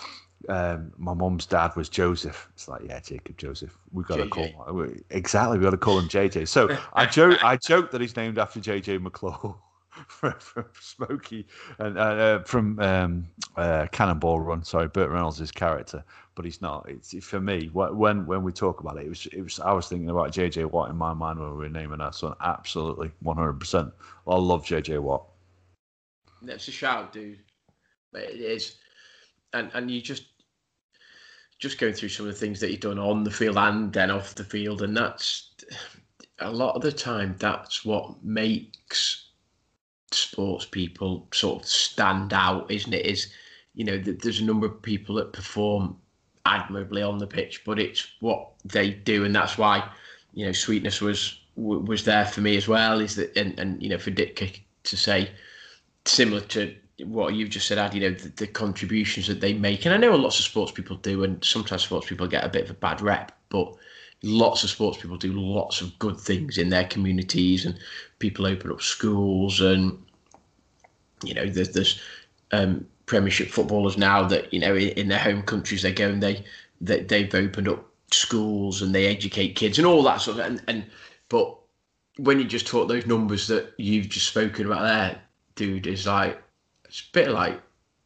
Um, 0.51 0.93
my 0.97 1.13
mum's 1.13 1.45
dad 1.45 1.75
was 1.75 1.89
Joseph. 1.89 2.49
It's 2.55 2.69
like, 2.69 2.83
yeah, 2.85 3.01
Jacob 3.01 3.37
Joseph. 3.37 3.77
We've 3.91 4.07
got 4.07 4.19
to 4.19 4.27
JJ. 4.27 4.31
call 4.31 4.89
exactly. 5.11 5.57
We've 5.57 5.65
got 5.65 5.71
to 5.71 5.77
call 5.77 5.99
him 5.99 6.09
JJ. 6.09 6.47
So 6.47 6.79
I 6.93 7.07
joke, 7.07 7.43
I 7.43 7.57
joke 7.57 7.91
that 7.91 8.01
he's 8.01 8.15
named 8.15 8.39
after 8.39 8.61
JJ 8.61 9.01
McClure 9.01 9.57
from, 10.09 10.65
Smokey 10.81 11.47
and 11.79 11.99
uh, 11.99 12.01
uh, 12.01 12.43
from 12.45 12.79
um, 12.81 13.27
uh, 13.57 13.87
Cannonball 13.93 14.41
Run. 14.41 14.63
Sorry, 14.63 14.89
Burt 14.89 15.11
Reynolds' 15.11 15.51
character, 15.51 16.05
but 16.35 16.45
he's 16.45 16.61
not. 16.61 16.87
It's 16.89 17.15
for 17.25 17.41
me 17.41 17.71
when 17.73 18.27
when 18.27 18.43
we 18.43 18.53
talk 18.53 18.81
about 18.81 18.99
it. 18.99 19.07
It 19.07 19.09
was 19.09 19.27
it 19.27 19.43
was. 19.43 19.61
I 19.61 19.73
was 19.73 19.89
thinking 19.89 20.11
about 20.11 20.33
JJ 20.33 20.71
Watt 20.71 20.91
in 20.91 20.97
my 20.97 21.15
mind 21.15 21.39
when 21.39 21.51
we 21.51 21.57
were 21.57 21.69
naming 21.69 22.01
our 22.01 22.13
son. 22.13 22.35
Absolutely, 22.41 23.11
one 23.21 23.37
hundred 23.37 23.55
percent. 23.55 23.93
I 24.27 24.37
love 24.37 24.65
JJ 24.65 25.01
Watt. 25.01 25.25
That's 26.43 26.69
a 26.69 26.73
shout, 26.73 27.13
dude. 27.13 27.41
It 28.15 28.41
is, 28.41 28.77
and 29.53 29.71
and 29.75 29.91
you 29.91 30.01
just 30.01 30.25
just 31.59 31.79
going 31.79 31.95
through 31.95 32.11
some 32.11 32.27
of 32.27 32.33
the 32.33 32.39
things 32.39 32.61
that 32.61 32.71
you've 32.71 32.81
done 32.81 32.99
on 32.99 33.25
the 33.25 33.31
field 33.31 33.57
and 33.57 33.93
then 33.93 34.11
off 34.11 34.35
the 34.35 34.45
field, 34.45 34.83
and 34.83 34.95
that's 34.97 35.55
a 36.41 36.51
lot 36.51 36.77
of 36.77 36.83
the 36.83 36.93
time 36.93 37.35
that's 37.39 37.85
what 37.85 38.23
makes 38.23 39.26
sports 40.13 40.65
people 40.65 41.27
sort 41.33 41.63
of 41.63 41.69
stand 41.69 42.33
out, 42.33 42.71
isn't 42.71 42.95
it? 42.95 43.07
Is 43.07 43.33
you 43.75 43.85
know 43.85 44.01
th- 44.01 44.19
there's 44.19 44.41
a 44.41 44.45
number 44.45 44.67
of 44.67 44.83
people 44.83 45.15
that 45.17 45.33
perform 45.33 45.97
admirably 46.45 47.03
on 47.03 47.19
the 47.19 47.27
pitch, 47.27 47.63
but 47.65 47.79
it's 47.79 48.09
what 48.21 48.51
they 48.65 48.91
do, 48.91 49.25
and 49.25 49.35
that's 49.35 49.59
why 49.59 49.89
you 50.33 50.47
know 50.47 50.53
sweetness 50.53 51.01
was 51.01 51.41
was 51.57 52.05
there 52.05 52.27
for 52.27 52.41
me 52.41 52.57
as 52.57 52.69
well. 52.69 53.01
Is 53.01 53.17
that 53.17 53.37
and 53.37 53.59
and 53.59 53.83
you 53.83 53.89
know 53.89 53.99
for 53.99 54.11
Dick 54.11 54.63
to 54.85 54.97
say 54.97 55.31
similar 56.05 56.41
to 56.41 56.75
what 57.05 57.35
you've 57.35 57.51
just 57.51 57.67
said, 57.67 57.79
Ad, 57.79 57.95
you 57.95 58.01
know, 58.01 58.11
the, 58.11 58.29
the 58.31 58.47
contributions 58.47 59.27
that 59.27 59.41
they 59.41 59.53
make. 59.53 59.85
And 59.85 59.95
I 59.95 59.99
know 59.99 60.17
lots 60.17 60.39
of 60.39 60.45
sports 60.45 60.73
people 60.73 60.97
do, 60.97 61.25
and 61.25 61.43
sometimes 61.45 61.83
sports 61.83 62.07
people 62.07 62.27
get 62.27 62.45
a 62.45 62.49
bit 62.49 62.65
of 62.65 62.71
a 62.71 62.75
bad 62.75 63.01
rep, 63.01 63.33
but 63.49 63.75
lots 64.27 64.65
of 64.65 64.71
sports 64.71 64.99
people 64.99 65.17
do 65.17 65.33
lots 65.33 65.81
of 65.81 65.99
good 65.99 66.19
things 66.19 66.59
in 66.59 66.69
their 66.69 66.87
communities, 66.87 67.65
and 67.65 67.79
people 68.19 68.47
open 68.47 68.71
up 68.71 68.83
schools, 68.83 69.61
and 69.61 69.99
you 71.25 71.35
know, 71.35 71.47
there's 71.47 71.71
there's 71.71 72.01
um, 72.53 72.87
Premiership 73.07 73.49
footballers 73.49 73.97
now 73.97 74.27
that 74.27 74.53
you 74.53 74.59
know 74.61 74.75
in, 74.75 74.89
in 74.91 75.09
their 75.09 75.19
home 75.19 75.43
countries 75.43 75.83
they 75.83 75.93
go 75.93 76.09
and 76.09 76.23
they, 76.23 76.45
they 76.81 77.03
they've 77.03 77.35
opened 77.35 77.69
up 77.69 77.85
schools 78.11 78.83
and 78.83 78.95
they 78.95 79.07
educate 79.07 79.57
kids 79.57 79.79
and 79.79 79.87
all 79.87 80.03
that 80.03 80.21
sort 80.21 80.39
of 80.39 80.47
and, 80.47 80.63
and 80.69 80.85
but 81.29 81.57
when 82.19 82.39
you 82.39 82.45
just 82.45 82.67
talk 82.67 82.89
those 82.89 83.07
numbers 83.07 83.47
that 83.49 83.75
you've 83.79 84.09
just 84.09 84.27
spoken 84.29 84.67
about 84.67 84.83
there, 84.83 85.21
dude, 85.55 85.87
is 85.87 86.07
like 86.07 86.41
it's 86.85 87.01
a 87.01 87.13
bit 87.13 87.31
like 87.31 87.61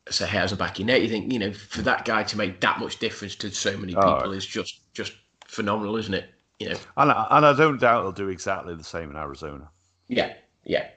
it's 0.07 0.21
a 0.21 0.27
hairs 0.27 0.53
on 0.53 0.59
the 0.59 0.65
back 0.65 0.73
of 0.73 0.79
your 0.81 0.87
neck. 0.87 1.03
You 1.03 1.09
think, 1.09 1.33
you 1.33 1.39
know, 1.39 1.53
for 1.53 1.83
that 1.83 2.05
guy 2.05 2.23
to 2.25 2.37
make 2.37 2.61
that 2.61 2.81
much 2.81 2.99
difference 2.99 3.37
to 3.37 3.51
so 3.51 3.77
many 3.77 3.95
Oh. 3.95 4.17
people 4.17 4.33
is 4.33 4.47
just 4.47 4.81
just 4.93 5.13
phenomenal, 5.51 5.97
isn't 5.97 6.15
it? 6.15 6.31
You 6.59 6.71
know. 6.71 6.79
And 6.97 7.11
I, 7.11 7.27
and 7.31 7.47
I 7.47 7.53
don't 7.53 7.81
doubt 7.81 8.03
he'll 8.03 8.13
do 8.13 8.29
exactly 8.29 8.75
the 8.75 8.85
same 8.85 9.11
in 9.11 9.17
Arizona. 9.17 9.69
Yeah, 10.09 10.35
yeah. 10.65 10.89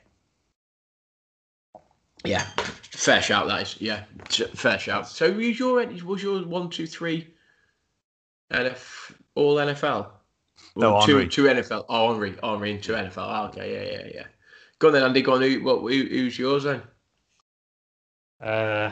Yeah. 2.24 2.46
Fair 2.92 3.22
shout 3.22 3.48
that 3.48 3.62
is. 3.64 3.82
Yeah. 3.82 4.04
Fair 4.30 4.80
shout. 4.80 5.08
So 5.10 5.32
was 5.32 5.60
your 5.60 5.86
was 6.04 6.24
your 6.24 6.46
one, 6.46 6.70
two, 6.70 6.88
three 6.88 7.34
NF 8.52 9.14
all 9.36 9.56
NFL? 9.56 10.10
No, 10.76 10.96
Or 10.96 11.06
two 11.06 11.28
two 11.28 11.44
NFL. 11.44 11.86
Oh 11.90 12.12
Henry. 12.12 12.36
Henry 12.42 12.72
and 12.72 12.84
two 12.84 12.94
NFL. 12.94 13.18
Oh, 13.18 13.48
okay, 13.48 13.74
yeah, 13.74 14.00
yeah, 14.00 14.12
yeah. 14.14 14.26
Go 14.80 14.88
on 14.88 14.94
then, 14.94 15.04
Andy, 15.04 15.22
go 15.22 15.34
on. 15.34 15.42
Who, 15.42 15.64
what, 15.64 15.80
who, 15.82 15.88
who's 16.04 16.38
yours 16.38 16.64
then? 16.64 16.82
Uh, 18.42 18.92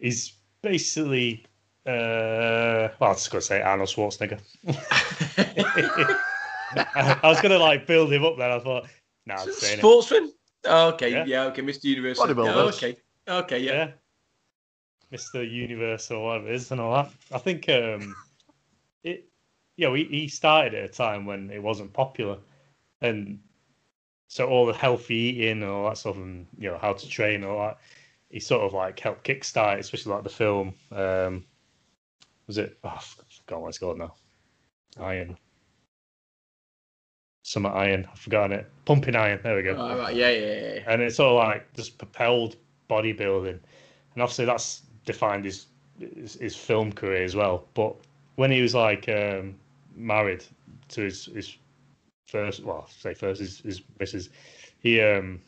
he's 0.00 0.34
basically, 0.62 1.44
uh, 1.86 2.88
well, 2.98 3.10
I 3.10 3.12
was 3.12 3.28
going 3.28 3.40
to 3.40 3.46
say 3.46 3.60
Arnold 3.60 3.88
Schwarzenegger. 3.88 4.40
I 6.94 7.20
was 7.22 7.40
going 7.40 7.52
to 7.52 7.58
like 7.58 7.86
build 7.86 8.12
him 8.12 8.24
up 8.24 8.36
there. 8.38 8.50
I 8.50 8.58
thought, 8.58 8.86
no, 9.26 9.34
I'm 9.34 9.52
saying 9.52 9.78
it. 9.78 9.82
Sportsman? 9.82 10.32
Oh, 10.64 10.88
okay, 10.88 11.10
Yeah. 11.12 11.24
yeah. 11.26 11.44
okay, 11.44 11.62
Mr. 11.62 11.84
Universe. 11.84 12.18
Bodybuilder. 12.18 12.46
Yeah, 12.46 12.62
okay, 12.62 12.96
okay, 13.28 13.58
yeah. 13.58 13.72
Yeah. 13.72 13.90
Mr. 15.12 15.48
Universe 15.48 16.10
or 16.10 16.24
whatever 16.24 16.48
it 16.48 16.54
is 16.54 16.70
and 16.72 16.80
all 16.80 16.94
that. 16.94 17.10
I 17.32 17.38
think 17.38 17.68
um 17.68 18.16
it 19.04 19.28
you 19.76 19.86
know, 19.86 19.94
he, 19.94 20.04
he 20.04 20.28
started 20.28 20.74
at 20.74 20.84
a 20.90 20.92
time 20.92 21.26
when 21.26 21.50
it 21.50 21.62
wasn't 21.62 21.92
popular. 21.92 22.38
And 23.00 23.40
so 24.28 24.48
all 24.48 24.66
the 24.66 24.72
healthy 24.72 25.14
eating 25.14 25.62
and 25.62 25.64
all 25.64 25.88
that 25.88 25.98
stuff 25.98 26.16
and 26.16 26.46
you 26.58 26.70
know, 26.70 26.78
how 26.78 26.92
to 26.94 27.08
train 27.08 27.42
and 27.42 27.44
all 27.44 27.66
that, 27.66 27.78
he 28.30 28.40
sort 28.40 28.62
of 28.62 28.72
like 28.72 28.98
helped 28.98 29.26
kickstart, 29.26 29.78
especially 29.78 30.12
like 30.12 30.24
the 30.24 30.30
film. 30.30 30.74
Um 30.90 31.44
was 32.46 32.58
it 32.58 32.78
oh, 32.84 32.88
I 32.88 33.00
forgot 33.00 33.60
what 33.62 33.68
it's 33.68 33.78
called 33.78 33.98
now. 33.98 34.14
Iron. 35.00 35.36
Some 37.42 37.66
Iron, 37.66 38.08
I've 38.10 38.18
forgotten 38.18 38.52
it. 38.52 38.70
Pumping 38.86 39.16
Iron, 39.16 39.40
there 39.42 39.56
we 39.56 39.62
go 39.62 39.76
All 39.76 39.98
right, 39.98 40.14
yeah, 40.16 40.30
yeah, 40.30 40.74
yeah. 40.74 40.80
and 40.86 41.02
it's 41.02 41.20
all 41.20 41.34
like 41.34 41.70
just 41.74 41.98
propelled 41.98 42.56
bodybuilding, 42.88 43.58
and 44.14 44.22
obviously 44.22 44.46
that's 44.46 44.82
defined 45.04 45.44
his 45.44 45.66
his, 45.98 46.34
his 46.34 46.56
film 46.56 46.92
career 46.92 47.22
as 47.22 47.36
well. 47.36 47.66
But 47.74 47.94
when 48.36 48.50
he 48.50 48.62
was 48.62 48.74
like 48.74 49.08
um, 49.08 49.56
married 49.94 50.44
to 50.88 51.02
his 51.02 51.26
his 51.26 51.56
first, 52.28 52.64
well, 52.64 52.88
say 52.88 53.12
first 53.14 53.40
his 53.40 53.60
his 53.60 53.82
missus, 54.00 54.30
he 54.80 55.00
um, 55.02 55.40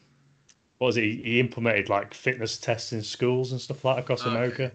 what 0.78 0.88
was 0.88 0.97
it? 0.99 1.05
He, 1.05 1.22
he 1.22 1.40
implemented 1.40 1.88
like 1.88 2.12
fitness 2.12 2.59
tests 2.59 2.92
in 2.92 3.03
schools 3.03 3.53
and 3.53 3.61
stuff 3.61 3.84
like 3.84 3.97
that 3.97 4.03
across 4.03 4.20
Okay. 4.22 4.30
America. 4.30 4.72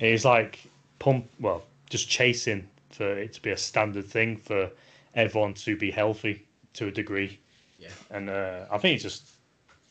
And 0.00 0.10
he's 0.10 0.24
like 0.26 0.58
pump, 0.98 1.28
well, 1.40 1.62
just 1.90 2.08
chasing 2.08 2.68
for 2.90 3.18
it 3.18 3.32
to 3.34 3.42
be 3.42 3.50
a 3.50 3.56
standard 3.56 4.06
thing 4.06 4.36
for 4.36 4.70
everyone 5.14 5.54
to 5.54 5.76
be 5.76 5.90
healthy 5.90 6.44
to 6.74 6.88
a 6.88 6.90
degree. 6.90 7.38
Yeah. 7.78 7.88
And 8.10 8.30
uh, 8.30 8.64
I 8.70 8.78
think 8.78 8.94
it's 8.94 9.04
just 9.04 9.28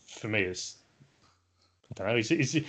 for 0.07 0.27
me, 0.27 0.41
it's 0.41 0.77
I 1.91 1.93
don't 1.95 2.07
know. 2.07 2.15
He's, 2.15 2.29
he's 2.29 2.63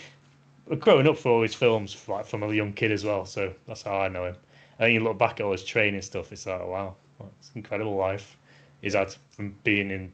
growing 0.78 1.08
up 1.08 1.18
for 1.18 1.30
all 1.30 1.42
his 1.42 1.54
films, 1.54 1.96
like 2.08 2.26
from 2.26 2.42
a 2.42 2.52
young 2.52 2.72
kid 2.72 2.92
as 2.92 3.04
well. 3.04 3.26
So 3.26 3.52
that's 3.66 3.82
how 3.82 3.98
I 4.00 4.08
know 4.08 4.26
him. 4.26 4.36
And 4.78 4.92
you 4.92 5.00
look 5.00 5.18
back 5.18 5.40
at 5.40 5.46
all 5.46 5.52
his 5.52 5.64
training 5.64 6.02
stuff. 6.02 6.30
It's 6.32 6.46
like, 6.46 6.64
wow, 6.64 6.94
it's 7.40 7.50
incredible 7.54 7.96
life 7.96 8.36
he's 8.80 8.94
had 8.94 9.14
from 9.30 9.54
being 9.64 9.90
in 9.90 10.12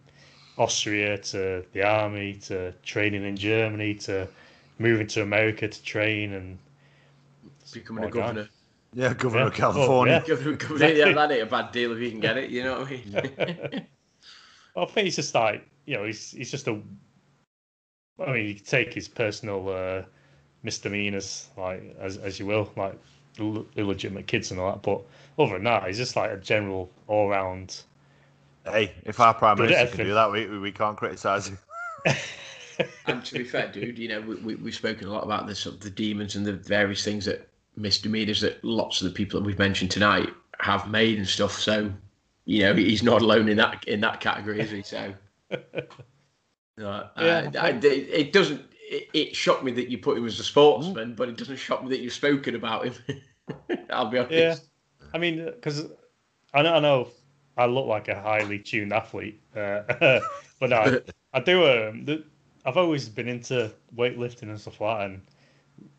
Austria 0.57 1.18
to 1.18 1.64
the 1.72 1.83
army 1.83 2.35
to 2.35 2.72
training 2.85 3.25
in 3.25 3.37
Germany 3.37 3.95
to 3.95 4.29
moving 4.79 5.07
to 5.09 5.22
America 5.22 5.68
to 5.68 5.83
train 5.83 6.33
and 6.33 6.59
Becoming 7.72 8.04
a 8.04 8.06
Well 8.06 8.10
done. 8.14 8.34
governor. 8.34 8.48
Yeah, 8.94 9.14
Governor 9.14 9.42
Yeah. 9.42 9.48
of 9.48 9.54
California. 9.54 10.22
Oh, 10.24 10.28
Governor, 10.28 10.56
governor, 10.56 10.86
yeah, 10.88 11.12
that 11.12 11.32
ain't 11.32 11.42
a 11.42 11.46
bad 11.46 11.72
deal 11.72 11.92
if 11.92 11.98
you 11.98 12.10
can 12.10 12.20
get 12.20 12.36
it. 12.36 12.50
You 12.50 12.62
know 12.62 12.80
what 12.80 12.88
I 12.88 12.90
mean? 12.90 13.86
I 14.76 14.84
think 14.86 15.06
it's 15.08 15.16
just 15.16 15.34
like 15.34 15.66
you 15.86 15.96
know, 15.96 16.04
he's 16.04 16.30
he's 16.30 16.50
just 16.50 16.68
a. 16.68 16.80
I 18.24 18.32
mean, 18.32 18.46
you 18.46 18.54
can 18.54 18.64
take 18.64 18.94
his 18.94 19.08
personal 19.08 19.68
uh, 19.68 20.02
misdemeanors, 20.62 21.48
like 21.56 21.96
as 21.98 22.18
as 22.18 22.38
you 22.38 22.46
will, 22.46 22.70
like 22.76 22.98
Ill- 23.40 23.66
illegitimate 23.74 24.28
kids 24.28 24.52
and 24.52 24.60
all 24.60 24.70
that. 24.70 24.82
But 24.82 25.02
other 25.42 25.54
than 25.54 25.64
that, 25.64 25.88
he's 25.88 25.96
just 25.96 26.14
like 26.14 26.30
a 26.30 26.36
general 26.36 26.88
all 27.08 27.28
round. 27.28 27.82
Hey, 28.64 28.92
if 29.04 29.18
our 29.18 29.34
prime 29.34 29.58
minister 29.58 29.78
effort. 29.82 29.96
can 29.96 30.06
do 30.06 30.14
that, 30.14 30.30
we 30.30 30.46
we 30.58 30.70
can't 30.70 30.96
criticise 30.96 31.48
him. 31.48 31.58
And 33.06 33.24
to 33.26 33.34
be 33.34 33.44
fair, 33.44 33.68
dude, 33.70 33.98
you 34.00 34.08
know, 34.08 34.20
we, 34.20 34.34
we, 34.36 34.54
we've 34.56 34.74
spoken 34.74 35.06
a 35.06 35.12
lot 35.12 35.22
about 35.22 35.46
the 35.46 35.54
sort 35.54 35.76
of 35.76 35.80
the 35.80 35.90
demons 35.90 36.34
and 36.34 36.44
the 36.44 36.52
various 36.54 37.04
things 37.04 37.24
that 37.26 37.46
misdemeanors 37.77 38.41
that 38.41 38.62
lots 38.64 39.01
of 39.01 39.09
the 39.09 39.14
people 39.14 39.41
that 39.41 39.47
we've 39.47 39.59
mentioned 39.59 39.91
tonight 39.91 40.29
have 40.61 40.89
made 40.91 41.18
and 41.18 41.27
stuff. 41.29 41.53
So, 41.59 41.93
you 42.45 42.61
know, 42.62 42.75
he's 42.75 43.03
not 43.03 43.22
alone 43.22 43.49
in 43.49 43.57
that 43.59 43.85
in 43.87 44.01
that 44.01 44.20
category, 44.20 44.61
is 44.61 44.70
he? 44.70 44.83
So, 44.83 45.12
uh, 45.51 45.57
Yeah. 46.79 47.51
I- 47.59 47.68
I- 47.68 47.81
it, 47.83 48.33
doesn't. 48.33 48.62
It, 48.91 49.09
it 49.14 49.37
shocked 49.37 49.64
me 49.64 49.72
that 49.72 49.89
you 49.91 49.99
put 49.99 50.18
him 50.18 50.27
as 50.27 50.39
a 50.39 50.45
sportsman, 50.45 51.14
but 51.14 51.29
it 51.29 51.37
doesn't 51.37 51.57
shock 51.57 51.83
me 51.83 51.89
that 51.91 52.01
you've 52.01 52.12
spoken 52.12 52.55
about 52.55 52.85
him. 52.85 52.95
I'll 53.91 54.07
be 54.07 54.18
honest. 54.18 54.33
Yeah, 54.33 54.55
I 55.12 55.18
mean, 55.18 55.45
because 55.45 55.87
I 56.53 56.62
know, 56.62 56.75
I 56.75 56.81
know 56.81 57.09
I 57.57 57.66
look 57.66 57.87
like 57.87 58.09
a 58.09 58.20
highly 58.20 58.59
tuned 58.59 58.93
athlete, 58.93 59.41
uh, 59.57 59.83
but 60.61 60.70
no, 60.70 60.77
I, 60.77 61.01
I 61.33 61.41
do. 61.41 61.64
Um, 61.66 62.05
the, 62.05 62.25
I've 62.66 62.77
always 62.77 63.09
been 63.09 63.29
into 63.29 63.72
weightlifting 63.97 64.45
and 64.45 64.61
stuff 64.61 64.81
like 64.81 64.99
that, 64.99 65.07
and 65.07 65.22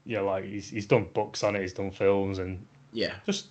you 0.06 0.16
know, 0.18 0.26
like 0.26 0.44
he's 0.46 0.70
he's 0.70 0.86
done 0.86 1.08
books 1.14 1.44
on 1.44 1.56
it, 1.56 1.62
he's 1.62 1.74
done 1.74 1.92
films, 1.92 2.40
and 2.40 2.64
Yeah. 2.94 3.16
just 3.26 3.48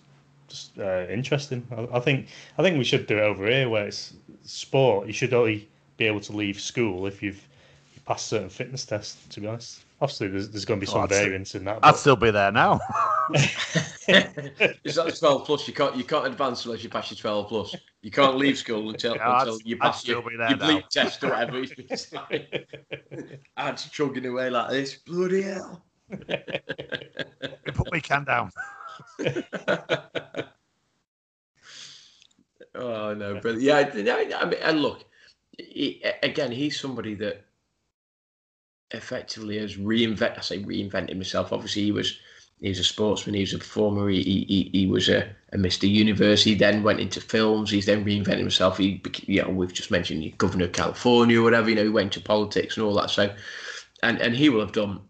just 0.48 0.78
uh, 0.78 1.06
interesting. 1.08 1.66
I, 1.76 1.96
I 1.96 2.00
think 2.00 2.28
I 2.58 2.62
think 2.62 2.78
we 2.78 2.84
should 2.84 3.06
do 3.06 3.16
it 3.18 3.22
over 3.22 3.46
here, 3.46 3.68
where 3.68 3.86
it's 3.86 4.14
sport. 4.44 5.06
You 5.06 5.12
should 5.12 5.32
only 5.34 5.68
be 5.96 6.04
able 6.06 6.20
to 6.20 6.32
leave 6.32 6.60
school 6.60 7.06
if 7.06 7.22
you've 7.22 7.46
you 7.94 8.00
passed 8.06 8.26
certain 8.28 8.48
fitness 8.50 8.84
tests. 8.84 9.26
To 9.30 9.40
be 9.40 9.46
honest, 9.46 9.84
obviously 10.00 10.28
there's, 10.28 10.50
there's 10.50 10.64
going 10.64 10.78
to 10.80 10.86
be 10.86 10.90
Oh, 10.90 10.94
some 10.94 11.02
I'd 11.04 11.10
say- 11.10 11.24
variance 11.24 11.54
in 11.54 11.64
that. 11.64 11.78
I'd 11.82 11.96
still 11.96 12.16
be 12.16 12.30
there 12.30 12.52
now. 12.52 12.78
It's 14.06 14.96
that 14.96 15.16
12 15.18 15.46
plus. 15.46 15.66
You 15.66 15.72
can't 15.74 15.96
you 15.96 16.04
can't 16.04 16.26
advance 16.26 16.66
unless 16.66 16.82
you 16.84 16.90
pass 16.90 17.10
your 17.10 17.16
12 17.16 17.48
plus. 17.48 17.74
You 18.02 18.10
can't 18.10 18.36
leave 18.36 18.58
school 18.58 18.90
until, 18.90 19.16
Yeah, 19.16 19.40
until 19.40 19.58
you 19.64 19.78
pass 19.78 20.00
still 20.02 20.20
your, 20.20 20.30
be 20.30 20.36
there 20.36 20.50
your 20.50 20.58
now. 20.58 20.68
bleep 20.68 20.88
test 20.90 21.24
or 21.24 21.30
whatever. 21.30 21.64
I'm 23.56 23.76
chugging 23.76 24.26
away 24.26 24.50
like 24.50 24.70
this. 24.70 24.96
Bloody 24.96 25.42
hell. 25.42 25.82
Put 27.74 27.92
me 27.92 28.00
can 28.00 28.24
down. 28.24 28.50
Oh 32.74 33.14
no, 33.14 33.38
but 33.40 33.60
yeah, 33.60 33.88
I, 33.94 34.44
mean, 34.44 34.58
and 34.60 34.82
look, 34.82 35.04
he, 35.58 36.02
again, 36.22 36.50
he's 36.50 36.78
somebody 36.80 37.14
that 37.14 37.44
effectively 38.90 39.58
has 39.58 39.76
reinvent. 39.76 40.38
I 40.38 40.40
say 40.40 40.62
reinvented 40.62 41.10
himself. 41.10 41.52
Obviously, 41.52 41.82
he 41.82 41.92
was 41.92 42.18
he 42.60 42.68
was 42.68 42.80
a 42.80 42.84
sportsman. 42.84 43.34
He 43.34 43.42
was 43.42 43.54
a 43.54 43.58
performer. 43.58 44.08
He 44.08 44.22
he, 44.22 44.70
he 44.72 44.86
was 44.88 45.08
a, 45.08 45.28
a 45.52 45.56
Mr. 45.56 45.88
Universe. 45.88 46.42
He 46.42 46.56
then 46.56 46.82
went 46.82 46.98
into 46.98 47.20
films. 47.20 47.70
He's 47.70 47.86
then 47.86 48.04
reinvented 48.04 48.38
himself. 48.38 48.78
He, 48.78 49.00
you 49.26 49.42
know, 49.42 49.50
we've 49.50 49.72
just 49.72 49.92
mentioned 49.92 50.36
governor 50.38 50.64
of 50.64 50.72
California 50.72 51.40
or 51.40 51.44
whatever. 51.44 51.68
You 51.68 51.76
know, 51.76 51.84
he 51.84 51.88
went 51.90 52.12
to 52.14 52.20
politics 52.20 52.76
and 52.76 52.84
all 52.84 52.94
that. 52.94 53.10
So, 53.10 53.32
and 54.02 54.20
and 54.20 54.34
he 54.34 54.48
will 54.48 54.60
have 54.60 54.72
done 54.72 55.00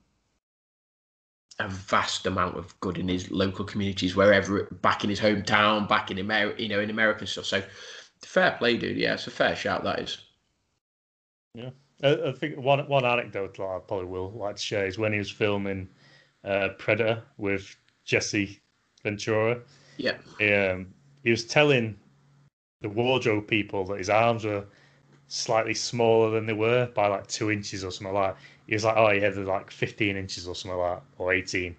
a 1.61 1.68
vast 1.68 2.26
amount 2.26 2.57
of 2.57 2.78
good 2.80 2.98
in 2.98 3.09
his 3.09 3.30
local 3.30 3.64
communities, 3.64 4.16
wherever, 4.16 4.64
back 4.82 5.05
in 5.05 5.11
his 5.11 5.20
hometown, 5.20 5.88
back 5.88 6.11
in 6.11 6.18
America, 6.18 6.61
you 6.61 6.68
know, 6.68 6.80
in 6.80 6.90
America 6.90 7.20
and 7.20 7.28
stuff. 7.28 7.46
So, 7.46 7.62
fair 8.22 8.52
play, 8.59 8.76
dude. 8.76 8.96
Yeah, 8.96 9.14
it's 9.14 9.26
a 9.26 9.30
fair 9.30 9.55
shout. 9.55 9.84
That 9.84 10.00
is. 10.00 10.18
I, 12.02 12.28
I 12.28 12.32
think 12.32 12.59
one 12.59 12.80
one 12.88 13.05
anecdote 13.05 13.57
that 13.57 13.62
I 13.62 13.78
probably 13.86 14.07
will 14.07 14.32
like 14.32 14.57
to 14.57 14.62
share 14.62 14.86
is 14.86 14.98
when 14.98 15.12
he 15.12 15.18
was 15.18 15.30
filming 15.30 15.88
uh, 16.44 16.70
Predator 16.78 17.22
with 17.38 17.76
Jesse 18.05 18.61
Ventura. 19.02 19.61
Yeah. 19.96 20.16
He, 20.38 20.52
um, 20.52 20.88
he 21.22 21.30
was 21.30 21.44
telling 21.44 21.96
the 22.80 22.88
wardrobe 22.88 23.46
people 23.46 23.84
that 23.86 23.98
his 23.98 24.11
arms 24.11 24.44
were 24.44 24.64
slightly 25.28 25.74
smaller 25.74 26.30
than 26.30 26.46
they 26.46 26.52
were 26.52 26.86
by 26.94 27.07
like 27.07 27.28
two 27.28 27.50
inches 27.50 27.84
or 27.84 27.92
something 27.92 28.14
like. 28.14 28.34
that. 28.34 28.42
He 28.67 28.75
was 28.75 28.85
like, 28.85 28.97
"Oh, 28.97 29.11
yeah, 29.11 29.31
they're 29.31 29.45
like 29.45 29.71
fifteen 29.71 30.17
inches 30.17 30.49
or 30.49 30.55
something 30.55 30.79
like 30.79 30.97
that, 30.97 31.03
or 31.19 31.33
eighteen. 31.33 31.77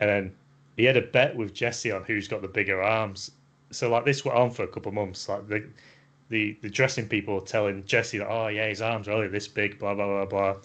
And 0.00 0.08
then 0.10 0.34
he 0.76 0.84
had 0.84 0.96
a 0.96 1.02
bet 1.02 1.36
with 1.36 1.54
Jesse 1.54 1.92
on 1.92 2.04
who's 2.04 2.28
got 2.28 2.42
the 2.42 2.48
bigger 2.48 2.82
arms. 2.82 3.30
So 3.70 3.90
like 3.90 4.04
this 4.04 4.24
went 4.24 4.38
on 4.38 4.50
for 4.50 4.64
a 4.64 4.68
couple 4.68 4.88
of 4.88 4.94
months. 4.94 5.28
Like 5.28 5.46
the 5.46 5.64
the 6.28 6.56
the 6.62 6.70
dressing 6.70 7.06
people 7.06 7.34
were 7.34 7.40
telling 7.40 7.84
Jesse 7.84 8.18
that, 8.18 8.28
oh 8.28 8.48
yeah, 8.48 8.68
his 8.68 8.80
arms 8.80 9.08
are 9.08 9.12
only 9.12 9.28
this 9.28 9.46
big, 9.48 9.78
blah 9.78 9.94
blah 9.94 10.06
blah 10.06 10.24
blah. 10.26 10.56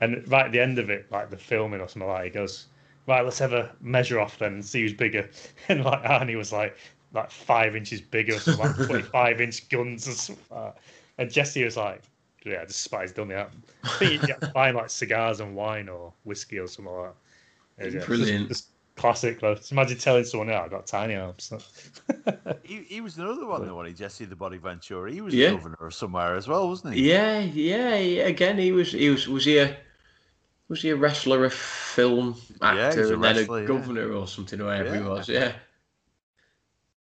And 0.00 0.26
right 0.28 0.46
at 0.46 0.52
the 0.52 0.60
end 0.60 0.78
of 0.78 0.90
it, 0.90 1.10
like 1.10 1.30
the 1.30 1.36
filming 1.36 1.80
or 1.80 1.88
something 1.88 2.08
like, 2.08 2.18
that, 2.18 2.24
he 2.24 2.30
goes, 2.30 2.66
right, 3.06 3.24
let's 3.24 3.38
have 3.38 3.52
a 3.52 3.70
measure 3.80 4.20
off 4.20 4.38
then 4.38 4.54
and 4.54 4.64
see 4.64 4.82
who's 4.82 4.92
bigger. 4.92 5.28
And 5.68 5.84
like 5.84 6.02
Arnie 6.02 6.36
was 6.36 6.52
like 6.52 6.76
like 7.12 7.30
five 7.30 7.76
inches 7.76 8.00
bigger, 8.00 8.34
or 8.34 8.38
something 8.38 8.66
like 8.66 8.76
twenty 8.86 9.02
five 9.02 9.40
inch 9.40 9.68
guns 9.68 10.06
or 10.08 10.12
something. 10.12 10.44
Like 10.50 10.74
that. 10.74 10.82
And 11.16 11.30
Jesse 11.30 11.64
was 11.64 11.76
like, 11.76 12.02
yeah, 12.44 12.60
I 12.62 12.64
despise 12.66 13.12
dummy 13.12 13.34
out. 13.34 13.50
I 13.82 13.88
think 13.88 14.12
you 14.12 14.26
get 14.26 14.52
buying 14.54 14.76
like 14.76 14.90
cigars 14.90 15.40
and 15.40 15.56
wine 15.56 15.88
or 15.88 16.12
whiskey 16.24 16.58
or 16.58 16.66
something 16.66 16.92
like 16.94 17.12
that. 17.78 17.92
Yeah, 17.92 18.04
Brilliant. 18.04 18.48
Just, 18.48 18.64
just 18.64 18.68
classic 18.96 19.40
though. 19.40 19.54
Just 19.54 19.72
imagine 19.72 19.98
telling 19.98 20.24
someone, 20.24 20.48
yeah, 20.48 20.62
I've 20.62 20.70
got 20.70 20.86
tiny 20.86 21.14
arms. 21.16 21.52
He, 22.62 22.82
he 22.84 23.00
was 23.02 23.18
another 23.18 23.46
one, 23.46 23.66
the 23.66 23.74
one, 23.74 23.84
he 23.84 23.92
Jesse 23.92 24.24
the 24.24 24.34
Body 24.34 24.56
Ventura. 24.56 25.12
He 25.12 25.20
was 25.20 25.34
Yeah. 25.34 25.50
the 25.50 25.56
governor 25.56 25.86
of 25.86 25.92
somewhere 25.92 26.34
as 26.34 26.48
well, 26.48 26.66
wasn't 26.66 26.94
he? 26.94 27.10
Yeah, 27.10 27.40
yeah. 27.40 28.24
Again, 28.24 28.56
he 28.56 28.72
was. 28.72 28.92
He 28.92 29.10
was. 29.10 29.28
Was 29.28 29.44
he 29.44 29.58
a? 29.58 29.76
Was 30.68 30.80
he 30.80 30.90
a 30.90 30.96
wrestler, 30.96 31.44
a 31.44 31.50
film 31.50 32.36
actor, 32.62 33.02
he's 33.02 33.10
a 33.10 33.14
and 33.14 33.24
then 33.24 33.36
wrestler, 33.36 33.58
a 33.58 33.60
yeah. 33.60 33.68
governor 33.68 34.12
or 34.12 34.26
something, 34.26 34.58
or 34.60 34.64
whatever 34.66 34.94
he 34.94 35.02
was? 35.02 35.28
Yeah. 35.28 35.52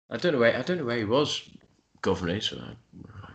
I 0.09 0.17
don't 0.17 0.33
know 0.33 0.39
where. 0.39 0.57
I 0.57 0.61
don't 0.63 0.79
know 0.79 0.85
where 0.85 0.97
he 0.97 1.05
was 1.05 1.49
governor. 2.01 2.41
So 2.41 2.57
I, 2.57 2.75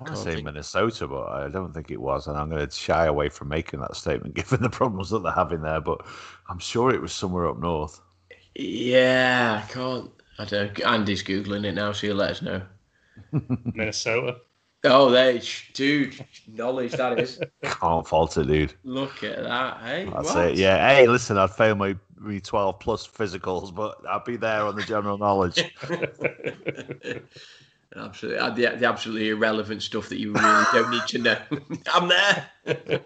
I 0.00 0.04
I 0.04 0.04
want 0.04 0.16
to 0.16 0.22
can't 0.22 0.24
say 0.24 0.34
think. 0.34 0.44
Minnesota, 0.44 1.08
but 1.08 1.26
I 1.28 1.48
don't 1.48 1.72
think 1.72 1.90
it 1.90 2.00
was. 2.00 2.26
And 2.26 2.36
I'm 2.38 2.50
going 2.50 2.66
to 2.66 2.74
shy 2.74 3.06
away 3.06 3.28
from 3.28 3.48
making 3.48 3.80
that 3.80 3.96
statement 3.96 4.34
given 4.34 4.62
the 4.62 4.70
problems 4.70 5.10
that 5.10 5.22
they're 5.22 5.32
having 5.32 5.62
there. 5.62 5.80
But 5.80 6.06
I'm 6.48 6.58
sure 6.58 6.90
it 6.94 7.00
was 7.02 7.12
somewhere 7.12 7.48
up 7.48 7.58
north. 7.58 8.00
Yeah, 8.54 9.62
I 9.64 9.72
can't. 9.72 10.10
I 10.38 10.44
don't. 10.44 10.80
Andy's 10.84 11.22
googling 11.22 11.64
it 11.64 11.72
now, 11.72 11.92
so 11.92 12.06
he'll 12.08 12.16
let 12.16 12.30
us 12.30 12.42
know. 12.42 12.62
Minnesota. 13.74 14.36
Oh, 14.84 15.10
there, 15.10 15.40
sh- 15.40 15.72
dude, 15.74 16.24
knowledge 16.46 16.92
that 16.92 17.18
is. 17.18 17.40
Can't 17.64 18.06
fault 18.06 18.36
it, 18.38 18.46
dude. 18.46 18.74
Look 18.84 19.24
at 19.24 19.42
that, 19.42 19.80
hey. 19.80 20.08
That's 20.14 20.34
what? 20.34 20.50
it. 20.50 20.56
Yeah. 20.56 20.88
Hey, 20.94 21.08
listen, 21.08 21.36
I'd 21.36 21.50
fail 21.50 21.74
my, 21.74 21.96
my 22.16 22.38
12 22.38 22.78
plus 22.78 23.04
physicals, 23.04 23.74
but 23.74 23.96
I'd 24.08 24.22
be 24.24 24.36
there 24.36 24.62
on 24.62 24.76
the 24.76 24.84
general 24.84 25.18
knowledge. 25.18 25.64
Absolutely, 27.96 28.38
uh, 28.38 28.50
the, 28.50 28.76
the 28.76 28.86
absolutely 28.86 29.30
irrelevant 29.30 29.82
stuff 29.82 30.08
that 30.10 30.18
you 30.20 30.32
really 30.32 30.64
don't 30.72 30.90
need 30.90 31.06
to 31.08 31.18
know. 31.18 31.38
I'm 31.94 32.08
there. 32.08 33.00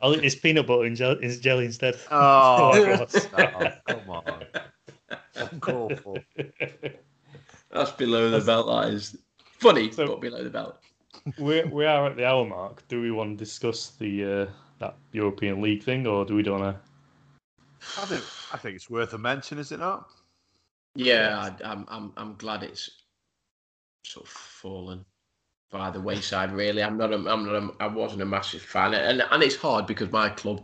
I'll 0.00 0.14
eat 0.14 0.22
this 0.22 0.36
peanut 0.36 0.66
butter 0.66 0.84
and 0.84 0.96
gel- 0.96 1.18
in 1.18 1.40
jelly 1.40 1.64
instead. 1.64 1.96
Oh, 2.10 2.72
Oh, 3.36 3.70
come 3.88 4.10
on. 4.10 4.44
Uncalled 5.34 6.00
for. 6.00 6.16
That's 7.72 7.90
below 7.92 8.30
the 8.30 8.40
belt. 8.44 8.66
That 8.68 8.94
is 8.94 9.18
funny, 9.58 9.90
So- 9.90 10.06
but 10.06 10.20
below 10.20 10.44
the 10.44 10.50
belt. 10.50 10.78
we 11.38 11.64
we 11.64 11.84
are 11.84 12.06
at 12.06 12.16
the 12.16 12.24
hour 12.26 12.46
mark. 12.46 12.86
Do 12.86 13.00
we 13.00 13.10
want 13.10 13.36
to 13.38 13.44
discuss 13.44 13.90
the 13.98 14.24
uh, 14.42 14.46
that 14.78 14.96
European 15.12 15.60
League 15.60 15.82
thing, 15.82 16.06
or 16.06 16.24
do 16.24 16.36
we 16.36 16.42
don't 16.42 16.60
want 16.60 16.76
I 17.96 18.04
think, 18.04 18.22
I 18.52 18.56
think 18.56 18.76
it's 18.76 18.90
worth 18.90 19.14
a 19.14 19.18
mention, 19.18 19.58
is 19.58 19.72
it 19.72 19.80
not? 19.80 20.08
Yeah, 20.94 21.38
I, 21.64 21.68
I'm, 21.70 21.84
I'm, 21.88 22.12
I'm 22.16 22.34
glad 22.34 22.62
it's 22.62 22.90
sort 24.04 24.26
of 24.26 24.30
fallen 24.32 25.04
by 25.70 25.90
the 25.90 26.00
wayside. 26.00 26.52
Really, 26.52 26.82
I'm 26.82 26.96
not. 26.96 27.12
A, 27.12 27.16
I'm 27.16 27.44
not. 27.46 27.54
A, 27.54 27.70
I 27.80 27.86
wasn't 27.86 28.22
a 28.22 28.26
massive 28.26 28.62
fan, 28.62 28.94
and 28.94 29.22
and 29.30 29.42
it's 29.42 29.56
hard 29.56 29.86
because 29.86 30.10
my 30.12 30.28
club 30.30 30.62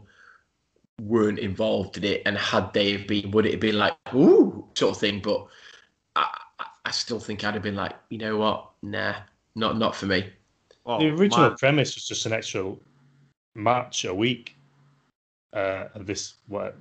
weren't 1.00 1.38
involved 1.38 1.96
in 1.96 2.04
it, 2.04 2.22
and 2.26 2.36
had 2.38 2.72
they 2.72 2.92
have 2.92 3.06
been, 3.06 3.30
would 3.32 3.46
it 3.46 3.52
have 3.52 3.60
been 3.60 3.78
like 3.78 3.96
ooh 4.14 4.64
sort 4.74 4.94
of 4.94 5.00
thing? 5.00 5.20
But 5.20 5.46
I, 6.16 6.28
I- 6.58 6.66
I 6.86 6.90
still 6.90 7.18
think 7.18 7.42
I'd 7.44 7.54
have 7.54 7.62
been 7.62 7.74
like, 7.76 7.94
you 8.10 8.18
know 8.18 8.36
what? 8.36 8.70
Nah, 8.82 9.14
not 9.54 9.78
not 9.78 9.96
for 9.96 10.06
me. 10.06 10.30
Well, 10.84 10.98
the 10.98 11.08
original 11.08 11.50
my- 11.50 11.56
premise 11.58 11.94
was 11.94 12.06
just 12.06 12.26
an 12.26 12.32
extra 12.34 12.74
match 13.54 14.04
a 14.04 14.14
week 14.14 14.54
uh, 15.54 15.84
of 15.94 16.04
this 16.06 16.34
what 16.48 16.76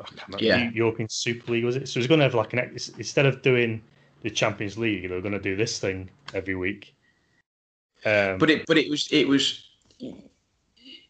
I 0.00 0.02
can't 0.04 0.20
remember, 0.28 0.44
Yeah. 0.44 0.70
European 0.74 1.08
Super 1.08 1.52
League 1.52 1.64
was 1.64 1.76
it? 1.76 1.88
So 1.88 1.96
it 1.98 2.00
was 2.00 2.06
going 2.08 2.20
to 2.20 2.24
have 2.24 2.34
like 2.34 2.52
an 2.52 2.58
ex- 2.58 2.90
instead 2.90 3.24
of 3.26 3.40
doing 3.42 3.82
the 4.22 4.30
Champions 4.30 4.76
League, 4.78 5.02
they 5.02 5.14
were 5.14 5.20
going 5.20 5.32
to 5.32 5.38
do 5.40 5.56
this 5.56 5.78
thing 5.78 6.10
every 6.34 6.54
week. 6.54 6.94
Um, 8.04 8.38
But 8.38 8.50
it 8.50 8.66
but 8.66 8.78
it 8.78 8.88
was 8.90 9.08
it 9.10 9.26
was 9.28 9.68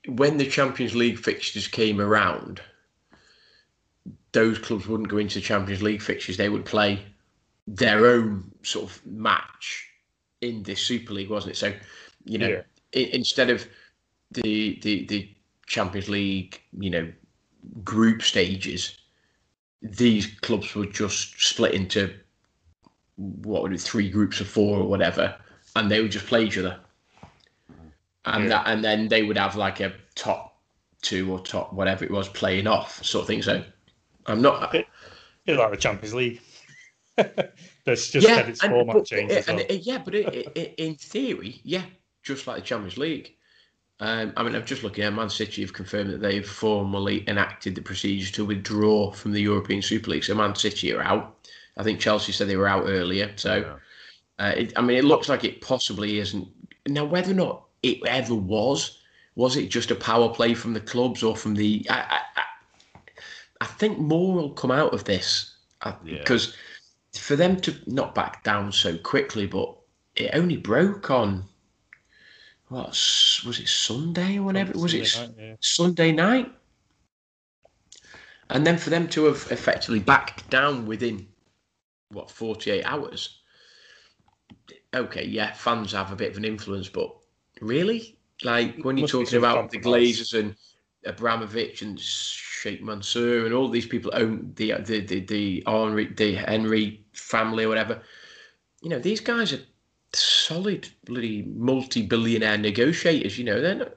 when 0.07 0.39
the 0.39 0.49
Champions 0.49 0.95
League 0.95 1.19
fixtures 1.19 1.69
came 1.69 2.01
around, 2.01 2.61
those 4.33 4.59
clubs 4.59 4.87
wouldn't 4.87 5.09
go 5.09 5.19
into 5.19 5.37
the 5.37 5.45
Champions 5.45 5.83
League 5.83 6.03
fixtures. 6.03 6.37
They 6.37 6.49
would 6.49 6.65
play 6.65 7.03
their 7.67 8.07
own 8.07 8.51
sort 8.63 8.91
of 8.91 9.05
match 9.07 9.87
in 10.41 10.63
this 10.63 10.81
Super 10.81 11.13
League, 11.13 11.31
wasn't 11.31 11.53
it? 11.53 11.57
So, 11.57 11.75
you 12.25 12.39
know, 12.39 12.49
Yeah. 12.49 12.63
instead 12.93 13.51
of 13.51 13.67
the 14.31 14.79
the 14.81 15.05
the 15.07 15.35
Champions 15.67 16.09
League, 16.09 16.61
you 16.79 16.91
know, 16.91 17.13
group 17.85 18.23
stages, 18.23 18.97
these 19.83 20.27
clubs 20.41 20.75
were 20.75 20.87
just 20.87 21.39
split 21.41 21.75
into 21.75 22.15
what 23.19 23.63
would 23.63 23.73
it 23.73 23.75
be 23.75 23.79
three 23.79 24.09
groups 24.09 24.41
of 24.41 24.49
four 24.49 24.79
or 24.79 24.89
whatever, 24.89 25.35
and 25.77 25.91
they 25.91 26.01
would 26.01 26.13
just 26.13 26.27
play 26.27 26.45
each 26.45 26.57
other. 26.57 26.79
And 28.25 28.45
yeah. 28.45 28.51
that 28.51 28.67
and 28.67 28.85
then 28.85 29.09
they 29.09 29.23
would 29.23 29.37
have 29.39 29.57
like 29.57 29.81
a 29.81 29.93
top 30.15 30.61
two 31.03 31.31
or 31.31 31.39
top 31.41 31.73
whatever 31.73 32.05
it 32.05 32.11
was 32.11 32.29
playing 32.29 32.67
off 32.67 33.05
sort 33.05 33.23
of 33.23 33.27
thing. 33.27 33.43
So 33.43 33.63
I'm 34.27 34.43
not 34.43 34.75
it's 34.75 35.59
like 35.59 35.71
the 35.71 35.77
Champions 35.77 36.15
League. 36.15 36.41
That's 37.17 38.11
just 38.11 38.29
yeah, 38.29 38.47
its 38.47 38.61
format 38.61 38.97
but, 38.97 39.07
changes. 39.07 39.47
Well. 39.47 39.61
yeah, 39.71 39.99
but 40.05 40.15
it, 40.15 40.53
it, 40.55 40.75
in 40.77 40.95
theory, 40.95 41.61
yeah, 41.65 41.83
just 42.23 42.47
like 42.47 42.57
the 42.57 42.63
Champions 42.63 42.99
League. 42.99 43.35
Um, 44.01 44.33
I 44.37 44.45
mean, 44.45 44.55
I'm 44.55 44.65
just 44.65 44.85
looking 44.85 45.05
at 45.05 45.13
Man 45.13 45.31
City 45.31 45.63
have 45.63 45.73
confirmed 45.73 46.11
that 46.11 46.21
they've 46.21 46.49
formally 46.49 47.29
enacted 47.29 47.75
the 47.75 47.81
procedure 47.81 48.31
to 48.35 48.45
withdraw 48.45 49.11
from 49.11 49.33
the 49.33 49.41
European 49.41 49.83
Super 49.83 50.13
League. 50.13 50.23
So 50.23 50.35
Man 50.35 50.55
City 50.55 50.93
are 50.93 51.03
out. 51.03 51.38
I 51.79 51.85
think 51.85 52.01
Chelsea 52.01 52.33
said 52.33 52.49
they 52.49 52.57
were 52.57 52.69
out 52.69 52.85
earlier. 52.87 53.33
So, 53.37 53.79
yeah. 54.39 54.45
uh, 54.45 54.53
it, 54.57 54.73
I 54.77 54.83
mean, 54.83 54.99
it 54.99 55.05
looks 55.05 55.29
like 55.29 55.45
it 55.45 55.61
possibly 55.61 56.19
isn't. 56.19 56.47
Now, 56.87 57.05
whether 57.05 57.31
or 57.31 57.35
not 57.35 57.65
it 57.83 58.05
ever 58.07 58.35
was, 58.35 58.99
was 59.37 59.57
it 59.57 59.69
just 59.69 59.93
a 59.93 59.95
power 59.95 60.29
play 60.29 60.55
from 60.55 60.75
the 60.75 60.81
clubs 60.81 61.23
or 61.23 61.37
from 61.37 61.55
the? 61.55 61.87
I, 61.89 62.21
I, 62.37 62.43
I 63.61 63.67
think 63.67 63.99
more 63.99 64.35
will 64.35 64.51
come 64.51 64.73
out 64.73 64.93
of 64.93 65.05
this 65.05 65.55
uh, 65.83 65.93
yeah. 66.05 66.19
because 66.19 66.57
for 67.15 67.37
them 67.37 67.61
to 67.61 67.75
not 67.87 68.15
back 68.15 68.43
down 68.45 68.73
so 68.73 68.99
quickly, 68.99 69.47
but 69.47 69.75
it 70.17 70.31
only 70.35 70.57
broke 70.57 71.11
on 71.11 71.45
what 72.69 72.89
was 72.89 73.61
it 73.61 73.69
Sunday 73.69 74.39
or 74.39 74.43
whatever? 74.43 74.79
was 74.79 74.95
it 74.95 75.17
night, 75.17 75.31
yeah. 75.39 75.55
Sunday 75.61 76.13
night? 76.13 76.53
And 78.51 78.67
then 78.67 78.79
for 78.79 78.91
them 78.91 79.09
to 79.09 79.25
have 79.27 79.47
effectively 79.51 80.01
backed 80.01 80.49
down 80.51 80.87
within 80.87 81.27
what 82.11 82.31
48 82.31 82.85
hours. 82.85 83.41
Okay, 84.95 85.27
yeah, 85.27 85.53
fans 85.53 85.93
have 85.93 86.13
a 86.13 86.17
bit 86.17 86.31
of 86.31 86.37
an 86.37 86.45
influence, 86.45 86.89
but 86.89 87.15
really, 87.61 88.19
like 88.43 88.79
when 88.83 88.97
you're 88.97 89.09
talking 89.09 89.39
about 89.39 89.71
the 89.71 89.79
Glazers 89.79 90.39
and 90.39 90.55
Abramovich 91.05 91.83
and 91.83 91.99
Sheikh 92.01 92.83
Mansour 92.83 93.45
and 93.45 93.55
all 93.55 93.69
these 93.69 93.87
people 93.87 94.11
own 94.15 94.53
the 94.57 94.73
the 94.81 95.01
the 95.01 95.21
the 95.21 95.63
Henry 95.67 96.07
the 96.07 96.35
Henry 96.35 97.05
family 97.13 97.65
or 97.65 97.69
whatever, 97.69 98.03
you 98.83 98.89
know, 98.89 98.99
these 98.99 99.21
guys 99.21 99.53
are 99.53 99.61
solid 100.15 100.89
bloody 101.05 101.43
multi-billionaire 101.55 102.59
negotiators. 102.59 103.39
You 103.39 103.45
know, 103.45 103.61
they're 103.61 103.75
not, 103.75 103.93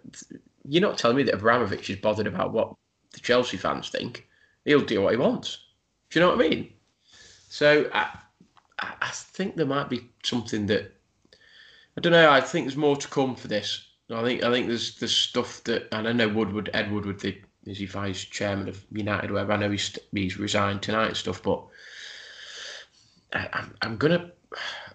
you're 0.67 0.81
not 0.81 0.97
telling 0.97 1.17
me 1.17 1.23
that 1.23 1.35
Abramovich 1.35 1.89
is 1.89 1.97
bothered 1.97 2.27
about 2.27 2.51
what 2.51 2.73
the 3.13 3.19
Chelsea 3.19 3.57
fans 3.57 3.89
think. 3.89 4.27
He'll 4.65 4.81
do 4.81 5.01
what 5.01 5.13
he 5.13 5.17
wants. 5.17 5.59
Do 6.09 6.19
you 6.19 6.25
know 6.25 6.35
what 6.35 6.45
I 6.45 6.49
mean? 6.49 6.73
So 7.51 7.89
I, 7.93 8.17
I 8.79 9.09
think 9.11 9.57
there 9.57 9.65
might 9.65 9.89
be 9.89 10.09
something 10.23 10.67
that 10.67 10.95
I 11.97 11.99
don't 11.99 12.13
know. 12.13 12.31
I 12.31 12.39
think 12.39 12.65
there's 12.65 12.77
more 12.77 12.95
to 12.95 13.07
come 13.09 13.35
for 13.35 13.49
this. 13.49 13.89
I 14.09 14.23
think 14.23 14.41
I 14.41 14.49
think 14.51 14.67
there's 14.67 14.95
there's 14.99 15.15
stuff 15.15 15.61
that 15.65 15.89
and 15.91 16.07
I 16.07 16.13
know 16.13 16.29
Woodward 16.29 16.69
Ed 16.73 16.93
Woodward 16.93 17.19
the 17.19 17.37
is 17.65 17.79
he 17.79 17.87
vice 17.87 18.23
chairman 18.23 18.69
of 18.69 18.81
United 18.89 19.31
whatever. 19.31 19.51
I 19.51 19.57
know 19.57 19.69
he's 19.69 19.99
he's 20.13 20.39
resigned 20.39 20.81
tonight 20.81 21.07
and 21.07 21.17
stuff, 21.17 21.43
but 21.43 21.61
I, 23.33 23.49
I'm 23.51 23.75
I'm 23.81 23.97
gonna 23.97 24.31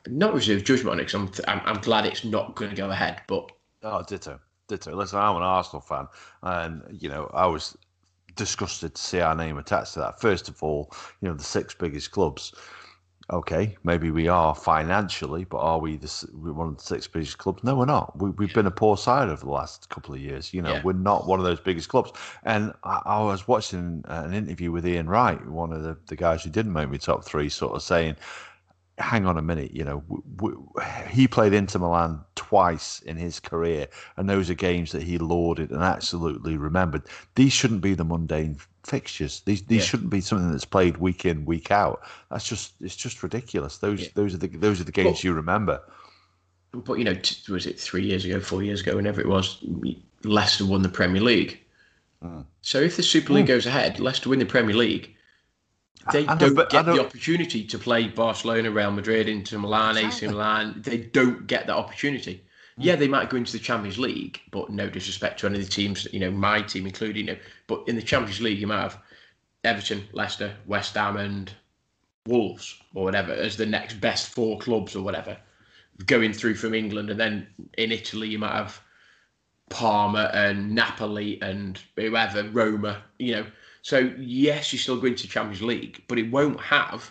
not 0.07 0.33
reserve 0.33 0.65
judgment 0.65 0.95
on 0.95 1.01
it 1.01 1.12
because 1.12 1.41
I'm, 1.47 1.59
I'm, 1.59 1.66
I'm 1.66 1.83
glad 1.83 2.07
it's 2.07 2.24
not 2.24 2.55
going 2.55 2.70
to 2.70 2.77
go 2.77 2.91
ahead. 2.91 3.20
But 3.27 3.53
oh, 3.83 4.03
ditto, 4.03 4.41
ditto. 4.69 4.97
Listen, 4.97 5.19
I'm 5.19 5.37
an 5.37 5.43
Arsenal 5.43 5.83
fan, 5.83 6.09
and 6.43 6.83
you 6.91 7.11
know 7.11 7.31
I 7.35 7.45
was 7.45 7.77
disgusted 8.36 8.94
to 8.94 9.02
see 9.02 9.20
our 9.20 9.34
name 9.34 9.58
attached 9.58 9.94
to 9.94 10.00
that. 10.00 10.20
First 10.20 10.48
of 10.48 10.62
all, 10.62 10.92
you 11.20 11.28
know 11.28 11.34
the 11.34 11.44
six 11.44 11.74
biggest 11.74 12.10
clubs. 12.10 12.54
Okay, 13.28 13.76
maybe 13.82 14.12
we 14.12 14.28
are 14.28 14.54
financially, 14.54 15.42
but 15.42 15.58
are 15.58 15.80
we 15.80 15.96
the, 15.96 16.28
one 16.32 16.68
of 16.68 16.76
the 16.76 16.84
six 16.84 17.08
biggest 17.08 17.38
clubs? 17.38 17.64
No, 17.64 17.74
we're 17.74 17.84
not. 17.84 18.16
We, 18.16 18.46
have 18.46 18.54
been 18.54 18.66
a 18.66 18.70
poor 18.70 18.96
side 18.96 19.28
over 19.28 19.44
the 19.44 19.50
last 19.50 19.88
couple 19.88 20.14
of 20.14 20.20
years. 20.20 20.54
You 20.54 20.62
know, 20.62 20.74
yeah. 20.74 20.82
we're 20.84 20.92
not 20.92 21.26
one 21.26 21.40
of 21.40 21.44
those 21.44 21.58
biggest 21.58 21.88
clubs. 21.88 22.12
And 22.44 22.72
I, 22.84 23.02
I 23.04 23.22
was 23.24 23.48
watching 23.48 24.04
uh, 24.08 24.22
an 24.24 24.32
interview 24.32 24.70
with 24.70 24.86
Ian 24.86 25.08
Wright, 25.08 25.44
one 25.44 25.72
of 25.72 25.82
the, 25.82 25.96
the 26.06 26.14
guys 26.14 26.44
who 26.44 26.50
didn't 26.50 26.72
make 26.72 26.88
me 26.88 26.98
top 26.98 27.24
three, 27.24 27.48
sort 27.48 27.74
of 27.74 27.82
saying, 27.82 28.14
hang 28.98 29.27
on 29.27 29.36
a 29.36 29.43
minute, 29.43 29.73
you 29.73 29.85
know, 29.85 30.02
w- 30.09 30.23
w- 30.36 30.68
he 31.09 31.28
played 31.28 31.52
Inter 31.52 31.78
Milan 31.78 32.20
twice 32.35 33.01
in 33.01 33.16
his 33.16 33.40
career, 33.40 33.89
and 34.16 34.28
those 34.28 34.48
are 34.48 34.55
games 34.55 34.93
that 34.93 35.02
he 35.02 35.18
lauded 35.18 35.70
and 35.70 35.82
absolutely 35.82 36.56
remembered. 36.56 37.02
These 37.35 37.52
shouldn't 37.52 37.82
be 37.82 37.94
the 37.94 38.05
mundane 38.05 38.59
fixtures. 38.85 39.43
These 39.44 39.62
these 39.64 39.82
yeah. 39.82 39.86
shouldn't 39.86 40.10
be 40.10 40.20
something 40.20 40.51
that's 40.51 40.64
played 40.64 40.97
week 40.97 41.24
in 41.24 41.44
week 41.44 41.70
out. 41.70 42.02
That's 42.31 42.48
just 42.48 42.73
it's 42.81 42.97
just 42.97 43.23
ridiculous. 43.23 43.78
Those 43.78 44.02
yeah. 44.02 44.09
those 44.14 44.35
are 44.35 44.39
the 44.39 44.48
those 44.48 44.81
are 44.81 44.85
the 44.85 44.93
games 44.93 45.18
but, 45.18 45.24
you 45.24 45.35
remember. 45.35 45.81
But 46.73 46.94
you 46.94 47.05
know, 47.05 47.14
t- 47.14 47.52
was 47.52 47.66
it 47.66 47.78
three 47.78 48.05
years 48.05 48.24
ago, 48.24 48.40
four 48.40 48.62
years 48.62 48.81
ago, 48.81 48.97
whenever 48.97 49.20
it 49.20 49.28
was, 49.28 49.62
Leicester 50.24 50.64
won 50.64 50.82
the 50.82 50.89
Premier 50.89 51.23
League. 51.23 51.60
Mm. 52.24 52.47
So 52.62 52.81
if 52.81 52.97
the 52.97 53.02
Super 53.02 53.35
League 53.35 53.44
mm. 53.44 53.48
goes 53.48 53.66
ahead, 53.66 54.01
Leicester 54.01 54.31
win 54.31 54.39
the 54.39 54.47
Premier 54.47 54.74
League 54.74 55.15
they 56.12 56.24
don't 56.24 56.69
get 56.70 56.87
the 56.87 57.01
opportunity 57.01 57.65
to 57.65 57.78
play 57.78 58.09
Barcelona, 58.09 58.70
Real 58.70 58.91
Madrid, 58.91 59.28
Inter 59.28 59.59
Milan, 59.59 59.97
exactly. 59.97 60.28
AC 60.28 60.33
Milan. 60.33 60.83
They 60.85 60.99
don't 60.99 61.47
get 61.47 61.66
that 61.66 61.77
opportunity. 61.77 62.35
Mm. 62.78 62.85
Yeah, 62.85 62.97
they 62.97 63.09
might 63.09 63.31
go 63.31 63.37
into 63.37 63.53
the 63.53 63.59
Champions 63.59 63.99
League, 63.99 64.41
but 64.51 64.70
no 64.70 64.89
disrespect 64.89 65.41
to 65.41 65.47
any 65.47 65.59
of 65.59 65.65
the 65.65 65.70
teams, 65.70 66.07
you 66.12 66.20
know, 66.20 66.31
my 66.31 66.62
team 66.62 66.87
included, 66.87 67.16
you 67.16 67.24
know, 67.24 67.37
but 67.66 67.83
in 67.89 67.97
the 67.97 68.03
Champions 68.03 68.41
League, 68.41 68.59
you 68.59 68.66
might 68.66 68.83
have 68.83 68.99
Everton, 69.65 70.05
Leicester, 70.12 70.55
West 70.66 70.95
Ham, 70.95 71.16
and 71.16 71.53
Wolves 72.27 72.81
or 72.95 73.05
whatever 73.05 73.33
as 73.33 73.57
the 73.57 73.66
next 73.66 74.01
best 74.01 74.28
four 74.31 74.59
clubs 74.59 74.97
or 74.97 75.03
whatever 75.03 75.37
going 76.05 76.33
through 76.33 76.55
from 76.55 76.74
England. 76.74 77.11
And 77.11 77.19
then 77.19 77.47
in 77.78 77.93
Italy, 77.93 78.28
you 78.28 78.39
might 78.39 78.53
have 78.53 78.81
Parma 79.70 80.31
and 80.35 80.74
Napoli 80.74 81.41
and 81.41 81.81
whoever, 81.97 82.45
Roma, 82.45 83.03
you 83.19 83.33
know. 83.33 83.47
So 83.86 83.98
yes, 84.18 84.72
you're 84.72 84.80
still 84.80 84.96
going 84.96 85.14
to 85.14 85.28
Champions 85.28 85.62
League, 85.62 86.02
but 86.08 86.18
it 86.18 86.28
won't 86.28 86.60
have 86.60 87.08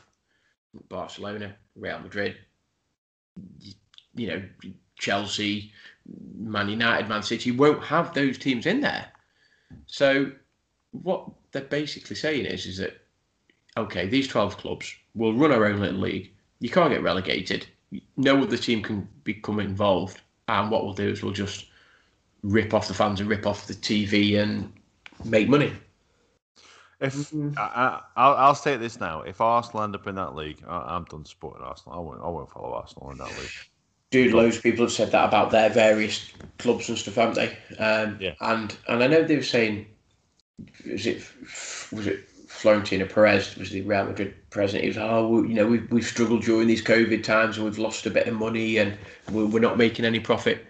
Barcelona, 0.89 1.55
Real 1.77 1.99
Madrid, 1.99 2.35
you 4.13 4.27
know, 4.27 4.43
Chelsea, 4.99 5.71
Man 6.37 6.67
United, 6.67 7.07
Man 7.07 7.23
City. 7.23 7.51
You 7.51 7.55
won't 7.55 7.81
have 7.81 8.13
those 8.13 8.37
teams 8.37 8.65
in 8.65 8.81
there. 8.81 9.05
So 9.85 10.33
what 10.91 11.29
they're 11.53 11.61
basically 11.61 12.17
saying 12.17 12.45
is, 12.45 12.65
is 12.65 12.75
that 12.79 12.97
okay, 13.77 14.05
these 14.07 14.27
twelve 14.27 14.57
clubs 14.57 14.93
will 15.13 15.33
run 15.33 15.53
our 15.53 15.67
own 15.67 15.79
little 15.79 16.01
league. 16.01 16.33
You 16.59 16.69
can't 16.69 16.91
get 16.91 17.03
relegated. 17.03 17.67
No 18.17 18.43
other 18.43 18.57
team 18.57 18.83
can 18.83 19.07
become 19.23 19.61
involved. 19.61 20.19
And 20.49 20.69
what 20.69 20.83
we'll 20.83 20.93
do 20.93 21.07
is 21.07 21.23
we'll 21.23 21.31
just 21.31 21.67
rip 22.43 22.73
off 22.73 22.89
the 22.89 22.93
fans 22.93 23.21
and 23.21 23.29
rip 23.29 23.47
off 23.47 23.65
the 23.65 23.73
TV 23.75 24.37
and 24.43 24.73
make 25.23 25.47
money. 25.47 25.71
If 27.05 27.13
mm-hmm. 27.13 27.51
I, 27.57 28.01
I, 28.15 28.47
will 28.47 28.55
state 28.55 28.79
this 28.79 28.99
now, 28.99 29.21
if 29.21 29.41
Arsenal 29.41 29.83
end 29.83 29.95
up 29.95 30.07
in 30.07 30.15
that 30.15 30.35
league, 30.35 30.63
I, 30.67 30.95
am 30.95 31.05
done 31.05 31.25
supporting 31.25 31.63
Arsenal. 31.63 31.97
I 31.97 32.01
won't, 32.01 32.21
I 32.21 32.27
won't 32.27 32.49
follow 32.49 32.73
Arsenal 32.73 33.11
in 33.11 33.17
that 33.17 33.29
league. 33.29 33.49
Dude, 34.11 34.33
loads 34.33 34.57
of 34.57 34.63
people 34.63 34.85
have 34.85 34.91
said 34.91 35.11
that 35.11 35.27
about 35.27 35.51
their 35.51 35.69
various 35.69 36.31
clubs 36.57 36.89
and 36.89 36.97
stuff, 36.97 37.15
haven't 37.15 37.35
they? 37.35 37.75
Um, 37.77 38.17
yeah. 38.19 38.33
And 38.41 38.75
and 38.87 39.03
I 39.03 39.07
know 39.07 39.23
they 39.23 39.35
were 39.35 39.43
saying, 39.43 39.87
was 40.89 41.05
it 41.05 41.27
was 41.91 42.07
it 42.07 42.29
Florentino 42.47 43.05
Perez 43.05 43.55
was 43.57 43.71
the 43.71 43.81
Real 43.81 44.05
Madrid 44.05 44.33
president? 44.49 44.83
He 44.83 44.89
was, 44.89 44.97
oh, 44.97 45.43
you 45.43 45.53
know, 45.53 45.67
we've 45.67 45.91
we've 45.91 46.05
struggled 46.05 46.43
during 46.43 46.67
these 46.67 46.83
COVID 46.83 47.23
times 47.23 47.57
and 47.57 47.65
we've 47.65 47.77
lost 47.77 48.05
a 48.05 48.09
bit 48.09 48.27
of 48.27 48.35
money 48.35 48.77
and 48.77 48.97
we're, 49.31 49.45
we're 49.45 49.59
not 49.59 49.77
making 49.77 50.05
any 50.05 50.19
profit. 50.19 50.65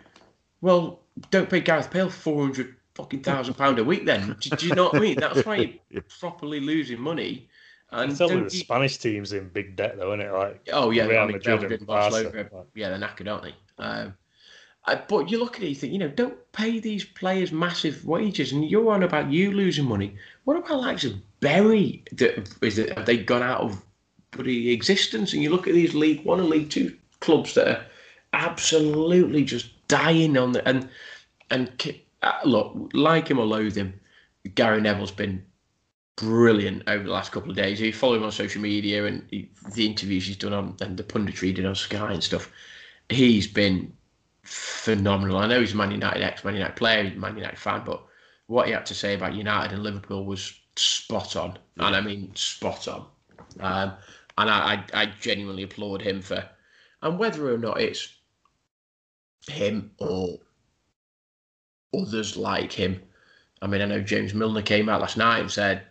Well, 0.61 0.99
don't 1.31 1.49
pay 1.49 1.59
Gareth 1.59 1.91
Bale 1.91 2.09
four 2.09 2.41
hundred 2.41 2.74
fucking 2.95 3.21
thousand 3.21 3.53
pound 3.55 3.77
a 3.79 3.83
week. 3.83 4.05
Then 4.05 4.35
do, 4.39 4.49
do, 4.51 4.67
you 4.67 4.75
know 4.75 4.85
what 4.85 4.95
I 4.95 4.99
mean? 4.99 5.19
That's 5.19 5.45
why 5.45 5.79
you're 5.89 6.03
properly 6.19 6.59
losing 6.59 6.99
money. 6.99 7.47
And 7.91 8.11
it's 8.11 8.21
only 8.21 8.37
the 8.37 8.43
you... 8.43 8.49
Spanish 8.49 8.97
teams 8.97 9.31
in 9.31 9.49
big 9.49 9.75
debt, 9.75 9.97
though, 9.97 10.13
isn't 10.13 10.25
it? 10.25 10.31
Like 10.31 10.69
oh 10.73 10.89
yeah, 10.89 11.05
Real 11.05 11.21
I 11.21 11.25
mean, 11.25 11.33
Madrid, 11.33 11.61
Madrid 11.61 11.79
and 11.81 11.87
Barcelona, 11.87 12.49
yeah, 12.73 12.89
they're 12.89 12.97
knackered, 12.97 13.31
aren't 13.31 13.43
they? 13.43 13.55
Um, 13.77 14.13
I, 14.87 14.95
but 14.95 15.31
you 15.31 15.39
look 15.39 15.57
at 15.57 15.63
it, 15.63 15.69
you 15.69 15.75
think, 15.75 15.93
you 15.93 15.99
know, 15.99 16.07
don't 16.07 16.37
pay 16.51 16.79
these 16.79 17.03
players 17.03 17.51
massive 17.51 18.05
wages, 18.05 18.51
and 18.51 18.69
you're 18.69 18.91
on 18.91 19.03
about 19.03 19.31
you 19.31 19.51
losing 19.51 19.85
money. 19.85 20.15
What 20.43 20.57
about 20.57 20.81
likes 20.81 21.03
of 21.03 21.13
Bury? 21.39 22.03
That 22.13 22.49
is 22.61 22.77
it? 22.77 22.95
Have 22.97 23.05
they 23.05 23.17
gone 23.17 23.43
out 23.43 23.61
of 23.61 23.81
bloody 24.31 24.71
existence? 24.71 25.33
And 25.33 25.41
you 25.41 25.49
look 25.49 25.67
at 25.67 25.73
these 25.73 25.95
League 25.95 26.23
One 26.23 26.39
and 26.39 26.49
League 26.49 26.69
Two 26.69 26.95
clubs 27.19 27.55
that 27.55 27.67
are 27.67 27.85
absolutely 28.33 29.43
just 29.43 29.69
dying 29.87 30.37
on 30.37 30.51
the 30.51 30.67
and 30.67 30.89
and 31.49 31.71
look, 32.45 32.91
like 32.93 33.29
him 33.29 33.39
or 33.39 33.45
loathe 33.45 33.75
him, 33.75 33.99
Gary 34.55 34.81
Neville's 34.81 35.11
been 35.11 35.43
brilliant 36.15 36.83
over 36.87 37.03
the 37.03 37.11
last 37.11 37.31
couple 37.31 37.49
of 37.49 37.57
days. 37.57 37.79
If 37.79 37.85
you 37.87 37.93
follow 37.93 38.15
him 38.15 38.23
on 38.23 38.31
social 38.31 38.61
media 38.61 39.05
and 39.05 39.25
he, 39.29 39.49
the 39.73 39.85
interviews 39.85 40.27
he's 40.27 40.37
done 40.37 40.53
on 40.53 40.75
and 40.81 40.97
the 40.97 41.03
punditry 41.03 41.47
he 41.47 41.53
did 41.53 41.65
on 41.65 41.75
Sky 41.75 42.13
and 42.13 42.23
stuff, 42.23 42.51
he's 43.09 43.47
been 43.47 43.93
phenomenal. 44.43 45.37
I 45.37 45.47
know 45.47 45.59
he's 45.59 45.73
a 45.73 45.77
Man 45.77 45.91
United 45.91 46.23
ex 46.23 46.43
Man 46.43 46.55
United 46.55 46.75
player, 46.75 47.11
Man 47.15 47.35
United 47.35 47.59
fan, 47.59 47.83
but 47.85 48.03
what 48.47 48.67
he 48.67 48.73
had 48.73 48.85
to 48.85 48.93
say 48.93 49.15
about 49.15 49.33
United 49.33 49.73
and 49.73 49.83
Liverpool 49.83 50.25
was 50.25 50.53
spot 50.75 51.35
on, 51.35 51.57
and 51.77 51.95
I 51.95 52.01
mean 52.01 52.31
spot 52.35 52.87
on. 52.87 53.07
Um, 53.59 53.93
and 54.37 54.49
I, 54.49 54.85
I, 54.93 55.01
I 55.01 55.05
genuinely 55.19 55.63
applaud 55.63 56.01
him 56.01 56.21
for, 56.21 56.47
and 57.01 57.17
whether 57.17 57.53
or 57.53 57.57
not 57.57 57.81
it's 57.81 58.15
him 59.47 59.91
or 59.97 60.39
others 62.01 62.37
like 62.37 62.71
him. 62.71 63.01
I 63.61 63.67
mean, 63.67 63.81
I 63.81 63.85
know 63.85 64.01
James 64.01 64.33
Milner 64.33 64.61
came 64.61 64.89
out 64.89 65.01
last 65.01 65.17
night 65.17 65.39
and 65.39 65.51
said 65.51 65.83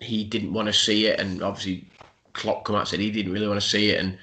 he 0.00 0.24
didn't 0.24 0.52
want 0.52 0.66
to 0.66 0.72
see 0.72 1.06
it, 1.06 1.20
and 1.20 1.42
obviously 1.42 1.88
Klopp 2.32 2.64
come 2.64 2.76
out 2.76 2.80
and 2.80 2.88
said 2.88 3.00
he 3.00 3.10
didn't 3.10 3.32
really 3.32 3.48
want 3.48 3.60
to 3.60 3.68
see 3.68 3.90
it, 3.90 4.00
and 4.00 4.18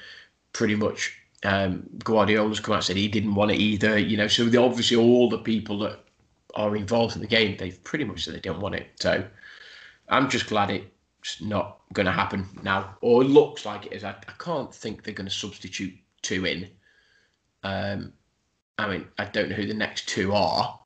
pretty 0.53 0.75
much 0.75 1.13
um, 1.43 1.87
Guardiola's 2.03 2.59
come 2.59 2.73
out 2.73 2.77
and 2.77 2.85
said 2.85 2.97
he 2.97 3.07
didn't 3.07 3.35
want 3.35 3.51
it 3.51 3.59
either. 3.59 3.97
You 3.97 4.17
know, 4.17 4.27
so 4.27 4.45
obviously 4.63 4.97
all 4.97 5.29
the 5.29 5.37
people 5.37 5.79
that 5.79 5.99
are 6.55 6.75
involved 6.75 7.15
in 7.15 7.21
the 7.21 7.27
game, 7.27 7.57
they've 7.57 7.83
pretty 7.83 8.05
much 8.05 8.23
said 8.23 8.33
they 8.33 8.39
don't 8.39 8.59
want 8.61 8.75
it. 8.75 8.87
So 8.99 9.25
I'm 10.09 10.29
just 10.29 10.47
glad 10.47 10.71
it's 10.71 11.41
not 11.41 11.79
going 11.93 12.05
to 12.05 12.11
happen 12.11 12.47
now, 12.63 12.95
or 13.01 13.21
it 13.21 13.27
looks 13.27 13.65
like 13.65 13.85
it 13.85 13.93
is. 13.93 14.03
I, 14.03 14.11
I 14.11 14.33
can't 14.37 14.73
think 14.73 15.03
they're 15.03 15.13
going 15.13 15.29
to 15.29 15.33
substitute 15.33 15.93
two 16.21 16.45
in. 16.45 16.69
Um, 17.63 18.13
I 18.77 18.87
mean, 18.87 19.07
I 19.17 19.25
don't 19.25 19.49
know 19.49 19.55
who 19.55 19.67
the 19.67 19.73
next 19.73 20.07
two 20.07 20.33
are. 20.33 20.78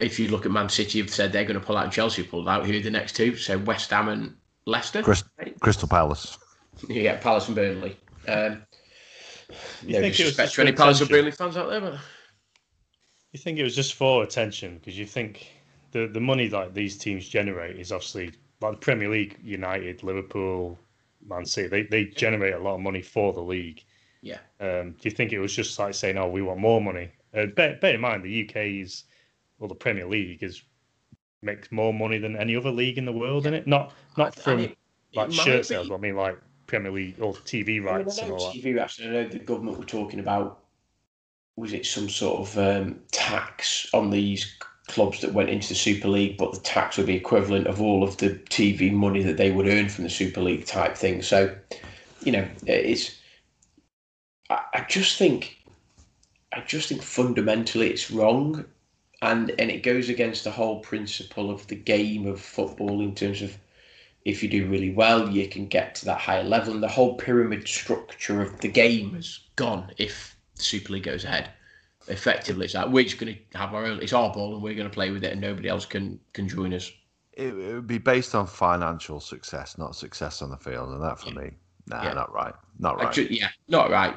If 0.00 0.18
you 0.18 0.28
look 0.28 0.46
at 0.46 0.52
Man 0.52 0.68
City, 0.68 0.98
you've 0.98 1.10
said 1.10 1.32
they're 1.32 1.44
going 1.44 1.58
to 1.58 1.64
pull 1.64 1.76
out, 1.76 1.90
Chelsea 1.90 2.22
pulled 2.22 2.48
out. 2.48 2.66
Who 2.66 2.76
are 2.76 2.80
the 2.80 2.90
next 2.90 3.16
two? 3.16 3.36
So 3.36 3.58
West 3.58 3.90
Ham 3.90 4.08
and 4.08 4.36
Leicester. 4.64 5.02
Crystal, 5.02 5.30
right? 5.38 5.58
Crystal 5.60 5.88
Palace. 5.88 6.38
yeah, 6.88 7.16
Palace 7.16 7.48
and 7.48 7.56
Burnley. 7.56 7.96
Um, 8.28 8.62
you 9.84 9.94
no 9.94 10.02
disrespect 10.02 10.54
to 10.54 10.62
any 10.62 10.72
Palace 10.72 11.00
and 11.00 11.08
Burnley 11.08 11.30
fans 11.30 11.56
out 11.56 11.70
there, 11.70 11.80
but 11.80 11.98
you 13.32 13.38
think 13.38 13.58
it 13.58 13.62
was 13.62 13.74
just 13.74 13.94
for 13.94 14.22
attention 14.22 14.78
because 14.78 14.98
you 14.98 15.06
think 15.06 15.50
the 15.92 16.06
the 16.06 16.20
money 16.20 16.48
that 16.48 16.74
these 16.74 16.96
teams 16.96 17.28
generate 17.28 17.78
is 17.78 17.92
obviously 17.92 18.32
like 18.60 18.72
the 18.72 18.78
Premier 18.78 19.08
League, 19.08 19.38
United, 19.42 20.02
Liverpool, 20.02 20.78
Man 21.26 21.46
City. 21.46 21.68
They 21.68 21.82
they 21.84 22.04
generate 22.10 22.54
a 22.54 22.58
lot 22.58 22.74
of 22.74 22.80
money 22.80 23.02
for 23.02 23.32
the 23.32 23.40
league. 23.40 23.82
Yeah. 24.20 24.38
Um, 24.60 24.92
do 24.92 25.08
you 25.08 25.10
think 25.10 25.32
it 25.32 25.38
was 25.38 25.54
just 25.54 25.78
like 25.78 25.94
saying, 25.94 26.18
"Oh, 26.18 26.28
we 26.28 26.42
want 26.42 26.60
more 26.60 26.80
money"? 26.80 27.10
Uh, 27.34 27.46
bear, 27.46 27.76
bear 27.76 27.94
in 27.94 28.00
mind, 28.00 28.24
the 28.24 28.48
UK's 28.48 29.04
well, 29.58 29.68
the 29.68 29.74
Premier 29.74 30.06
League 30.06 30.42
is 30.42 30.62
makes 31.42 31.70
more 31.70 31.94
money 31.94 32.18
than 32.18 32.36
any 32.36 32.56
other 32.56 32.70
league 32.70 32.98
in 32.98 33.04
the 33.04 33.12
world, 33.12 33.46
in 33.46 33.54
it. 33.54 33.66
Not 33.66 33.92
not 34.16 34.34
from 34.34 34.60
it, 34.60 34.78
like 35.14 35.32
shirt 35.32 35.66
sales. 35.66 35.88
But 35.88 35.96
I 35.96 35.98
mean, 35.98 36.16
like 36.16 36.38
Premier 36.66 36.92
League 36.92 37.20
or 37.20 37.34
TV 37.34 37.82
rights 37.82 38.18
I 38.18 38.22
mean, 38.22 38.32
I 38.32 38.34
and 38.34 38.42
all 38.42 38.52
TV 38.52 38.74
that. 38.74 38.80
rights. 38.80 39.00
I 39.02 39.06
know 39.06 39.28
the 39.28 39.38
government 39.38 39.78
were 39.78 39.84
talking 39.84 40.20
about 40.20 40.60
was 41.56 41.72
it 41.72 41.84
some 41.84 42.08
sort 42.08 42.40
of 42.40 42.58
um, 42.58 43.00
tax 43.10 43.92
on 43.92 44.10
these 44.10 44.56
clubs 44.86 45.20
that 45.20 45.34
went 45.34 45.50
into 45.50 45.68
the 45.68 45.74
Super 45.74 46.08
League, 46.08 46.36
but 46.38 46.52
the 46.52 46.60
tax 46.60 46.96
would 46.96 47.06
be 47.06 47.16
equivalent 47.16 47.66
of 47.66 47.80
all 47.80 48.02
of 48.04 48.16
the 48.18 48.30
TV 48.30 48.92
money 48.92 49.22
that 49.22 49.36
they 49.36 49.50
would 49.50 49.66
earn 49.66 49.88
from 49.88 50.04
the 50.04 50.10
Super 50.10 50.40
League 50.40 50.66
type 50.66 50.96
thing. 50.96 51.20
So, 51.22 51.54
you 52.22 52.32
know, 52.32 52.48
it's. 52.66 53.16
I, 54.50 54.60
I 54.74 54.86
just 54.88 55.18
think, 55.18 55.58
I 56.52 56.60
just 56.60 56.88
think 56.88 57.02
fundamentally 57.02 57.90
it's 57.90 58.10
wrong, 58.10 58.64
and 59.22 59.50
and 59.58 59.70
it 59.70 59.82
goes 59.82 60.08
against 60.08 60.44
the 60.44 60.50
whole 60.50 60.80
principle 60.80 61.50
of 61.50 61.66
the 61.66 61.76
game 61.76 62.26
of 62.26 62.40
football 62.40 63.00
in 63.00 63.14
terms 63.14 63.42
of 63.42 63.56
if 64.24 64.42
you 64.42 64.48
do 64.48 64.66
really 64.66 64.92
well, 64.92 65.28
you 65.30 65.48
can 65.48 65.66
get 65.66 65.94
to 65.96 66.04
that 66.04 66.20
higher 66.20 66.42
level, 66.42 66.74
and 66.74 66.82
the 66.82 66.88
whole 66.88 67.14
pyramid 67.14 67.66
structure 67.66 68.42
of 68.42 68.60
the 68.60 68.68
game 68.68 69.14
is 69.14 69.40
gone 69.56 69.90
if 69.96 70.36
the 70.56 70.62
Super 70.62 70.92
League 70.92 71.04
goes 71.04 71.24
ahead. 71.24 71.50
Effectively, 72.08 72.66
it's 72.66 72.74
like 72.74 72.88
we're 72.88 73.04
just 73.04 73.18
going 73.18 73.34
to 73.34 73.58
have 73.58 73.74
our 73.74 73.86
own. 73.86 74.00
It's 74.02 74.12
our 74.12 74.32
ball, 74.32 74.54
and 74.54 74.62
we're 74.62 74.74
going 74.74 74.88
to 74.88 74.94
play 74.94 75.10
with 75.10 75.24
it, 75.24 75.32
and 75.32 75.40
nobody 75.40 75.68
else 75.68 75.86
can 75.86 76.20
can 76.32 76.48
join 76.48 76.74
us. 76.74 76.90
It, 77.32 77.54
it 77.54 77.74
would 77.74 77.86
be 77.86 77.98
based 77.98 78.34
on 78.34 78.46
financial 78.46 79.20
success, 79.20 79.78
not 79.78 79.94
success 79.94 80.42
on 80.42 80.50
the 80.50 80.56
field, 80.56 80.90
and 80.90 81.02
that 81.02 81.20
for 81.20 81.28
yeah. 81.28 81.34
me, 81.34 81.50
nah, 81.86 82.02
yeah. 82.02 82.12
not 82.12 82.32
right, 82.32 82.54
not 82.78 82.96
right. 82.96 83.12
Just, 83.12 83.30
yeah, 83.30 83.48
not 83.68 83.90
right. 83.90 84.16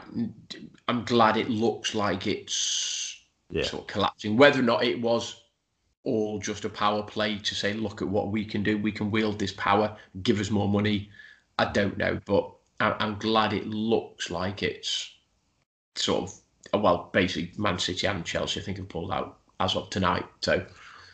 I'm 0.87 1.05
glad 1.05 1.37
it 1.37 1.49
looks 1.49 1.93
like 1.93 2.27
it's 2.27 3.10
yeah. 3.51 3.63
sort 3.63 3.83
of 3.83 3.87
collapsing. 3.87 4.37
Whether 4.37 4.59
or 4.59 4.63
not 4.63 4.83
it 4.83 5.01
was 5.01 5.43
all 6.03 6.39
just 6.39 6.65
a 6.65 6.69
power 6.69 7.03
play 7.03 7.37
to 7.37 7.55
say, 7.55 7.73
look 7.73 8.01
at 8.01 8.07
what 8.07 8.31
we 8.31 8.43
can 8.43 8.63
do, 8.63 8.77
we 8.77 8.91
can 8.91 9.11
wield 9.11 9.37
this 9.37 9.53
power, 9.53 9.95
give 10.23 10.39
us 10.39 10.49
more 10.49 10.67
money. 10.67 11.09
I 11.59 11.65
don't 11.71 11.97
know, 11.97 12.19
but 12.25 12.51
I'm 12.79 13.17
glad 13.19 13.53
it 13.53 13.67
looks 13.67 14.31
like 14.31 14.63
it's 14.63 15.13
sort 15.95 16.23
of 16.23 16.41
well, 16.73 17.09
basically 17.11 17.51
Man 17.57 17.77
City 17.79 18.07
and 18.07 18.25
Chelsea, 18.25 18.59
I 18.59 18.63
think, 18.63 18.77
have 18.77 18.89
pulled 18.89 19.11
out 19.11 19.39
as 19.59 19.75
of 19.75 19.89
tonight. 19.89 20.25
So, 20.41 20.65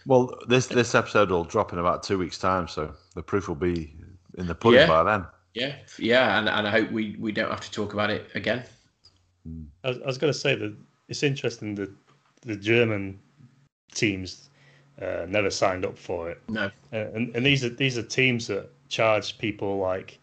well, 0.05 0.33
this 0.47 0.67
this 0.67 0.95
episode 0.95 1.31
will 1.31 1.43
drop 1.43 1.73
in 1.73 1.79
about 1.79 2.03
two 2.03 2.17
weeks' 2.17 2.37
time, 2.37 2.67
so 2.67 2.93
the 3.15 3.23
proof 3.23 3.47
will 3.47 3.55
be 3.55 3.93
in 4.37 4.47
the 4.47 4.55
pudding 4.55 4.81
yeah, 4.81 4.87
by 4.87 5.03
then. 5.03 5.25
Yeah, 5.53 5.75
yeah, 5.97 6.39
and, 6.39 6.47
and 6.47 6.67
I 6.67 6.71
hope 6.71 6.91
we, 6.91 7.15
we 7.19 7.31
don't 7.31 7.49
have 7.49 7.61
to 7.61 7.71
talk 7.71 7.93
about 7.93 8.09
it 8.11 8.29
again. 8.35 8.63
I 9.83 9.89
was, 9.89 9.97
I 10.01 10.05
was 10.05 10.17
going 10.17 10.31
to 10.31 10.37
say 10.37 10.55
that 10.55 10.75
it's 11.07 11.23
interesting 11.23 11.73
that 11.75 11.89
the 12.47 12.55
German 12.55 13.19
teams 13.93 14.49
uh, 15.01 15.25
never 15.27 15.51
signed 15.51 15.85
up 15.85 15.97
for 15.97 16.31
it. 16.31 16.41
No, 16.49 16.71
uh, 16.93 16.97
and 17.13 17.35
and 17.35 17.45
these 17.45 17.63
are 17.63 17.69
these 17.69 17.97
are 17.97 18.03
teams 18.03 18.47
that 18.47 18.69
charge 18.89 19.37
people 19.37 19.77
like 19.77 20.17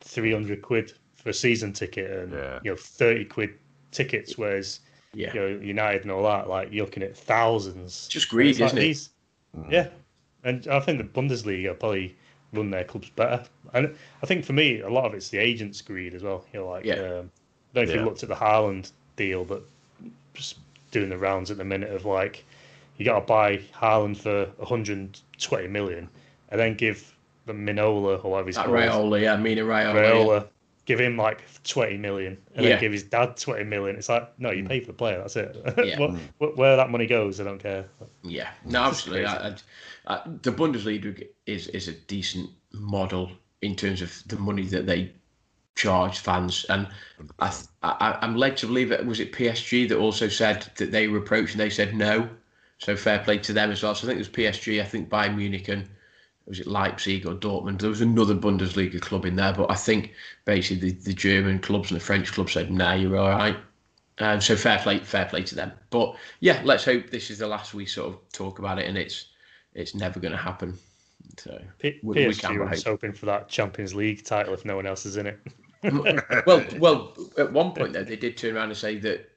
three 0.00 0.32
hundred 0.32 0.62
quid 0.62 0.92
for 1.16 1.30
a 1.30 1.34
season 1.34 1.72
ticket 1.72 2.10
and 2.10 2.32
yeah. 2.32 2.60
you 2.62 2.70
know 2.70 2.76
thirty 2.76 3.24
quid 3.24 3.54
tickets, 3.90 4.38
whereas 4.38 4.80
yeah. 5.14 5.32
you 5.34 5.40
know 5.40 5.46
United 5.46 6.02
and 6.02 6.10
all 6.10 6.22
that, 6.24 6.48
like 6.48 6.68
you're 6.70 6.84
looking 6.84 7.02
at 7.02 7.16
thousands. 7.16 8.06
Just 8.08 8.28
greed, 8.28 8.60
isn't 8.60 8.78
it? 8.78 8.80
These, 8.80 9.10
mm. 9.56 9.70
Yeah, 9.72 9.88
and 10.44 10.66
I 10.68 10.80
think 10.80 10.98
the 10.98 11.04
Bundesliga 11.04 11.78
probably 11.78 12.14
run 12.52 12.70
their 12.70 12.84
clubs 12.84 13.10
better. 13.10 13.44
And 13.72 13.94
I 14.22 14.26
think 14.26 14.44
for 14.44 14.52
me, 14.52 14.80
a 14.80 14.90
lot 14.90 15.06
of 15.06 15.14
it's 15.14 15.30
the 15.30 15.38
agents' 15.38 15.80
greed 15.80 16.14
as 16.14 16.22
well. 16.22 16.44
You 16.52 16.60
know, 16.60 16.68
like 16.68 16.84
yeah. 16.84 16.94
um, 16.94 17.00
I 17.00 17.08
don't 17.08 17.22
know 17.74 17.82
if 17.82 17.88
yeah. 17.88 17.94
you 17.96 18.04
looked 18.04 18.22
at 18.22 18.28
the 18.28 18.34
Haaland 18.34 18.92
deal, 19.16 19.44
but 19.44 19.64
just 20.34 20.56
doing 20.92 21.10
the 21.10 21.18
rounds 21.18 21.50
at 21.50 21.56
the 21.56 21.64
minute 21.64 21.90
of 21.90 22.04
like 22.04 22.44
you 22.96 23.04
got 23.04 23.18
to 23.18 23.26
buy 23.26 23.56
Haaland 23.74 24.16
for 24.16 24.46
120 24.56 25.68
million 25.68 26.08
and 26.50 26.60
then 26.60 26.74
give 26.74 27.12
the 27.46 27.52
Minola 27.52 28.24
or 28.24 28.30
whatever 28.30 28.48
he's 28.48 28.54
that 28.54 28.66
called. 28.66 28.76
Raiola, 28.76 29.20
yeah, 29.20 29.36
Mino 29.36 29.66
Raiola. 29.66 29.94
Raiola 29.94 30.40
yeah 30.42 30.48
give 30.84 31.00
him 31.00 31.16
like 31.16 31.42
20 31.64 31.96
million 31.98 32.36
and 32.54 32.64
yeah. 32.64 32.72
then 32.72 32.80
give 32.80 32.92
his 32.92 33.04
dad 33.04 33.36
20 33.36 33.64
million. 33.64 33.96
It's 33.96 34.08
like, 34.08 34.28
no, 34.38 34.50
you 34.50 34.64
mm. 34.64 34.68
pay 34.68 34.80
for 34.80 34.88
the 34.88 34.92
player. 34.92 35.18
That's 35.18 35.36
it. 35.36 35.56
Yeah. 35.78 35.98
Mm. 36.02 36.56
where 36.56 36.76
that 36.76 36.90
money 36.90 37.06
goes, 37.06 37.40
I 37.40 37.44
don't 37.44 37.58
care. 37.58 37.86
Yeah, 38.22 38.50
no, 38.64 38.82
absolutely. 38.82 39.26
I, 39.26 39.48
I, 39.48 39.56
I, 40.06 40.22
the 40.42 40.50
Bundesliga 40.50 41.26
is, 41.46 41.68
is 41.68 41.88
a 41.88 41.92
decent 41.92 42.50
model 42.72 43.30
in 43.60 43.76
terms 43.76 44.02
of 44.02 44.22
the 44.26 44.36
money 44.36 44.64
that 44.66 44.86
they 44.86 45.12
charge 45.74 46.18
fans. 46.18 46.64
And 46.68 46.88
I, 47.38 47.52
I, 47.82 48.18
I'm 48.20 48.36
led 48.36 48.56
to 48.58 48.66
believe 48.66 48.92
it 48.92 49.06
was 49.06 49.20
it 49.20 49.32
PSG 49.32 49.88
that 49.88 49.98
also 49.98 50.28
said 50.28 50.70
that 50.76 50.92
they 50.92 51.08
were 51.08 51.18
approached 51.18 51.52
and 51.52 51.60
they 51.60 51.70
said 51.70 51.94
no. 51.94 52.28
So 52.78 52.96
fair 52.96 53.20
play 53.20 53.38
to 53.38 53.52
them 53.52 53.70
as 53.70 53.82
well. 53.82 53.94
So 53.94 54.06
I 54.06 54.08
think 54.08 54.16
it 54.16 54.28
was 54.28 54.28
PSG, 54.28 54.80
I 54.80 54.84
think 54.84 55.08
Bayern 55.08 55.36
Munich 55.36 55.68
and 55.68 55.88
was 56.46 56.58
it 56.58 56.66
Leipzig 56.66 57.26
or 57.26 57.34
Dortmund? 57.34 57.80
There 57.80 57.88
was 57.88 58.00
another 58.00 58.34
Bundesliga 58.34 59.00
club 59.00 59.24
in 59.24 59.36
there, 59.36 59.52
but 59.52 59.70
I 59.70 59.74
think 59.74 60.12
basically 60.44 60.90
the, 60.90 60.98
the 61.04 61.12
German 61.12 61.60
clubs 61.60 61.90
and 61.90 62.00
the 62.00 62.04
French 62.04 62.32
clubs 62.32 62.52
said, 62.52 62.70
"Nah, 62.70 62.94
you're 62.94 63.16
all 63.16 63.30
right." 63.30 63.56
Um, 64.18 64.40
so 64.40 64.56
fair 64.56 64.78
play, 64.78 64.98
fair 64.98 65.26
play 65.26 65.42
to 65.44 65.54
them. 65.54 65.72
But 65.90 66.16
yeah, 66.40 66.60
let's 66.64 66.84
hope 66.84 67.10
this 67.10 67.30
is 67.30 67.38
the 67.38 67.46
last 67.46 67.74
we 67.74 67.86
sort 67.86 68.12
of 68.12 68.32
talk 68.32 68.58
about 68.58 68.78
it, 68.78 68.88
and 68.88 68.98
it's 68.98 69.26
it's 69.74 69.94
never 69.94 70.20
going 70.20 70.32
to 70.32 70.38
happen. 70.38 70.78
So 71.38 71.60
P- 71.78 72.00
we, 72.02 72.16
PSG 72.16 72.50
we 72.50 72.58
was 72.58 72.84
hoping 72.84 73.12
for 73.12 73.26
that 73.26 73.48
Champions 73.48 73.94
League 73.94 74.24
title 74.24 74.54
if 74.54 74.64
no 74.64 74.76
one 74.76 74.86
else 74.86 75.06
is 75.06 75.16
in 75.16 75.26
it. 75.26 75.40
well, 76.46 76.64
well, 76.78 77.16
at 77.38 77.52
one 77.52 77.72
point 77.72 77.92
though, 77.92 78.04
they 78.04 78.16
did 78.16 78.36
turn 78.36 78.56
around 78.56 78.68
and 78.68 78.76
say 78.76 78.98
that 78.98 79.30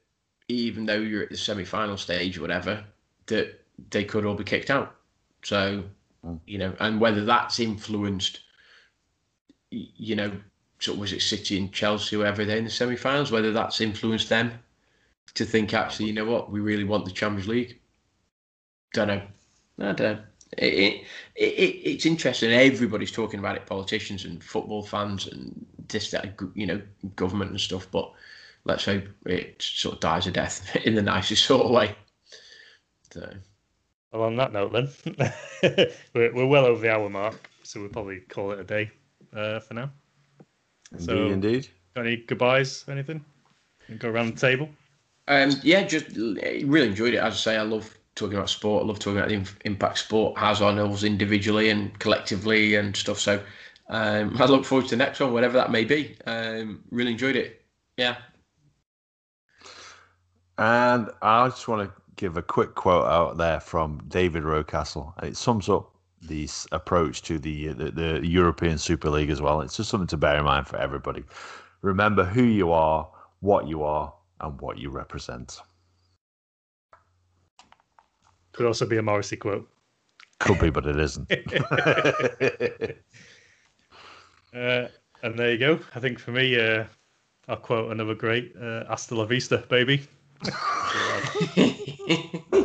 even 0.48 0.86
though 0.86 0.98
you're 0.98 1.22
at 1.22 1.30
the 1.30 1.36
semi-final 1.36 1.96
stage 1.96 2.38
or 2.38 2.42
whatever, 2.42 2.84
that 3.26 3.60
they 3.90 4.04
could 4.04 4.24
all 4.24 4.34
be 4.34 4.44
kicked 4.44 4.70
out. 4.70 4.94
So 5.42 5.84
Mm. 6.26 6.40
You 6.46 6.58
know, 6.58 6.74
and 6.80 7.00
whether 7.00 7.24
that's 7.24 7.60
influenced, 7.60 8.40
you 9.70 10.16
know, 10.16 10.32
sort 10.78 10.96
of 10.96 11.00
was 11.00 11.12
it 11.12 11.22
City 11.22 11.58
and 11.58 11.72
Chelsea, 11.72 12.16
whoever 12.16 12.44
they're 12.44 12.58
in 12.58 12.64
the 12.64 12.70
semi-finals, 12.70 13.30
whether 13.30 13.52
that's 13.52 13.80
influenced 13.80 14.28
them 14.28 14.52
to 15.34 15.44
think 15.44 15.74
actually, 15.74 16.06
you 16.06 16.12
know 16.12 16.24
what, 16.24 16.50
we 16.50 16.60
really 16.60 16.84
want 16.84 17.04
the 17.04 17.10
Champions 17.10 17.48
League. 17.48 17.80
Don't 18.92 19.08
know. 19.08 19.22
I 19.78 19.92
don't 19.92 20.00
know. 20.00 20.22
It, 20.52 21.04
it, 21.34 21.44
it, 21.44 21.90
it's 21.90 22.06
interesting. 22.06 22.52
Everybody's 22.52 23.12
talking 23.12 23.40
about 23.40 23.56
it, 23.56 23.66
politicians 23.66 24.24
and 24.24 24.42
football 24.42 24.82
fans 24.82 25.26
and 25.26 25.66
this, 25.88 26.10
that, 26.12 26.40
you 26.54 26.66
know, 26.66 26.80
government 27.16 27.50
and 27.50 27.60
stuff. 27.60 27.88
But 27.90 28.12
let's 28.64 28.84
hope 28.84 29.04
it 29.24 29.60
sort 29.60 29.96
of 29.96 30.00
dies 30.00 30.26
a 30.26 30.30
death 30.30 30.76
in 30.84 30.94
the 30.94 31.02
nicest 31.02 31.44
sort 31.44 31.64
of 31.64 31.70
way. 31.70 31.94
So. 33.12 33.28
Well, 34.12 34.22
on 34.22 34.36
that 34.36 34.52
note, 34.52 34.72
then, 34.72 34.88
we're, 36.14 36.34
we're 36.34 36.46
well 36.46 36.64
over 36.64 36.80
the 36.80 36.92
hour 36.92 37.08
mark, 37.08 37.50
so 37.62 37.80
we'll 37.80 37.88
probably 37.90 38.20
call 38.20 38.52
it 38.52 38.60
a 38.60 38.64
day 38.64 38.90
uh, 39.34 39.60
for 39.60 39.74
now. 39.74 39.90
Indeed, 40.92 41.04
so, 41.04 41.26
indeed. 41.26 41.68
Got 41.94 42.06
any 42.06 42.16
goodbyes? 42.16 42.84
Anything? 42.88 43.24
Go 43.98 44.08
around 44.08 44.34
the 44.34 44.40
table. 44.40 44.68
Um, 45.28 45.50
yeah, 45.62 45.82
just 45.82 46.06
really 46.16 46.86
enjoyed 46.86 47.14
it. 47.14 47.18
As 47.18 47.34
I 47.34 47.36
say, 47.36 47.56
I 47.56 47.62
love 47.62 47.96
talking 48.16 48.36
about 48.36 48.50
sport. 48.50 48.82
I 48.82 48.86
love 48.86 48.98
talking 48.98 49.18
about 49.18 49.28
the 49.28 49.46
impact 49.64 49.98
sport 49.98 50.36
has 50.38 50.60
on 50.60 50.78
us 50.78 51.04
individually 51.04 51.70
and 51.70 51.96
collectively 52.00 52.74
and 52.74 52.96
stuff. 52.96 53.20
So 53.20 53.40
um, 53.88 54.36
I 54.40 54.46
look 54.46 54.64
forward 54.64 54.88
to 54.88 54.96
the 54.96 55.04
next 55.04 55.20
one, 55.20 55.32
whatever 55.32 55.54
that 55.54 55.70
may 55.70 55.84
be. 55.84 56.16
Um, 56.26 56.82
really 56.90 57.12
enjoyed 57.12 57.36
it. 57.36 57.62
Yeah. 57.96 58.16
And 60.58 61.10
I 61.22 61.48
just 61.48 61.68
want 61.68 61.88
to 61.88 62.02
give 62.16 62.36
a 62.38 62.42
quick 62.42 62.74
quote 62.74 63.06
out 63.06 63.36
there 63.36 63.60
from 63.60 64.02
David 64.08 64.42
Rocastle, 64.42 65.12
and 65.18 65.28
it 65.28 65.36
sums 65.36 65.68
up 65.68 65.92
this 66.22 66.66
approach 66.72 67.20
to 67.22 67.38
the, 67.38 67.68
the, 67.68 67.90
the 67.90 68.26
European 68.26 68.78
Super 68.78 69.10
League 69.10 69.30
as 69.30 69.42
well. 69.42 69.60
It's 69.60 69.76
just 69.76 69.90
something 69.90 70.06
to 70.08 70.16
bear 70.16 70.38
in 70.38 70.44
mind 70.44 70.66
for 70.66 70.78
everybody. 70.78 71.24
Remember 71.82 72.24
who 72.24 72.42
you 72.42 72.72
are, 72.72 73.06
what 73.40 73.68
you 73.68 73.82
are, 73.84 74.12
and 74.40 74.58
what 74.60 74.78
you 74.78 74.88
represent. 74.88 75.60
Could 78.56 78.66
also 78.66 78.86
be 78.86 78.96
a 78.96 79.02
Morrissey 79.02 79.36
quote. 79.36 79.68
Could 80.40 80.58
be, 80.58 80.70
but 80.70 80.86
it 80.86 80.98
isn't. 80.98 81.30
uh, 84.54 84.88
and 85.22 85.38
there 85.38 85.52
you 85.52 85.58
go. 85.58 85.78
I 85.94 86.00
think 86.00 86.18
for 86.18 86.32
me, 86.32 86.58
uh, 86.58 86.84
I'll 87.48 87.56
quote 87.56 87.92
another 87.92 88.14
great 88.14 88.54
uh, 88.60 88.84
"Hasta 88.88 89.14
la 89.14 89.24
vista, 89.24 89.64
baby." 89.68 90.02